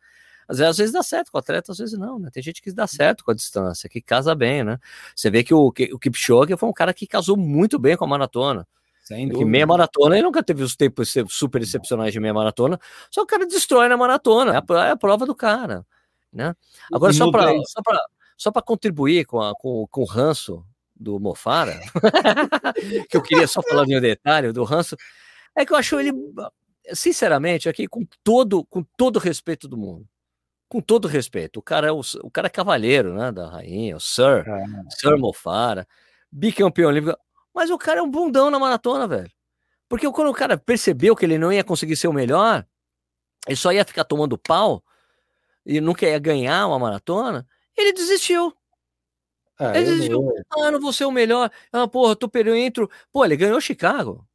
Às 0.47 0.59
vezes, 0.59 0.69
às 0.69 0.77
vezes 0.77 0.93
dá 0.93 1.03
certo 1.03 1.31
com 1.31 1.37
o 1.37 1.39
atleta, 1.39 1.71
às 1.71 1.77
vezes 1.77 1.99
não, 1.99 2.17
né? 2.17 2.29
Tem 2.31 2.41
gente 2.41 2.61
que 2.61 2.71
dá 2.71 2.87
certo 2.87 3.23
com 3.23 3.31
a 3.31 3.33
distância, 3.33 3.89
que 3.89 4.01
casa 4.01 4.33
bem, 4.33 4.63
né? 4.63 4.79
Você 5.15 5.29
vê 5.29 5.43
que 5.43 5.53
o, 5.53 5.71
que, 5.71 5.93
o 5.93 5.99
Kipchoge 5.99 6.55
foi 6.57 6.69
um 6.69 6.73
cara 6.73 6.93
que 6.93 7.05
casou 7.05 7.35
muito 7.35 7.77
bem 7.77 7.97
com 7.97 8.05
a 8.05 8.07
maratona. 8.07 8.65
Sem 9.03 9.29
dúvida. 9.29 9.49
meia 9.49 9.65
maratona 9.65 10.15
ele 10.15 10.25
nunca 10.25 10.43
teve 10.43 10.63
os 10.63 10.75
tempos 10.75 11.13
super 11.29 11.61
excepcionais 11.61 12.11
de 12.11 12.19
meia 12.19 12.33
maratona, 12.33 12.77
só 13.09 13.21
o 13.21 13.25
cara 13.25 13.45
destrói 13.45 13.87
na 13.87 13.95
maratona, 13.95 14.53
é 14.53 14.57
a, 14.57 14.85
é 14.85 14.91
a 14.91 14.97
prova 14.97 15.25
do 15.25 15.33
cara. 15.33 15.85
Né? 16.31 16.53
Agora, 16.91 17.13
só 17.13 17.31
para 17.31 17.53
só 17.65 17.81
só 18.37 18.51
contribuir 18.61 19.25
com, 19.25 19.41
a, 19.41 19.53
com, 19.55 19.87
com 19.89 20.01
o 20.01 20.05
ranço 20.05 20.63
do 20.99 21.19
Mofara, 21.19 21.79
que 23.09 23.17
eu 23.17 23.21
queria 23.21 23.47
só 23.47 23.61
falar 23.61 23.85
de 23.85 23.95
um 23.95 24.01
detalhe 24.01 24.51
do 24.51 24.63
ranço, 24.63 24.95
é 25.55 25.65
que 25.65 25.73
eu 25.73 25.77
acho 25.77 25.99
ele, 25.99 26.11
sinceramente, 26.93 27.69
aqui 27.69 27.87
com 27.87 28.05
todo 28.23 28.65
com 28.65 28.83
todo 28.97 29.19
respeito 29.19 29.67
do 29.67 29.77
mundo, 29.77 30.07
com 30.67 30.81
todo 30.81 31.07
respeito, 31.07 31.59
o 31.59 31.61
cara 31.61 31.87
é 31.87 31.91
o, 31.91 32.01
o 32.23 32.31
cara 32.31 32.47
é 32.47 32.49
cavaleiro, 32.49 33.13
né, 33.13 33.31
da 33.31 33.49
rainha, 33.49 33.95
o 33.95 33.99
Sir, 33.99 34.45
é. 34.47 34.63
Sir 34.89 35.17
Mofara, 35.17 35.87
bicampeão 36.31 36.89
olímpico. 36.89 37.17
Mas 37.53 37.69
o 37.69 37.77
cara 37.77 37.99
é 37.99 38.03
um 38.03 38.11
bundão 38.11 38.51
na 38.51 38.59
maratona, 38.59 39.07
velho. 39.07 39.31
Porque 39.89 40.09
quando 40.11 40.29
o 40.29 40.33
cara 40.33 40.57
percebeu 40.57 41.15
que 41.15 41.25
ele 41.25 41.37
não 41.37 41.51
ia 41.51 41.63
conseguir 41.63 41.95
ser 41.95 42.07
o 42.07 42.13
melhor, 42.13 42.65
ele 43.47 43.55
só 43.55 43.71
ia 43.71 43.85
ficar 43.85 44.03
tomando 44.03 44.37
pau 44.37 44.83
e 45.65 45.79
nunca 45.81 46.05
ia 46.05 46.19
ganhar 46.19 46.67
uma 46.67 46.77
maratona, 46.77 47.47
ele 47.75 47.93
desistiu. 47.93 48.53
É, 49.59 49.83
desistiu. 49.83 50.21
Não... 50.21 50.65
Ah, 50.65 50.71
não 50.71 50.79
vou 50.79 50.93
ser 50.93 51.05
o 51.05 51.11
melhor. 51.11 51.49
Ah, 51.71 51.87
porra, 51.87 52.15
tô 52.15 52.29
perdendo, 52.29 52.57
entro. 52.57 52.89
Pô, 53.11 53.25
ele 53.25 53.35
ganhou 53.35 53.59
Chicago. 53.59 54.27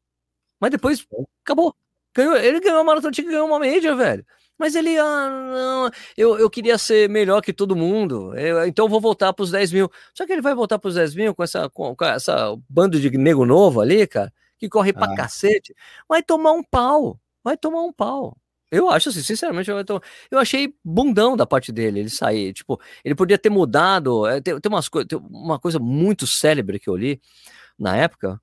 Mas 0.61 0.71
depois 0.71 1.07
acabou. 1.45 1.75
Ganhou, 2.15 2.37
ele 2.37 2.61
ganhou 2.61 2.81
a 2.81 2.85
maratona, 2.85 3.13
tinha 3.13 3.25
que 3.25 3.31
ganhar 3.31 3.45
uma 3.45 3.59
média, 3.59 3.95
velho. 3.95 4.25
Mas 4.59 4.75
ele, 4.75 4.97
ah, 4.99 5.29
não, 5.29 5.91
eu, 6.17 6.39
eu 6.39 6.49
queria 6.49 6.79
ser 6.79 7.09
melhor 7.09 7.41
que 7.41 7.53
todo 7.53 7.75
mundo, 7.75 8.33
eu, 8.39 8.65
então 8.67 8.89
vou 8.89 9.01
voltar 9.01 9.33
para 9.33 9.43
os 9.43 9.51
10 9.51 9.73
mil. 9.73 9.91
Só 10.15 10.25
que 10.27 10.33
ele 10.33 10.43
vai 10.43 10.55
voltar 10.55 10.79
para 10.79 10.89
os 10.89 10.95
10 10.95 11.15
mil 11.15 11.35
com 11.35 11.43
essa, 11.43 11.69
com, 11.71 11.97
com, 11.97 12.05
essa 12.05 12.55
bando 12.69 13.01
de 13.01 13.11
nego 13.19 13.45
novo 13.45 13.81
ali, 13.81 14.07
cara, 14.07 14.33
que 14.59 14.69
corre 14.69 14.91
ah. 14.91 14.95
pra 14.95 15.15
cacete. 15.17 15.75
Vai 16.09 16.23
tomar 16.23 16.53
um 16.53 16.63
pau, 16.63 17.19
vai 17.43 17.57
tomar 17.57 17.83
um 17.83 17.93
pau. 17.93 18.37
Eu 18.73 18.89
acho 18.89 19.11
assim, 19.11 19.21
sinceramente, 19.21 19.71
eu, 19.71 19.77
eu 20.31 20.39
achei 20.39 20.75
bundão 20.83 21.37
da 21.37 21.47
parte 21.47 21.71
dele, 21.71 22.01
ele 22.01 22.09
sair. 22.09 22.55
Tipo, 22.55 22.81
ele 23.05 23.15
podia 23.15 23.37
ter 23.37 23.51
mudado. 23.51 24.27
É, 24.27 24.41
tem, 24.41 24.59
tem, 24.59 24.73
umas 24.73 24.89
tem 24.89 25.19
uma 25.31 25.59
coisa 25.59 25.79
muito 25.79 26.27
célebre 26.27 26.81
que 26.81 26.89
eu 26.89 26.97
li 26.97 27.21
na 27.79 27.95
época, 27.95 28.41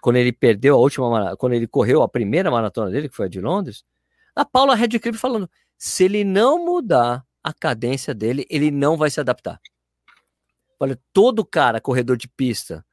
quando 0.00 0.16
ele 0.16 0.32
perdeu 0.32 0.76
a 0.76 0.78
última 0.78 1.36
quando 1.36 1.54
ele 1.54 1.66
correu 1.66 2.00
a 2.02 2.08
primeira 2.08 2.48
maratona 2.48 2.92
dele, 2.92 3.08
que 3.08 3.16
foi 3.16 3.26
a 3.26 3.28
de 3.28 3.40
Londres, 3.40 3.84
a 4.36 4.44
Paula 4.44 4.76
Redcliffe 4.76 5.18
falando: 5.18 5.50
se 5.76 6.04
ele 6.04 6.22
não 6.22 6.64
mudar 6.64 7.24
a 7.42 7.52
cadência 7.52 8.14
dele, 8.14 8.46
ele 8.48 8.70
não 8.70 8.96
vai 8.96 9.10
se 9.10 9.18
adaptar. 9.18 9.60
Olha, 10.78 10.96
todo 11.12 11.44
cara 11.44 11.80
corredor 11.80 12.16
de 12.16 12.28
pista 12.28 12.84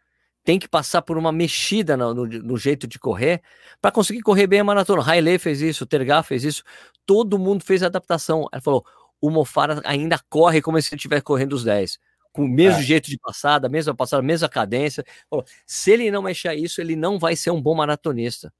tem 0.49 0.57
que 0.57 0.67
passar 0.67 1.03
por 1.03 1.15
uma 1.15 1.31
mexida 1.31 1.95
no, 1.95 2.11
no, 2.11 2.25
no 2.25 2.57
jeito 2.57 2.87
de 2.87 2.97
correr 2.97 3.39
para 3.79 3.91
conseguir 3.91 4.21
correr 4.21 4.47
bem 4.47 4.61
a 4.61 4.63
maratona. 4.63 5.07
Hailey 5.07 5.37
fez 5.37 5.61
isso, 5.61 5.85
Tergar 5.85 6.23
fez 6.23 6.43
isso, 6.43 6.63
todo 7.05 7.37
mundo 7.37 7.63
fez 7.63 7.83
a 7.83 7.85
adaptação. 7.85 8.49
Ela 8.51 8.59
falou: 8.59 8.83
o 9.21 9.29
Mofara 9.29 9.79
ainda 9.85 10.19
corre 10.27 10.59
como 10.59 10.81
se 10.81 10.89
ele 10.89 10.95
estivesse 10.95 11.21
correndo 11.21 11.53
os 11.53 11.63
10, 11.63 11.99
com 12.33 12.45
o 12.45 12.47
mesmo 12.47 12.79
é. 12.79 12.83
jeito 12.83 13.11
de 13.11 13.19
passada, 13.19 13.69
mesma 13.69 13.93
passada, 13.93 14.23
mesma 14.23 14.49
cadência. 14.49 15.05
Falou, 15.29 15.45
se 15.67 15.91
ele 15.91 16.09
não 16.09 16.23
mexer 16.23 16.55
isso, 16.55 16.81
ele 16.81 16.95
não 16.95 17.19
vai 17.19 17.35
ser 17.35 17.51
um 17.51 17.61
bom 17.61 17.75
maratonista. 17.75 18.51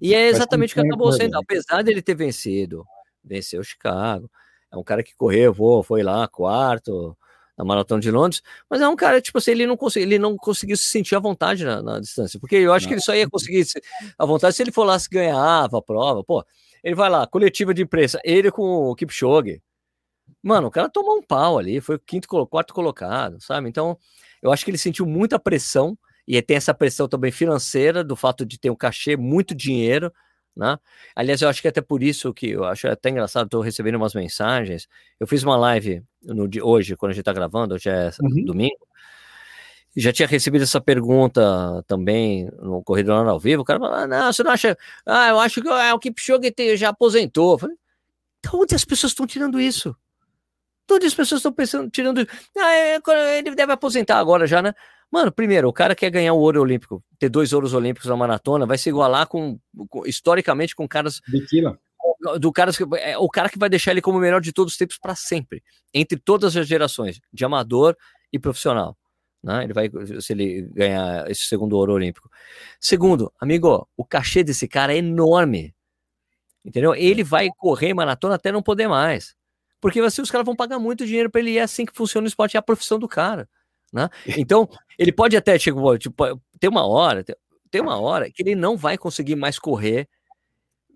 E 0.00 0.12
é 0.12 0.26
exatamente 0.26 0.72
o 0.72 0.74
que 0.74 0.88
acabou 0.88 1.12
sendo, 1.12 1.38
apesar 1.38 1.84
dele 1.84 2.02
ter 2.02 2.16
vencido 2.16 2.84
venceu 3.22 3.62
Chicago. 3.62 4.28
É 4.72 4.76
um 4.76 4.82
cara 4.82 5.04
que 5.04 5.14
correu, 5.14 5.54
voou, 5.54 5.84
foi 5.84 6.02
lá, 6.02 6.26
quarto 6.26 7.16
na 7.56 7.64
Maratona 7.64 8.00
de 8.00 8.10
Londres, 8.10 8.42
mas 8.68 8.80
é 8.80 8.88
um 8.88 8.96
cara, 8.96 9.20
tipo 9.20 9.38
assim, 9.38 9.52
ele 9.52 9.66
não, 9.66 9.76
consegui, 9.76 10.04
ele 10.04 10.18
não 10.18 10.36
conseguiu 10.36 10.76
se 10.76 10.84
sentir 10.84 11.14
à 11.16 11.18
vontade 11.18 11.64
na, 11.64 11.82
na 11.82 12.00
distância, 12.00 12.38
porque 12.38 12.56
eu 12.56 12.72
acho 12.72 12.84
não. 12.84 12.88
que 12.88 12.94
ele 12.94 13.00
só 13.00 13.14
ia 13.14 13.28
conseguir 13.28 13.64
se, 13.64 13.80
à 14.18 14.26
vontade 14.26 14.54
se 14.54 14.62
ele 14.62 14.72
for 14.72 14.84
lá 14.84 14.98
se 14.98 15.08
ganhava 15.08 15.78
a 15.78 15.82
prova, 15.82 16.22
pô, 16.22 16.44
ele 16.84 16.94
vai 16.94 17.08
lá, 17.08 17.26
coletiva 17.26 17.72
de 17.72 17.82
imprensa, 17.82 18.20
ele 18.24 18.50
com 18.50 18.62
o 18.62 18.94
Kipchoge, 18.94 19.62
mano, 20.42 20.68
o 20.68 20.70
cara 20.70 20.88
tomou 20.88 21.16
um 21.16 21.22
pau 21.22 21.58
ali, 21.58 21.80
foi 21.80 21.96
o 21.96 21.98
quinto, 22.00 22.28
quarto 22.46 22.74
colocado, 22.74 23.40
sabe, 23.40 23.68
então 23.68 23.96
eu 24.42 24.52
acho 24.52 24.64
que 24.64 24.70
ele 24.70 24.78
sentiu 24.78 25.06
muita 25.06 25.38
pressão, 25.38 25.98
e 26.26 26.40
tem 26.42 26.56
essa 26.56 26.74
pressão 26.74 27.08
também 27.08 27.30
financeira, 27.30 28.02
do 28.02 28.16
fato 28.16 28.44
de 28.44 28.58
ter 28.58 28.68
um 28.68 28.74
cachê, 28.74 29.16
muito 29.16 29.54
dinheiro, 29.54 30.12
né? 30.56 30.78
Aliás, 31.14 31.42
eu 31.42 31.48
acho 31.48 31.60
que 31.60 31.68
é 31.68 31.70
até 31.70 31.82
por 31.82 32.02
isso 32.02 32.32
que 32.32 32.50
eu 32.50 32.64
acho 32.64 32.88
até 32.88 33.10
engraçado, 33.10 33.44
estou 33.44 33.60
recebendo 33.60 33.96
umas 33.96 34.14
mensagens. 34.14 34.88
Eu 35.20 35.26
fiz 35.26 35.42
uma 35.42 35.56
live 35.56 36.02
no 36.26 36.48
de 36.48 36.60
hoje, 36.60 36.96
quando 36.96 37.10
a 37.10 37.14
gente 37.14 37.22
está 37.22 37.32
gravando, 37.32 37.74
hoje 37.74 37.88
é 37.88 38.10
uhum. 38.20 38.44
domingo. 38.44 38.86
Já 39.96 40.12
tinha 40.12 40.28
recebido 40.28 40.62
essa 40.62 40.80
pergunta 40.80 41.82
também 41.86 42.50
no 42.60 42.82
Corredor 42.82 43.26
ao 43.26 43.40
Vivo. 43.40 43.62
O 43.62 43.64
cara 43.64 43.78
falou: 43.80 43.94
ah, 43.94 44.06
não, 44.06 44.32
você 44.32 44.42
não 44.42 44.50
acha. 44.50 44.76
Ah, 45.06 45.28
eu 45.28 45.40
acho 45.40 45.62
que 45.62 45.68
ah, 45.68 45.94
o 45.94 45.98
Kipchoge 45.98 46.76
já 46.76 46.90
aposentou. 46.90 47.52
Eu 47.52 47.58
falei, 47.58 47.76
então 48.38 48.60
onde 48.60 48.74
as 48.74 48.84
pessoas 48.84 49.12
estão 49.12 49.26
tirando 49.26 49.58
isso? 49.58 49.96
Todas 50.86 51.08
as 51.08 51.14
pessoas 51.14 51.38
estão 51.38 51.52
pensando, 51.52 51.90
tirando. 51.90 52.28
Ah, 52.58 52.72
é, 52.74 53.00
ele 53.38 53.54
deve 53.54 53.72
aposentar 53.72 54.18
agora 54.18 54.46
já, 54.46 54.60
né? 54.60 54.74
Mano, 55.10 55.32
primeiro, 55.32 55.68
o 55.68 55.72
cara 55.72 55.94
quer 55.94 56.10
ganhar 56.10 56.34
o 56.34 56.38
ouro 56.38 56.60
olímpico, 56.60 57.02
ter 57.18 57.28
dois 57.28 57.52
ouros 57.52 57.72
olímpicos 57.72 58.08
na 58.08 58.16
maratona, 58.16 58.66
vai 58.66 58.76
se 58.76 58.88
igualar 58.88 59.26
com, 59.26 59.58
com 59.88 60.06
historicamente 60.06 60.74
com 60.74 60.86
caras 60.86 61.20
Biquila. 61.28 61.78
Do 62.38 62.52
caras 62.52 62.76
que 62.76 62.84
é 62.98 63.16
o 63.18 63.28
cara 63.28 63.48
que 63.48 63.58
vai 63.58 63.68
deixar 63.68 63.92
ele 63.92 64.02
como 64.02 64.18
o 64.18 64.20
melhor 64.20 64.40
de 64.40 64.52
todos 64.52 64.72
os 64.72 64.78
tempos 64.78 64.98
para 64.98 65.14
sempre, 65.14 65.62
entre 65.92 66.18
todas 66.18 66.56
as 66.56 66.66
gerações, 66.66 67.20
de 67.32 67.44
amador 67.44 67.96
e 68.32 68.38
profissional, 68.38 68.96
né? 69.42 69.64
Ele 69.64 69.72
vai, 69.72 69.90
se 70.20 70.32
ele 70.32 70.62
ganhar 70.72 71.30
esse 71.30 71.42
segundo 71.42 71.76
ouro 71.76 71.92
olímpico. 71.92 72.30
Segundo, 72.80 73.32
amigo, 73.40 73.88
o 73.96 74.04
cachê 74.04 74.42
desse 74.42 74.66
cara 74.68 74.92
é 74.94 74.98
enorme. 74.98 75.74
Entendeu? 76.64 76.94
Ele 76.94 77.22
vai 77.22 77.48
correr 77.56 77.94
maratona 77.94 78.34
até 78.34 78.50
não 78.50 78.62
poder 78.62 78.88
mais. 78.88 79.36
Porque 79.80 80.00
assim, 80.00 80.20
os 80.20 80.30
caras 80.30 80.44
vão 80.44 80.56
pagar 80.56 80.78
muito 80.78 81.06
dinheiro 81.06 81.30
para 81.30 81.40
ele 81.40 81.52
e 81.52 81.58
é 81.58 81.62
assim 81.62 81.86
que 81.86 81.94
funciona 81.94 82.24
o 82.24 82.28
esporte, 82.28 82.56
é 82.56 82.58
a 82.58 82.62
profissão 82.62 82.98
do 82.98 83.06
cara. 83.06 83.48
Né? 83.92 84.08
Então, 84.36 84.68
ele 84.98 85.12
pode 85.12 85.36
até, 85.36 85.58
tipo, 85.58 85.96
tipo, 85.96 86.40
ter 86.58 86.68
uma 86.68 86.86
hora, 86.86 87.24
tem 87.70 87.80
uma 87.80 88.00
hora 88.00 88.30
que 88.30 88.42
ele 88.42 88.54
não 88.54 88.76
vai 88.76 88.98
conseguir 88.98 89.36
mais 89.36 89.58
correr 89.58 90.08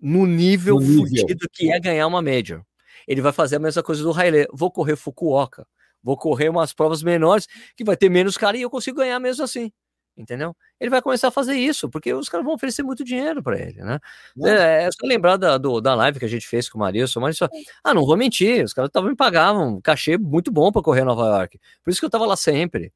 no 0.01 0.25
nível, 0.25 0.75
no 0.75 0.81
nível. 0.81 1.05
fudido 1.05 1.47
que 1.51 1.71
é 1.71 1.79
ganhar 1.79 2.07
uma 2.07 2.21
Major. 2.21 2.63
Ele 3.07 3.21
vai 3.21 3.31
fazer 3.31 3.57
a 3.57 3.59
mesma 3.59 3.83
coisa 3.83 4.03
do 4.03 4.13
Haile. 4.13 4.47
Vou 4.51 4.71
correr 4.71 4.95
Fukuoka. 4.95 5.65
Vou 6.03 6.17
correr 6.17 6.49
umas 6.49 6.73
provas 6.73 7.03
menores 7.03 7.47
que 7.75 7.83
vai 7.83 7.95
ter 7.95 8.09
menos 8.09 8.37
cara 8.37 8.57
e 8.57 8.61
eu 8.61 8.69
consigo 8.69 8.97
ganhar 8.97 9.19
mesmo 9.19 9.43
assim. 9.43 9.71
Entendeu? 10.17 10.55
Ele 10.79 10.89
vai 10.89 11.01
começar 11.01 11.29
a 11.29 11.31
fazer 11.31 11.55
isso, 11.55 11.89
porque 11.89 12.13
os 12.13 12.27
caras 12.27 12.45
vão 12.45 12.53
oferecer 12.53 12.83
muito 12.83 13.03
dinheiro 13.03 13.41
para 13.41 13.57
ele, 13.59 13.81
né? 13.81 13.97
É, 14.43 14.83
é, 14.83 14.89
só 14.91 15.07
lembrar 15.07 15.37
da, 15.37 15.57
do, 15.57 15.79
da 15.79 15.95
live 15.95 16.19
que 16.19 16.25
a 16.25 16.27
gente 16.27 16.47
fez 16.47 16.69
com 16.69 16.77
o 16.77 16.81
Marilson, 16.81 17.21
mas 17.21 17.37
só, 17.37 17.47
ah, 17.83 17.93
não 17.93 18.05
vou 18.05 18.17
mentir, 18.17 18.63
os 18.63 18.73
caras 18.73 18.91
tavam, 18.91 19.09
me 19.09 19.15
pagavam 19.15 19.77
um 19.77 19.81
cachê 19.81 20.17
muito 20.17 20.51
bom 20.51 20.69
para 20.71 20.81
correr 20.81 21.05
Nova 21.05 21.25
York. 21.37 21.57
Por 21.83 21.91
isso 21.91 21.99
que 21.99 22.05
eu 22.05 22.09
tava 22.09 22.25
lá 22.25 22.35
sempre, 22.35 22.91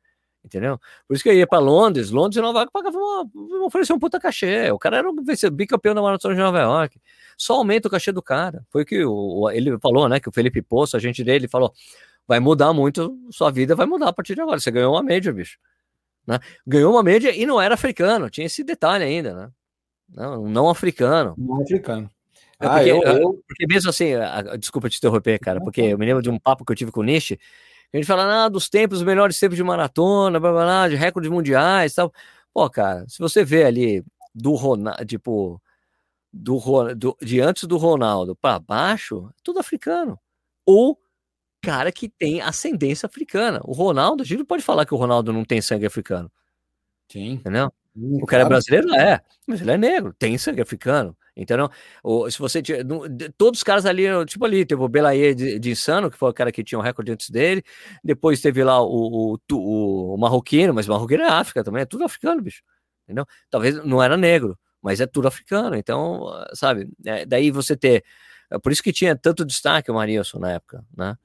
entendeu? 0.45 0.79
Por 1.07 1.15
isso 1.15 1.23
que 1.23 1.29
eu 1.29 1.33
ia 1.33 1.47
para 1.47 1.59
Londres, 1.59 2.11
Londres 2.11 2.37
e 2.37 2.41
Nova 2.41 2.59
York 2.59 2.71
pagavam 2.71 3.01
uma, 3.01 3.65
oferecer 3.65 3.93
um 3.93 3.99
puta 3.99 4.19
cachê. 4.19 4.71
O 4.71 4.79
cara 4.79 4.97
era 4.97 5.09
um 5.09 5.15
bicampeão 5.51 5.95
da 5.95 6.01
maratona 6.01 6.35
de 6.35 6.41
Nova 6.41 6.59
York. 6.59 6.99
Só 7.37 7.55
aumenta 7.55 7.87
o 7.87 7.91
cachê 7.91 8.11
do 8.11 8.21
cara. 8.21 8.65
Foi 8.69 8.83
o 8.83 8.85
que 8.85 9.03
o, 9.03 9.49
ele 9.49 9.77
falou, 9.79 10.07
né? 10.07 10.19
Que 10.19 10.29
o 10.29 10.31
Felipe 10.31 10.61
Poço, 10.61 10.95
a 10.95 10.99
gente 10.99 11.23
dele, 11.23 11.47
falou: 11.47 11.73
vai 12.27 12.39
mudar 12.39 12.71
muito, 12.73 13.17
sua 13.31 13.51
vida 13.51 13.75
vai 13.75 13.85
mudar 13.85 14.09
a 14.09 14.13
partir 14.13 14.35
de 14.35 14.41
agora. 14.41 14.59
Você 14.59 14.71
ganhou 14.71 14.93
uma 14.93 15.03
média, 15.03 15.33
bicho. 15.33 15.57
Né? 16.25 16.39
Ganhou 16.65 16.93
uma 16.93 17.03
média 17.03 17.35
e 17.35 17.45
não 17.45 17.61
era 17.61 17.75
africano, 17.75 18.29
tinha 18.29 18.45
esse 18.45 18.63
detalhe 18.63 19.03
ainda, 19.03 19.33
né? 19.33 19.49
Não, 20.09 20.47
não 20.47 20.69
africano. 20.69 21.35
Não 21.37 21.61
africano. 21.61 22.09
É 22.59 22.67
porque, 22.67 22.79
ah, 22.79 22.87
eu, 22.87 23.01
eu... 23.03 23.43
porque 23.47 23.67
mesmo 23.67 23.89
assim, 23.89 24.11
desculpa 24.57 24.89
te 24.89 24.97
interromper, 24.97 25.39
cara, 25.39 25.59
porque 25.59 25.81
eu 25.81 25.97
me 25.97 26.05
lembro 26.05 26.23
de 26.23 26.29
um 26.29 26.39
papo 26.39 26.63
que 26.63 26.71
eu 26.71 26.75
tive 26.75 26.91
com 26.91 27.01
o 27.01 27.03
Nish, 27.03 27.37
a 27.95 28.01
gente 28.01 28.07
fala 28.07 28.45
ah, 28.45 28.49
dos 28.49 28.67
tempos, 28.67 28.99
os 28.99 29.03
melhores 29.03 29.39
tempos 29.39 29.55
de 29.55 29.63
maratona, 29.63 30.39
blá, 30.39 30.51
blá, 30.51 30.63
blá, 30.63 30.89
de 30.89 30.95
recordes 30.95 31.31
mundiais 31.31 31.93
tal. 31.93 32.11
Pô, 32.53 32.69
cara, 32.69 33.05
se 33.07 33.19
você 33.19 33.43
vê 33.43 33.63
ali 33.63 34.03
do 34.33 34.53
Ronaldo, 34.53 35.05
tipo, 35.05 35.61
do, 36.31 36.59
do, 36.93 37.17
de 37.21 37.39
antes 37.39 37.63
do 37.63 37.77
Ronaldo 37.77 38.35
para 38.35 38.59
baixo, 38.59 39.29
tudo 39.41 39.59
africano. 39.59 40.19
Ou 40.65 40.99
cara 41.61 41.91
que 41.91 42.09
tem 42.09 42.41
ascendência 42.41 43.07
africana. 43.07 43.59
O 43.63 43.71
Ronaldo, 43.71 44.23
a 44.23 44.25
gente 44.25 44.39
não 44.39 44.45
pode 44.45 44.61
falar 44.61 44.85
que 44.85 44.93
o 44.93 44.97
Ronaldo 44.97 45.33
não 45.33 45.43
tem 45.43 45.61
sangue 45.61 45.85
africano. 45.85 46.31
Sim. 47.09 47.33
Entendeu? 47.33 47.71
Hum, 47.95 48.19
o 48.21 48.25
cara 48.25 48.43
é 48.43 48.45
claro. 48.45 48.47
é 48.47 48.49
brasileiro, 48.49 48.93
é, 48.93 49.21
mas 49.47 49.61
ele 49.61 49.71
é 49.71 49.77
negro, 49.77 50.13
tem 50.13 50.37
sangue 50.37 50.61
africano. 50.61 51.17
Entendeu? 51.35 51.69
O, 52.01 52.29
se 52.31 52.39
você 52.39 52.61
todos 53.37 53.59
os 53.59 53.63
caras 53.63 53.85
ali, 53.85 54.03
tipo 54.25 54.45
ali, 54.45 54.65
teve 54.65 54.81
o 54.81 54.87
Belaye 54.87 55.35
de, 55.35 55.59
de, 55.59 55.71
Insano, 55.71 56.09
que 56.09 56.17
foi 56.17 56.29
o 56.29 56.33
cara 56.33 56.49
que 56.49 56.63
tinha 56.63 56.79
um 56.79 56.81
recorde 56.81 57.11
antes 57.11 57.29
dele. 57.29 57.61
Depois 58.01 58.39
teve 58.39 58.63
lá 58.63 58.81
o, 58.81 59.33
o, 59.33 59.39
o, 59.51 60.13
o 60.13 60.17
marroquino, 60.17 60.73
mas 60.73 60.87
o 60.87 60.91
marroquino 60.91 61.23
é 61.23 61.27
África 61.27 61.61
também, 61.61 61.81
é 61.81 61.85
tudo 61.85 62.05
africano, 62.05 62.41
bicho. 62.41 62.63
Entendeu? 63.03 63.25
Talvez 63.49 63.83
não 63.83 64.01
era 64.01 64.15
negro, 64.15 64.57
mas 64.81 65.01
é 65.01 65.05
tudo 65.05 65.27
africano. 65.27 65.75
Então, 65.75 66.23
sabe, 66.53 66.89
é, 67.05 67.25
daí 67.25 67.51
você 67.51 67.75
ter. 67.75 68.05
É 68.49 68.57
por 68.57 68.71
isso 68.71 68.81
que 68.81 68.93
tinha 68.93 69.15
tanto 69.15 69.43
destaque 69.43 69.91
o 69.91 69.95
Marilson 69.95 70.39
na 70.39 70.51
época, 70.53 70.85
né? 70.95 71.17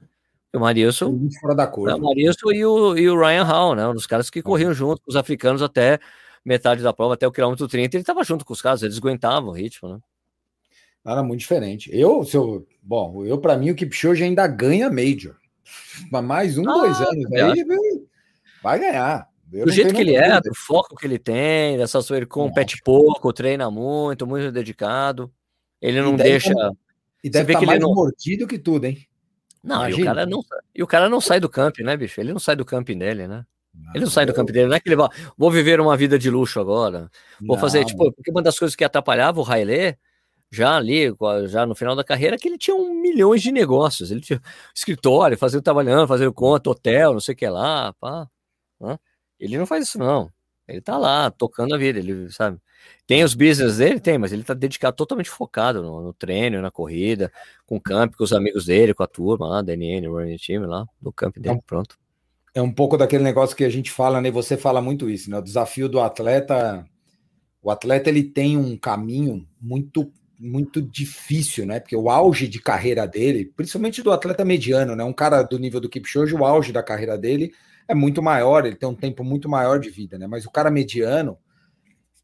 O 0.53 0.59
Marilson. 0.59 1.29
Fora 1.41 1.55
da 1.55 1.67
cor. 1.69 1.89
O 1.89 2.01
Marilson 2.01 2.51
e 2.51 2.65
o, 2.65 2.97
e 2.97 3.09
o 3.09 3.17
Ryan 3.17 3.45
Hall, 3.45 3.75
né? 3.77 3.87
Um 3.87 3.95
dos 3.95 4.07
caras 4.07 4.29
que 4.29 4.43
corriam 4.43 4.75
junto 4.75 5.01
com 5.03 5.11
os 5.11 5.17
africanos 5.17 5.63
até 5.63 6.01
metade 6.45 6.83
da 6.83 6.93
prova, 6.93 7.15
até 7.15 7.27
o 7.27 7.33
quilômetro 7.33 7.69
30, 7.69 7.97
ele 7.97 8.03
estava 8.03 8.25
junto 8.25 8.45
com 8.45 8.53
os 8.53 8.63
caras, 8.63 8.83
eles 8.83 8.99
aguentavam 8.99 9.51
o 9.51 9.55
ritmo, 9.55 9.89
né? 9.89 9.99
Era 11.05 11.23
muito 11.23 11.41
diferente. 11.41 11.91
Eu, 11.93 12.25
se 12.25 12.37
eu, 12.37 12.67
bom, 12.83 13.25
eu 13.25 13.39
para 13.39 13.57
mim 13.57 13.71
o 13.71 13.75
Kipchoge 13.75 14.23
ainda 14.23 14.47
ganha 14.47 14.91
Major. 14.91 15.37
Mais 16.11 16.59
um, 16.59 16.69
ah, 16.69 16.73
dois 16.73 17.01
anos 17.01 17.33
aí, 17.33 17.65
vai 18.63 18.79
ganhar. 18.79 19.29
Eu 19.53 19.67
do 19.67 19.73
jeito 19.73 19.95
que 19.95 20.01
ele 20.01 20.15
é, 20.15 20.41
do 20.41 20.55
foco 20.55 20.95
que 20.95 21.07
ele 21.07 21.19
tem, 21.19 21.77
dessa 21.77 21.99
ele 22.11 22.27
compete 22.27 22.81
pouco, 22.85 23.33
treina 23.33 23.71
muito, 23.71 24.27
muito 24.27 24.53
dedicado. 24.53 25.33
Ele 25.81 26.01
não 26.01 26.15
deixa. 26.15 26.53
e 27.25 27.31
deve 27.31 27.53
estar 27.53 27.61
tá 27.61 27.67
mais 27.67 27.81
não... 27.81 27.95
mordido 27.95 28.47
que 28.47 28.59
tudo, 28.59 28.85
hein? 28.85 29.07
Não, 29.63 29.89
e 29.89 29.93
o, 29.93 30.05
cara 30.05 30.25
não, 30.25 30.43
e 30.75 30.83
o 30.83 30.87
cara 30.87 31.09
não 31.09 31.21
sai 31.21 31.39
do 31.39 31.49
camping, 31.49 31.83
né, 31.83 31.97
bicho? 31.97 32.21
Ele 32.21 32.33
não 32.33 32.41
sai 32.41 32.57
do 32.57 32.65
camping 32.65 32.97
dele, 32.97 33.27
né? 33.27 33.45
Não, 33.85 33.93
ele 33.95 34.05
não 34.05 34.11
sai 34.11 34.27
do 34.27 34.35
camping 34.35 34.53
dele, 34.53 34.69
não 34.69 34.77
é 34.77 34.81
que 34.81 34.89
ele 34.89 34.97
vai, 34.97 35.09
vou 35.37 35.51
viver 35.51 35.81
uma 35.81 35.97
vida 35.97 36.19
de 36.19 36.31
luxo 36.31 36.61
agora. 36.61 37.11
Vou 37.41 37.57
não, 37.57 37.61
fazer, 37.61 37.85
tipo, 37.85 38.13
porque 38.13 38.31
uma 38.31 38.43
das 38.43 38.59
coisas 38.59 38.77
que 38.77 38.85
atrapalhava 38.85 39.41
o 39.41 39.51
Haile, 39.51 39.97
já 40.51 40.77
ali, 40.77 41.15
já 41.47 41.65
no 41.65 41.75
final 41.75 41.95
da 41.95 42.05
carreira, 42.05 42.37
é 42.37 42.39
que 42.39 42.49
ele 42.49 42.59
tinha 42.59 42.75
um 42.77 42.95
milhões 43.01 43.43
de 43.43 43.53
negócios. 43.53 44.11
Ele 44.11 44.21
tinha 44.21 44.41
escritório, 44.75 45.39
fazendo 45.39 45.63
trabalhando, 45.63 46.09
fazendo 46.09 46.33
conta, 46.33 46.71
hotel, 46.71 47.13
não 47.13 47.21
sei 47.21 47.35
o 47.35 47.37
que 47.37 47.49
lá, 47.49 47.93
pá. 47.95 48.29
Ele 49.39 49.57
não 49.57 49.67
faz 49.67 49.89
isso, 49.89 49.99
não. 49.99 50.31
Ele 50.69 50.81
tá 50.81 50.97
lá, 50.99 51.31
tocando 51.31 51.75
a 51.75 51.79
vida, 51.79 51.99
ele 51.99 52.31
sabe. 52.31 52.59
Tem 53.07 53.25
os 53.25 53.35
business 53.35 53.79
dele? 53.79 53.99
Tem, 53.99 54.19
mas 54.19 54.33
ele 54.33 54.45
tá 54.45 54.55
dedicado, 54.55 54.97
totalmente 54.97 55.29
focado 55.29 55.83
no, 55.83 56.01
no 56.01 56.13
treino, 56.13 56.63
na 56.63 56.71
corrida, 56.71 57.33
com 57.67 57.77
o 57.77 57.81
camp, 57.81 58.15
com 58.15 58.23
os 58.23 58.33
amigos 58.33 58.67
dele, 58.67 58.95
com 58.95 59.03
a 59.03 59.07
turma 59.07 59.49
lá, 59.49 59.63
da 59.63 59.75
NN, 59.75 60.07
o 60.09 60.13
running 60.13 60.37
team 60.37 60.67
lá, 60.67 60.87
do 61.01 61.13
camp 61.13 61.37
dele, 61.39 61.59
é 61.59 61.63
pronto. 61.67 61.99
É 62.55 62.61
um 62.61 62.73
pouco 62.73 62.97
daquele 62.97 63.23
negócio 63.23 63.57
que 63.57 63.65
a 63.65 63.71
gente 63.71 63.91
fala, 63.91 64.21
né? 64.21 64.31
Você 64.31 64.57
fala 64.57 64.83
muito 64.83 65.09
isso, 65.09 65.31
né? 65.31 65.39
O 65.39 65.43
desafio 65.43 65.89
do 65.89 66.01
atleta, 66.01 66.85
o 67.63 67.71
atleta 67.71 68.09
ele 68.09 68.25
tem 68.25 68.57
um 68.57 68.77
caminho 68.77 69.47
muito 69.61 70.13
muito 70.43 70.81
difícil, 70.81 71.67
né? 71.67 71.79
Porque 71.79 71.95
o 71.95 72.09
auge 72.09 72.49
de 72.49 72.59
carreira 72.61 73.07
dele, 73.07 73.53
principalmente 73.55 74.03
do 74.03 74.11
atleta 74.11 74.43
mediano, 74.43 74.97
né? 74.97 75.05
Um 75.05 75.13
cara 75.13 75.43
do 75.43 75.59
nível 75.59 75.81
do 75.81 75.89
Kipchoge, 75.89 76.35
o 76.35 76.47
auge 76.47 76.73
da 76.73 76.83
carreira 76.83 77.19
dele 77.19 77.53
é 77.87 77.95
muito 77.95 78.23
maior, 78.23 78.65
ele 78.65 78.77
tem 78.77 78.89
um 78.89 78.95
tempo 78.95 79.23
muito 79.23 79.51
maior 79.51 79.79
de 79.79 79.91
vida, 79.91 80.19
né? 80.19 80.27
Mas 80.27 80.47
o 80.47 80.51
cara 80.51 80.71
mediano, 80.71 81.37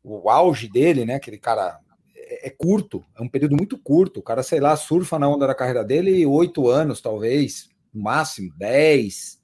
o 0.03 0.31
auge 0.31 0.67
dele, 0.67 1.05
né? 1.05 1.17
Aquele 1.17 1.37
cara 1.37 1.79
é, 2.17 2.49
é 2.49 2.51
curto, 2.51 3.05
é 3.19 3.23
um 3.23 3.29
período 3.29 3.55
muito 3.55 3.77
curto. 3.79 4.21
O 4.21 4.23
cara, 4.23 4.43
sei 4.43 4.61
lá, 4.61 4.75
surfa 4.77 5.19
na 5.19 5.29
onda 5.29 5.47
da 5.47 5.55
carreira 5.55 5.85
dele 5.85 6.25
oito 6.25 6.69
anos, 6.69 7.03
talvez, 7.03 7.69
no 7.93 8.03
máximo, 8.03 8.51
dez, 8.57 9.36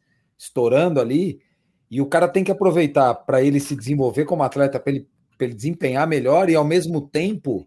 estourando 0.42 1.00
ali. 1.00 1.40
E 1.90 2.00
o 2.00 2.06
cara 2.06 2.26
tem 2.26 2.42
que 2.42 2.50
aproveitar 2.50 3.14
para 3.14 3.42
ele 3.42 3.60
se 3.60 3.76
desenvolver 3.76 4.24
como 4.24 4.42
atleta, 4.42 4.80
para 4.80 4.92
ele, 4.92 5.08
ele 5.38 5.54
desempenhar 5.54 6.06
melhor 6.06 6.48
e 6.48 6.54
ao 6.54 6.64
mesmo 6.64 7.00
tempo 7.00 7.66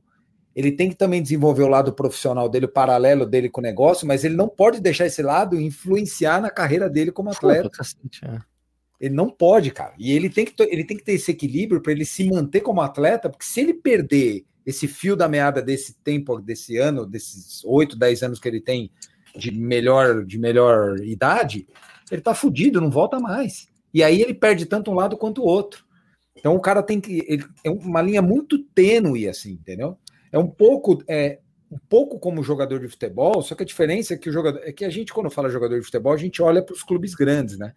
ele 0.55 0.71
tem 0.71 0.89
que 0.89 0.95
também 0.95 1.21
desenvolver 1.21 1.63
o 1.63 1.67
lado 1.67 1.91
profissional 1.93 2.47
dele, 2.47 2.65
o 2.65 2.71
paralelo 2.71 3.25
dele 3.25 3.49
com 3.49 3.59
o 3.59 3.63
negócio, 3.63 4.07
mas 4.07 4.23
ele 4.23 4.35
não 4.35 4.47
pode 4.47 4.79
deixar 4.79 5.05
esse 5.05 5.21
lado 5.21 5.59
influenciar 5.59 6.41
na 6.41 6.49
carreira 6.49 6.89
dele 6.89 7.11
como 7.11 7.29
atleta. 7.29 7.69
É. 8.23 8.39
Ele 8.99 9.13
não 9.13 9.29
pode, 9.29 9.71
cara. 9.71 9.93
E 9.99 10.13
ele 10.13 10.29
tem 10.29 10.45
que, 10.45 10.53
ele 10.63 10.85
tem 10.85 10.95
que 10.95 11.03
ter 11.03 11.13
esse 11.13 11.29
equilíbrio 11.29 11.81
para 11.81 11.91
ele 11.91 12.05
se 12.05 12.29
manter 12.29 12.61
como 12.61 12.79
atleta, 12.81 13.29
porque 13.29 13.43
se 13.43 13.59
ele 13.59 13.73
perder 13.73 14.45
esse 14.65 14.87
fio 14.87 15.17
da 15.17 15.27
meada 15.27 15.61
desse 15.61 15.93
tempo, 16.01 16.39
desse 16.39 16.77
ano, 16.77 17.05
desses 17.05 17.61
8, 17.65 17.97
10 17.97 18.23
anos 18.23 18.39
que 18.39 18.47
ele 18.47 18.61
tem 18.61 18.89
de 19.37 19.51
melhor, 19.51 20.23
de 20.23 20.39
melhor 20.39 20.97
idade, 21.01 21.67
ele 22.11 22.21
tá 22.21 22.33
fudido, 22.33 22.81
não 22.81 22.89
volta 22.89 23.19
mais. 23.19 23.67
E 23.93 24.03
aí 24.03 24.21
ele 24.21 24.33
perde 24.33 24.65
tanto 24.65 24.91
um 24.91 24.95
lado 24.95 25.17
quanto 25.17 25.41
o 25.41 25.45
outro. 25.45 25.85
Então 26.35 26.55
o 26.55 26.59
cara 26.59 26.83
tem 26.83 26.99
que. 26.99 27.23
Ele, 27.27 27.45
é 27.63 27.69
uma 27.69 28.01
linha 28.01 28.21
muito 28.21 28.59
tênue, 28.59 29.27
assim, 29.27 29.53
entendeu? 29.53 29.97
é 30.35 30.37
um 30.37 30.47
pouco 30.47 31.01
é, 31.07 31.39
um 31.71 31.77
pouco 31.89 32.19
como 32.19 32.43
jogador 32.43 32.81
de 32.81 32.89
futebol, 32.89 33.41
só 33.41 33.55
que 33.55 33.63
a 33.63 33.65
diferença 33.65 34.13
é 34.13 34.17
que 34.17 34.29
o 34.29 34.33
jogador 34.33 34.59
é 34.63 34.73
que 34.73 34.83
a 34.83 34.89
gente, 34.89 35.13
quando 35.13 35.29
fala 35.29 35.49
jogador 35.49 35.79
de 35.79 35.85
futebol, 35.85 36.11
a 36.11 36.17
gente 36.17 36.41
olha 36.41 36.61
para 36.61 36.73
os 36.73 36.83
clubes 36.83 37.15
grandes, 37.15 37.57
né? 37.57 37.73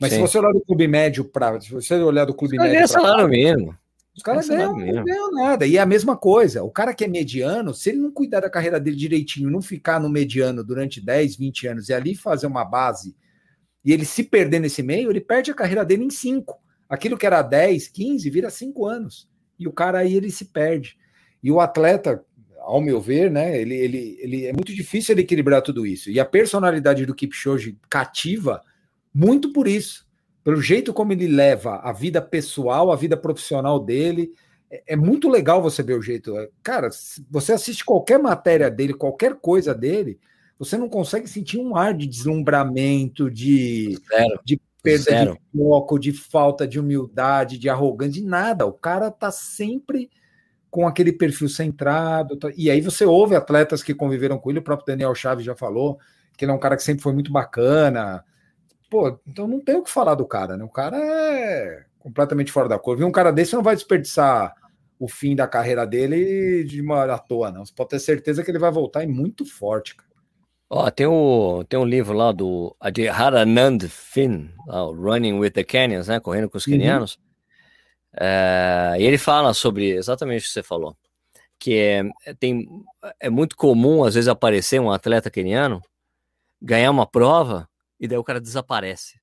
Mas 0.00 0.10
Sim. 0.10 0.16
se 0.16 0.22
você 0.22 0.38
olhar 0.38 0.52
do 0.52 0.60
clube 0.62 0.88
médio 0.88 1.24
para. 1.24 1.60
Se 1.60 1.70
você 1.70 1.94
olhar 1.94 2.24
do 2.24 2.34
clube 2.34 2.58
médio. 2.58 2.76
É 2.76 2.86
salário 2.88 3.28
mesmo. 3.28 3.76
Os 4.16 4.22
caras 4.22 4.48
ganham, 4.48 4.76
não 4.76 5.04
ganham 5.04 5.30
nada. 5.30 5.64
E 5.64 5.76
é 5.76 5.80
a 5.80 5.86
mesma 5.86 6.16
coisa. 6.16 6.64
O 6.64 6.70
cara 6.70 6.92
que 6.92 7.04
é 7.04 7.08
mediano, 7.08 7.72
se 7.72 7.90
ele 7.90 7.98
não 7.98 8.10
cuidar 8.10 8.40
da 8.40 8.50
carreira 8.50 8.80
dele 8.80 8.96
direitinho, 8.96 9.48
não 9.48 9.62
ficar 9.62 10.00
no 10.00 10.08
mediano 10.08 10.64
durante 10.64 11.00
10, 11.00 11.36
20 11.36 11.66
anos 11.68 11.88
e 11.88 11.94
ali 11.94 12.14
fazer 12.16 12.48
uma 12.48 12.64
base, 12.64 13.14
e 13.84 13.92
ele 13.92 14.04
se 14.04 14.22
perder 14.22 14.60
nesse 14.60 14.82
meio, 14.82 15.10
ele 15.10 15.20
perde 15.20 15.50
a 15.50 15.54
carreira 15.54 15.84
dele 15.84 16.04
em 16.04 16.10
5. 16.10 16.58
Aquilo 16.88 17.16
que 17.16 17.26
era 17.26 17.42
10, 17.42 17.88
15, 17.88 18.30
vira 18.30 18.50
5 18.50 18.86
anos. 18.86 19.28
E 19.58 19.66
o 19.66 19.72
cara 19.72 19.98
aí 19.98 20.14
ele 20.14 20.30
se 20.30 20.46
perde. 20.46 20.96
E 21.42 21.50
o 21.50 21.60
atleta, 21.60 22.24
ao 22.60 22.80
meu 22.80 23.00
ver, 23.00 23.30
né, 23.30 23.60
ele, 23.60 23.74
ele, 23.74 24.18
ele 24.20 24.46
é 24.46 24.52
muito 24.52 24.72
difícil 24.72 25.14
ele 25.14 25.22
equilibrar 25.22 25.62
tudo 25.62 25.86
isso. 25.86 26.10
E 26.10 26.20
a 26.20 26.24
personalidade 26.24 27.04
do 27.04 27.14
Kipchoge 27.14 27.78
cativa 27.90 28.62
muito 29.12 29.52
por 29.52 29.66
isso, 29.66 30.06
pelo 30.44 30.60
jeito 30.60 30.92
como 30.92 31.12
ele 31.12 31.26
leva 31.26 31.76
a 31.76 31.92
vida 31.92 32.22
pessoal, 32.22 32.90
a 32.90 32.96
vida 32.96 33.16
profissional 33.16 33.80
dele. 33.80 34.32
É, 34.70 34.94
é 34.94 34.96
muito 34.96 35.28
legal 35.28 35.60
você 35.60 35.82
ver 35.82 35.98
o 35.98 36.02
jeito. 36.02 36.32
Cara, 36.62 36.88
você 37.30 37.52
assiste 37.52 37.84
qualquer 37.84 38.18
matéria 38.18 38.70
dele, 38.70 38.94
qualquer 38.94 39.34
coisa 39.34 39.74
dele, 39.74 40.18
você 40.62 40.78
não 40.78 40.88
consegue 40.88 41.26
sentir 41.26 41.58
um 41.58 41.74
ar 41.74 41.92
de 41.92 42.06
deslumbramento, 42.06 43.28
de, 43.28 43.98
de 44.44 44.60
perda 44.80 45.02
Zero. 45.02 45.32
de 45.34 45.58
foco, 45.58 45.98
de 45.98 46.12
falta 46.12 46.68
de 46.68 46.78
humildade, 46.78 47.58
de 47.58 47.68
arrogância, 47.68 48.22
de 48.22 48.24
nada. 48.24 48.64
O 48.64 48.72
cara 48.72 49.10
tá 49.10 49.32
sempre 49.32 50.08
com 50.70 50.86
aquele 50.86 51.12
perfil 51.12 51.48
centrado. 51.48 52.36
Tá... 52.36 52.48
E 52.56 52.70
aí 52.70 52.80
você 52.80 53.04
ouve 53.04 53.34
atletas 53.34 53.82
que 53.82 53.92
conviveram 53.92 54.38
com 54.38 54.50
ele, 54.50 54.60
o 54.60 54.62
próprio 54.62 54.86
Daniel 54.86 55.12
Chaves 55.16 55.44
já 55.44 55.56
falou, 55.56 55.98
que 56.36 56.44
ele 56.44 56.52
é 56.52 56.54
um 56.54 56.60
cara 56.60 56.76
que 56.76 56.84
sempre 56.84 57.02
foi 57.02 57.12
muito 57.12 57.32
bacana. 57.32 58.24
Pô, 58.88 59.18
então 59.26 59.48
não 59.48 59.58
tem 59.58 59.74
o 59.74 59.82
que 59.82 59.90
falar 59.90 60.14
do 60.14 60.26
cara, 60.26 60.56
né? 60.56 60.62
O 60.62 60.68
cara 60.68 60.96
é 60.96 61.86
completamente 61.98 62.52
fora 62.52 62.68
da 62.68 62.78
curva. 62.78 63.02
E 63.02 63.04
um 63.04 63.10
cara 63.10 63.32
desse 63.32 63.54
não 63.54 63.64
vai 63.64 63.74
desperdiçar 63.74 64.54
o 64.96 65.08
fim 65.08 65.34
da 65.34 65.48
carreira 65.48 65.84
dele 65.84 66.62
de 66.62 66.80
uma 66.80 67.02
à 67.12 67.18
toa, 67.18 67.50
não. 67.50 67.66
Você 67.66 67.72
pode 67.74 67.90
ter 67.90 67.98
certeza 67.98 68.44
que 68.44 68.50
ele 68.52 68.60
vai 68.60 68.70
voltar 68.70 69.02
e 69.02 69.08
muito 69.08 69.44
forte, 69.44 69.96
cara. 69.96 70.11
Ó, 70.74 70.90
tem, 70.90 71.06
o, 71.06 71.62
tem 71.68 71.78
um 71.78 71.84
livro 71.84 72.14
lá 72.14 72.32
do 72.32 72.74
Haranand 72.80 73.86
Finn, 73.90 74.48
Running 74.66 75.34
with 75.34 75.50
the 75.50 75.62
Canyons, 75.62 76.08
né? 76.08 76.18
Correndo 76.18 76.48
com 76.48 76.56
os 76.56 76.66
uhum. 76.66 76.72
Kenianos. 76.72 77.20
É, 78.18 78.96
e 78.98 79.02
ele 79.02 79.18
fala 79.18 79.52
sobre 79.52 79.90
exatamente 79.90 80.40
o 80.40 80.46
que 80.46 80.48
você 80.48 80.62
falou. 80.62 80.96
Que 81.58 81.76
é, 82.24 82.32
tem, 82.40 82.66
é 83.20 83.28
muito 83.28 83.54
comum, 83.54 84.02
às 84.02 84.14
vezes, 84.14 84.28
aparecer 84.28 84.80
um 84.80 84.90
atleta 84.90 85.30
keniano, 85.30 85.82
ganhar 86.58 86.90
uma 86.90 87.06
prova, 87.06 87.68
e 88.00 88.08
daí 88.08 88.16
o 88.16 88.24
cara 88.24 88.40
desaparece. 88.40 89.20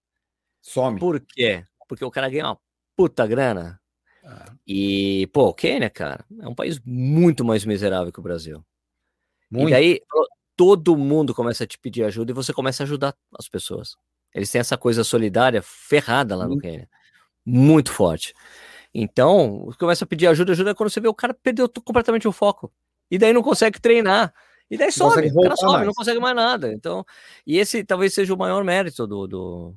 Some. 0.62 1.00
Por 1.00 1.20
quê? 1.20 1.66
Porque 1.88 2.06
o 2.06 2.12
cara 2.12 2.30
ganha 2.30 2.46
uma 2.46 2.60
puta 2.96 3.26
grana. 3.26 3.82
Ah. 4.24 4.54
E, 4.68 5.26
pô, 5.34 5.48
o 5.48 5.54
Quênia, 5.56 5.90
cara, 5.90 6.24
é 6.44 6.48
um 6.48 6.54
país 6.54 6.80
muito 6.86 7.44
mais 7.44 7.66
miserável 7.66 8.14
que 8.14 8.20
o 8.20 8.24
Brasil. 8.24 8.64
Muito. 9.50 9.70
E 9.70 9.72
daí 9.72 10.00
todo 10.60 10.98
mundo 10.98 11.34
começa 11.34 11.64
a 11.64 11.68
te 11.68 11.80
pedir 11.80 12.04
ajuda 12.04 12.32
e 12.32 12.36
você 12.36 12.52
começa 12.52 12.84
a 12.84 12.86
ajudar 12.86 13.16
as 13.38 13.48
pessoas. 13.48 13.96
Eles 14.36 14.52
têm 14.52 14.60
essa 14.60 14.78
coisa 14.78 15.06
solidária 15.06 15.62
ferrada 15.62 16.36
lá 16.36 16.46
no 16.46 16.56
uhum. 16.56 16.60
Quênia. 16.60 16.90
Muito 17.46 17.94
forte. 17.94 18.34
Então, 18.94 19.70
começa 19.80 20.04
a 20.04 20.08
pedir 20.08 20.28
ajuda, 20.28 20.52
ajuda 20.52 20.76
quando 20.76 20.90
você 20.90 21.00
vê 21.00 21.08
o 21.08 21.14
cara 21.14 21.34
perdeu 21.34 21.70
completamente 21.70 22.28
o 22.28 22.34
foco. 22.34 22.70
E 23.10 23.18
daí 23.18 23.32
não 23.32 23.42
consegue 23.42 23.80
treinar. 23.80 24.34
E 24.70 24.78
daí 24.78 24.92
some, 24.92 25.30
o 25.30 25.42
cara 25.42 25.56
some, 25.56 25.72
mais. 25.72 25.86
não 25.86 25.94
consegue 25.94 26.20
mais 26.20 26.36
nada. 26.36 26.74
Então, 26.74 27.06
e 27.48 27.58
esse 27.58 27.82
talvez 27.86 28.14
seja 28.14 28.34
o 28.34 28.38
maior 28.38 28.62
mérito 28.62 29.08
do, 29.08 29.28
do, 29.28 29.74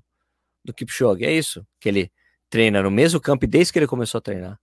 do 0.64 0.74
Kipchoge. 0.74 1.24
É 1.24 1.32
isso, 1.32 1.64
que 1.78 1.88
ele 1.88 2.10
treina 2.50 2.82
no 2.82 2.90
mesmo 2.90 3.20
campo 3.20 3.46
desde 3.46 3.72
que 3.72 3.78
ele 3.78 3.86
começou 3.86 4.18
a 4.18 4.20
treinar, 4.20 4.58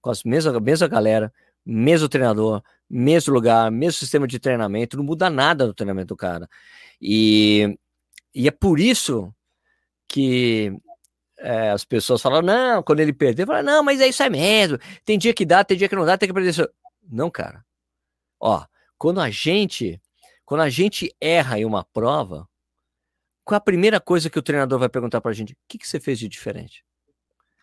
com 0.00 0.08
a 0.08 0.14
mesma, 0.24 0.60
mesma 0.60 0.86
galera, 0.86 1.32
mesmo 1.64 2.08
treinador, 2.08 2.62
mesmo 2.88 3.32
lugar, 3.32 3.70
mesmo 3.70 3.98
sistema 3.98 4.26
de 4.26 4.38
treinamento, 4.38 4.96
não 4.96 5.04
muda 5.04 5.30
nada 5.30 5.66
no 5.66 5.74
treinamento 5.74 6.08
do 6.08 6.16
cara. 6.16 6.48
E, 7.00 7.78
e 8.34 8.46
é 8.46 8.50
por 8.50 8.78
isso 8.78 9.34
que 10.06 10.72
é, 11.38 11.70
as 11.70 11.84
pessoas 11.84 12.22
falam, 12.22 12.42
não, 12.42 12.82
quando 12.82 13.00
ele 13.00 13.12
perder, 13.12 13.46
fala, 13.46 13.62
não, 13.62 13.82
mas 13.82 14.00
é 14.00 14.08
isso 14.08 14.22
é 14.22 14.30
mesmo. 14.30 14.78
Tem 15.04 15.18
dia 15.18 15.34
que 15.34 15.44
dá, 15.44 15.64
tem 15.64 15.76
dia 15.76 15.88
que 15.88 15.96
não 15.96 16.04
dá, 16.04 16.16
tem 16.16 16.28
que 16.28 16.34
perder 16.34 16.50
isso. 16.50 16.68
Não, 17.10 17.30
cara. 17.30 17.64
Ó, 18.40 18.64
quando 18.98 19.20
a 19.20 19.30
gente, 19.30 20.00
quando 20.44 20.60
a 20.60 20.70
gente 20.70 21.14
erra 21.20 21.58
em 21.58 21.64
uma 21.64 21.84
prova, 21.84 22.48
qual 23.44 23.58
a 23.58 23.60
primeira 23.60 24.00
coisa 24.00 24.30
que 24.30 24.38
o 24.38 24.42
treinador 24.42 24.78
vai 24.78 24.88
perguntar 24.88 25.20
pra 25.20 25.32
gente? 25.32 25.52
O 25.52 25.56
que, 25.68 25.78
que 25.78 25.86
você 25.86 26.00
fez 26.00 26.18
de 26.18 26.28
diferente? 26.28 26.84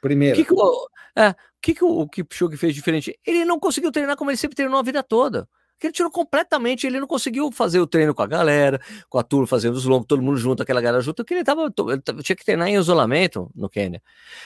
Primeiro. 0.01 0.35
O 0.35 0.37
que, 0.39 0.47
que, 0.47 0.53
o, 0.53 0.89
é, 1.15 1.35
que, 1.61 1.73
que 1.75 1.83
o 1.83 2.07
Kipchoge 2.07 2.57
fez 2.57 2.73
diferente? 2.73 3.17
Ele 3.25 3.45
não 3.45 3.59
conseguiu 3.59 3.91
treinar 3.91 4.15
como 4.15 4.31
ele 4.31 4.37
sempre 4.37 4.55
treinou 4.55 4.79
a 4.79 4.83
vida 4.83 5.03
toda. 5.03 5.47
Ele 5.83 5.91
tirou 5.91 6.11
completamente, 6.11 6.85
ele 6.85 6.99
não 6.99 7.07
conseguiu 7.07 7.51
fazer 7.51 7.79
o 7.79 7.87
treino 7.87 8.13
com 8.13 8.21
a 8.21 8.27
galera, 8.27 8.79
com 9.09 9.17
a 9.17 9.23
turma 9.23 9.47
fazendo 9.47 9.73
os 9.73 9.85
lombos, 9.85 10.05
todo 10.05 10.21
mundo 10.21 10.37
junto, 10.37 10.61
aquela 10.61 10.79
galera 10.79 11.01
junto, 11.01 11.17
porque 11.17 11.33
ele, 11.33 11.43
tava, 11.43 11.73
ele 11.89 12.23
tinha 12.23 12.35
que 12.35 12.45
treinar 12.45 12.67
em 12.67 12.75
isolamento 12.75 13.49
no 13.55 13.67
Quênia. 13.67 14.01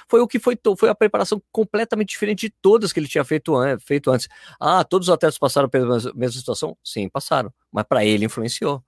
Foi 0.07 0.21
o 0.21 0.27
que 0.27 0.39
foi, 0.39 0.57
foi 0.77 0.89
a 0.89 0.95
preparação 0.95 1.41
completamente 1.51 2.09
diferente 2.09 2.47
de 2.47 2.53
todas 2.61 2.93
que 2.93 2.99
ele 3.01 3.07
tinha 3.07 3.25
feito, 3.25 3.53
feito 3.81 4.09
antes. 4.11 4.29
Ah, 4.59 4.83
todos 4.85 5.09
os 5.09 5.13
atletas 5.13 5.37
passaram 5.37 5.67
pela 5.67 5.97
mesma 6.15 6.31
situação? 6.39 6.77
Sim, 6.81 7.09
passaram, 7.09 7.53
mas 7.69 7.83
para 7.83 8.05
ele 8.05 8.25
influenciou. 8.25 8.81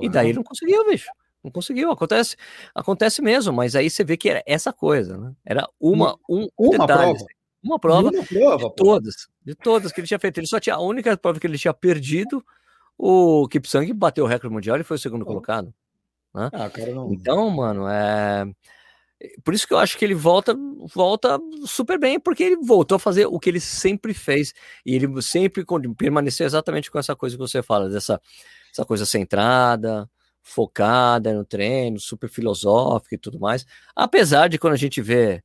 E 0.00 0.08
daí 0.08 0.28
ele 0.28 0.36
não 0.36 0.44
conseguiu, 0.44 0.88
bicho. 0.88 1.08
Não 1.42 1.50
conseguiu, 1.50 1.90
acontece, 1.90 2.36
acontece 2.72 3.20
mesmo, 3.20 3.52
mas 3.52 3.74
aí 3.74 3.90
você 3.90 4.04
vê 4.04 4.16
que 4.16 4.28
era 4.28 4.42
essa 4.46 4.72
coisa, 4.72 5.18
né? 5.18 5.32
Era 5.44 5.68
uma, 5.80 6.16
um 6.28 6.46
uma 6.56 6.86
detalhe, 6.86 7.18
prova. 7.18 7.26
Uma 7.62 7.78
prova, 7.78 8.10
uma 8.10 8.24
prova 8.24 8.68
de 8.68 8.74
todas, 8.74 9.28
de 9.44 9.54
todas 9.54 9.92
que 9.92 10.00
ele 10.00 10.08
tinha 10.08 10.18
feito. 10.18 10.38
Ele 10.38 10.46
só 10.46 10.58
tinha 10.58 10.74
a 10.74 10.80
única 10.80 11.16
prova 11.16 11.38
que 11.38 11.46
ele 11.46 11.58
tinha 11.58 11.72
perdido, 11.72 12.44
o 12.98 13.46
Kipsang 13.48 13.92
bateu 13.92 14.24
o 14.24 14.28
recorde 14.28 14.54
mundial 14.54 14.78
e 14.78 14.84
foi 14.84 14.96
o 14.96 15.00
segundo 15.00 15.24
colocado. 15.24 15.72
Né? 16.34 16.50
Ah, 16.52 16.70
não... 16.92 17.12
Então, 17.12 17.50
mano, 17.50 17.88
é 17.88 18.46
por 19.44 19.54
isso 19.54 19.66
que 19.66 19.74
eu 19.74 19.78
acho 19.78 19.96
que 19.96 20.04
ele 20.04 20.14
volta, 20.14 20.56
volta 20.94 21.38
super 21.64 21.98
bem, 21.98 22.18
porque 22.18 22.42
ele 22.42 22.56
voltou 22.56 22.96
a 22.96 22.98
fazer 22.98 23.26
o 23.26 23.38
que 23.38 23.50
ele 23.50 23.60
sempre 23.60 24.12
fez 24.12 24.52
e 24.84 24.94
ele 24.94 25.22
sempre 25.22 25.64
permaneceu 25.96 26.46
exatamente 26.46 26.90
com 26.90 26.98
essa 26.98 27.14
coisa 27.14 27.36
que 27.36 27.40
você 27.40 27.62
fala, 27.62 27.88
dessa 27.88 28.20
essa 28.72 28.84
coisa 28.86 29.04
centrada, 29.04 30.08
focada 30.40 31.32
no 31.34 31.44
treino, 31.44 32.00
super 32.00 32.28
filosófica 32.28 33.14
e 33.14 33.18
tudo 33.18 33.38
mais. 33.38 33.66
Apesar 33.94 34.48
de 34.48 34.58
quando 34.58 34.72
a 34.72 34.78
gente 34.78 35.00
vê 35.00 35.42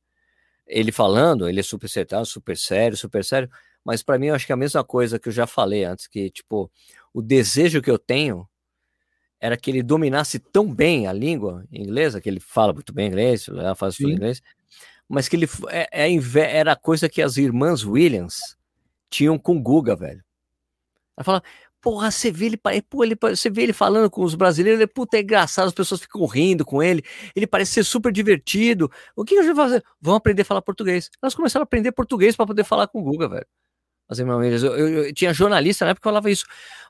ele 0.68 0.92
falando, 0.92 1.48
ele 1.48 1.60
é 1.60 1.62
super 1.62 1.86
acertado, 1.86 2.26
super 2.26 2.56
sério, 2.56 2.96
super 2.96 3.24
sério, 3.24 3.50
mas 3.84 4.02
para 4.02 4.18
mim 4.18 4.26
eu 4.26 4.34
acho 4.34 4.46
que 4.46 4.52
é 4.52 4.54
a 4.54 4.56
mesma 4.56 4.84
coisa 4.84 5.18
que 5.18 5.28
eu 5.28 5.32
já 5.32 5.46
falei 5.46 5.84
antes, 5.84 6.06
que 6.06 6.30
tipo, 6.30 6.70
o 7.12 7.22
desejo 7.22 7.80
que 7.80 7.90
eu 7.90 7.98
tenho 7.98 8.46
era 9.40 9.56
que 9.56 9.70
ele 9.70 9.82
dominasse 9.82 10.38
tão 10.38 10.72
bem 10.72 11.06
a 11.06 11.12
língua 11.12 11.64
inglesa, 11.72 12.20
que 12.20 12.28
ele 12.28 12.40
fala 12.40 12.72
muito 12.72 12.92
bem 12.92 13.08
inglês, 13.08 13.46
faz 13.76 13.96
tudo 13.96 14.10
inglês, 14.10 14.42
mas 15.08 15.28
que 15.28 15.36
ele 15.36 15.48
é, 15.70 16.06
é, 16.06 16.56
era 16.56 16.72
a 16.72 16.76
coisa 16.76 17.08
que 17.08 17.22
as 17.22 17.36
irmãs 17.36 17.84
Williams 17.84 18.56
tinham 19.08 19.38
com 19.38 19.60
Guga, 19.62 19.96
velho. 19.96 20.22
Ela 21.16 21.24
fala, 21.24 21.42
Porra, 21.80 22.10
você 22.10 22.30
vê 22.32 22.46
ele, 22.46 22.56
pô, 22.56 23.04
ele, 23.04 23.16
você 23.20 23.48
vê 23.48 23.62
ele 23.62 23.72
falando 23.72 24.10
com 24.10 24.22
os 24.24 24.34
brasileiros, 24.34 24.80
ele, 24.80 24.86
puta, 24.88 25.16
é 25.16 25.20
engraçado, 25.20 25.68
as 25.68 25.72
pessoas 25.72 26.00
ficam 26.00 26.26
rindo 26.26 26.64
com 26.64 26.82
ele, 26.82 27.04
ele 27.36 27.46
parece 27.46 27.72
ser 27.72 27.84
super 27.84 28.10
divertido. 28.12 28.90
O 29.14 29.24
que 29.24 29.38
a 29.38 29.42
gente 29.42 29.54
vai 29.54 29.64
fazer? 29.66 29.84
Vamos 30.00 30.18
aprender 30.18 30.42
a 30.42 30.44
falar 30.44 30.62
português. 30.62 31.08
Elas 31.22 31.34
começaram 31.34 31.62
a 31.62 31.64
aprender 31.64 31.92
português 31.92 32.34
para 32.34 32.46
poder 32.46 32.64
falar 32.64 32.88
com 32.88 33.00
o 33.00 33.02
Guga, 33.02 33.28
velho. 33.28 33.46
As 34.08 34.18
irmãs, 34.18 34.62
eu, 34.62 34.76
eu, 34.76 34.88
eu, 35.04 35.14
tinha 35.14 35.32
jornalista 35.34 35.84
na 35.84 35.90
época 35.90 36.00
que 36.00 36.10
falava 36.10 36.30
isso. 36.30 36.44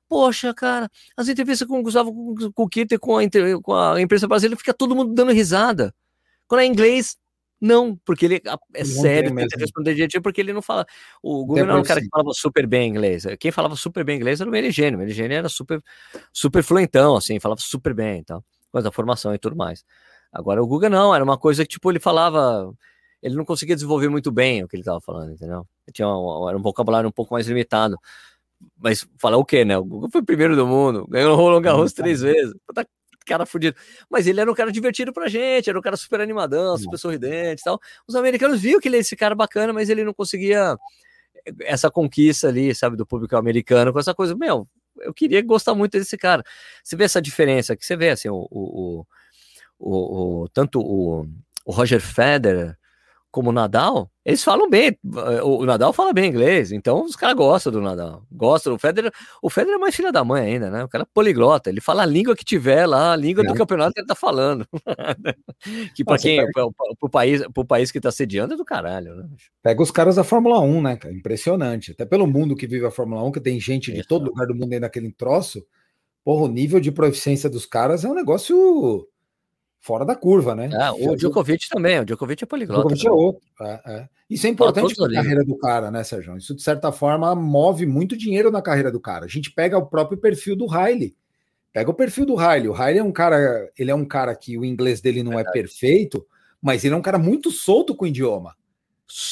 Poxa, 0.09 0.55
cara, 0.55 0.89
as 1.17 1.29
entrevistas 1.29 1.67
com 1.69 1.81
o 1.81 1.83
Gustavo, 1.83 2.13
com, 2.13 2.53
com 2.53 2.63
o 2.63 2.69
Kitter, 2.69 2.99
com 2.99 3.19
a, 3.19 3.23
com 3.63 3.75
a 3.75 4.01
imprensa 4.01 4.27
brasileira, 4.27 4.57
fica 4.57 4.73
todo 4.73 4.95
mundo 4.95 5.13
dando 5.13 5.33
risada. 5.33 5.93
Quando 6.47 6.61
é 6.63 6.67
inglês, 6.67 7.17
não, 7.61 7.97
porque 8.05 8.25
ele 8.25 8.43
é 8.75 8.85
sério, 8.85 9.35
tenta 9.35 9.59
responder 9.59 9.95
direitinho, 9.95 10.23
porque 10.23 10.41
ele 10.41 10.53
não 10.53 10.63
fala. 10.63 10.87
O 11.23 11.45
Google 11.45 11.65
não 11.65 11.73
era 11.73 11.81
um 11.81 11.85
cara 11.85 12.01
que 12.01 12.09
falava 12.09 12.33
super 12.33 12.67
bem 12.67 12.89
inglês. 12.89 13.25
Quem 13.41 13.51
falava 13.51 13.75
super 13.75 14.05
bem 14.05 14.17
inglês 14.17 14.41
era 14.41 14.49
o 14.49 14.53
Merigênio. 14.53 14.97
O 14.97 15.01
Merigênio 15.01 15.37
era 15.37 15.49
super, 15.49 15.83
super 16.33 16.63
fluentão, 16.63 17.17
assim, 17.17 17.41
falava 17.41 17.61
super 17.61 17.93
bem 17.93 18.21
e 18.21 18.25
tal, 18.25 18.45
com 18.71 18.79
a 18.79 18.93
formação 18.93 19.35
e 19.35 19.39
tudo 19.39 19.57
mais. 19.57 19.85
Agora 20.33 20.63
o 20.63 20.67
Guga 20.67 20.89
não, 20.89 21.15
era 21.15 21.25
uma 21.25 21.37
coisa 21.37 21.65
que, 21.65 21.71
tipo, 21.71 21.91
ele 21.91 21.99
falava. 21.99 22.73
Ele 23.21 23.35
não 23.35 23.45
conseguia 23.45 23.75
desenvolver 23.75 24.09
muito 24.09 24.31
bem 24.31 24.63
o 24.63 24.69
que 24.69 24.77
ele 24.77 24.83
estava 24.83 25.01
falando, 25.01 25.33
entendeu? 25.33 25.67
Ele 25.87 25.93
tinha 25.93 26.07
um, 26.09 26.49
era 26.49 26.57
um 26.57 26.63
vocabulário 26.63 27.09
um 27.09 27.13
pouco 27.13 27.35
mais 27.35 27.49
limitado. 27.49 27.97
Mas 28.77 29.09
falar 29.19 29.37
o 29.37 29.45
quê, 29.45 29.65
né? 29.65 29.77
O 29.77 29.85
Guga 29.85 30.09
foi 30.11 30.21
o 30.21 30.25
primeiro 30.25 30.55
do 30.55 30.67
mundo, 30.67 31.07
ganhou 31.09 31.33
o 31.33 31.37
Roland 31.37 31.63
Garros 31.63 31.93
três 31.93 32.21
vezes. 32.21 32.55
Puta 32.67 32.87
cara 33.29 33.47
fudido. 33.47 33.77
Mas 34.11 34.27
ele 34.27 34.41
era 34.41 34.51
um 34.51 34.55
cara 34.55 34.73
divertido 34.73 35.13
pra 35.13 35.29
gente, 35.29 35.69
era 35.69 35.79
um 35.79 35.83
cara 35.83 35.97
super 35.97 36.21
animadão, 36.21 36.77
super 36.79 36.99
sorridente 36.99 37.61
e 37.61 37.65
tal. 37.65 37.81
Os 38.07 38.15
americanos 38.15 38.61
viram 38.61 38.81
que 38.81 38.89
ele 38.89 38.97
é 38.97 39.01
esse 39.01 39.15
cara 39.15 39.35
bacana, 39.35 39.73
mas 39.73 39.91
ele 39.91 40.03
não 40.05 40.15
conseguia 40.15 40.77
eh, 41.47 41.53
essa 41.61 41.91
conquista 41.91 42.49
ali, 42.49 42.75
sabe, 42.75 42.97
do 42.97 43.07
público 43.07 43.37
americano 43.37 43.93
com 43.93 43.99
essa 43.99 44.15
coisa. 44.15 44.35
Meu, 44.35 44.67
eu 45.01 45.13
queria 45.13 45.43
gostar 45.43 45.75
muito 45.75 45.93
desse 45.93 46.17
cara. 46.17 46.43
Você 46.83 46.97
vê 46.97 47.05
essa 47.05 47.21
diferença 47.21 47.77
que 47.77 47.85
você 47.85 47.97
vê, 47.97 48.11
assim, 48.11 48.29
o, 48.29 48.49
o, 48.51 49.07
o, 49.79 50.43
o 50.43 50.49
tanto 50.49 50.81
o, 50.81 51.27
o 51.65 51.73
Roger 51.73 52.01
Federer 52.01 52.78
como 53.31 53.51
o 53.51 53.53
Nadal, 53.53 54.11
eles 54.25 54.43
falam 54.43 54.69
bem. 54.69 54.97
O 55.45 55.65
Nadal 55.65 55.93
fala 55.93 56.13
bem 56.13 56.29
inglês, 56.29 56.73
então 56.73 57.05
os 57.05 57.15
caras 57.15 57.37
gostam 57.37 57.73
do 57.73 57.81
Nadal. 57.81 58.23
Gostam. 58.31 58.75
O 58.75 58.79
Federer, 58.79 59.13
o 59.43 59.51
Federer 59.51 59.77
é 59.77 59.79
mais 59.79 59.95
filha 59.95 60.11
da 60.11 60.25
mãe 60.25 60.55
ainda, 60.55 60.71
né? 60.71 60.85
O 60.85 60.89
cara 60.89 61.05
é 61.05 61.07
poliglota, 61.13 61.69
ele 61.69 61.81
fala 61.81 62.03
a 62.03 62.07
língua 62.07 62.35
que 62.35 62.45
tiver 62.45 62.87
lá, 62.87 63.13
a 63.13 63.17
língua 63.17 63.45
é. 63.45 63.47
do 63.47 63.55
campeonato 63.55 63.93
que 63.93 64.01
ele 64.01 64.07
tá 64.07 64.15
falando. 64.15 64.67
que 65.95 66.05
para 66.05 66.19
quem, 66.19 66.39
pega... 66.39 66.53
pro, 66.53 66.73
pro, 66.99 67.11
país, 67.11 67.43
pro 67.53 67.65
país 67.65 67.91
que 67.91 68.01
tá 68.01 68.11
sediando 68.11 68.55
é 68.55 68.57
do 68.57 68.65
caralho, 68.65 69.15
né? 69.15 69.29
Pega 69.63 69.83
os 69.83 69.91
caras 69.91 70.17
da 70.17 70.25
Fórmula 70.25 70.61
1, 70.61 70.83
né, 70.83 70.97
cara? 70.97 71.15
Impressionante. 71.15 71.93
Até 71.93 72.07
pelo 72.07 72.27
mundo 72.27 72.57
que 72.57 72.67
vive 72.67 72.87
a 72.87 72.91
Fórmula 72.91 73.23
1, 73.25 73.33
que 73.33 73.41
tem 73.41 73.61
gente 73.61 73.93
de 73.93 74.07
todo 74.07 74.27
lugar 74.27 74.47
do 74.47 74.55
mundo 74.55 74.73
aí 74.73 74.81
naquele 74.81 75.13
troço. 75.13 75.65
Porra, 76.25 76.45
o 76.45 76.49
nível 76.49 76.81
de 76.81 76.91
proficiência 76.91 77.49
dos 77.49 77.67
caras 77.67 78.05
é 78.05 78.09
um 78.09 78.15
negócio 78.15 79.07
fora 79.81 80.05
da 80.05 80.15
curva, 80.15 80.55
né? 80.55 80.69
É, 80.73 80.91
o 80.91 81.17
Djokovic 81.17 81.69
também, 81.69 82.01
o 82.01 82.05
Djokovic 82.05 82.45
é 82.45 82.47
poliglota. 82.47 82.87
O 82.87 82.95
Djokovic 82.95 83.07
é 83.07 83.11
outro. 83.11 83.43
É, 83.61 83.81
é. 83.87 84.09
Isso 84.29 84.47
é 84.47 84.51
importante 84.51 84.95
para 84.95 85.07
a 85.07 85.15
carreira 85.15 85.45
do 85.45 85.57
cara, 85.57 85.91
né, 85.91 86.05
Sérgio? 86.05 86.37
Isso, 86.37 86.55
de 86.55 86.63
certa 86.63 86.93
forma, 86.93 87.35
move 87.35 87.87
muito 87.87 88.17
dinheiro 88.17 88.51
na 88.51 88.61
carreira 88.61 88.93
do 88.93 89.01
cara. 89.01 89.25
A 89.25 89.29
gente 89.29 89.51
pega 89.51 89.79
o 89.79 89.87
próprio 89.87 90.19
perfil 90.19 90.55
do 90.55 90.67
Riley. 90.67 91.17
Pega 91.73 91.91
o 91.91 91.95
perfil 91.95 92.27
do 92.27 92.35
Riley. 92.35 92.69
O 92.69 92.73
Riley 92.73 92.99
é 92.99 93.05
um 93.05 93.13
cara, 93.13 93.71
ele 93.79 93.91
é 93.91 93.95
um 93.95 94.05
cara 94.05 94.35
que 94.35 94.59
o 94.59 94.65
inglês 94.65 95.01
dele 95.01 95.23
não 95.23 95.39
é, 95.39 95.43
é 95.43 95.51
perfeito, 95.51 96.27
mas 96.61 96.85
ele 96.85 96.95
é 96.95 96.97
um 96.97 97.03
cara 97.03 97.19
muito 97.19 97.51
solto 97.51 97.95
com 97.95 98.05
o 98.05 98.09
idioma. 98.09 98.55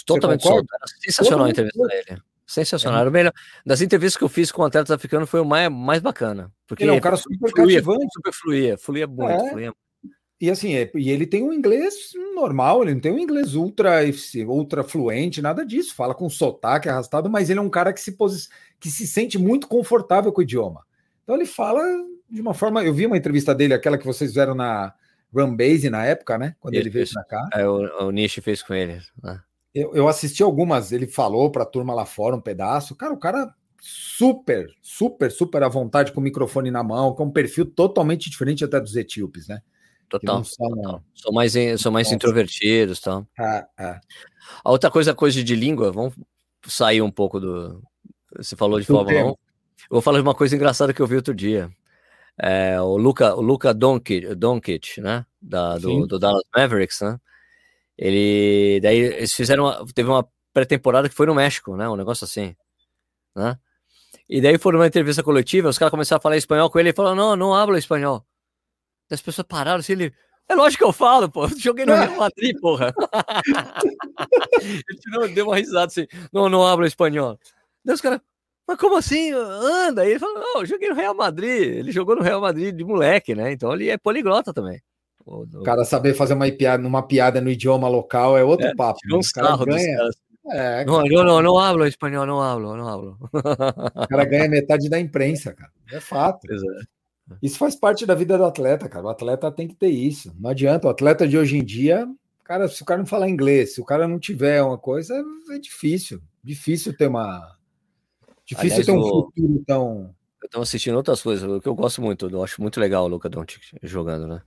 Totalmente 0.06 0.43
solto. 0.43 0.66
Era 0.74 0.85
sensacional 1.02 1.47
a 1.47 1.51
entrevista 1.51 1.78
solto. 1.78 1.90
dele. 1.90 2.23
Sensacional. 2.47 3.06
É. 3.06 3.10
melhor. 3.10 3.32
Das 3.64 3.82
entrevistas 3.82 4.16
que 4.16 4.24
eu 4.24 4.28
fiz 4.28 4.52
com 4.52 4.62
atletas 4.62 4.93
africanos 4.93 5.28
foi 5.28 5.40
o 5.40 5.44
mais, 5.44 5.68
mais 5.70 6.01
bacana. 6.01 6.51
Porque 6.66 6.85
ele 6.85 6.93
é 6.93 6.94
um 6.94 7.01
cara 7.01 7.16
super 7.16 7.51
fluía, 7.51 7.82
cativante. 7.82 8.06
Super 8.14 8.32
fluía, 8.32 8.78
fluía 8.78 9.06
muito, 9.06 9.44
é. 9.44 9.51
fluía. 9.51 9.74
E 10.40 10.50
assim, 10.50 10.74
é, 10.74 10.90
e 10.94 11.10
ele 11.10 11.26
tem 11.26 11.42
um 11.42 11.52
inglês 11.52 12.12
normal, 12.34 12.82
ele 12.82 12.94
não 12.94 13.00
tem 13.00 13.12
um 13.12 13.18
inglês 13.18 13.54
ultra, 13.54 14.00
ultra 14.46 14.84
fluente, 14.84 15.40
nada 15.40 15.64
disso. 15.64 15.94
Fala 15.94 16.14
com 16.14 16.28
sotaque 16.28 16.88
arrastado, 16.88 17.30
mas 17.30 17.48
ele 17.48 17.58
é 17.58 17.62
um 17.62 17.70
cara 17.70 17.92
que 17.92 18.00
se, 18.00 18.12
posi 18.12 18.48
que 18.78 18.90
se 18.90 19.06
sente 19.06 19.38
muito 19.38 19.66
confortável 19.66 20.30
com 20.32 20.40
o 20.40 20.44
idioma. 20.44 20.84
Então 21.22 21.34
ele 21.34 21.46
fala 21.46 21.82
de 22.28 22.40
uma 22.40 22.52
forma. 22.52 22.84
Eu 22.84 22.92
vi 22.92 23.06
uma 23.06 23.16
entrevista 23.16 23.54
dele, 23.54 23.72
aquela 23.72 23.96
que 23.96 24.04
vocês 24.04 24.30
fizeram 24.30 24.54
na 24.54 24.92
Runbase 25.34 25.88
na 25.88 26.04
época, 26.04 26.36
né? 26.36 26.54
Quando 26.60 26.74
ele, 26.74 26.84
ele 26.84 26.90
veio 26.90 27.06
para 27.12 27.24
cá. 27.24 27.48
É, 27.54 27.66
o, 27.66 28.06
o 28.06 28.10
Nish 28.10 28.38
fez 28.42 28.62
com 28.62 28.74
ele. 28.74 29.00
Né? 29.22 29.40
Eu, 29.74 29.94
eu 29.94 30.08
assisti 30.08 30.42
algumas, 30.42 30.92
ele 30.92 31.06
falou 31.06 31.50
para 31.50 31.62
a 31.62 31.66
turma 31.66 31.94
lá 31.94 32.04
fora 32.04 32.36
um 32.36 32.40
pedaço. 32.40 32.94
Cara, 32.94 33.12
o 33.12 33.18
cara 33.18 33.54
super, 33.80 34.68
super, 34.82 35.30
super 35.30 35.62
à 35.62 35.68
vontade 35.68 36.12
com 36.12 36.20
o 36.20 36.22
microfone 36.22 36.70
na 36.70 36.82
mão, 36.82 37.14
com 37.14 37.24
um 37.24 37.30
perfil 37.30 37.64
totalmente 37.64 38.28
diferente 38.28 38.64
até 38.64 38.80
dos 38.80 38.96
etíopes, 38.96 39.48
né? 39.48 39.60
Total. 40.08 40.44
São, 40.44 40.68
total. 40.68 41.02
São 41.14 41.32
mais, 41.32 41.54
são 41.78 41.92
mais 41.92 42.12
introvertidos, 42.12 43.00
tá? 43.00 43.24
É, 43.38 43.66
é. 43.78 44.00
A 44.64 44.70
outra 44.70 44.90
coisa, 44.90 45.14
coisa 45.14 45.42
de 45.42 45.56
língua, 45.56 45.90
vamos 45.90 46.14
sair 46.66 47.02
um 47.02 47.10
pouco 47.10 47.40
do. 47.40 47.82
Você 48.36 48.54
falou 48.54 48.78
de 48.78 48.86
Fórmula 48.86 49.24
1. 49.24 49.28
Eu 49.28 49.36
vou 49.90 50.00
falar 50.00 50.18
de 50.18 50.22
uma 50.22 50.34
coisa 50.34 50.54
engraçada 50.54 50.92
que 50.92 51.00
eu 51.00 51.06
vi 51.06 51.16
outro 51.16 51.34
dia. 51.34 51.70
É, 52.38 52.80
o 52.80 52.96
Luca, 52.96 53.34
o 53.34 53.40
Luca 53.40 53.72
Doncic, 53.72 54.34
Doncic 54.34 54.98
né? 54.98 55.24
Da, 55.40 55.78
do, 55.78 56.06
do 56.06 56.18
Dallas 56.18 56.44
Mavericks, 56.54 57.00
né? 57.00 57.18
Ele. 57.96 58.80
Daí 58.80 58.98
eles 58.98 59.32
fizeram. 59.32 59.64
Uma, 59.64 59.86
teve 59.94 60.08
uma 60.08 60.28
pré-temporada 60.52 61.08
que 61.08 61.14
foi 61.14 61.26
no 61.26 61.34
México, 61.34 61.76
né? 61.76 61.88
Um 61.88 61.96
negócio 61.96 62.24
assim. 62.24 62.54
Né? 63.34 63.58
E 64.28 64.40
daí 64.40 64.58
foram 64.58 64.78
numa 64.78 64.86
entrevista 64.86 65.22
coletiva, 65.22 65.68
os 65.68 65.78
caras 65.78 65.90
começaram 65.90 66.18
a 66.18 66.22
falar 66.22 66.36
espanhol 66.36 66.70
com 66.70 66.78
ele, 66.78 66.88
ele 66.88 66.96
falou: 66.96 67.14
não, 67.14 67.36
não 67.36 67.54
hablo 67.54 67.76
espanhol. 67.76 68.24
As 69.10 69.20
pessoas 69.20 69.46
pararam 69.46 69.80
assim, 69.80 69.92
ele. 69.92 70.12
É 70.48 70.54
lógico 70.54 70.84
que 70.84 70.88
eu 70.88 70.92
falo, 70.92 71.28
pô. 71.28 71.48
Joguei 71.58 71.84
no 71.84 71.94
Real 71.94 72.16
Madrid, 72.16 72.56
porra. 72.60 72.94
ele 74.60 75.00
tirou, 75.00 75.28
deu 75.28 75.46
uma 75.46 75.56
risada 75.56 75.86
assim. 75.86 76.06
Não, 76.32 76.48
não 76.48 76.66
hablo 76.66 76.86
espanhol. 76.86 77.38
Daí 77.84 77.94
os 77.94 78.00
caras, 78.00 78.20
mas 78.66 78.78
como 78.78 78.96
assim? 78.96 79.32
Anda? 79.32 80.04
E 80.04 80.10
ele 80.10 80.18
falou: 80.18 80.38
não, 80.38 80.60
eu 80.60 80.66
joguei 80.66 80.88
no 80.88 80.94
Real 80.94 81.14
Madrid. 81.14 81.62
Ele 81.62 81.92
jogou 81.92 82.16
no 82.16 82.22
Real 82.22 82.40
Madrid 82.40 82.74
de 82.74 82.84
moleque, 82.84 83.34
né? 83.34 83.52
Então 83.52 83.72
ele 83.72 83.88
é 83.88 83.96
poliglota 83.96 84.52
também. 84.52 84.80
O 85.24 85.62
cara 85.64 85.84
saber 85.84 86.14
fazer 86.14 86.34
uma 86.34 86.50
piada, 86.52 86.86
uma 86.86 87.02
piada 87.02 87.40
no 87.40 87.50
idioma 87.50 87.88
local 87.88 88.38
é 88.38 88.44
outro 88.44 88.68
é, 88.68 88.74
papo. 88.76 89.00
Né? 89.04 89.16
Um 89.16 89.20
cara 89.34 89.56
ganha. 89.64 89.98
É, 90.48 90.84
não, 90.84 91.04
eu 91.04 91.24
não, 91.24 91.42
não 91.42 91.58
hablo 91.58 91.84
espanhol, 91.84 92.24
não 92.24 92.40
hablo, 92.40 92.76
não 92.76 92.88
hablo. 92.88 93.18
O 93.32 94.08
cara 94.08 94.24
ganha 94.24 94.48
metade 94.48 94.88
da 94.88 95.00
imprensa, 95.00 95.52
cara. 95.52 95.72
É 95.90 95.98
fato. 95.98 96.46
É. 96.48 96.56
Isso 97.42 97.58
faz 97.58 97.74
parte 97.74 98.06
da 98.06 98.14
vida 98.14 98.38
do 98.38 98.44
atleta, 98.44 98.88
cara. 98.88 99.06
O 99.06 99.08
atleta 99.08 99.50
tem 99.50 99.66
que 99.66 99.74
ter 99.74 99.88
isso. 99.88 100.34
Não 100.38 100.50
adianta. 100.50 100.86
O 100.86 100.90
atleta 100.90 101.26
de 101.26 101.36
hoje 101.36 101.56
em 101.56 101.64
dia, 101.64 102.06
cara, 102.44 102.68
se 102.68 102.82
o 102.82 102.84
cara 102.84 102.98
não 102.98 103.06
falar 103.06 103.28
inglês, 103.28 103.74
se 103.74 103.80
o 103.80 103.84
cara 103.84 104.06
não 104.06 104.18
tiver 104.18 104.62
uma 104.62 104.78
coisa, 104.78 105.14
é 105.50 105.58
difícil. 105.58 106.20
Difícil 106.42 106.96
ter 106.96 107.08
uma. 107.08 107.56
Difícil 108.44 108.82
Aliás, 108.82 108.86
ter 108.86 108.92
um 108.92 109.00
o... 109.00 109.08
futuro 109.08 109.64
tão. 109.66 110.14
Eu 110.54 110.62
assistindo 110.62 110.94
outras 110.94 111.20
coisas, 111.20 111.48
o 111.48 111.60
que 111.60 111.68
eu 111.68 111.74
gosto 111.74 112.00
muito, 112.00 112.28
eu 112.28 112.44
acho 112.44 112.62
muito 112.62 112.78
legal 112.78 113.04
o 113.04 113.08
Luca 113.08 113.28
Doncic 113.28 113.62
jogando, 113.82 114.28
né? 114.28 114.42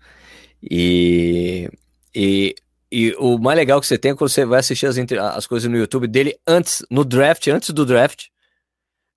E, 0.63 1.69
e, 2.15 2.55
e 2.89 3.13
o 3.19 3.37
mais 3.37 3.57
legal 3.57 3.81
que 3.81 3.87
você 3.87 3.97
tem 3.97 4.11
é 4.11 4.15
quando 4.15 4.29
você 4.29 4.45
vai 4.45 4.59
assistir 4.59 4.85
as, 4.85 4.97
as 4.97 5.45
coisas 5.45 5.69
no 5.69 5.77
YouTube 5.77 6.07
dele 6.07 6.39
antes, 6.47 6.85
no 6.89 7.03
draft, 7.03 7.45
antes 7.47 7.71
do 7.71 7.85
draft, 7.85 8.27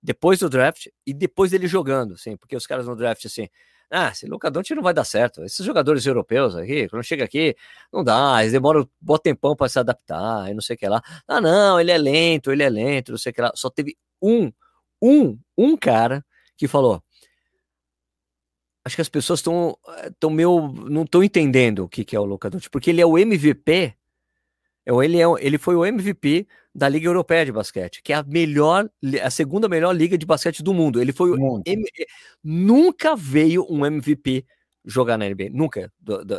depois 0.03 0.39
do 0.39 0.49
draft 0.49 0.87
e 1.07 1.13
depois 1.13 1.51
dele 1.51 1.65
jogando, 1.65 2.15
assim, 2.15 2.35
porque 2.35 2.55
os 2.57 2.67
caras 2.67 2.85
no 2.85 2.95
draft, 2.95 3.25
assim, 3.25 3.47
ah, 3.89 4.09
esse 4.11 4.25
Luca 4.25 4.51
Doncic 4.51 4.75
não 4.75 4.83
vai 4.83 4.93
dar 4.93 5.03
certo. 5.03 5.43
Esses 5.43 5.65
jogadores 5.65 6.05
europeus 6.05 6.55
aqui, 6.55 6.89
quando 6.89 7.03
chega 7.03 7.23
aqui, 7.23 7.55
não 7.91 8.03
dá, 8.03 8.37
eles 8.41 8.51
demoram 8.51 8.81
um 8.81 8.87
bom 8.99 9.17
tempão 9.17 9.55
para 9.55 9.69
se 9.69 9.79
adaptar 9.79 10.49
e 10.49 10.53
não 10.53 10.61
sei 10.61 10.75
o 10.75 10.79
que 10.79 10.87
lá. 10.87 11.01
Ah, 11.27 11.39
não, 11.39 11.79
ele 11.79 11.91
é 11.91 11.97
lento, 11.97 12.51
ele 12.51 12.63
é 12.63 12.69
lento, 12.69 13.11
não 13.11 13.19
sei 13.19 13.31
o 13.31 13.33
que 13.35 13.41
lá. 13.41 13.51
Só 13.55 13.69
teve 13.69 13.95
um, 14.21 14.51
um, 15.01 15.39
um 15.57 15.77
cara 15.77 16.25
que 16.57 16.67
falou: 16.67 17.03
acho 18.83 18.95
que 18.95 19.01
as 19.01 19.09
pessoas 19.09 19.39
estão 19.39 19.77
tão 20.19 20.31
eh, 20.31 20.33
meio 20.33 20.73
não 20.89 21.03
estão 21.03 21.23
entendendo 21.23 21.85
o 21.85 21.89
que, 21.89 22.03
que 22.03 22.15
é 22.15 22.19
o 22.19 22.25
Luka 22.25 22.49
Doncic, 22.49 22.71
porque 22.71 22.89
ele 22.89 23.01
é 23.01 23.05
o 23.05 23.17
MVP, 23.17 23.95
é 24.85 24.91
ele, 24.91 25.21
é, 25.21 25.25
ele 25.39 25.57
foi 25.57 25.75
o 25.75 25.85
MVP 25.85 26.47
da 26.73 26.89
Liga 26.89 27.07
Europeia 27.07 27.45
de 27.45 27.51
Basquete, 27.51 28.01
que 28.03 28.11
é 28.11 28.15
a 28.15 28.23
melhor, 28.23 28.89
a 29.21 29.29
segunda 29.29 29.69
melhor 29.69 29.95
liga 29.95 30.17
de 30.17 30.25
basquete 30.25 30.63
do 30.63 30.73
mundo. 30.73 30.99
Ele 30.99 31.11
foi 31.13 31.31
o 31.31 31.61
M, 31.65 31.83
nunca 32.43 33.15
veio 33.15 33.65
um 33.69 33.85
MVP 33.85 34.45
jogar 34.83 35.17
na 35.17 35.29
NBA, 35.29 35.49
nunca, 35.51 35.91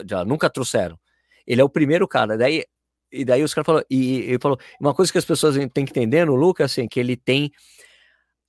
já 0.09 0.25
nunca 0.25 0.51
trouxeram. 0.51 0.99
Ele 1.47 1.61
é 1.61 1.65
o 1.65 1.69
primeiro 1.69 2.09
cara. 2.09 2.37
Daí 2.37 2.65
e 3.13 3.25
daí 3.25 3.45
os 3.45 3.55
caras 3.55 3.67
falaram, 3.67 3.87
e 3.89 4.23
ele 4.23 4.39
falou, 4.41 4.59
uma 4.81 4.93
coisa 4.93 5.13
que 5.13 5.19
as 5.19 5.25
pessoas 5.25 5.55
têm 5.73 5.85
que 5.85 5.93
entender 5.93 6.25
no 6.25 6.35
Lucas, 6.35 6.73
assim, 6.73 6.89
que 6.89 6.99
ele 6.99 7.17
tem 7.17 7.53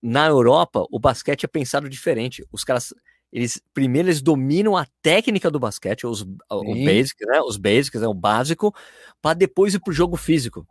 na 0.02 0.26
Europa, 0.28 0.86
o 0.90 1.00
basquete 1.00 1.44
é 1.44 1.48
pensado 1.48 1.88
diferente. 1.88 2.44
Os 2.52 2.64
caras 2.64 2.92
eles 3.32 3.62
primeiro 3.74 4.08
eles 4.08 4.22
dominam 4.22 4.78
a 4.78 4.88
técnica 5.02 5.52
do 5.52 5.60
basquete, 5.60 6.08
os, 6.08 6.22
o 6.50 6.86
basic, 6.86 7.26
né? 7.26 7.42
Os 7.42 7.58
basics, 7.58 8.02
né? 8.02 8.08
o 8.08 8.14
básico, 8.14 8.74
para 9.22 9.34
depois 9.34 9.74
ir 9.74 9.80
pro 9.80 9.92
jogo 9.94 10.16
físico. 10.16 10.66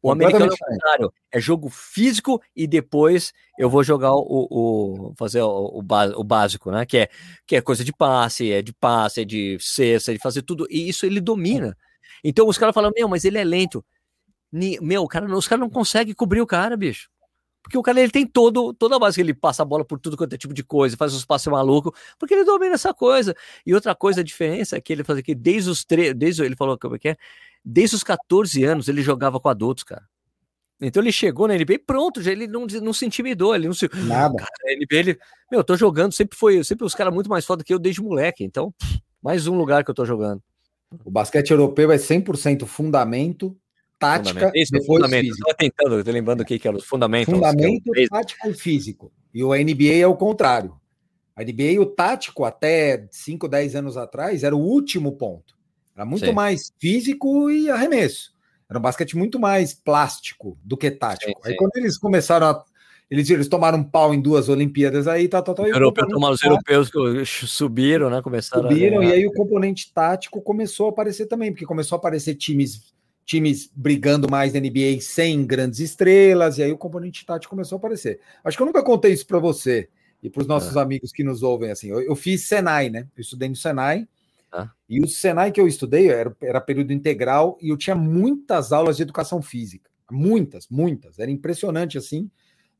O 0.00 0.12
americano 0.12 0.44
é 0.44 0.54
o 0.54 0.58
contrário, 0.58 1.12
é 1.32 1.40
jogo 1.40 1.68
físico 1.68 2.40
e 2.54 2.68
depois 2.68 3.32
eu 3.58 3.68
vou 3.68 3.82
jogar 3.82 4.14
o, 4.14 4.46
o 4.48 5.14
fazer 5.18 5.42
o, 5.42 5.80
o, 5.80 6.24
básico, 6.24 6.70
né? 6.70 6.86
Que 6.86 6.98
é, 6.98 7.08
que 7.44 7.56
é 7.56 7.60
coisa 7.60 7.82
de 7.82 7.92
passe, 7.92 8.52
é 8.52 8.62
de 8.62 8.72
passe, 8.72 9.22
é 9.22 9.24
de 9.24 9.58
cesta, 9.60 10.12
é 10.12 10.14
de 10.14 10.20
fazer 10.20 10.42
tudo, 10.42 10.66
e 10.70 10.88
isso 10.88 11.04
ele 11.04 11.20
domina. 11.20 11.76
Então 12.22 12.46
os 12.46 12.56
caras 12.56 12.74
falam, 12.74 12.92
meu, 12.96 13.08
mas 13.08 13.24
ele 13.24 13.38
é 13.38 13.44
lento. 13.44 13.84
Meu, 14.52 15.06
cara, 15.08 15.26
os 15.36 15.48
caras 15.48 15.60
não 15.60 15.70
conseguem 15.70 16.14
cobrir 16.14 16.40
o 16.40 16.46
cara, 16.46 16.76
bicho. 16.76 17.10
Porque 17.62 17.76
o 17.76 17.82
cara 17.82 18.00
ele 18.00 18.10
tem 18.10 18.26
todo, 18.26 18.72
toda 18.72 18.96
a 18.96 18.98
base, 18.98 19.20
ele 19.20 19.34
passa 19.34 19.62
a 19.62 19.66
bola 19.66 19.84
por 19.84 19.98
tudo 19.98 20.16
quanto 20.16 20.32
é 20.32 20.38
tipo 20.38 20.54
de 20.54 20.62
coisa, 20.62 20.96
faz 20.96 21.12
os 21.12 21.24
passos 21.24 21.52
maluco, 21.52 21.94
porque 22.18 22.32
ele 22.32 22.44
domina 22.44 22.74
essa 22.74 22.94
coisa. 22.94 23.34
E 23.66 23.74
outra 23.74 23.94
coisa, 23.94 24.20
a 24.20 24.24
diferença 24.24 24.76
é 24.76 24.80
que 24.80 24.92
ele 24.92 25.04
faz 25.04 25.18
aqui 25.18 25.34
desde 25.34 25.68
os 25.68 25.84
três, 25.84 26.14
desde 26.14 26.42
ele 26.42 26.56
falou 26.56 26.78
como 26.78 26.96
é 26.96 26.98
que 26.98 27.08
é, 27.10 27.16
desde 27.70 27.96
os 27.96 28.02
14 28.02 28.64
anos 28.64 28.88
ele 28.88 29.02
jogava 29.02 29.38
com 29.38 29.48
adultos, 29.48 29.84
cara. 29.84 30.02
Então 30.80 31.02
ele 31.02 31.12
chegou 31.12 31.48
na 31.48 31.54
NBA 31.54 31.80
pronto, 31.84 32.22
já 32.22 32.30
ele 32.32 32.46
não, 32.46 32.66
não 32.66 32.92
se 32.92 33.04
intimidou, 33.04 33.54
ele 33.54 33.66
não 33.66 33.74
se. 33.74 33.90
Nada. 34.06 34.36
Cara, 34.36 34.76
NBA, 34.76 34.96
ele, 34.96 35.18
meu, 35.50 35.60
eu 35.60 35.64
tô 35.64 35.76
jogando, 35.76 36.12
sempre 36.12 36.38
foi, 36.38 36.62
sempre 36.64 36.86
os 36.86 36.94
caras 36.94 37.12
muito 37.12 37.28
mais 37.28 37.44
foda 37.44 37.64
que 37.64 37.74
eu 37.74 37.78
desde 37.78 38.00
moleque, 38.00 38.44
então, 38.44 38.72
mais 39.20 39.46
um 39.46 39.56
lugar 39.56 39.84
que 39.84 39.90
eu 39.90 39.94
tô 39.94 40.04
jogando. 40.04 40.40
O 41.04 41.10
basquete 41.10 41.50
europeu 41.50 41.90
é 41.90 41.96
100% 41.96 42.64
fundamento, 42.64 43.56
tática, 43.98 44.52
Isso, 44.54 44.72
depois 44.72 45.02
fundamento. 45.02 45.26
físico. 45.26 45.54
tentando, 45.58 46.04
tô 46.04 46.10
lembrando 46.10 46.40
o 46.40 46.44
que, 46.44 46.60
era 46.66 46.76
os 46.76 46.84
fundamentos. 46.84 47.34
Fundamento, 47.34 47.90
é 47.94 48.06
tática 48.06 48.48
e 48.48 48.54
físico. 48.54 49.12
E 49.34 49.42
o 49.42 49.52
NBA 49.52 49.96
é 49.96 50.06
o 50.06 50.16
contrário. 50.16 50.80
A 51.36 51.42
NBA, 51.42 51.80
o 51.80 51.86
tático, 51.86 52.44
até 52.44 53.06
5, 53.10 53.48
10 53.48 53.74
anos 53.74 53.96
atrás, 53.96 54.42
era 54.42 54.56
o 54.56 54.60
último 54.60 55.12
ponto. 55.12 55.57
Era 55.98 56.06
muito 56.06 56.26
Sim. 56.26 56.32
mais 56.32 56.72
físico 56.78 57.50
e 57.50 57.68
arremesso. 57.68 58.32
Era 58.70 58.78
um 58.78 58.82
basquete 58.82 59.16
muito 59.16 59.40
mais 59.40 59.74
plástico 59.74 60.56
do 60.62 60.76
que 60.76 60.92
tático. 60.92 61.32
Sim, 61.32 61.50
Aí 61.50 61.56
quando 61.56 61.76
eles 61.76 61.98
começaram 61.98 62.46
a. 62.46 62.64
Eles, 63.10 63.28
eles 63.30 63.48
tomaram 63.48 63.78
um 63.78 63.84
pau 63.84 64.14
em 64.14 64.20
duas 64.20 64.48
Olimpíadas 64.48 65.08
aí, 65.08 65.26
tá, 65.26 65.42
tá, 65.42 65.54
tá, 65.54 65.66
Europeu, 65.66 66.06
os 66.06 66.42
europeus 66.44 66.90
subiram, 67.46 68.10
né? 68.10 68.22
Começaram 68.22 68.68
subiram, 68.68 69.02
e 69.02 69.10
aí 69.10 69.26
o 69.26 69.32
componente 69.32 69.90
tático 69.92 70.42
começou 70.42 70.86
a 70.86 70.90
aparecer 70.90 71.26
também, 71.26 71.50
porque 71.50 71.64
começou 71.64 71.96
a 71.96 71.98
aparecer 71.98 72.34
times 72.34 72.92
times 73.24 73.70
brigando 73.74 74.30
mais 74.30 74.52
na 74.52 74.60
NBA 74.60 75.00
sem 75.00 75.44
grandes 75.44 75.80
estrelas, 75.80 76.58
e 76.58 76.62
aí 76.62 76.70
o 76.70 76.78
componente 76.78 77.26
tático 77.26 77.50
começou 77.50 77.76
a 77.76 77.78
aparecer. 77.78 78.20
Acho 78.44 78.56
que 78.56 78.62
eu 78.62 78.66
nunca 78.66 78.82
contei 78.82 79.12
isso 79.12 79.26
para 79.26 79.38
você 79.38 79.88
e 80.22 80.30
para 80.30 80.42
os 80.42 80.46
nossos 80.46 80.76
é. 80.76 80.80
amigos 80.80 81.10
que 81.10 81.24
nos 81.24 81.42
ouvem. 81.42 81.70
assim. 81.70 81.90
Eu, 81.90 82.00
eu, 82.00 82.14
fiz 82.14 82.46
Senai, 82.46 82.88
né? 82.88 83.06
Eu 83.16 83.20
estudei 83.20 83.48
no 83.48 83.56
Senai, 83.56 84.06
e 84.88 85.00
o 85.00 85.06
Senai 85.06 85.52
que 85.52 85.60
eu 85.60 85.68
estudei 85.68 86.08
era, 86.08 86.34
era 86.40 86.60
período 86.60 86.92
integral 86.92 87.58
e 87.60 87.68
eu 87.68 87.76
tinha 87.76 87.96
muitas 87.96 88.72
aulas 88.72 88.96
de 88.96 89.02
educação 89.02 89.42
física. 89.42 89.90
Muitas, 90.10 90.66
muitas. 90.68 91.18
Era 91.18 91.30
impressionante 91.30 91.98
assim. 91.98 92.30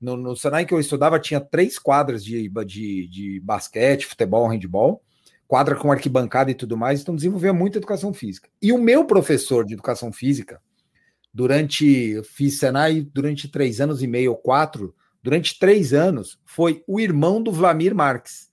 No, 0.00 0.16
no 0.16 0.36
Senai 0.36 0.64
que 0.64 0.72
eu 0.72 0.80
estudava 0.80 1.18
tinha 1.20 1.40
três 1.40 1.78
quadras 1.78 2.24
de, 2.24 2.48
de, 2.64 3.08
de 3.08 3.40
basquete, 3.40 4.06
futebol, 4.06 4.46
handball 4.48 5.02
quadra 5.48 5.74
com 5.74 5.90
arquibancada 5.90 6.50
e 6.50 6.54
tudo 6.54 6.76
mais, 6.76 7.00
então 7.00 7.16
desenvolvia 7.16 7.54
muita 7.54 7.78
educação 7.78 8.12
física. 8.12 8.50
E 8.60 8.70
o 8.70 8.78
meu 8.78 9.06
professor 9.06 9.64
de 9.64 9.72
educação 9.72 10.12
física, 10.12 10.60
durante, 11.32 12.22
fiz 12.24 12.58
Senai 12.58 13.00
durante 13.00 13.48
três 13.48 13.80
anos 13.80 14.02
e 14.02 14.06
meio 14.06 14.32
ou 14.32 14.36
quatro, 14.36 14.94
durante 15.22 15.58
três 15.58 15.94
anos, 15.94 16.38
foi 16.44 16.84
o 16.86 17.00
irmão 17.00 17.42
do 17.42 17.50
Vlamir 17.50 17.94
Marques, 17.94 18.52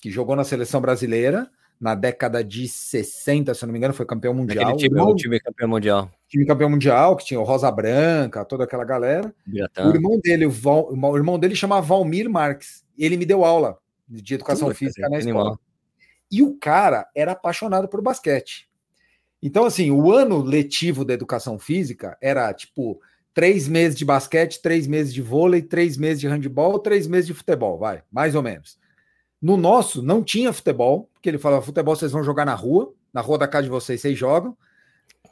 que 0.00 0.10
jogou 0.10 0.34
na 0.34 0.42
seleção 0.42 0.80
brasileira, 0.80 1.50
na 1.82 1.96
década 1.96 2.44
de 2.44 2.68
60, 2.68 3.52
se 3.52 3.64
eu 3.64 3.66
não 3.66 3.72
me 3.72 3.78
engano, 3.78 3.92
foi 3.92 4.06
campeão 4.06 4.32
mundial. 4.32 4.66
Aquele 4.66 4.78
time, 4.78 5.00
irmão, 5.00 5.10
o 5.10 5.16
time 5.16 5.40
campeão 5.40 5.68
mundial. 5.68 6.12
Time 6.28 6.46
campeão 6.46 6.70
mundial, 6.70 7.16
que 7.16 7.24
tinha 7.24 7.40
o 7.40 7.42
Rosa 7.42 7.68
Branca, 7.72 8.44
toda 8.44 8.62
aquela 8.62 8.84
galera. 8.84 9.34
O 9.78 9.88
irmão 9.88 10.20
dele, 10.22 10.46
o, 10.46 10.50
Val, 10.50 10.92
o 10.92 11.16
irmão 11.16 11.40
dele 11.40 11.56
chamava 11.56 11.84
Valmir 11.84 12.30
Marques. 12.30 12.84
Ele 12.96 13.16
me 13.16 13.26
deu 13.26 13.44
aula 13.44 13.78
de 14.08 14.34
educação 14.34 14.68
Tudo, 14.68 14.76
física 14.76 15.08
na 15.08 15.18
escola. 15.18 15.40
Animal. 15.40 15.60
E 16.30 16.40
o 16.40 16.56
cara 16.56 17.08
era 17.16 17.32
apaixonado 17.32 17.88
por 17.88 18.00
basquete. 18.00 18.68
Então, 19.42 19.64
assim, 19.64 19.90
o 19.90 20.12
ano 20.12 20.40
letivo 20.40 21.04
da 21.04 21.14
educação 21.14 21.58
física 21.58 22.16
era 22.22 22.54
tipo 22.54 23.00
três 23.34 23.66
meses 23.66 23.98
de 23.98 24.04
basquete, 24.04 24.62
três 24.62 24.86
meses 24.86 25.12
de 25.12 25.20
vôlei, 25.20 25.60
três 25.60 25.96
meses 25.96 26.20
de 26.20 26.28
handebol, 26.28 26.78
três 26.78 27.08
meses 27.08 27.26
de 27.26 27.34
futebol, 27.34 27.76
vai, 27.76 28.04
mais 28.08 28.36
ou 28.36 28.42
menos. 28.42 28.78
No 29.40 29.56
nosso, 29.56 30.00
não 30.00 30.22
tinha 30.22 30.52
futebol, 30.52 31.10
porque 31.22 31.30
ele 31.30 31.38
falava: 31.38 31.62
futebol 31.62 31.94
vocês 31.94 32.10
vão 32.10 32.24
jogar 32.24 32.44
na 32.44 32.54
rua, 32.54 32.92
na 33.14 33.20
rua 33.20 33.38
da 33.38 33.46
casa 33.46 33.62
de 33.62 33.70
vocês, 33.70 34.00
vocês 34.00 34.18
jogam. 34.18 34.56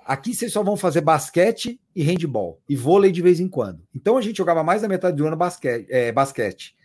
Aqui 0.07 0.33
vocês 0.33 0.53
só 0.53 0.63
vão 0.63 0.77
fazer 0.77 1.01
basquete 1.01 1.81
e 1.95 2.03
handball, 2.05 2.61
e 2.69 2.77
vôlei 2.77 3.11
de 3.11 3.21
vez 3.21 3.41
em 3.41 3.49
quando. 3.49 3.83
Então 3.93 4.17
a 4.17 4.23
gente 4.23 4.37
jogava 4.37 4.63
mais 4.63 4.83
da 4.83 4.89
metade 4.89 5.17
do 5.17 5.27
ano 5.27 5.37
basquete. 5.37 5.87
É, 5.91 6.13
basquete. 6.13 6.77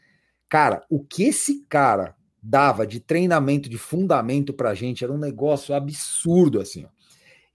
Cara, 0.49 0.83
o 0.89 1.03
que 1.03 1.23
esse 1.25 1.63
cara 1.69 2.15
dava 2.41 2.85
de 2.85 2.99
treinamento, 2.99 3.69
de 3.69 3.77
fundamento 3.77 4.53
pra 4.53 4.73
gente, 4.73 5.03
era 5.03 5.13
um 5.13 5.17
negócio 5.19 5.75
absurdo, 5.75 6.59
assim. 6.59 6.85
Ó. 6.85 6.87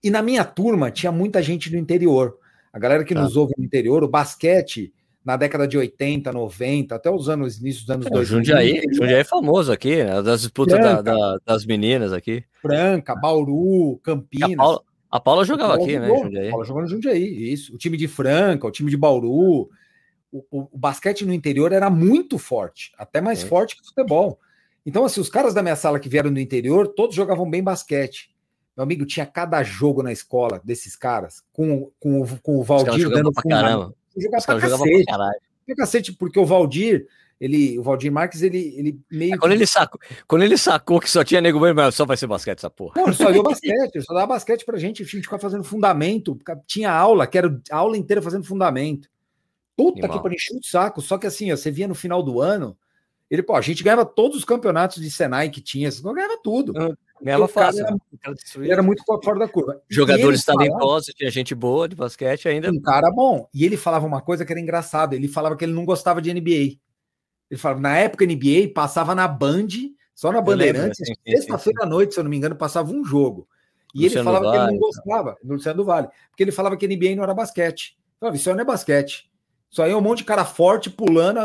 E 0.03 0.09
na 0.09 0.23
minha 0.23 0.45
turma 0.45 0.91
tinha 0.91 1.11
muita 1.11 1.43
gente 1.43 1.69
do 1.69 1.77
interior. 1.77 2.39
A 2.73 2.79
galera 2.79 3.05
que 3.05 3.15
tá. 3.15 3.23
nos 3.23 3.37
ouve 3.37 3.55
no 3.59 3.65
interior, 3.65 4.05
o 4.05 4.09
basquete, 4.09 4.93
na 5.25 5.37
década 5.37 5.69
de 5.69 5.77
80, 5.77 6.33
90, 6.33 6.95
até 6.95 7.11
os 7.11 7.29
anos, 7.29 7.59
início 7.59 7.83
dos 7.83 7.91
anos 7.91 8.07
é, 8.07 8.11
2000. 8.11 8.39
Jundiaí, 8.39 8.83
Jundiaí 8.93 9.21
é 9.21 9.25
famoso 9.25 9.71
aqui, 9.71 10.03
né? 10.03 10.23
das 10.23 10.41
disputas 10.41 10.79
da, 10.79 11.03
da, 11.03 11.39
das 11.45 11.67
meninas 11.67 12.13
aqui. 12.13 12.43
Franca, 12.63 13.15
Bauru, 13.15 13.99
Campinas. 14.03 14.53
A 14.53 14.57
Paula, 14.57 14.83
a 15.11 15.21
Paula 15.21 15.45
jogava 15.45 15.75
aqui, 15.75 15.99
né, 15.99 16.07
jogou, 16.07 16.19
né? 16.19 16.25
Jundiaí. 16.25 16.49
A 16.49 16.51
Paula 16.51 16.65
jogou 16.65 16.83
no 16.83 16.89
Jundiaí, 16.89 17.53
isso. 17.53 17.75
O 17.75 17.79
time 17.79 17.97
de 17.97 18.09
Franca, 18.09 18.67
o 18.67 18.71
time 18.71 18.91
de 18.91 18.97
Bauru. 18.97 19.31
O, 19.31 19.71
o, 20.33 20.69
o 20.73 20.79
basquete 20.79 21.27
no 21.27 21.35
interior 21.35 21.73
era 21.73 21.91
muito 21.91 22.39
forte, 22.39 22.93
até 22.97 23.21
mais 23.21 23.43
é. 23.43 23.47
forte 23.47 23.77
que 23.77 23.83
o 23.83 23.87
futebol. 23.87 24.39
Então, 24.87 25.05
assim, 25.05 25.21
os 25.21 25.29
caras 25.29 25.53
da 25.53 25.63
minha 25.63 25.77
sala 25.77 26.01
que 26.01 26.09
vieram 26.09 26.33
do 26.33 26.41
interior, 26.41 26.89
todos 26.89 27.15
jogavam 27.15 27.49
bem 27.49 27.63
basquete. 27.63 28.31
Meu 28.77 28.85
amigo, 28.85 29.05
tinha 29.05 29.27
cada 29.27 29.63
jogo 29.63 30.03
na 30.03 30.13
escola 30.13 30.61
desses 30.65 30.97
caras, 30.97 31.43
com, 31.53 31.91
com, 32.01 32.25
com 32.43 32.57
o 32.59 32.63
Valdir 32.63 33.11
dando 33.11 33.31
pra 33.33 33.93
Jogar 34.21 34.43
pra 34.43 34.61
cacete. 34.61 35.05
Pra. 35.05 35.31
Pra 35.67 35.77
cacete, 35.77 36.13
porque 36.13 36.39
o 36.39 36.45
Valdir, 36.45 37.07
ele, 37.41 37.79
o 37.79 37.83
Valdir 37.83 38.11
Marques, 38.11 38.43
ele, 38.43 38.75
ele 38.77 39.01
meio. 39.11 39.35
É, 39.35 39.39
quando, 39.39 39.53
ele 39.53 39.67
sacou, 39.67 40.01
quando 40.27 40.43
ele 40.43 40.57
sacou 40.57 41.01
que 41.01 41.11
só 41.11 41.25
tinha 41.25 41.41
nego 41.41 41.61
bem, 41.61 41.75
só 41.93 42.05
vai 42.05 42.17
ser 42.17 42.27
basquete 42.27 42.59
essa 42.59 42.71
porra. 42.71 42.95
Não, 42.97 43.07
ele 43.07 43.17
só 43.17 43.31
deu 43.31 43.43
basquete, 43.45 43.95
ele 43.95 44.05
só 44.05 44.15
dava 44.15 44.27
basquete 44.29 44.65
pra 44.65 44.79
gente, 44.79 45.03
a 45.03 45.07
gente 45.07 45.23
ficava 45.23 45.41
fazendo 45.41 45.65
fundamento. 45.65 46.39
Tinha 46.67 46.91
aula, 46.93 47.27
que 47.27 47.39
era 47.39 47.61
a 47.71 47.77
aula 47.77 47.97
inteira 47.97 48.21
fazendo 48.21 48.45
fundamento. 48.45 49.09
Puta 49.77 50.09
que 50.09 50.21
para 50.21 50.35
encher 50.35 50.57
o 50.57 50.63
saco. 50.63 51.01
Só 51.01 51.17
que 51.17 51.27
assim, 51.27 51.51
ó, 51.51 51.57
você 51.57 51.71
via 51.71 51.89
no 51.89 51.95
final 51.95 52.23
do 52.23 52.41
ano, 52.41 52.77
ele, 53.31 53.43
pô, 53.43 53.55
a 53.55 53.61
gente 53.61 53.83
ganhava 53.83 54.05
todos 54.05 54.37
os 54.37 54.45
campeonatos 54.45 55.01
de 55.01 55.11
Senai 55.11 55.49
que 55.49 55.61
tinha, 55.61 55.89
ganhava 56.03 56.39
tudo. 56.43 56.75
Ganhava 57.23 57.49
fácil. 57.49 57.85
Era, 57.85 58.73
era, 58.73 58.83
muito 58.83 59.03
fora 59.05 59.39
da 59.39 59.49
curva. 59.49 59.81
Jogadores 59.89 60.45
talentosos, 60.45 61.15
tinha 61.15 61.31
gente 61.31 61.55
boa 61.55 61.89
de 61.89 61.95
basquete 61.95 62.49
ainda. 62.49 62.71
Um 62.71 62.81
cara 62.81 63.11
bom. 63.11 63.49
E 63.53 63.65
ele 63.65 63.77
falava 63.77 64.07
uma 64.07 64.21
coisa 64.21 64.45
que 64.45 64.53
era 64.53 64.61
engraçada. 64.61 65.15
Ele 65.15 65.29
falava 65.29 65.57
que 65.57 65.65
ele 65.65 65.73
não 65.73 65.85
gostava 65.85 66.23
de 66.23 66.33
NBA. 66.33 66.79
Ele 67.51 67.59
falava, 67.59 67.81
na 67.81 67.97
época 67.99 68.25
NBA 68.25 68.73
passava 68.75 69.15
na 69.15 69.27
Band, 69.27 69.69
só 70.15 70.31
na 70.33 70.41
Bandeirantes, 70.41 70.99
sexta-feira 71.27 71.83
à 71.83 71.87
noite, 71.87 72.15
se 72.15 72.21
eu 72.21 72.25
não 72.25 72.31
me 72.31 72.37
engano, 72.37 72.55
passava 72.55 72.93
um 72.93 73.05
jogo. 73.05 73.49
E 73.95 74.05
Luciano 74.05 74.21
ele 74.21 74.25
falava 74.25 74.45
vale, 74.45 74.57
que 74.57 74.65
ele 74.65 74.73
não 74.73 74.79
gostava, 74.79 75.37
no 75.43 75.55
Luciano 75.55 75.77
do 75.79 75.85
Vale, 75.85 76.09
porque 76.31 76.45
ele 76.45 76.53
falava 76.53 76.77
que 76.77 76.87
NBA 76.87 77.17
não 77.17 77.25
era 77.25 77.35
basquete. 77.35 77.99
Falava, 78.21 78.37
isso 78.37 78.53
não 78.53 78.61
é 78.61 78.65
basquete. 78.65 79.31
Isso 79.71 79.83
aí 79.83 79.93
é 79.93 79.97
um 79.97 80.01
monte 80.01 80.19
de 80.19 80.25
cara 80.25 80.45
forte 80.45 80.91
pulando. 80.91 81.41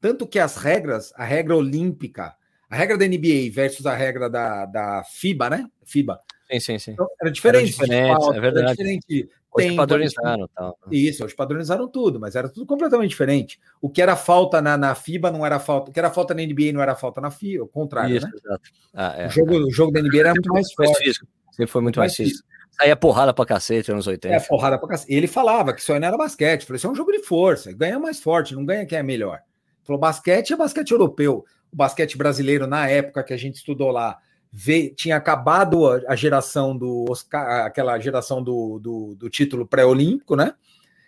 Tanto 0.00 0.26
que 0.26 0.38
as 0.38 0.56
regras, 0.56 1.12
a 1.16 1.24
regra 1.24 1.56
olímpica, 1.56 2.34
a 2.70 2.76
regra 2.76 2.96
da 2.96 3.06
NBA 3.06 3.50
versus 3.52 3.84
a 3.84 3.94
regra 3.94 4.30
da, 4.30 4.64
da 4.64 5.04
FIBA, 5.04 5.50
né? 5.50 5.66
FIBA. 5.84 6.20
Sim, 6.50 6.60
sim, 6.60 6.78
sim. 6.78 6.90
Então, 6.92 7.08
era 7.20 7.30
diferente. 7.30 7.62
Era 7.62 7.70
diferente, 7.70 8.16
falta, 8.16 8.36
é 8.36 8.40
verdade. 8.40 8.66
Era 8.66 8.74
diferente. 8.74 9.28
Hoje 9.52 9.66
tempo, 9.66 9.76
padronizaram. 9.78 10.48
Tal. 10.54 10.78
Isso, 10.90 11.24
hoje 11.24 11.34
padronizaram 11.34 11.88
tudo, 11.88 12.20
mas 12.20 12.36
era 12.36 12.48
tudo 12.48 12.64
completamente 12.64 13.10
diferente. 13.10 13.60
O 13.80 13.90
que 13.90 14.00
era 14.00 14.14
falta 14.14 14.62
na, 14.62 14.76
na 14.76 14.94
FIBA 14.94 15.32
não 15.32 15.44
era 15.44 15.58
falta. 15.58 15.90
O 15.90 15.92
que 15.92 15.98
era 15.98 16.10
falta 16.10 16.32
na 16.32 16.42
NBA 16.42 16.72
não 16.72 16.80
era 16.80 16.94
falta 16.94 17.20
na 17.20 17.32
FIBA, 17.32 17.64
o 17.64 17.68
contrário, 17.68 18.16
Isso, 18.16 18.26
né? 18.26 18.32
Exato. 18.36 18.62
Ah, 18.94 19.14
é, 19.16 19.26
o, 19.26 19.30
jogo, 19.30 19.54
é. 19.54 19.58
o 19.58 19.70
jogo 19.70 19.92
da 19.92 20.00
NBA 20.00 20.20
era 20.20 20.30
muito 20.30 20.52
mais 20.52 20.72
forte. 20.72 21.02
Físico. 21.02 21.26
Sempre 21.50 21.72
foi 21.72 21.82
muito 21.82 21.98
mais, 21.98 22.16
mais 22.16 22.16
físico. 22.16 22.48
Saía 22.70 22.94
porrada 22.94 23.34
pra 23.34 23.44
cacete 23.44 23.92
nos 23.92 24.06
80. 24.06 24.32
É, 24.32 24.38
porrada 24.40 24.78
pra 24.78 24.88
cacete. 24.88 25.12
Ele 25.12 25.26
falava 25.26 25.72
que 25.72 25.80
isso 25.80 25.92
aí 25.92 25.98
não 25.98 26.06
era 26.06 26.16
basquete. 26.16 26.64
Falei, 26.64 26.76
isso 26.76 26.86
é 26.86 26.90
um 26.90 26.94
jogo 26.94 27.10
de 27.10 27.22
força. 27.24 27.72
Ganha 27.72 27.98
mais 27.98 28.20
forte, 28.20 28.54
não 28.54 28.64
ganha 28.64 28.86
quem 28.86 28.98
é 28.98 29.02
melhor. 29.02 29.40
Falou, 29.82 29.98
basquete 29.98 30.52
é 30.52 30.56
basquete 30.56 30.92
europeu. 30.92 31.44
O 31.72 31.76
basquete 31.76 32.16
brasileiro, 32.16 32.66
na 32.66 32.88
época 32.88 33.22
que 33.22 33.32
a 33.32 33.36
gente 33.36 33.56
estudou 33.56 33.90
lá, 33.90 34.18
veio, 34.52 34.94
tinha 34.94 35.16
acabado 35.16 35.86
a, 35.86 36.16
geração 36.16 36.76
do 36.76 37.06
Oscar, 37.08 37.66
aquela 37.66 37.98
geração 37.98 38.42
do, 38.42 38.78
do, 38.78 39.14
do 39.14 39.30
título 39.30 39.66
pré-olímpico, 39.66 40.34
né? 40.34 40.54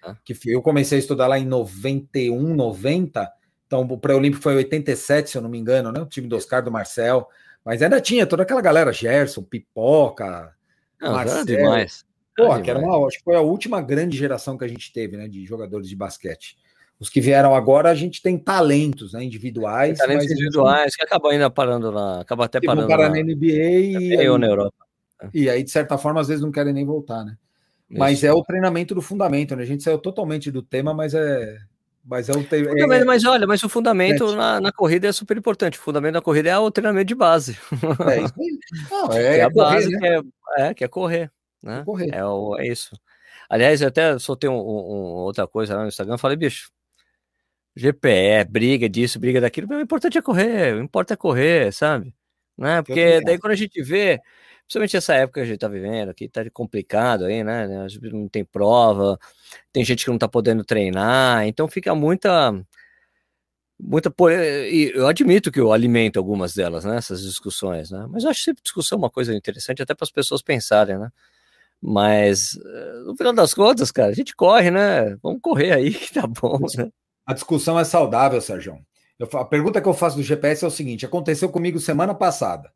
Ah. 0.03 0.17
Que 0.25 0.35
eu 0.47 0.63
comecei 0.63 0.99
a 0.99 1.01
estudar 1.01 1.27
lá 1.27 1.39
em 1.39 1.47
91, 1.47 2.55
90. 2.55 3.33
Então, 3.67 3.83
o 3.83 3.99
pré-olímpico 3.99 4.43
foi 4.43 4.55
em 4.55 4.57
87, 4.59 5.31
se 5.31 5.39
eu 5.39 5.43
não 5.43 5.49
me 5.49 5.59
engano, 5.59 5.91
né? 5.91 6.01
O 6.01 6.07
time 6.07 6.29
do 6.29 6.37
Oscar 6.37 6.63
do 6.63 6.71
Marcel. 6.71 7.29
Mas 7.65 7.83
ainda 7.83 8.01
tinha 8.01 8.27
toda 8.27 8.43
aquela 8.43 8.61
galera, 8.61 8.93
Gerson, 8.93 9.43
Pipoca, 9.43 10.53
não, 11.01 11.13
Marcelo. 11.13 11.47
demais. 11.47 12.05
Pô, 12.37 12.61
que 12.61 12.71
era 12.71 12.79
uma, 12.79 13.07
acho 13.07 13.19
que 13.19 13.25
foi 13.25 13.37
a 13.37 13.41
última 13.41 13.81
grande 13.81 14.17
geração 14.17 14.57
que 14.57 14.65
a 14.65 14.69
gente 14.69 14.93
teve, 14.93 15.17
né, 15.17 15.29
de 15.29 15.45
jogadores 15.45 15.89
de 15.89 15.95
basquete. 15.95 16.57
Os 17.03 17.09
que 17.09 17.21
vieram 17.21 17.53
agora, 17.53 17.91
a 17.91 17.97
gente 17.97 18.23
tem 18.23 18.39
talentos 18.39 19.13
né, 19.13 19.25
individuais. 19.25 19.99
Tem 19.99 20.07
talentos 20.07 20.31
individuais 20.31 20.85
gente... 20.85 20.99
que 20.99 21.03
acabam 21.03 21.33
ainda 21.33 21.51
parando 21.51 21.91
lá, 21.91 22.21
acaba 22.21 22.45
até 22.45 22.61
parando 22.61 22.87
parar 22.87 23.09
na, 23.09 23.17
na 23.17 23.23
NBA 23.23 23.47
e, 23.47 24.17
aí, 24.17 24.39
na 24.39 24.47
Europa. 24.47 24.87
E 25.35 25.51
aí, 25.51 25.65
de 25.65 25.71
certa 25.73 25.99
forma, 25.99 26.21
às 26.21 26.29
vezes 26.29 26.41
não 26.41 26.53
querem 26.53 26.73
nem 26.73 26.87
voltar, 26.87 27.25
né? 27.25 27.37
Isso. 27.91 27.99
Mas 27.99 28.23
é 28.23 28.33
o 28.33 28.41
treinamento 28.45 28.95
do 28.95 29.03
fundamento, 29.03 29.57
né? 29.57 29.65
A 29.65 29.67
gente 29.67 29.83
saiu 29.83 29.99
totalmente 29.99 30.49
do 30.53 30.63
tema, 30.63 30.95
mas 30.95 31.13
é. 31.13 31.59
Mas 32.05 32.29
é 32.29 32.33
o 32.35 32.39
é, 32.39 33.01
é, 33.01 33.05
Mas 33.05 33.25
olha, 33.25 33.49
mas 33.49 33.65
o 33.65 33.69
fundamento 33.69 34.33
é, 34.33 34.37
na, 34.37 34.61
na, 34.61 34.71
corrida 34.71 35.09
é 35.09 35.13
super 35.13 35.37
importante. 35.37 35.81
O 35.81 35.83
fundamento 35.83 36.15
da 36.15 36.23
corrida 36.23 36.51
é 36.51 36.59
o 36.59 36.71
treinamento 36.71 37.07
de 37.07 37.17
base. 37.17 37.59
É 38.09 38.21
isso 38.21 38.35
aí. 38.39 38.59
Não, 38.89 39.11
é, 39.19 39.39
é 39.39 39.43
a 39.43 39.51
base 39.51 39.93
correr, 39.93 40.21
né? 40.21 40.23
que, 40.23 40.61
é, 40.61 40.69
é, 40.69 40.75
que 40.75 40.85
é 40.85 40.89
correr. 40.89 41.33
Né? 41.61 41.83
Correr. 41.85 42.15
É, 42.15 42.25
o, 42.25 42.57
é 42.61 42.69
isso. 42.69 42.97
Aliás, 43.51 43.83
eu 43.83 43.89
até 43.89 44.17
soltei 44.21 44.49
um, 44.49 44.55
um, 44.55 45.15
outra 45.25 45.49
coisa 45.49 45.75
lá 45.75 45.83
no 45.83 45.89
Instagram. 45.89 46.17
Falei, 46.17 46.37
bicho, 46.37 46.71
GPE, 47.77 48.45
briga 48.51 48.89
disso, 48.89 49.19
briga 49.19 49.41
daquilo. 49.41 49.69
O 49.75 49.81
importante 49.81 50.19
é 50.19 50.23
correr, 50.23 50.75
o 50.75 50.83
importante 50.83 51.15
é 51.15 51.17
correr, 51.17 51.73
sabe? 51.73 52.15
Né? 52.57 52.83
Porque 52.83 53.21
daí 53.23 53.39
quando 53.39 53.53
a 53.53 53.57
gente 53.57 53.83
vê, 53.83 54.21
principalmente 54.65 54.97
essa 54.97 55.15
época 55.15 55.41
que 55.41 55.45
a 55.45 55.49
gente 55.49 55.59
tá 55.59 55.69
vivendo 55.69 56.11
aqui, 56.11 56.29
tá 56.29 56.43
complicado 56.51 57.25
aí, 57.25 57.43
né? 57.43 57.67
Não 58.13 58.29
tem 58.29 58.45
prova, 58.45 59.19
tem 59.73 59.85
gente 59.85 60.05
que 60.05 60.11
não 60.11 60.19
tá 60.19 60.29
podendo 60.29 60.65
treinar, 60.65 61.47
então 61.47 61.67
fica 61.69 61.95
muita. 61.95 62.53
Muita. 63.81 64.13
E 64.71 64.93
eu 64.95 65.09
admito 65.09 65.51
que 65.51 65.59
eu 65.61 65.73
alimento 65.73 66.19
algumas 66.19 66.55
delas, 66.55 66.85
né? 66.85 66.97
Essas 66.97 67.23
discussões, 67.23 67.91
né? 67.91 68.07
Mas 68.11 68.23
eu 68.25 68.31
acho 68.31 68.43
sempre 68.43 68.63
discussão 68.63 68.97
uma 68.99 69.11
coisa 69.11 69.35
interessante, 69.35 69.83
até 69.83 69.95
para 69.95 70.05
as 70.05 70.11
pessoas 70.11 70.41
pensarem, 70.43 70.99
né? 70.99 71.11
Mas, 71.83 72.57
eh, 72.65 73.03
no 73.07 73.17
final 73.17 73.33
das 73.35 73.55
contas, 73.55 73.93
cara, 73.93 74.11
a 74.13 74.15
gente 74.15 74.37
corre, 74.37 74.71
né? 74.71 75.17
Vamos 75.23 75.41
correr 75.43 75.73
aí, 75.73 75.93
que 75.95 76.13
tá 76.15 76.27
bom, 76.27 76.59
né? 76.79 76.91
A 77.27 77.33
discussão 77.33 77.79
é 77.79 77.85
saudável, 77.85 78.41
Sérgio. 78.41 78.79
a 79.35 79.45
pergunta 79.45 79.81
que 79.81 79.89
eu 79.89 79.95
faço 79.95 80.17
do 80.17 80.23
GPS 80.23 80.65
é 80.65 80.69
o 80.69 80.71
seguinte: 80.71 81.07
aconteceu 81.07 81.49
comigo 81.49 81.79
semana 81.79 82.15
passada. 82.15 82.73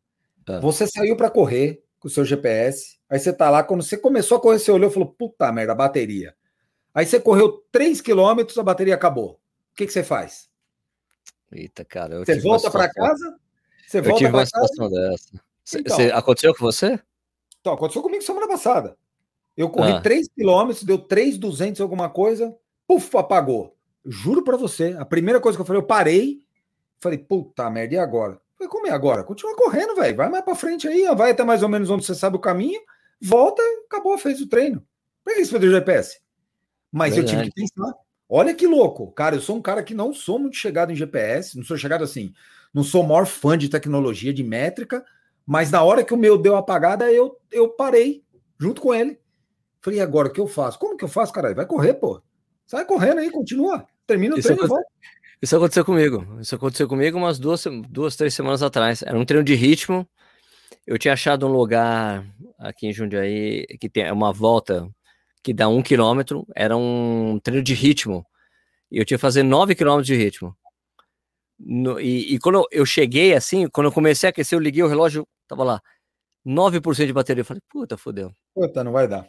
Ah. 0.47 0.61
Você 0.61 0.87
saiu 0.87 1.17
para 1.17 1.31
correr 1.31 1.83
com 1.99 2.09
o 2.09 2.11
seu 2.11 2.25
GPS, 2.25 2.99
aí 3.11 3.19
você 3.19 3.33
tá 3.33 3.51
lá, 3.51 3.63
quando 3.63 3.83
você 3.83 3.97
começou 3.97 4.39
a 4.39 4.41
correr, 4.41 4.59
você 4.59 4.71
olhou 4.71 4.91
e 4.91 4.93
falou: 4.93 5.09
puta 5.09 5.51
merda, 5.53 5.75
bateria. 5.75 6.35
Aí 6.95 7.05
você 7.05 7.21
correu 7.21 7.63
3 7.71 8.01
quilômetros, 8.01 8.57
a 8.57 8.63
bateria 8.63 8.95
acabou. 8.95 9.33
O 9.33 9.77
que, 9.77 9.87
que 9.87 9.93
você 9.93 10.03
faz? 10.03 10.49
Eita, 11.53 11.85
cara. 11.85 12.25
Você 12.25 12.41
volta 12.41 12.71
para 12.71 12.91
casa? 12.91 13.39
Você 13.87 14.01
volta 14.01 14.31
para 14.31 14.33
casa? 14.33 14.47
situação 14.47 14.91
dessa. 14.91 15.41
Então, 15.75 16.17
aconteceu 16.17 16.55
com 16.55 16.65
você? 16.65 16.99
Então, 17.61 17.75
aconteceu 17.75 18.01
comigo 18.01 18.23
semana 18.23 18.49
passada. 18.49 18.97
Eu 19.57 19.69
corri 19.69 19.93
ah. 19.93 20.01
3 20.01 20.29
quilômetros, 20.29 20.85
deu 20.85 20.99
3,200 20.99 21.81
alguma 21.81 22.09
coisa, 22.09 22.57
puf, 22.87 23.15
apagou. 23.17 23.76
Juro 24.07 24.43
para 24.45 24.57
você, 24.57 24.97
a 24.99 25.05
primeira 25.05 25.41
coisa 25.41 25.59
que 25.59 25.63
eu 25.63 25.67
falei, 25.67 25.83
eu 25.83 25.87
parei, 25.87 26.39
falei, 27.01 27.19
puta 27.19 27.69
merda, 27.69 27.95
e 27.95 27.99
agora? 27.99 28.41
Falei, 28.57 28.71
como 28.71 28.87
é 28.87 28.91
agora? 28.91 29.25
Continua 29.25 29.57
correndo, 29.57 29.95
velho. 29.97 30.17
Vai 30.17 30.31
mais 30.31 30.45
para 30.45 30.55
frente 30.55 30.89
aí, 30.89 31.05
vai 31.15 31.33
até 31.33 31.45
mais 31.45 31.63
ou 31.63 31.69
menos 31.69 31.91
onde 31.91 32.05
você 32.05 32.15
sabe 32.15 32.37
o 32.37 32.41
caminho, 32.41 32.81
volta, 33.21 33.63
acabou, 33.87 34.17
fez 34.17 34.41
o 34.41 34.49
treino. 34.49 34.83
Por 35.25 35.35
que 35.35 35.45
você 35.45 35.59
fez 35.59 35.65
o 35.65 35.75
GPS? 35.75 36.21
Mas 36.91 37.15
Verdade. 37.15 37.37
eu 37.37 37.43
tive 37.43 37.53
que 37.53 37.61
pensar. 37.61 37.95
Olha 38.29 38.55
que 38.55 38.67
louco, 38.67 39.11
cara. 39.13 39.37
Eu 39.37 39.41
sou 39.41 39.57
um 39.57 39.63
cara 39.63 39.83
que 39.83 39.95
não 39.95 40.15
sou 40.15 40.39
muito 40.39 40.57
chegado 40.57 40.93
em 40.93 40.97
GPS, 40.97 41.57
não 41.57 41.65
sou 41.65 41.77
chegado 41.77 42.03
assim, 42.03 42.33
não 42.73 42.83
sou 42.83 43.03
o 43.03 43.09
maior 43.09 43.27
fã 43.27 43.57
de 43.59 43.69
tecnologia, 43.69 44.33
de 44.33 44.43
métrica, 44.43 45.05
Mas 45.45 45.71
na 45.71 45.83
hora 45.83 46.03
que 46.03 46.15
o 46.15 46.17
meu 46.17 46.37
deu 46.37 46.57
apagada, 46.57 47.11
eu, 47.13 47.39
eu 47.53 47.69
parei 47.69 48.25
junto 48.59 48.81
com 48.81 48.95
ele. 48.95 49.21
Falei, 49.81 50.01
e 50.01 50.03
agora 50.03 50.29
o 50.29 50.33
que 50.33 50.41
eu 50.41 50.49
faço? 50.49 50.79
Como 50.79 50.97
que 50.97 51.05
eu 51.05 51.09
faço, 51.09 51.33
cara? 51.33 51.55
Vai 51.55 51.67
correr, 51.67 51.95
pô. 51.95 52.21
Sai 52.67 52.85
correndo 52.85 53.21
aí, 53.21 53.31
continua. 53.31 53.87
Termina 54.07 54.37
o 54.37 54.39
isso 54.39 54.49
treino 54.49 54.65
aconteceu, 54.65 54.85
Isso 55.43 55.57
aconteceu 55.57 55.85
comigo. 55.85 56.41
Isso 56.41 56.55
aconteceu 56.55 56.89
comigo 56.89 57.19
umas 57.19 57.39
duas, 57.39 57.65
duas, 57.89 58.17
três 58.17 58.35
semanas 58.35 58.63
atrás. 58.63 59.03
Era 59.03 59.19
um 59.19 59.25
treino 59.25 59.45
de 59.45 59.55
ritmo. 59.55 60.09
Eu 60.87 60.99
tinha 60.99 61.15
achado 61.15 61.47
um 61.47 61.53
lugar 61.53 62.25
aqui 62.59 62.87
em 62.87 62.93
Jundiaí 62.93 63.67
que 63.81 63.89
tem 63.89 64.11
uma 64.13 64.33
volta 64.33 64.89
que 65.43 65.53
dá 65.53 65.69
um 65.69 65.83
quilômetro. 65.83 66.47
Era 66.55 66.77
um 66.77 67.41
treino 67.43 67.63
de 67.63 67.75
ritmo. 67.75 68.25
E 68.91 68.99
eu 68.99 69.05
tinha 69.05 69.19
que 69.19 69.23
fazer 69.23 69.43
nove 69.43 69.75
quilômetros 69.75 70.07
de 70.07 70.15
ritmo. 70.15 70.57
No, 71.59 71.99
e, 71.99 72.35
e, 72.35 72.39
quando 72.39 72.67
eu 72.71 72.85
cheguei 72.85 73.35
assim, 73.35 73.67
quando 73.69 73.87
eu 73.87 73.93
comecei 73.93 74.29
a 74.29 74.31
aquecer, 74.31 74.57
eu 74.57 74.63
liguei 74.63 74.83
o 74.83 74.89
relógio, 74.89 75.27
tava 75.49 75.65
lá, 75.65 75.81
9% 76.47 77.07
de 77.07 77.13
bateria. 77.13 77.41
Eu 77.41 77.45
falei, 77.47 77.63
puta, 77.69 77.97
fodeu. 77.97 78.33
Puta, 78.55 78.85
não 78.85 78.93
vai 78.93 79.09
dar. 79.09 79.27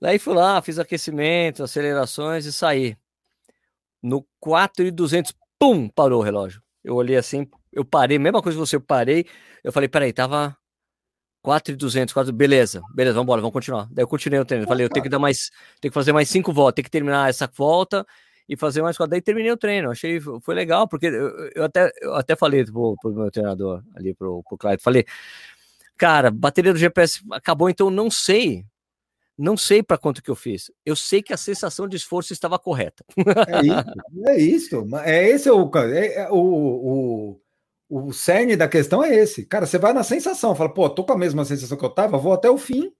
Daí 0.00 0.18
fui 0.18 0.34
lá, 0.34 0.60
fiz 0.60 0.78
aquecimento, 0.78 1.62
acelerações 1.62 2.44
e 2.46 2.52
saí. 2.52 2.96
No 4.04 4.26
4,200, 4.38 5.32
pum, 5.58 5.88
parou 5.88 6.20
o 6.20 6.22
relógio. 6.22 6.62
Eu 6.84 6.94
olhei 6.94 7.16
assim, 7.16 7.48
eu 7.72 7.84
parei, 7.84 8.18
mesma 8.18 8.42
coisa 8.42 8.58
que 8.58 8.66
você, 8.66 8.76
eu 8.76 8.80
parei. 8.80 9.24
Eu 9.62 9.72
falei, 9.72 9.88
peraí, 9.88 10.12
tava 10.12 10.54
4,200, 11.42 12.12
4, 12.12 12.32
beleza, 12.32 12.82
beleza, 12.94 13.14
vamos 13.14 13.24
embora, 13.24 13.40
vamos 13.40 13.52
continuar. 13.52 13.88
Daí 13.90 14.02
eu 14.02 14.08
continuei 14.08 14.40
o 14.40 14.44
treino. 14.44 14.66
Falei, 14.66 14.84
eu 14.86 14.90
tenho 14.90 15.02
que 15.02 15.08
dar 15.08 15.18
mais, 15.18 15.50
tenho 15.80 15.90
que 15.90 15.94
fazer 15.94 16.12
mais 16.12 16.28
cinco 16.28 16.52
voltas, 16.52 16.76
tenho 16.76 16.84
que 16.84 16.90
terminar 16.90 17.28
essa 17.28 17.50
volta 17.54 18.06
e 18.48 18.56
fazer 18.56 18.82
mais 18.82 18.96
quatro. 18.96 19.10
Daí 19.10 19.20
terminei 19.20 19.50
o 19.52 19.56
treino. 19.56 19.90
Achei, 19.90 20.20
foi 20.20 20.54
legal, 20.54 20.86
porque 20.88 21.06
eu, 21.06 21.50
eu 21.54 21.64
até, 21.64 21.90
eu 22.00 22.14
até 22.14 22.36
falei 22.36 22.64
pro, 22.64 22.96
pro 23.00 23.12
meu 23.12 23.30
treinador 23.30 23.82
ali, 23.94 24.14
pro, 24.14 24.42
pro 24.42 24.58
Clyde, 24.58 24.82
falei, 24.82 25.04
cara, 25.96 26.30
bateria 26.30 26.72
do 26.72 26.78
GPS 26.78 27.20
acabou, 27.30 27.68
então 27.68 27.90
não 27.90 28.10
sei. 28.10 28.64
Não 29.36 29.56
sei 29.56 29.82
para 29.82 29.98
quanto 29.98 30.22
que 30.22 30.30
eu 30.30 30.36
fiz. 30.36 30.70
Eu 30.86 30.94
sei 30.94 31.20
que 31.20 31.32
a 31.32 31.36
sensação 31.36 31.88
de 31.88 31.96
esforço 31.96 32.32
estava 32.32 32.58
correta. 32.58 33.04
É 33.48 33.60
isso. 33.66 34.28
É, 34.28 34.38
isso. 34.38 34.96
é 35.04 35.28
esse 35.28 35.50
o, 35.50 35.70
é, 35.76 36.14
é, 36.22 36.30
o, 36.30 37.40
o, 37.88 38.06
o 38.06 38.12
cerne 38.12 38.56
da 38.56 38.68
questão 38.68 39.02
é 39.02 39.14
esse. 39.14 39.44
Cara, 39.44 39.66
você 39.66 39.78
vai 39.78 39.92
na 39.92 40.04
sensação, 40.04 40.54
fala, 40.54 40.72
pô, 40.72 40.88
tô 40.88 41.04
com 41.04 41.12
a 41.12 41.18
mesma 41.18 41.44
sensação 41.44 41.76
que 41.76 41.84
eu 41.84 41.90
tava, 41.90 42.16
vou 42.16 42.32
até 42.32 42.48
o 42.48 42.56
fim. 42.56 42.92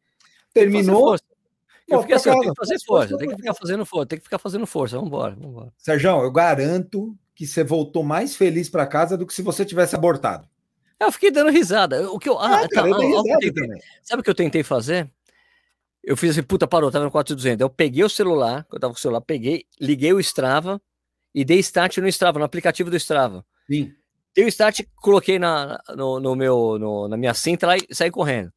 Terminou. 0.52 1.16
Eu 1.86 2.00
fiquei 2.00 2.16
assim, 2.16 2.30
tem 2.30 2.50
que 2.50 2.56
fazer 2.56 2.80
força, 2.84 3.18
tem 3.18 3.28
que 3.28 3.36
ficar 3.36 3.54
fazendo 3.54 3.84
força, 3.84 4.06
tem 4.06 4.18
que 4.18 4.24
ficar 4.24 4.38
fazendo 4.38 4.66
força. 4.66 4.96
Vamos 4.96 5.08
embora, 5.08 5.34
vamos 5.34 5.50
embora. 5.50 5.72
Sérgio, 5.76 6.10
eu 6.10 6.32
garanto 6.32 7.14
que 7.34 7.46
você 7.46 7.62
voltou 7.62 8.02
mais 8.02 8.34
feliz 8.34 8.68
para 8.68 8.86
casa 8.86 9.18
do 9.18 9.26
que 9.26 9.34
se 9.34 9.42
você 9.42 9.64
tivesse 9.64 9.94
abortado. 9.94 10.48
Eu 10.98 11.12
fiquei 11.12 11.30
dando 11.30 11.50
risada. 11.50 12.10
O 12.10 12.18
que 12.18 12.28
eu, 12.28 12.38
ah, 12.38 12.62
é, 12.62 12.68
tá, 12.68 12.88
eu 12.88 12.94
ah, 12.94 13.38
tentei, 13.38 13.68
sabe 14.02 14.20
o 14.20 14.24
que 14.24 14.30
eu 14.30 14.34
tentei 14.34 14.62
fazer? 14.62 15.10
Eu 16.06 16.16
fiz 16.16 16.30
assim, 16.30 16.42
puta, 16.42 16.66
parou, 16.66 16.90
tava 16.90 17.06
no 17.06 17.10
4200. 17.10 17.62
Eu 17.62 17.70
peguei 17.70 18.04
o 18.04 18.10
celular, 18.10 18.66
eu 18.70 18.78
tava 18.78 18.92
com 18.92 18.98
o 18.98 19.00
celular, 19.00 19.22
peguei, 19.22 19.64
liguei 19.80 20.12
o 20.12 20.20
Strava 20.20 20.80
e 21.34 21.44
dei 21.44 21.58
start 21.60 21.96
no 21.98 22.08
Strava, 22.08 22.38
no 22.38 22.44
aplicativo 22.44 22.90
do 22.90 22.96
Strava. 22.96 23.44
Sim. 23.66 23.90
Dei 24.34 24.44
o 24.44 24.48
start, 24.48 24.82
coloquei 24.96 25.38
na, 25.38 25.80
no, 25.96 26.20
no 26.20 26.36
meu, 26.36 26.78
no, 26.78 27.08
na 27.08 27.16
minha 27.16 27.32
cinta 27.32 27.66
lá 27.66 27.78
e 27.78 27.86
saí 27.90 28.10
correndo. 28.10 28.52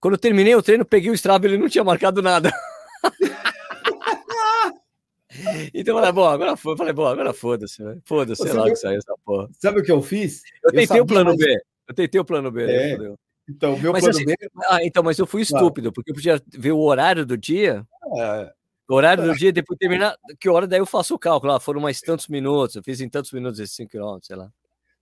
Quando 0.00 0.14
eu 0.14 0.18
terminei 0.18 0.54
o 0.54 0.62
treino, 0.62 0.84
peguei 0.84 1.10
o 1.10 1.14
Strava 1.14 1.46
e 1.46 1.50
ele 1.50 1.58
não 1.58 1.68
tinha 1.68 1.84
marcado 1.84 2.20
nada. 2.22 2.52
então 5.72 5.94
eu 5.94 6.00
falei, 6.00 6.12
bom, 6.12 6.26
agora 6.26 6.56
foda 6.56 6.76
falei, 6.76 6.92
bom, 6.92 7.06
agora 7.06 7.32
foda-se, 7.32 7.82
foda-se, 8.04 8.42
sei 8.42 8.52
lá 8.52 8.64
que 8.64 8.76
saiu 8.76 8.98
essa 8.98 9.14
porra. 9.24 9.48
Sabe 9.60 9.80
o 9.80 9.84
que 9.84 9.92
eu 9.92 10.02
fiz? 10.02 10.42
Eu 10.64 10.72
tentei 10.72 10.98
eu 10.98 11.04
o 11.04 11.06
plano 11.06 11.26
mais... 11.26 11.38
B. 11.38 11.56
Eu 11.86 11.94
tentei 11.94 12.20
o 12.20 12.24
plano 12.24 12.50
B, 12.50 12.66
né, 12.66 12.92
é. 12.92 12.98
né? 12.98 13.14
Então, 13.50 13.78
meu 13.78 13.92
mas, 13.92 14.04
plano 14.04 14.16
assim, 14.16 14.24
B. 14.24 14.36
Ah, 14.68 14.78
então, 14.82 15.02
mas 15.02 15.18
eu 15.18 15.26
fui 15.26 15.42
estúpido, 15.42 15.92
porque 15.92 16.10
eu 16.10 16.14
podia 16.14 16.40
ver 16.46 16.72
o 16.72 16.80
horário 16.80 17.26
do 17.26 17.36
dia. 17.36 17.84
É. 18.16 18.52
O 18.88 18.94
horário 18.94 19.24
do 19.24 19.36
dia, 19.36 19.52
depois 19.52 19.78
terminar, 19.78 20.16
que 20.38 20.48
hora 20.48 20.66
daí 20.66 20.80
eu 20.80 20.86
faço 20.86 21.14
o 21.14 21.18
cálculo. 21.18 21.52
Ah, 21.52 21.60
foram 21.60 21.80
mais 21.80 22.00
tantos 22.00 22.28
minutos, 22.28 22.76
eu 22.76 22.82
fiz 22.82 23.00
em 23.00 23.08
tantos 23.08 23.32
minutos 23.32 23.58
esses 23.60 23.74
5 23.76 23.90
km, 23.90 24.18
sei 24.22 24.36
lá. 24.36 24.50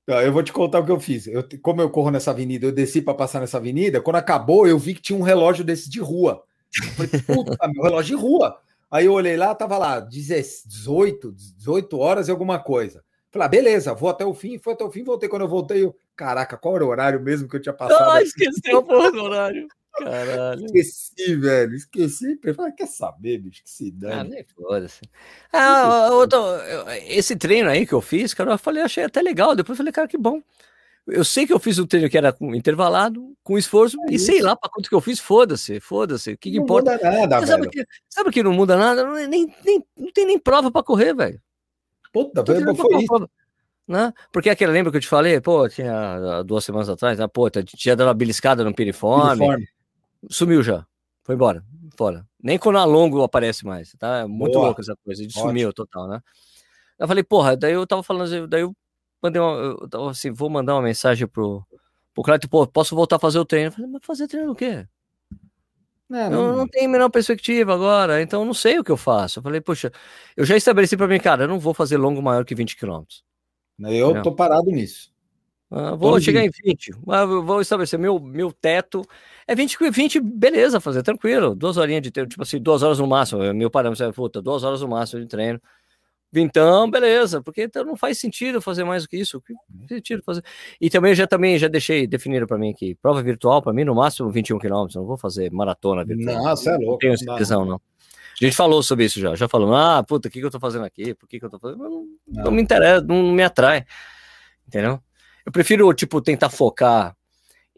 Eu 0.06 0.32
vou 0.32 0.42
te 0.42 0.52
contar 0.52 0.80
o 0.80 0.86
que 0.86 0.90
eu 0.90 0.98
fiz. 0.98 1.26
Eu, 1.26 1.46
como 1.60 1.82
eu 1.82 1.90
corro 1.90 2.10
nessa 2.10 2.30
avenida, 2.30 2.64
eu 2.64 2.72
desci 2.72 3.02
para 3.02 3.12
passar 3.12 3.40
nessa 3.40 3.58
avenida. 3.58 4.00
Quando 4.00 4.16
acabou, 4.16 4.66
eu 4.66 4.78
vi 4.78 4.94
que 4.94 5.02
tinha 5.02 5.18
um 5.18 5.22
relógio 5.22 5.62
desse 5.62 5.90
de 5.90 6.00
rua. 6.00 6.42
Eu 6.74 6.88
falei, 6.92 7.22
puta, 7.22 7.68
meu 7.68 7.82
relógio 7.82 8.16
de 8.16 8.22
rua. 8.22 8.58
Aí 8.90 9.04
eu 9.04 9.12
olhei 9.12 9.36
lá, 9.36 9.54
tava 9.54 9.76
lá 9.76 10.00
18, 10.00 11.30
18 11.32 11.98
horas 11.98 12.28
e 12.28 12.30
alguma 12.30 12.58
coisa. 12.58 13.04
Falei, 13.30 13.44
ah, 13.44 13.48
beleza, 13.50 13.94
vou 13.94 14.08
até 14.08 14.24
o 14.24 14.32
fim. 14.32 14.58
Foi 14.58 14.72
até 14.72 14.82
o 14.82 14.90
fim, 14.90 15.04
voltei. 15.04 15.28
Quando 15.28 15.42
eu 15.42 15.48
voltei, 15.48 15.84
eu, 15.84 15.94
caraca, 16.18 16.56
qual 16.56 16.74
era 16.74 16.84
o 16.84 16.88
horário 16.88 17.20
mesmo 17.20 17.48
que 17.48 17.54
eu 17.54 17.62
tinha 17.62 17.72
passado? 17.72 18.10
Ah, 18.10 18.20
esqueci 18.20 18.60
porra 18.70 19.12
do 19.12 19.22
horário. 19.22 19.68
Caralho. 19.96 20.66
Esqueci, 20.66 21.36
velho. 21.36 21.74
Esqueci. 21.74 22.38
Falei, 22.54 22.72
quer 22.72 22.86
saber, 22.86 23.38
bicho? 23.38 23.62
Que 23.62 23.70
se 23.70 23.90
dane. 23.90 24.14
Ah, 24.14 24.24
nem 24.24 24.44
foda-se. 24.44 25.00
Ah, 25.52 26.10
esse 27.06 27.36
treino 27.36 27.70
aí 27.70 27.86
que 27.86 27.92
eu 27.92 28.00
fiz, 28.00 28.34
cara, 28.34 28.52
eu 28.52 28.58
falei, 28.58 28.82
achei 28.82 29.04
até 29.04 29.22
legal. 29.22 29.54
Depois 29.56 29.76
eu 29.76 29.76
falei, 29.78 29.92
cara, 29.92 30.08
que 30.08 30.18
bom. 30.18 30.42
Eu 31.06 31.24
sei 31.24 31.46
que 31.46 31.52
eu 31.52 31.58
fiz 31.58 31.78
um 31.78 31.86
treino 31.86 32.10
que 32.10 32.18
era 32.18 32.36
intervalado, 32.54 33.34
com 33.42 33.56
esforço, 33.56 33.96
é 34.08 34.14
e 34.14 34.18
sei 34.18 34.42
lá 34.42 34.54
para 34.54 34.68
quanto 34.68 34.90
que 34.90 34.94
eu 34.94 35.00
fiz, 35.00 35.18
foda-se, 35.18 35.80
foda-se. 35.80 36.32
O 36.32 36.38
que, 36.38 36.50
que 36.50 36.58
importa? 36.58 36.92
Muda 36.92 37.10
nada, 37.10 37.46
sabe, 37.46 37.68
que, 37.70 37.86
sabe 38.10 38.30
que 38.30 38.42
não 38.42 38.52
muda 38.52 38.76
nada? 38.76 39.04
Não, 39.04 39.14
nem, 39.26 39.46
nem, 39.64 39.82
não 39.96 40.12
tem 40.12 40.26
nem 40.26 40.38
prova 40.38 40.70
para 40.70 40.82
correr, 40.82 41.14
velho. 41.14 41.40
Puta, 42.12 42.42
velho, 42.42 42.74
foi 42.74 43.02
isso. 43.02 43.30
Né? 43.88 44.12
Porque 44.30 44.50
aquele, 44.50 44.70
lembra 44.70 44.90
que 44.92 44.98
eu 44.98 45.00
te 45.00 45.08
falei? 45.08 45.40
Pô, 45.40 45.66
tinha 45.66 46.42
duas 46.42 46.62
semanas 46.62 46.90
atrás, 46.90 47.18
né? 47.18 47.26
pô, 47.26 47.48
tinha 47.48 47.96
dado 47.96 48.08
uma 48.08 48.14
beliscada 48.14 48.62
no 48.62 48.74
piriforme. 48.74 49.38
piriforme. 49.38 49.68
Sumiu 50.28 50.62
já. 50.62 50.86
Foi 51.24 51.34
embora. 51.34 51.64
Fora. 51.96 52.26
Nem 52.42 52.58
quando 52.58 52.78
a 52.78 52.84
longo 52.84 53.22
aparece 53.22 53.64
mais. 53.64 53.92
Tá 53.98 54.28
muito 54.28 54.52
Boa. 54.52 54.66
louco 54.66 54.82
essa 54.82 54.94
coisa. 55.04 55.22
Ele 55.22 55.32
sumiu 55.32 55.72
total, 55.72 56.06
né? 56.06 56.20
Eu 56.98 57.08
falei, 57.08 57.24
porra, 57.24 57.56
daí 57.56 57.72
eu 57.72 57.86
tava 57.86 58.02
falando, 58.02 58.46
daí 58.46 58.60
eu 58.60 58.74
mandei 59.22 59.40
uma, 59.40 59.56
eu 59.56 59.88
tava 59.88 60.10
assim, 60.10 60.30
vou 60.32 60.50
mandar 60.50 60.74
uma 60.74 60.82
mensagem 60.82 61.26
pro, 61.26 61.64
pro 62.12 62.24
Cleto, 62.24 62.48
pô, 62.48 62.66
posso 62.66 62.94
voltar 62.94 63.16
a 63.16 63.20
fazer 63.20 63.38
o 63.38 63.44
treino? 63.44 63.68
Eu 63.68 63.72
falei, 63.72 63.90
mas 63.90 64.04
fazer 64.04 64.26
treino 64.26 64.52
o 64.52 64.54
quê? 64.54 64.86
É, 66.10 66.30
não, 66.30 66.56
não, 66.56 66.66
tem 66.66 66.86
a 66.86 66.88
menor 66.88 67.10
perspectiva 67.10 67.74
agora, 67.74 68.22
então 68.22 68.40
eu 68.40 68.46
não 68.46 68.54
sei 68.54 68.78
o 68.78 68.84
que 68.84 68.90
eu 68.90 68.96
faço. 68.96 69.38
Eu 69.38 69.42
falei, 69.42 69.60
poxa, 69.60 69.92
eu 70.36 70.44
já 70.44 70.56
estabeleci 70.56 70.96
para 70.96 71.06
mim, 71.06 71.20
cara, 71.20 71.44
eu 71.44 71.48
não 71.48 71.60
vou 71.60 71.74
fazer 71.74 71.98
longo 71.98 72.22
maior 72.22 72.44
que 72.44 72.54
20 72.54 72.76
km. 72.76 73.02
Eu 73.80 74.14
não. 74.14 74.22
tô 74.22 74.32
parado 74.32 74.70
nisso. 74.70 75.12
Ah, 75.70 75.94
vou 75.94 76.18
chegar 76.18 76.42
em 76.42 76.50
20. 76.50 76.92
Ah, 77.08 77.26
vou 77.26 77.60
estabelecer 77.60 77.98
meu, 77.98 78.18
meu 78.18 78.50
teto. 78.50 79.04
É 79.46 79.54
20, 79.54 79.90
20, 79.90 80.20
beleza, 80.20 80.80
fazer 80.80 81.02
tranquilo. 81.02 81.54
Duas 81.54 81.76
horinhas 81.76 82.02
de 82.02 82.10
treino, 82.10 82.28
tipo 82.28 82.42
assim, 82.42 82.58
duas 82.58 82.82
horas 82.82 82.98
no 82.98 83.06
máximo. 83.06 83.52
Meu 83.52 83.70
parâmetro 83.70 84.04
é, 84.04 84.12
puta, 84.12 84.40
duas 84.40 84.64
horas 84.64 84.80
no 84.80 84.88
máximo 84.88 85.20
de 85.20 85.28
treino. 85.28 85.60
Então, 86.34 86.90
beleza, 86.90 87.42
porque 87.42 87.62
então 87.62 87.84
não 87.84 87.96
faz 87.96 88.18
sentido 88.18 88.60
fazer 88.60 88.84
mais 88.84 89.02
do 89.02 89.08
que 89.08 89.16
isso. 89.16 89.40
Que 89.40 89.54
sentido 89.88 90.22
fazer? 90.22 90.42
E 90.78 90.90
também 90.90 91.14
já 91.14 91.26
também 91.26 91.58
já 91.58 91.68
deixei 91.68 92.06
definido 92.06 92.46
para 92.46 92.58
mim 92.58 92.70
aqui, 92.70 92.94
prova 92.96 93.22
virtual 93.22 93.62
para 93.62 93.72
mim 93.72 93.84
no 93.84 93.94
máximo 93.94 94.30
21 94.30 94.58
km, 94.58 94.86
não 94.94 95.06
vou 95.06 95.16
fazer 95.16 95.50
maratona 95.50 96.04
virtual. 96.04 96.44
Não, 96.44 96.56
você 96.56 96.68
é 96.68 96.76
louco. 96.76 96.90
Não 96.90 96.98
tenho 96.98 97.14
decisão 97.14 97.64
não. 97.64 97.80
A 98.40 98.44
gente 98.44 98.56
falou 98.56 98.82
sobre 98.82 99.04
isso 99.04 99.18
já, 99.20 99.34
já 99.34 99.48
falou, 99.48 99.74
ah, 99.74 100.02
puta, 100.02 100.28
o 100.28 100.30
que, 100.30 100.38
que 100.38 100.46
eu 100.46 100.50
tô 100.50 100.60
fazendo 100.60 100.84
aqui? 100.84 101.14
Por 101.14 101.28
que, 101.28 101.40
que 101.40 101.44
eu 101.44 101.50
tô 101.50 101.58
fazendo? 101.58 101.82
Não, 101.82 101.90
não. 101.90 102.44
não 102.44 102.50
me 102.52 102.62
interessa, 102.62 103.04
não 103.04 103.32
me 103.32 103.42
atrai. 103.42 103.84
Entendeu? 104.66 105.00
Eu 105.44 105.50
prefiro, 105.50 105.92
tipo, 105.94 106.20
tentar 106.20 106.50
focar 106.50 107.16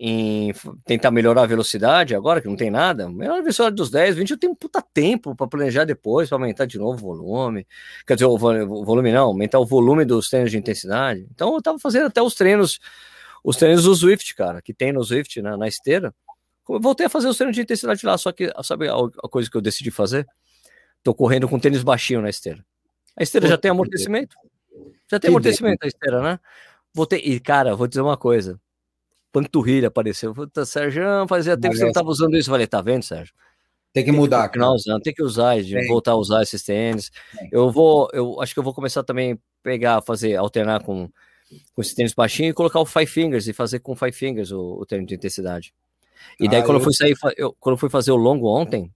em 0.03 0.51
tentar 0.87 1.11
melhorar 1.11 1.43
a 1.43 1.47
velocidade 1.47 2.15
agora, 2.15 2.41
que 2.41 2.49
não 2.49 2.57
tem 2.57 2.71
nada. 2.71 3.07
Melhor 3.11 3.39
a 3.39 3.43
velocidade 3.43 3.77
dos 3.77 3.91
10, 3.91 4.17
20, 4.17 4.31
eu 4.31 4.39
tenho 4.39 4.53
um 4.53 4.57
puta 4.57 4.83
tempo 4.83 5.37
para 5.37 5.47
planejar 5.47 5.85
depois, 5.85 6.29
para 6.29 6.39
aumentar 6.39 6.65
de 6.65 6.79
novo 6.79 6.95
o 6.95 7.15
volume. 7.15 7.67
Quer 8.07 8.15
dizer, 8.15 8.25
o 8.25 8.39
volume 8.39 9.13
não, 9.13 9.27
aumentar 9.27 9.61
o 9.61 9.67
volume 9.67 10.07
dos 10.07 10.31
treinos 10.31 10.51
de 10.51 10.57
intensidade. 10.57 11.29
Então 11.31 11.55
eu 11.55 11.61
tava 11.61 11.79
fazendo 11.79 12.07
até 12.07 12.23
os 12.23 12.35
treinos, 12.35 12.81
os 13.45 13.57
treinos 13.57 13.85
do 13.85 13.95
Swift, 13.95 14.35
cara, 14.35 14.63
que 14.63 14.73
tem 14.73 14.91
no 14.91 15.05
Swift, 15.05 15.43
na, 15.43 15.55
na 15.57 15.69
esteira. 15.69 16.15
Eu 16.67 16.81
voltei 16.81 17.05
a 17.05 17.11
fazer 17.11 17.29
os 17.29 17.37
treinos 17.37 17.55
de 17.55 17.61
intensidade 17.61 18.05
lá, 18.07 18.17
só 18.17 18.33
que 18.33 18.51
sabe 18.63 18.89
a, 18.89 18.95
a 18.95 19.29
coisa 19.29 19.51
que 19.51 19.57
eu 19.57 19.61
decidi 19.61 19.91
fazer? 19.91 20.27
Tô 21.03 21.15
correndo 21.15 21.49
com 21.49 21.59
tênis 21.59 21.83
baixinho 21.83 22.23
na 22.23 22.29
esteira. 22.29 22.65
A 23.17 23.23
esteira 23.23 23.49
já 23.49 23.59
tem 23.59 23.71
amortecimento. 23.71 24.37
Já 25.11 25.19
tem 25.19 25.29
amortecimento 25.29 25.85
a 25.85 25.89
esteira, 25.89 26.23
né? 26.23 26.41
Voltei. 26.95 27.21
E, 27.21 27.41
cara, 27.41 27.75
vou 27.75 27.87
dizer 27.87 28.01
uma 28.01 28.17
coisa. 28.17 28.61
Panturrilha 29.33 29.89
apareceu. 29.89 30.35
Puta, 30.35 30.65
Sérgio, 30.65 31.03
fazia 31.29 31.57
tempo 31.57 31.73
que 31.73 31.79
você 31.79 31.85
não 31.85 31.91
estava 31.91 32.09
usando 32.09 32.37
isso. 32.37 32.51
Eu 32.51 32.55
falei, 32.55 32.67
tá 32.67 32.81
vendo, 32.81 33.03
Sérgio? 33.03 33.35
Tem 33.93 34.05
que 34.05 34.13
mudar, 34.13 34.49
tem 34.49 34.61
que 34.63 34.69
usando, 34.69 35.03
tem 35.03 35.15
que 35.15 35.23
usar, 35.23 35.57
tem. 35.57 35.89
voltar 35.89 36.13
a 36.13 36.17
usar 36.17 36.43
esses 36.43 36.63
tênis. 36.63 37.11
Eu 37.51 37.73
vou, 37.73 38.09
eu 38.13 38.41
acho 38.41 38.55
que 38.55 38.61
eu 38.61 38.63
vou 38.63 38.73
começar 38.73 39.03
também 39.03 39.37
pegar, 39.65 40.01
fazer, 40.01 40.37
alternar 40.37 40.85
com, 40.85 41.09
com 41.75 41.83
esses 41.83 41.95
tênis 41.95 42.15
baixinho 42.15 42.51
e 42.51 42.55
colocar 42.55 42.79
o 42.79 42.87
Five 42.87 43.07
Fingers 43.07 43.49
e 43.49 43.53
fazer 43.53 43.81
com 43.81 43.97
Five 43.97 44.13
Fingers 44.13 44.53
o, 44.53 44.79
o 44.81 44.87
treino 44.87 45.07
de 45.07 45.17
intensidade. 45.17 45.75
E 46.39 46.49
daí, 46.49 46.61
ah, 46.61 46.65
quando 46.65 46.79
eu 46.79 46.85
fui 46.85 46.95
sair, 46.95 47.17
eu, 47.37 47.57
quando 47.59 47.75
eu 47.75 47.79
fui 47.79 47.91
fazer 47.91 48.13
o 48.13 48.17
longo 48.17 48.47
ontem, 48.47 48.93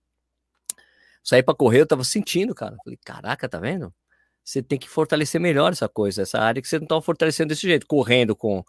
sair 1.25 1.43
para 1.43 1.55
correr, 1.55 1.81
eu 1.81 1.87
tava 1.87 2.05
sentindo, 2.05 2.55
cara. 2.55 2.77
Falei, 2.85 2.99
caraca, 3.05 3.49
tá 3.49 3.59
vendo? 3.59 3.93
você 4.45 4.63
tem 4.63 4.79
que 4.79 4.89
fortalecer 4.89 5.41
melhor 5.41 5.73
essa 5.73 5.89
coisa, 5.89 6.23
essa 6.23 6.39
área 6.39 6.61
que 6.61 6.69
você 6.69 6.79
não 6.79 6.85
está 6.85 7.01
fortalecendo 7.01 7.49
desse 7.49 7.63
jeito, 7.63 7.87
correndo 7.87 8.37
com 8.37 8.63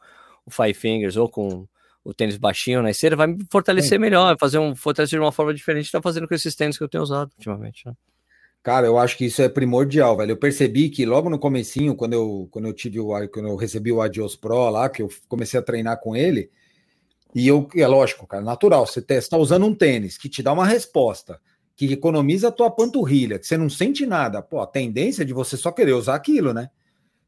o 0.46 0.50
Five 0.50 0.74
Fingers 0.74 1.18
ou 1.18 1.30
com 1.30 1.68
o 2.04 2.14
tênis 2.14 2.38
baixinho 2.38 2.82
na 2.82 2.92
esteira, 2.92 3.16
vai 3.16 3.28
me 3.28 3.46
fortalecer 3.52 4.00
melhor, 4.00 4.28
vai 4.28 4.38
fazer 4.40 4.60
um 4.60 4.76
fortalecer 4.76 5.20
de 5.20 5.24
uma 5.24 5.32
forma 5.32 5.54
diferente, 5.54 5.92
tá 5.92 6.02
fazendo 6.02 6.28
com 6.28 6.36
esses 6.36 6.56
tênis 6.56 6.78
que 6.78 6.84
eu 6.84 6.88
tenho 6.88 7.04
usado 7.04 7.32
ultimamente. 7.36 7.86
Né? 7.86 7.94
Cara, 8.64 8.88
eu 8.88 8.98
acho 8.98 9.18
que 9.18 9.26
isso 9.26 9.42
é 9.42 9.50
primordial, 9.50 10.16
velho. 10.16 10.32
Eu 10.32 10.38
percebi 10.38 10.90
que 10.90 11.06
logo 11.06 11.30
no 11.30 11.40
comecinho, 11.40 11.96
quando 11.96 12.14
eu, 12.14 12.48
quando 12.52 12.68
eu 12.68 12.74
tive 12.74 13.00
o 13.00 13.08
quando 13.28 13.50
eu 13.50 13.56
recebi 13.56 13.92
o 13.92 14.02
Adios 14.02 14.36
Pro 14.36 14.70
lá, 14.70 14.88
que 14.88 15.02
eu 15.02 15.10
comecei 15.28 15.60
a 15.60 15.64
treinar 15.64 16.00
com 16.00 16.16
ele, 16.16 16.50
e 17.34 17.48
eu, 17.48 17.68
é 17.76 17.88
lógico, 17.88 18.26
cara, 18.26 18.44
natural, 18.44 18.86
você 18.86 19.04
está 19.10 19.38
usando 19.38 19.66
um 19.66 19.76
tênis 19.76 20.18
que 20.18 20.30
te 20.30 20.42
dá 20.42 20.54
uma 20.54 20.66
resposta, 20.66 21.42
que 21.76 21.92
economiza 21.92 22.48
a 22.48 22.52
tua 22.52 22.72
panturrilha, 22.72 23.38
que 23.38 23.46
você 23.46 23.58
não 23.58 23.70
sente 23.70 24.06
nada. 24.06 24.42
Pô, 24.42 24.62
a 24.62 24.68
tendência 24.68 25.24
é 25.24 25.26
de 25.26 25.34
você 25.34 25.58
só 25.58 25.72
querer 25.72 25.94
usar 25.94 26.16
aquilo, 26.16 26.54
né? 26.54 26.70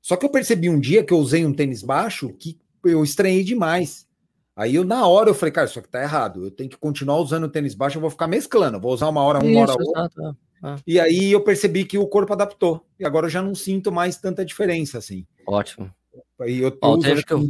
Só 0.01 0.15
que 0.15 0.25
eu 0.25 0.29
percebi 0.29 0.69
um 0.69 0.79
dia 0.79 1.03
que 1.03 1.13
eu 1.13 1.17
usei 1.17 1.45
um 1.45 1.53
tênis 1.53 1.83
baixo 1.83 2.29
que 2.29 2.57
eu 2.83 3.03
estranhei 3.03 3.43
demais. 3.43 4.07
Aí 4.55 4.73
eu, 4.73 4.83
na 4.83 5.05
hora, 5.05 5.29
eu 5.29 5.35
falei, 5.35 5.51
cara, 5.51 5.67
isso 5.67 5.77
aqui 5.77 5.89
tá 5.89 6.01
errado. 6.01 6.45
Eu 6.45 6.51
tenho 6.51 6.69
que 6.69 6.77
continuar 6.77 7.17
usando 7.17 7.43
o 7.43 7.49
tênis 7.49 7.75
baixo, 7.75 7.97
eu 7.97 8.01
vou 8.01 8.09
ficar 8.09 8.27
mesclando. 8.27 8.79
vou 8.79 8.93
usar 8.93 9.09
uma 9.09 9.21
hora, 9.21 9.39
uma 9.39 9.49
isso, 9.49 9.59
hora, 9.59 10.01
outra. 10.01 10.37
Ah. 10.63 10.77
E 10.87 10.99
aí 10.99 11.31
eu 11.31 11.41
percebi 11.41 11.85
que 11.85 11.97
o 11.97 12.07
corpo 12.07 12.33
adaptou. 12.33 12.83
E 12.99 13.05
agora 13.05 13.27
eu 13.27 13.29
já 13.29 13.41
não 13.41 13.53
sinto 13.53 13.91
mais 13.91 14.17
tanta 14.17 14.45
diferença, 14.45 14.97
assim. 14.97 15.27
Ótimo. 15.45 15.93
Aí 16.39 16.59
eu 16.59 16.71
tô 16.71 16.95
usando 16.95 17.23
que 17.23 17.33
eu... 17.33 17.49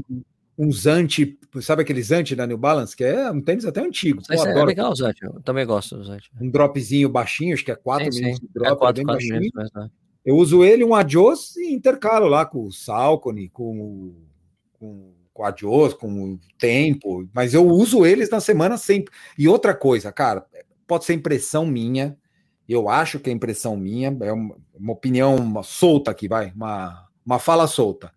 um, 0.57 0.67
um 0.67 0.71
Zante, 0.71 1.37
sabe 1.61 1.81
aquele 1.81 2.01
Zante 2.01 2.35
da 2.35 2.47
New 2.47 2.57
Balance? 2.57 2.95
Que 2.95 3.03
é 3.03 3.31
um 3.31 3.41
tênis 3.41 3.65
até 3.65 3.81
antigo. 3.81 4.21
Pô, 4.27 4.33
é 4.33 4.65
legal 4.65 4.95
Zante, 4.95 5.23
eu 5.23 5.41
também 5.41 5.65
gosto 5.65 5.97
do 5.97 6.03
Zante. 6.03 6.31
Um 6.39 6.49
dropzinho 6.49 7.09
baixinho, 7.09 7.53
acho 7.53 7.63
que 7.63 7.71
é 7.71 7.75
4 7.75 8.09
minutos 8.13 8.39
de 8.39 8.47
drop, 8.53 8.71
é 8.71 8.75
4, 8.75 8.93
bem 8.95 9.05
4 9.05 9.05
baixinho. 9.05 9.39
Minutos, 9.39 9.71
mas, 9.73 9.89
Eu 10.25 10.35
uso 10.35 10.63
ele, 10.63 10.83
um 10.83 10.95
Adios, 10.95 11.55
e 11.57 11.73
intercalo 11.73 12.27
lá 12.27 12.45
com 12.45 12.65
o 12.65 12.71
Salcone, 12.71 13.49
com, 13.49 14.15
com, 14.73 15.13
com 15.33 15.43
o 15.43 15.45
Adios, 15.45 15.93
com 15.93 16.33
o 16.33 16.39
Tempo, 16.57 17.27
mas 17.33 17.53
eu 17.53 17.65
uso 17.67 18.05
eles 18.05 18.29
na 18.29 18.39
semana 18.39 18.77
sempre. 18.77 19.13
E 19.37 19.47
outra 19.47 19.75
coisa, 19.75 20.11
cara, 20.11 20.45
pode 20.87 21.05
ser 21.05 21.13
impressão 21.13 21.65
minha, 21.65 22.17
eu 22.67 22.89
acho 22.89 23.19
que 23.19 23.29
é 23.29 23.33
impressão 23.33 23.77
minha, 23.77 24.15
é 24.21 24.31
uma, 24.31 24.55
uma 24.77 24.93
opinião 24.93 25.63
solta 25.63 26.11
aqui, 26.11 26.27
vai, 26.27 26.51
uma, 26.55 27.07
uma 27.25 27.39
fala 27.39 27.67
solta. 27.67 28.11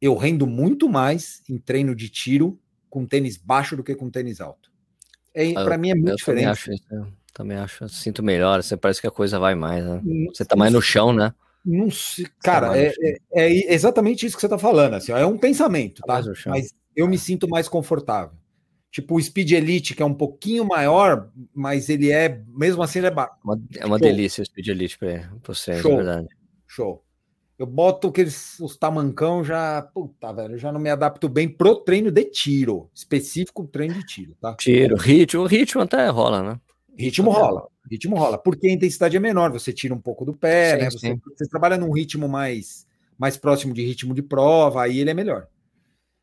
Eu 0.00 0.14
rendo 0.16 0.46
muito 0.46 0.88
mais 0.88 1.42
em 1.48 1.58
treino 1.58 1.94
de 1.94 2.08
tiro 2.08 2.58
com 2.88 3.06
tênis 3.06 3.36
baixo 3.36 3.76
do 3.76 3.82
que 3.82 3.94
com 3.94 4.10
tênis 4.10 4.40
alto. 4.40 4.70
É, 5.34 5.52
para 5.52 5.76
mim 5.76 5.90
é 5.90 5.94
muito 5.94 6.16
diferente. 6.16 6.44
Também 6.44 6.50
acho, 6.50 6.72
isso, 6.72 7.12
também 7.32 7.56
acho, 7.58 7.88
sinto 7.88 8.22
melhor, 8.22 8.62
você 8.62 8.76
parece 8.76 9.00
que 9.00 9.06
a 9.06 9.10
coisa 9.10 9.38
vai 9.38 9.54
mais, 9.54 9.84
né? 9.84 10.00
Você 10.28 10.44
tá 10.44 10.56
mais 10.56 10.72
no 10.72 10.80
chão, 10.80 11.12
né? 11.12 11.34
Não 11.64 11.90
sei, 11.90 12.26
cara, 12.42 12.68
tá 12.68 12.78
é, 12.78 12.92
é, 13.02 13.18
é, 13.32 13.74
exatamente 13.74 14.24
isso 14.24 14.36
que 14.36 14.40
você 14.40 14.48
tá 14.48 14.56
falando, 14.56 14.94
assim, 14.94 15.12
é 15.12 15.26
um 15.26 15.36
pensamento, 15.36 16.00
tá? 16.06 16.22
tá? 16.22 16.32
Mas 16.46 16.72
eu 16.94 17.06
me 17.08 17.18
sinto 17.18 17.48
mais 17.48 17.68
confortável. 17.68 18.36
Tipo 18.90 19.16
o 19.16 19.22
Speed 19.22 19.50
Elite, 19.52 19.94
que 19.94 20.02
é 20.02 20.06
um 20.06 20.14
pouquinho 20.14 20.64
maior, 20.64 21.30
mas 21.52 21.90
ele 21.90 22.10
é, 22.10 22.40
mesmo 22.48 22.82
assim, 22.82 23.00
ele 23.00 23.08
é. 23.08 23.14
É 23.78 23.84
uma 23.84 23.98
delícia 23.98 24.40
o 24.40 24.46
Speed 24.46 24.68
Elite 24.68 24.96
para 24.96 25.28
você, 25.42 25.72
é 25.72 25.82
verdade. 25.82 26.28
Show. 26.66 27.04
Eu 27.58 27.66
boto 27.66 28.08
aqueles 28.08 28.60
os 28.60 28.76
tamancão 28.76 29.42
já, 29.42 29.80
puta, 29.80 30.32
velho, 30.32 30.58
já 30.58 30.70
não 30.70 30.78
me 30.78 30.90
adapto 30.90 31.28
bem 31.28 31.48
pro 31.48 31.76
treino 31.76 32.10
de 32.10 32.24
tiro, 32.24 32.90
específico 32.94 33.66
treino 33.66 33.94
de 33.94 34.04
tiro, 34.04 34.36
tá? 34.40 34.54
Tiro, 34.56 34.96
ritmo, 34.96 35.46
ritmo 35.46 35.80
até 35.80 36.06
rola, 36.08 36.42
né? 36.42 36.60
Ritmo 36.98 37.30
rola, 37.30 37.66
ritmo 37.90 38.16
rola, 38.16 38.36
porque 38.36 38.68
a 38.68 38.72
intensidade 38.72 39.16
é 39.16 39.20
menor, 39.20 39.50
você 39.50 39.72
tira 39.72 39.94
um 39.94 40.00
pouco 40.00 40.24
do 40.24 40.34
pé, 40.34 40.72
sim, 40.72 40.82
né? 40.82 40.90
Você, 40.90 41.18
você, 41.36 41.48
trabalha 41.48 41.78
num 41.78 41.92
ritmo 41.92 42.28
mais, 42.28 42.86
mais 43.18 43.38
próximo 43.38 43.72
de 43.72 43.84
ritmo 43.84 44.14
de 44.14 44.22
prova, 44.22 44.82
aí 44.82 44.98
ele 44.98 45.10
é 45.10 45.14
melhor. 45.14 45.46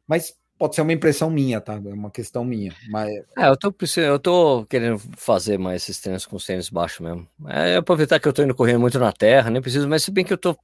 Mas 0.07 0.35
pode 0.57 0.75
ser 0.75 0.81
uma 0.81 0.93
impressão 0.93 1.29
minha, 1.29 1.59
tá? 1.59 1.73
É 1.73 1.93
uma 1.93 2.11
questão 2.11 2.45
minha. 2.45 2.73
Mas... 2.89 3.11
É, 3.37 3.47
eu 3.47 3.57
tô, 3.57 3.73
eu 3.97 4.19
tô 4.19 4.65
querendo 4.65 4.99
fazer 5.17 5.57
mais 5.57 5.83
esses 5.83 5.99
treinos 5.99 6.25
com 6.25 6.35
os 6.35 6.45
tênis 6.45 6.69
baixos 6.69 6.99
mesmo. 7.01 7.27
É 7.47 7.75
aproveitar 7.75 8.19
que 8.19 8.27
eu 8.27 8.33
tô 8.33 8.43
indo 8.43 8.55
correndo 8.55 8.79
muito 8.79 8.99
na 8.99 9.11
terra, 9.11 9.49
nem 9.49 9.61
preciso, 9.61 9.87
mas 9.89 10.03
se 10.03 10.11
bem 10.11 10.23
que 10.23 10.33
eu 10.33 10.37
tô. 10.37 10.57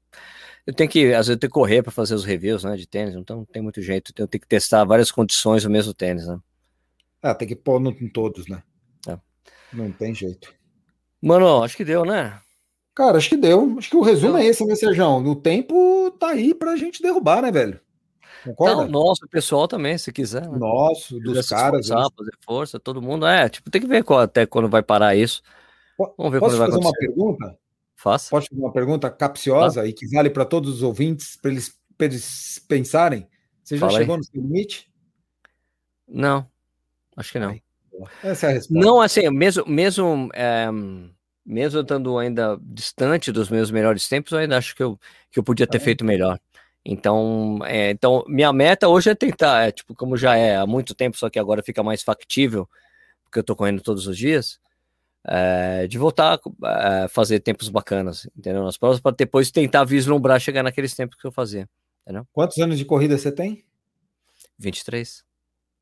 Eu 0.70 0.74
tenho 0.74 0.88
que, 0.88 1.08
às 1.08 1.26
vezes, 1.26 1.30
eu 1.30 1.38
tenho 1.38 1.50
que 1.50 1.54
correr 1.56 1.82
para 1.82 1.92
fazer 1.92 2.14
os 2.14 2.24
reviews 2.24 2.64
né, 2.64 2.76
de 2.76 2.88
tênis, 2.88 3.16
então 3.16 3.38
não 3.38 3.46
tem 3.46 3.60
muito 3.60 3.82
jeito. 3.82 4.14
Eu 4.16 4.28
tenho 4.28 4.40
que 4.40 4.48
testar 4.48 4.86
várias 4.86 5.10
condições 5.10 5.64
do 5.64 5.70
mesmo 5.70 5.96
tênis, 5.96 6.28
né? 6.28 6.40
Ah, 7.24 7.34
tem 7.34 7.48
que 7.48 7.56
pôr 7.56 7.80
no, 7.80 7.90
em 7.90 8.08
todos, 8.08 8.48
né? 8.48 8.62
É. 9.08 9.18
Não 9.74 9.92
tem 9.92 10.14
jeito. 10.14 10.54
Mano, 11.20 11.64
acho 11.64 11.76
que 11.76 11.84
deu, 11.84 12.06
né? 12.06 12.40
Cara, 12.94 13.18
acho 13.18 13.30
que 13.30 13.36
deu. 13.36 13.78
Acho 13.80 13.90
que 13.90 13.98
o 13.98 14.04
resumo 14.04 14.34
deu. 14.34 14.44
é 14.44 14.46
esse, 14.46 14.64
né, 14.64 14.76
Sérgio? 14.76 15.08
O 15.08 15.36
tempo 15.36 16.12
tá 16.20 16.30
aí 16.30 16.54
pra 16.54 16.76
gente 16.76 17.02
derrubar, 17.02 17.42
né, 17.42 17.52
velho? 17.52 17.82
Concorda? 18.46 18.84
Então, 18.84 18.88
nosso 18.92 19.28
pessoal 19.28 19.68
também, 19.68 19.98
se 19.98 20.14
quiser. 20.14 20.48
Né? 20.48 20.56
Nosso, 20.56 21.20
dos 21.20 21.50
caras. 21.50 21.88
Esforçar, 21.88 22.04
né? 22.04 22.10
fazer 22.16 22.38
força, 22.46 22.80
todo 22.80 23.02
mundo. 23.02 23.26
É, 23.26 23.50
tipo, 23.50 23.72
tem 23.72 23.82
que 23.82 23.88
ver 23.88 24.04
qual, 24.04 24.20
até 24.20 24.46
quando 24.46 24.70
vai 24.70 24.84
parar 24.84 25.16
isso. 25.16 25.42
Vamos 25.98 26.32
ver 26.32 26.40
Posso 26.40 26.56
quando 26.56 26.60
vai 26.60 26.70
fazer 26.70 26.80
acontecer. 26.80 27.08
uma 27.08 27.16
pergunta? 27.16 27.58
Faça. 28.00 28.30
Pode 28.30 28.48
fazer 28.48 28.62
uma 28.62 28.72
pergunta 28.72 29.12
capciosa 29.12 29.86
e 29.86 29.92
que 29.92 30.08
vale 30.08 30.30
para 30.30 30.46
todos 30.46 30.76
os 30.76 30.84
ouvintes, 30.84 31.36
para 31.36 31.52
eles, 31.52 31.78
eles, 32.00 32.58
pensarem. 32.66 33.28
Você 33.62 33.76
já 33.76 33.88
Fala 33.88 34.00
chegou 34.00 34.16
aí. 34.16 34.20
no 34.20 34.24
seu 34.24 34.42
limite? 34.42 34.90
Não, 36.08 36.50
acho 37.18 37.34
que 37.34 37.40
não. 37.40 37.60
Essa 38.24 38.48
é 38.48 38.50
a 38.52 38.54
resposta. 38.54 38.86
Não, 38.86 39.02
assim, 39.02 39.30
mesmo, 39.30 39.66
mesmo, 39.68 40.30
é, 40.34 40.70
mesmo 41.46 41.82
estando 41.82 42.18
ainda 42.18 42.58
distante 42.62 43.34
dos 43.34 43.50
meus 43.50 43.70
melhores 43.70 44.08
tempos, 44.08 44.32
eu 44.32 44.40
ainda 44.40 44.58
acho 44.58 44.74
que 44.78 44.82
eu, 44.82 44.98
que 45.30 45.38
eu 45.38 45.44
podia 45.44 45.68
ter 45.68 45.80
ah, 45.80 45.82
feito 45.82 46.06
melhor. 46.06 46.40
Então, 46.86 47.60
é, 47.66 47.92
então, 47.92 48.24
minha 48.30 48.54
meta 48.54 48.88
hoje 48.88 49.10
é 49.10 49.16
tentar, 49.16 49.68
é, 49.68 49.74
tipo, 49.74 49.94
como 49.94 50.16
já 50.16 50.38
é 50.38 50.56
há 50.56 50.66
muito 50.66 50.96
tempo, 50.96 51.18
só 51.18 51.30
que 51.30 51.38
agora 51.38 51.62
fica 51.62 51.84
mais 51.84 52.02
factível, 52.02 52.66
porque 53.26 53.40
eu 53.40 53.44
tô 53.44 53.58
correndo 53.58 53.82
todos 53.82 54.08
os 54.08 54.18
dias, 54.18 54.58
é, 55.28 55.88
de 55.88 55.98
voltar 55.98 56.40
a 56.64 57.04
é, 57.04 57.08
fazer 57.08 57.40
tempos 57.40 57.70
bacanas, 57.70 58.28
entendeu? 58.38 58.64
Nas 58.64 58.78
provas, 58.78 59.00
para 59.00 59.16
depois 59.16 59.52
tentar 59.52 59.84
vislumbrar 59.84 60.40
chegar 60.40 60.64
naqueles 60.64 60.96
tempos 60.96 61.18
que 61.20 61.26
eu 61.26 61.32
fazia, 61.32 61.68
entendeu? 62.04 62.26
Quantos 62.32 62.58
anos 62.58 62.78
de 62.78 62.86
corrida 62.86 63.18
você 63.18 63.32
tem? 63.32 63.64
23. 64.58 65.24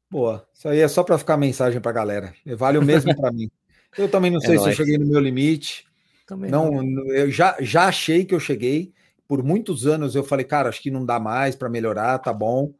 Boa, 0.09 0.47
isso 0.53 0.67
aí 0.69 0.79
é 0.79 0.87
só 0.87 1.03
para 1.03 1.17
ficar 1.17 1.37
mensagem 1.37 1.81
para 1.81 1.91
galera. 1.91 2.33
Vale 2.55 2.77
o 2.77 2.83
mesmo 2.83 3.15
para 3.15 3.31
mim. 3.31 3.49
Eu 3.97 4.09
também 4.09 4.29
não 4.29 4.39
sei 4.39 4.55
é 4.55 4.57
se 4.57 4.65
nóis. 4.65 4.77
eu 4.77 4.85
cheguei 4.85 4.97
no 4.97 5.07
meu 5.07 5.19
limite. 5.19 5.87
Também 6.27 6.51
não, 6.51 6.83
não, 6.83 7.07
eu 7.07 7.31
já, 7.31 7.55
já 7.59 7.87
achei 7.87 8.25
que 8.25 8.35
eu 8.35 8.39
cheguei 8.39 8.93
por 9.27 9.43
muitos 9.43 9.85
anos 9.85 10.15
eu 10.15 10.23
falei, 10.23 10.45
cara, 10.45 10.69
acho 10.69 10.81
que 10.81 10.91
não 10.91 11.05
dá 11.05 11.19
mais 11.19 11.55
para 11.55 11.69
melhorar, 11.69 12.17
tá 12.19 12.31
bom. 12.31 12.73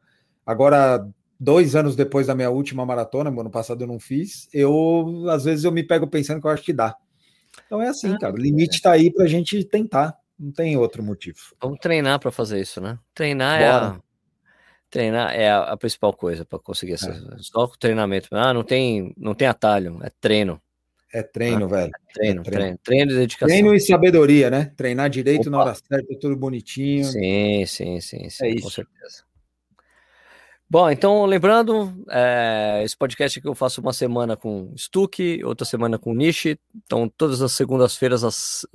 Agora, 0.46 1.06
dois 1.38 1.76
anos 1.76 1.94
depois 1.94 2.26
da 2.26 2.34
minha 2.34 2.50
última 2.50 2.84
maratona, 2.84 3.30
ano 3.30 3.50
passado 3.50 3.82
eu 3.82 3.86
não 3.86 4.00
fiz, 4.00 4.48
eu 4.52 5.24
às 5.30 5.44
vezes 5.44 5.64
eu 5.64 5.72
me 5.72 5.82
pego 5.82 6.06
pensando 6.06 6.40
que 6.40 6.46
eu 6.46 6.50
acho 6.50 6.64
que 6.64 6.72
dá. 6.72 6.96
Então 7.66 7.80
é 7.80 7.88
assim, 7.88 8.12
ah, 8.12 8.18
cara, 8.18 8.34
o 8.34 8.38
limite 8.38 8.76
está 8.76 8.92
aí 8.92 9.12
para 9.12 9.24
a 9.24 9.28
gente 9.28 9.62
tentar, 9.64 10.16
não 10.38 10.50
tem 10.50 10.76
outro 10.76 11.02
motivo. 11.02 11.38
Vamos 11.60 11.78
treinar 11.80 12.18
para 12.18 12.30
fazer 12.30 12.60
isso, 12.60 12.80
né? 12.80 12.98
Treinar 13.14 13.60
é 13.60 13.70
Bora. 13.70 13.84
é 13.84 13.88
a, 13.88 14.00
treinar 14.90 15.34
é 15.34 15.50
a, 15.50 15.60
a 15.72 15.76
principal 15.76 16.12
coisa 16.12 16.44
para 16.44 16.58
conseguir 16.58 16.94
essa, 16.94 17.10
é. 17.10 17.36
só 17.38 17.64
o 17.64 17.68
treinamento. 17.68 18.28
Ah, 18.32 18.52
não 18.52 18.64
tem, 18.64 19.14
não 19.16 19.34
tem 19.34 19.46
atalho, 19.46 19.98
é 20.02 20.10
treino. 20.20 20.60
É 21.12 21.22
treino, 21.22 21.64
ah, 21.64 21.68
velho. 21.68 21.90
É 21.90 22.12
treino, 22.12 22.40
é 22.40 22.44
treino, 22.44 22.44
treino, 22.44 22.78
treino 22.82 23.12
e 23.12 23.14
dedicação. 23.14 23.48
Treino 23.48 23.74
e 23.74 23.80
sabedoria, 23.80 24.50
né? 24.50 24.72
Treinar 24.76 25.08
direito 25.08 25.42
Opa. 25.42 25.50
na 25.50 25.58
hora 25.58 25.74
certa, 25.74 26.18
tudo 26.20 26.36
bonitinho. 26.36 27.04
Sim, 27.04 27.64
sim, 27.64 28.00
sim, 28.00 28.28
sim. 28.28 28.44
É 28.44 28.50
isso. 28.50 28.64
Com 28.64 28.70
certeza. 28.70 29.27
Bom, 30.70 30.90
então, 30.90 31.24
lembrando, 31.24 32.04
é, 32.10 32.82
esse 32.84 32.94
podcast 32.94 33.40
que 33.40 33.48
eu 33.48 33.54
faço 33.54 33.80
uma 33.80 33.92
semana 33.94 34.36
com 34.36 34.70
Stuck, 34.76 35.42
outra 35.42 35.64
semana 35.64 35.98
com 35.98 36.12
Nishi. 36.12 36.60
Então, 36.76 37.08
todas 37.08 37.40
as 37.40 37.52
segundas-feiras, 37.52 38.22
as 38.22 38.66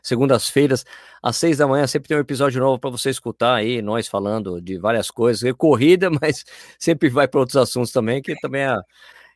segundas-feiras, 0.00 0.84
às 1.20 1.36
seis 1.36 1.58
da 1.58 1.66
manhã, 1.66 1.88
sempre 1.88 2.06
tem 2.08 2.16
um 2.16 2.20
episódio 2.20 2.60
novo 2.60 2.78
para 2.78 2.90
você 2.90 3.10
escutar 3.10 3.56
aí, 3.56 3.82
nós 3.82 4.06
falando 4.06 4.60
de 4.60 4.78
várias 4.78 5.10
coisas. 5.10 5.42
É 5.42 5.52
corrida, 5.52 6.08
mas 6.22 6.44
sempre 6.78 7.08
vai 7.08 7.26
para 7.26 7.40
outros 7.40 7.56
assuntos 7.56 7.90
também, 7.90 8.22
que 8.22 8.36
também 8.36 8.62
é, 8.62 8.76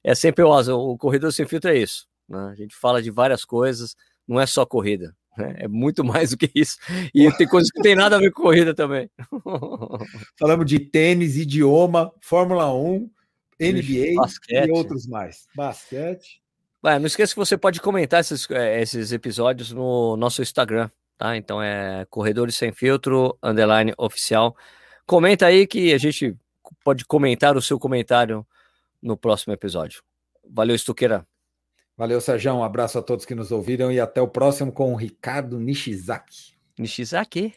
é 0.05 0.15
sempre 0.15 0.45
o, 0.45 0.51
o 0.51 0.97
Corredor 0.97 1.33
Sem 1.33 1.49
Filtro 1.49 1.71
é 1.71 1.79
isso. 1.79 2.07
Né? 2.29 2.51
A 2.53 2.55
gente 2.55 2.77
fala 2.77 3.03
de 3.03 3.11
várias 3.11 3.45
coisas, 3.45 3.97
não 4.27 4.41
é 4.41 4.47
só 4.47 4.65
corrida? 4.65 5.17
É 5.39 5.69
muito 5.69 6.05
mais 6.05 6.31
do 6.31 6.37
que 6.37 6.51
isso. 6.55 6.79
E 7.15 7.31
tem 7.33 7.47
coisas 7.47 7.71
que 7.71 7.81
tem 7.83 7.95
nada 7.95 8.17
a 8.17 8.19
ver 8.19 8.31
com 8.31 8.43
corrida 8.43 8.75
também. 8.75 9.11
Falamos 10.39 10.67
de 10.67 10.79
tênis, 10.79 11.37
idioma, 11.37 12.13
Fórmula 12.21 12.73
1, 12.75 13.11
NBA 13.61 14.15
Basquete. 14.17 14.69
e 14.69 14.71
outros 14.73 15.07
mais. 15.07 15.47
Basquete. 15.55 16.43
Ué, 16.85 16.99
não 16.99 17.07
esqueça 17.07 17.33
que 17.33 17.39
você 17.39 17.57
pode 17.57 17.81
comentar 17.81 18.21
esses, 18.21 18.51
é, 18.51 18.83
esses 18.83 19.13
episódios 19.13 19.71
no 19.71 20.17
nosso 20.17 20.43
Instagram, 20.43 20.91
tá? 21.17 21.37
Então 21.37 21.63
é 21.63 22.05
Corredores 22.11 22.57
Sem 22.57 22.73
Filtro, 22.73 23.39
underline 23.43 23.95
oficial. 23.97 24.57
Comenta 25.07 25.47
aí 25.47 25.67
que 25.67 25.93
a 25.93 25.99
gente 25.99 26.37
pode 26.85 27.05
comentar 27.05 27.57
o 27.57 27.63
seu 27.63 27.79
comentário 27.79 28.45
no 29.01 29.17
próximo 29.17 29.53
episódio. 29.53 30.03
Valeu, 30.45 30.75
Estuqueira. 30.75 31.27
Valeu, 31.97 32.21
Sérgio. 32.21 32.55
Um 32.55 32.65
abraço 32.65 32.99
a 32.99 33.03
todos 33.03 33.25
que 33.25 33.35
nos 33.35 33.53
ouviram 33.53 33.93
e 33.93 34.01
até 34.01 34.21
o 34.21 34.29
próximo 34.29 34.73
com 34.73 34.93
o 34.93 34.97
Ricardo 34.97 35.59
Nishizaki. 35.59 36.55
Nishizaki? 36.79 37.55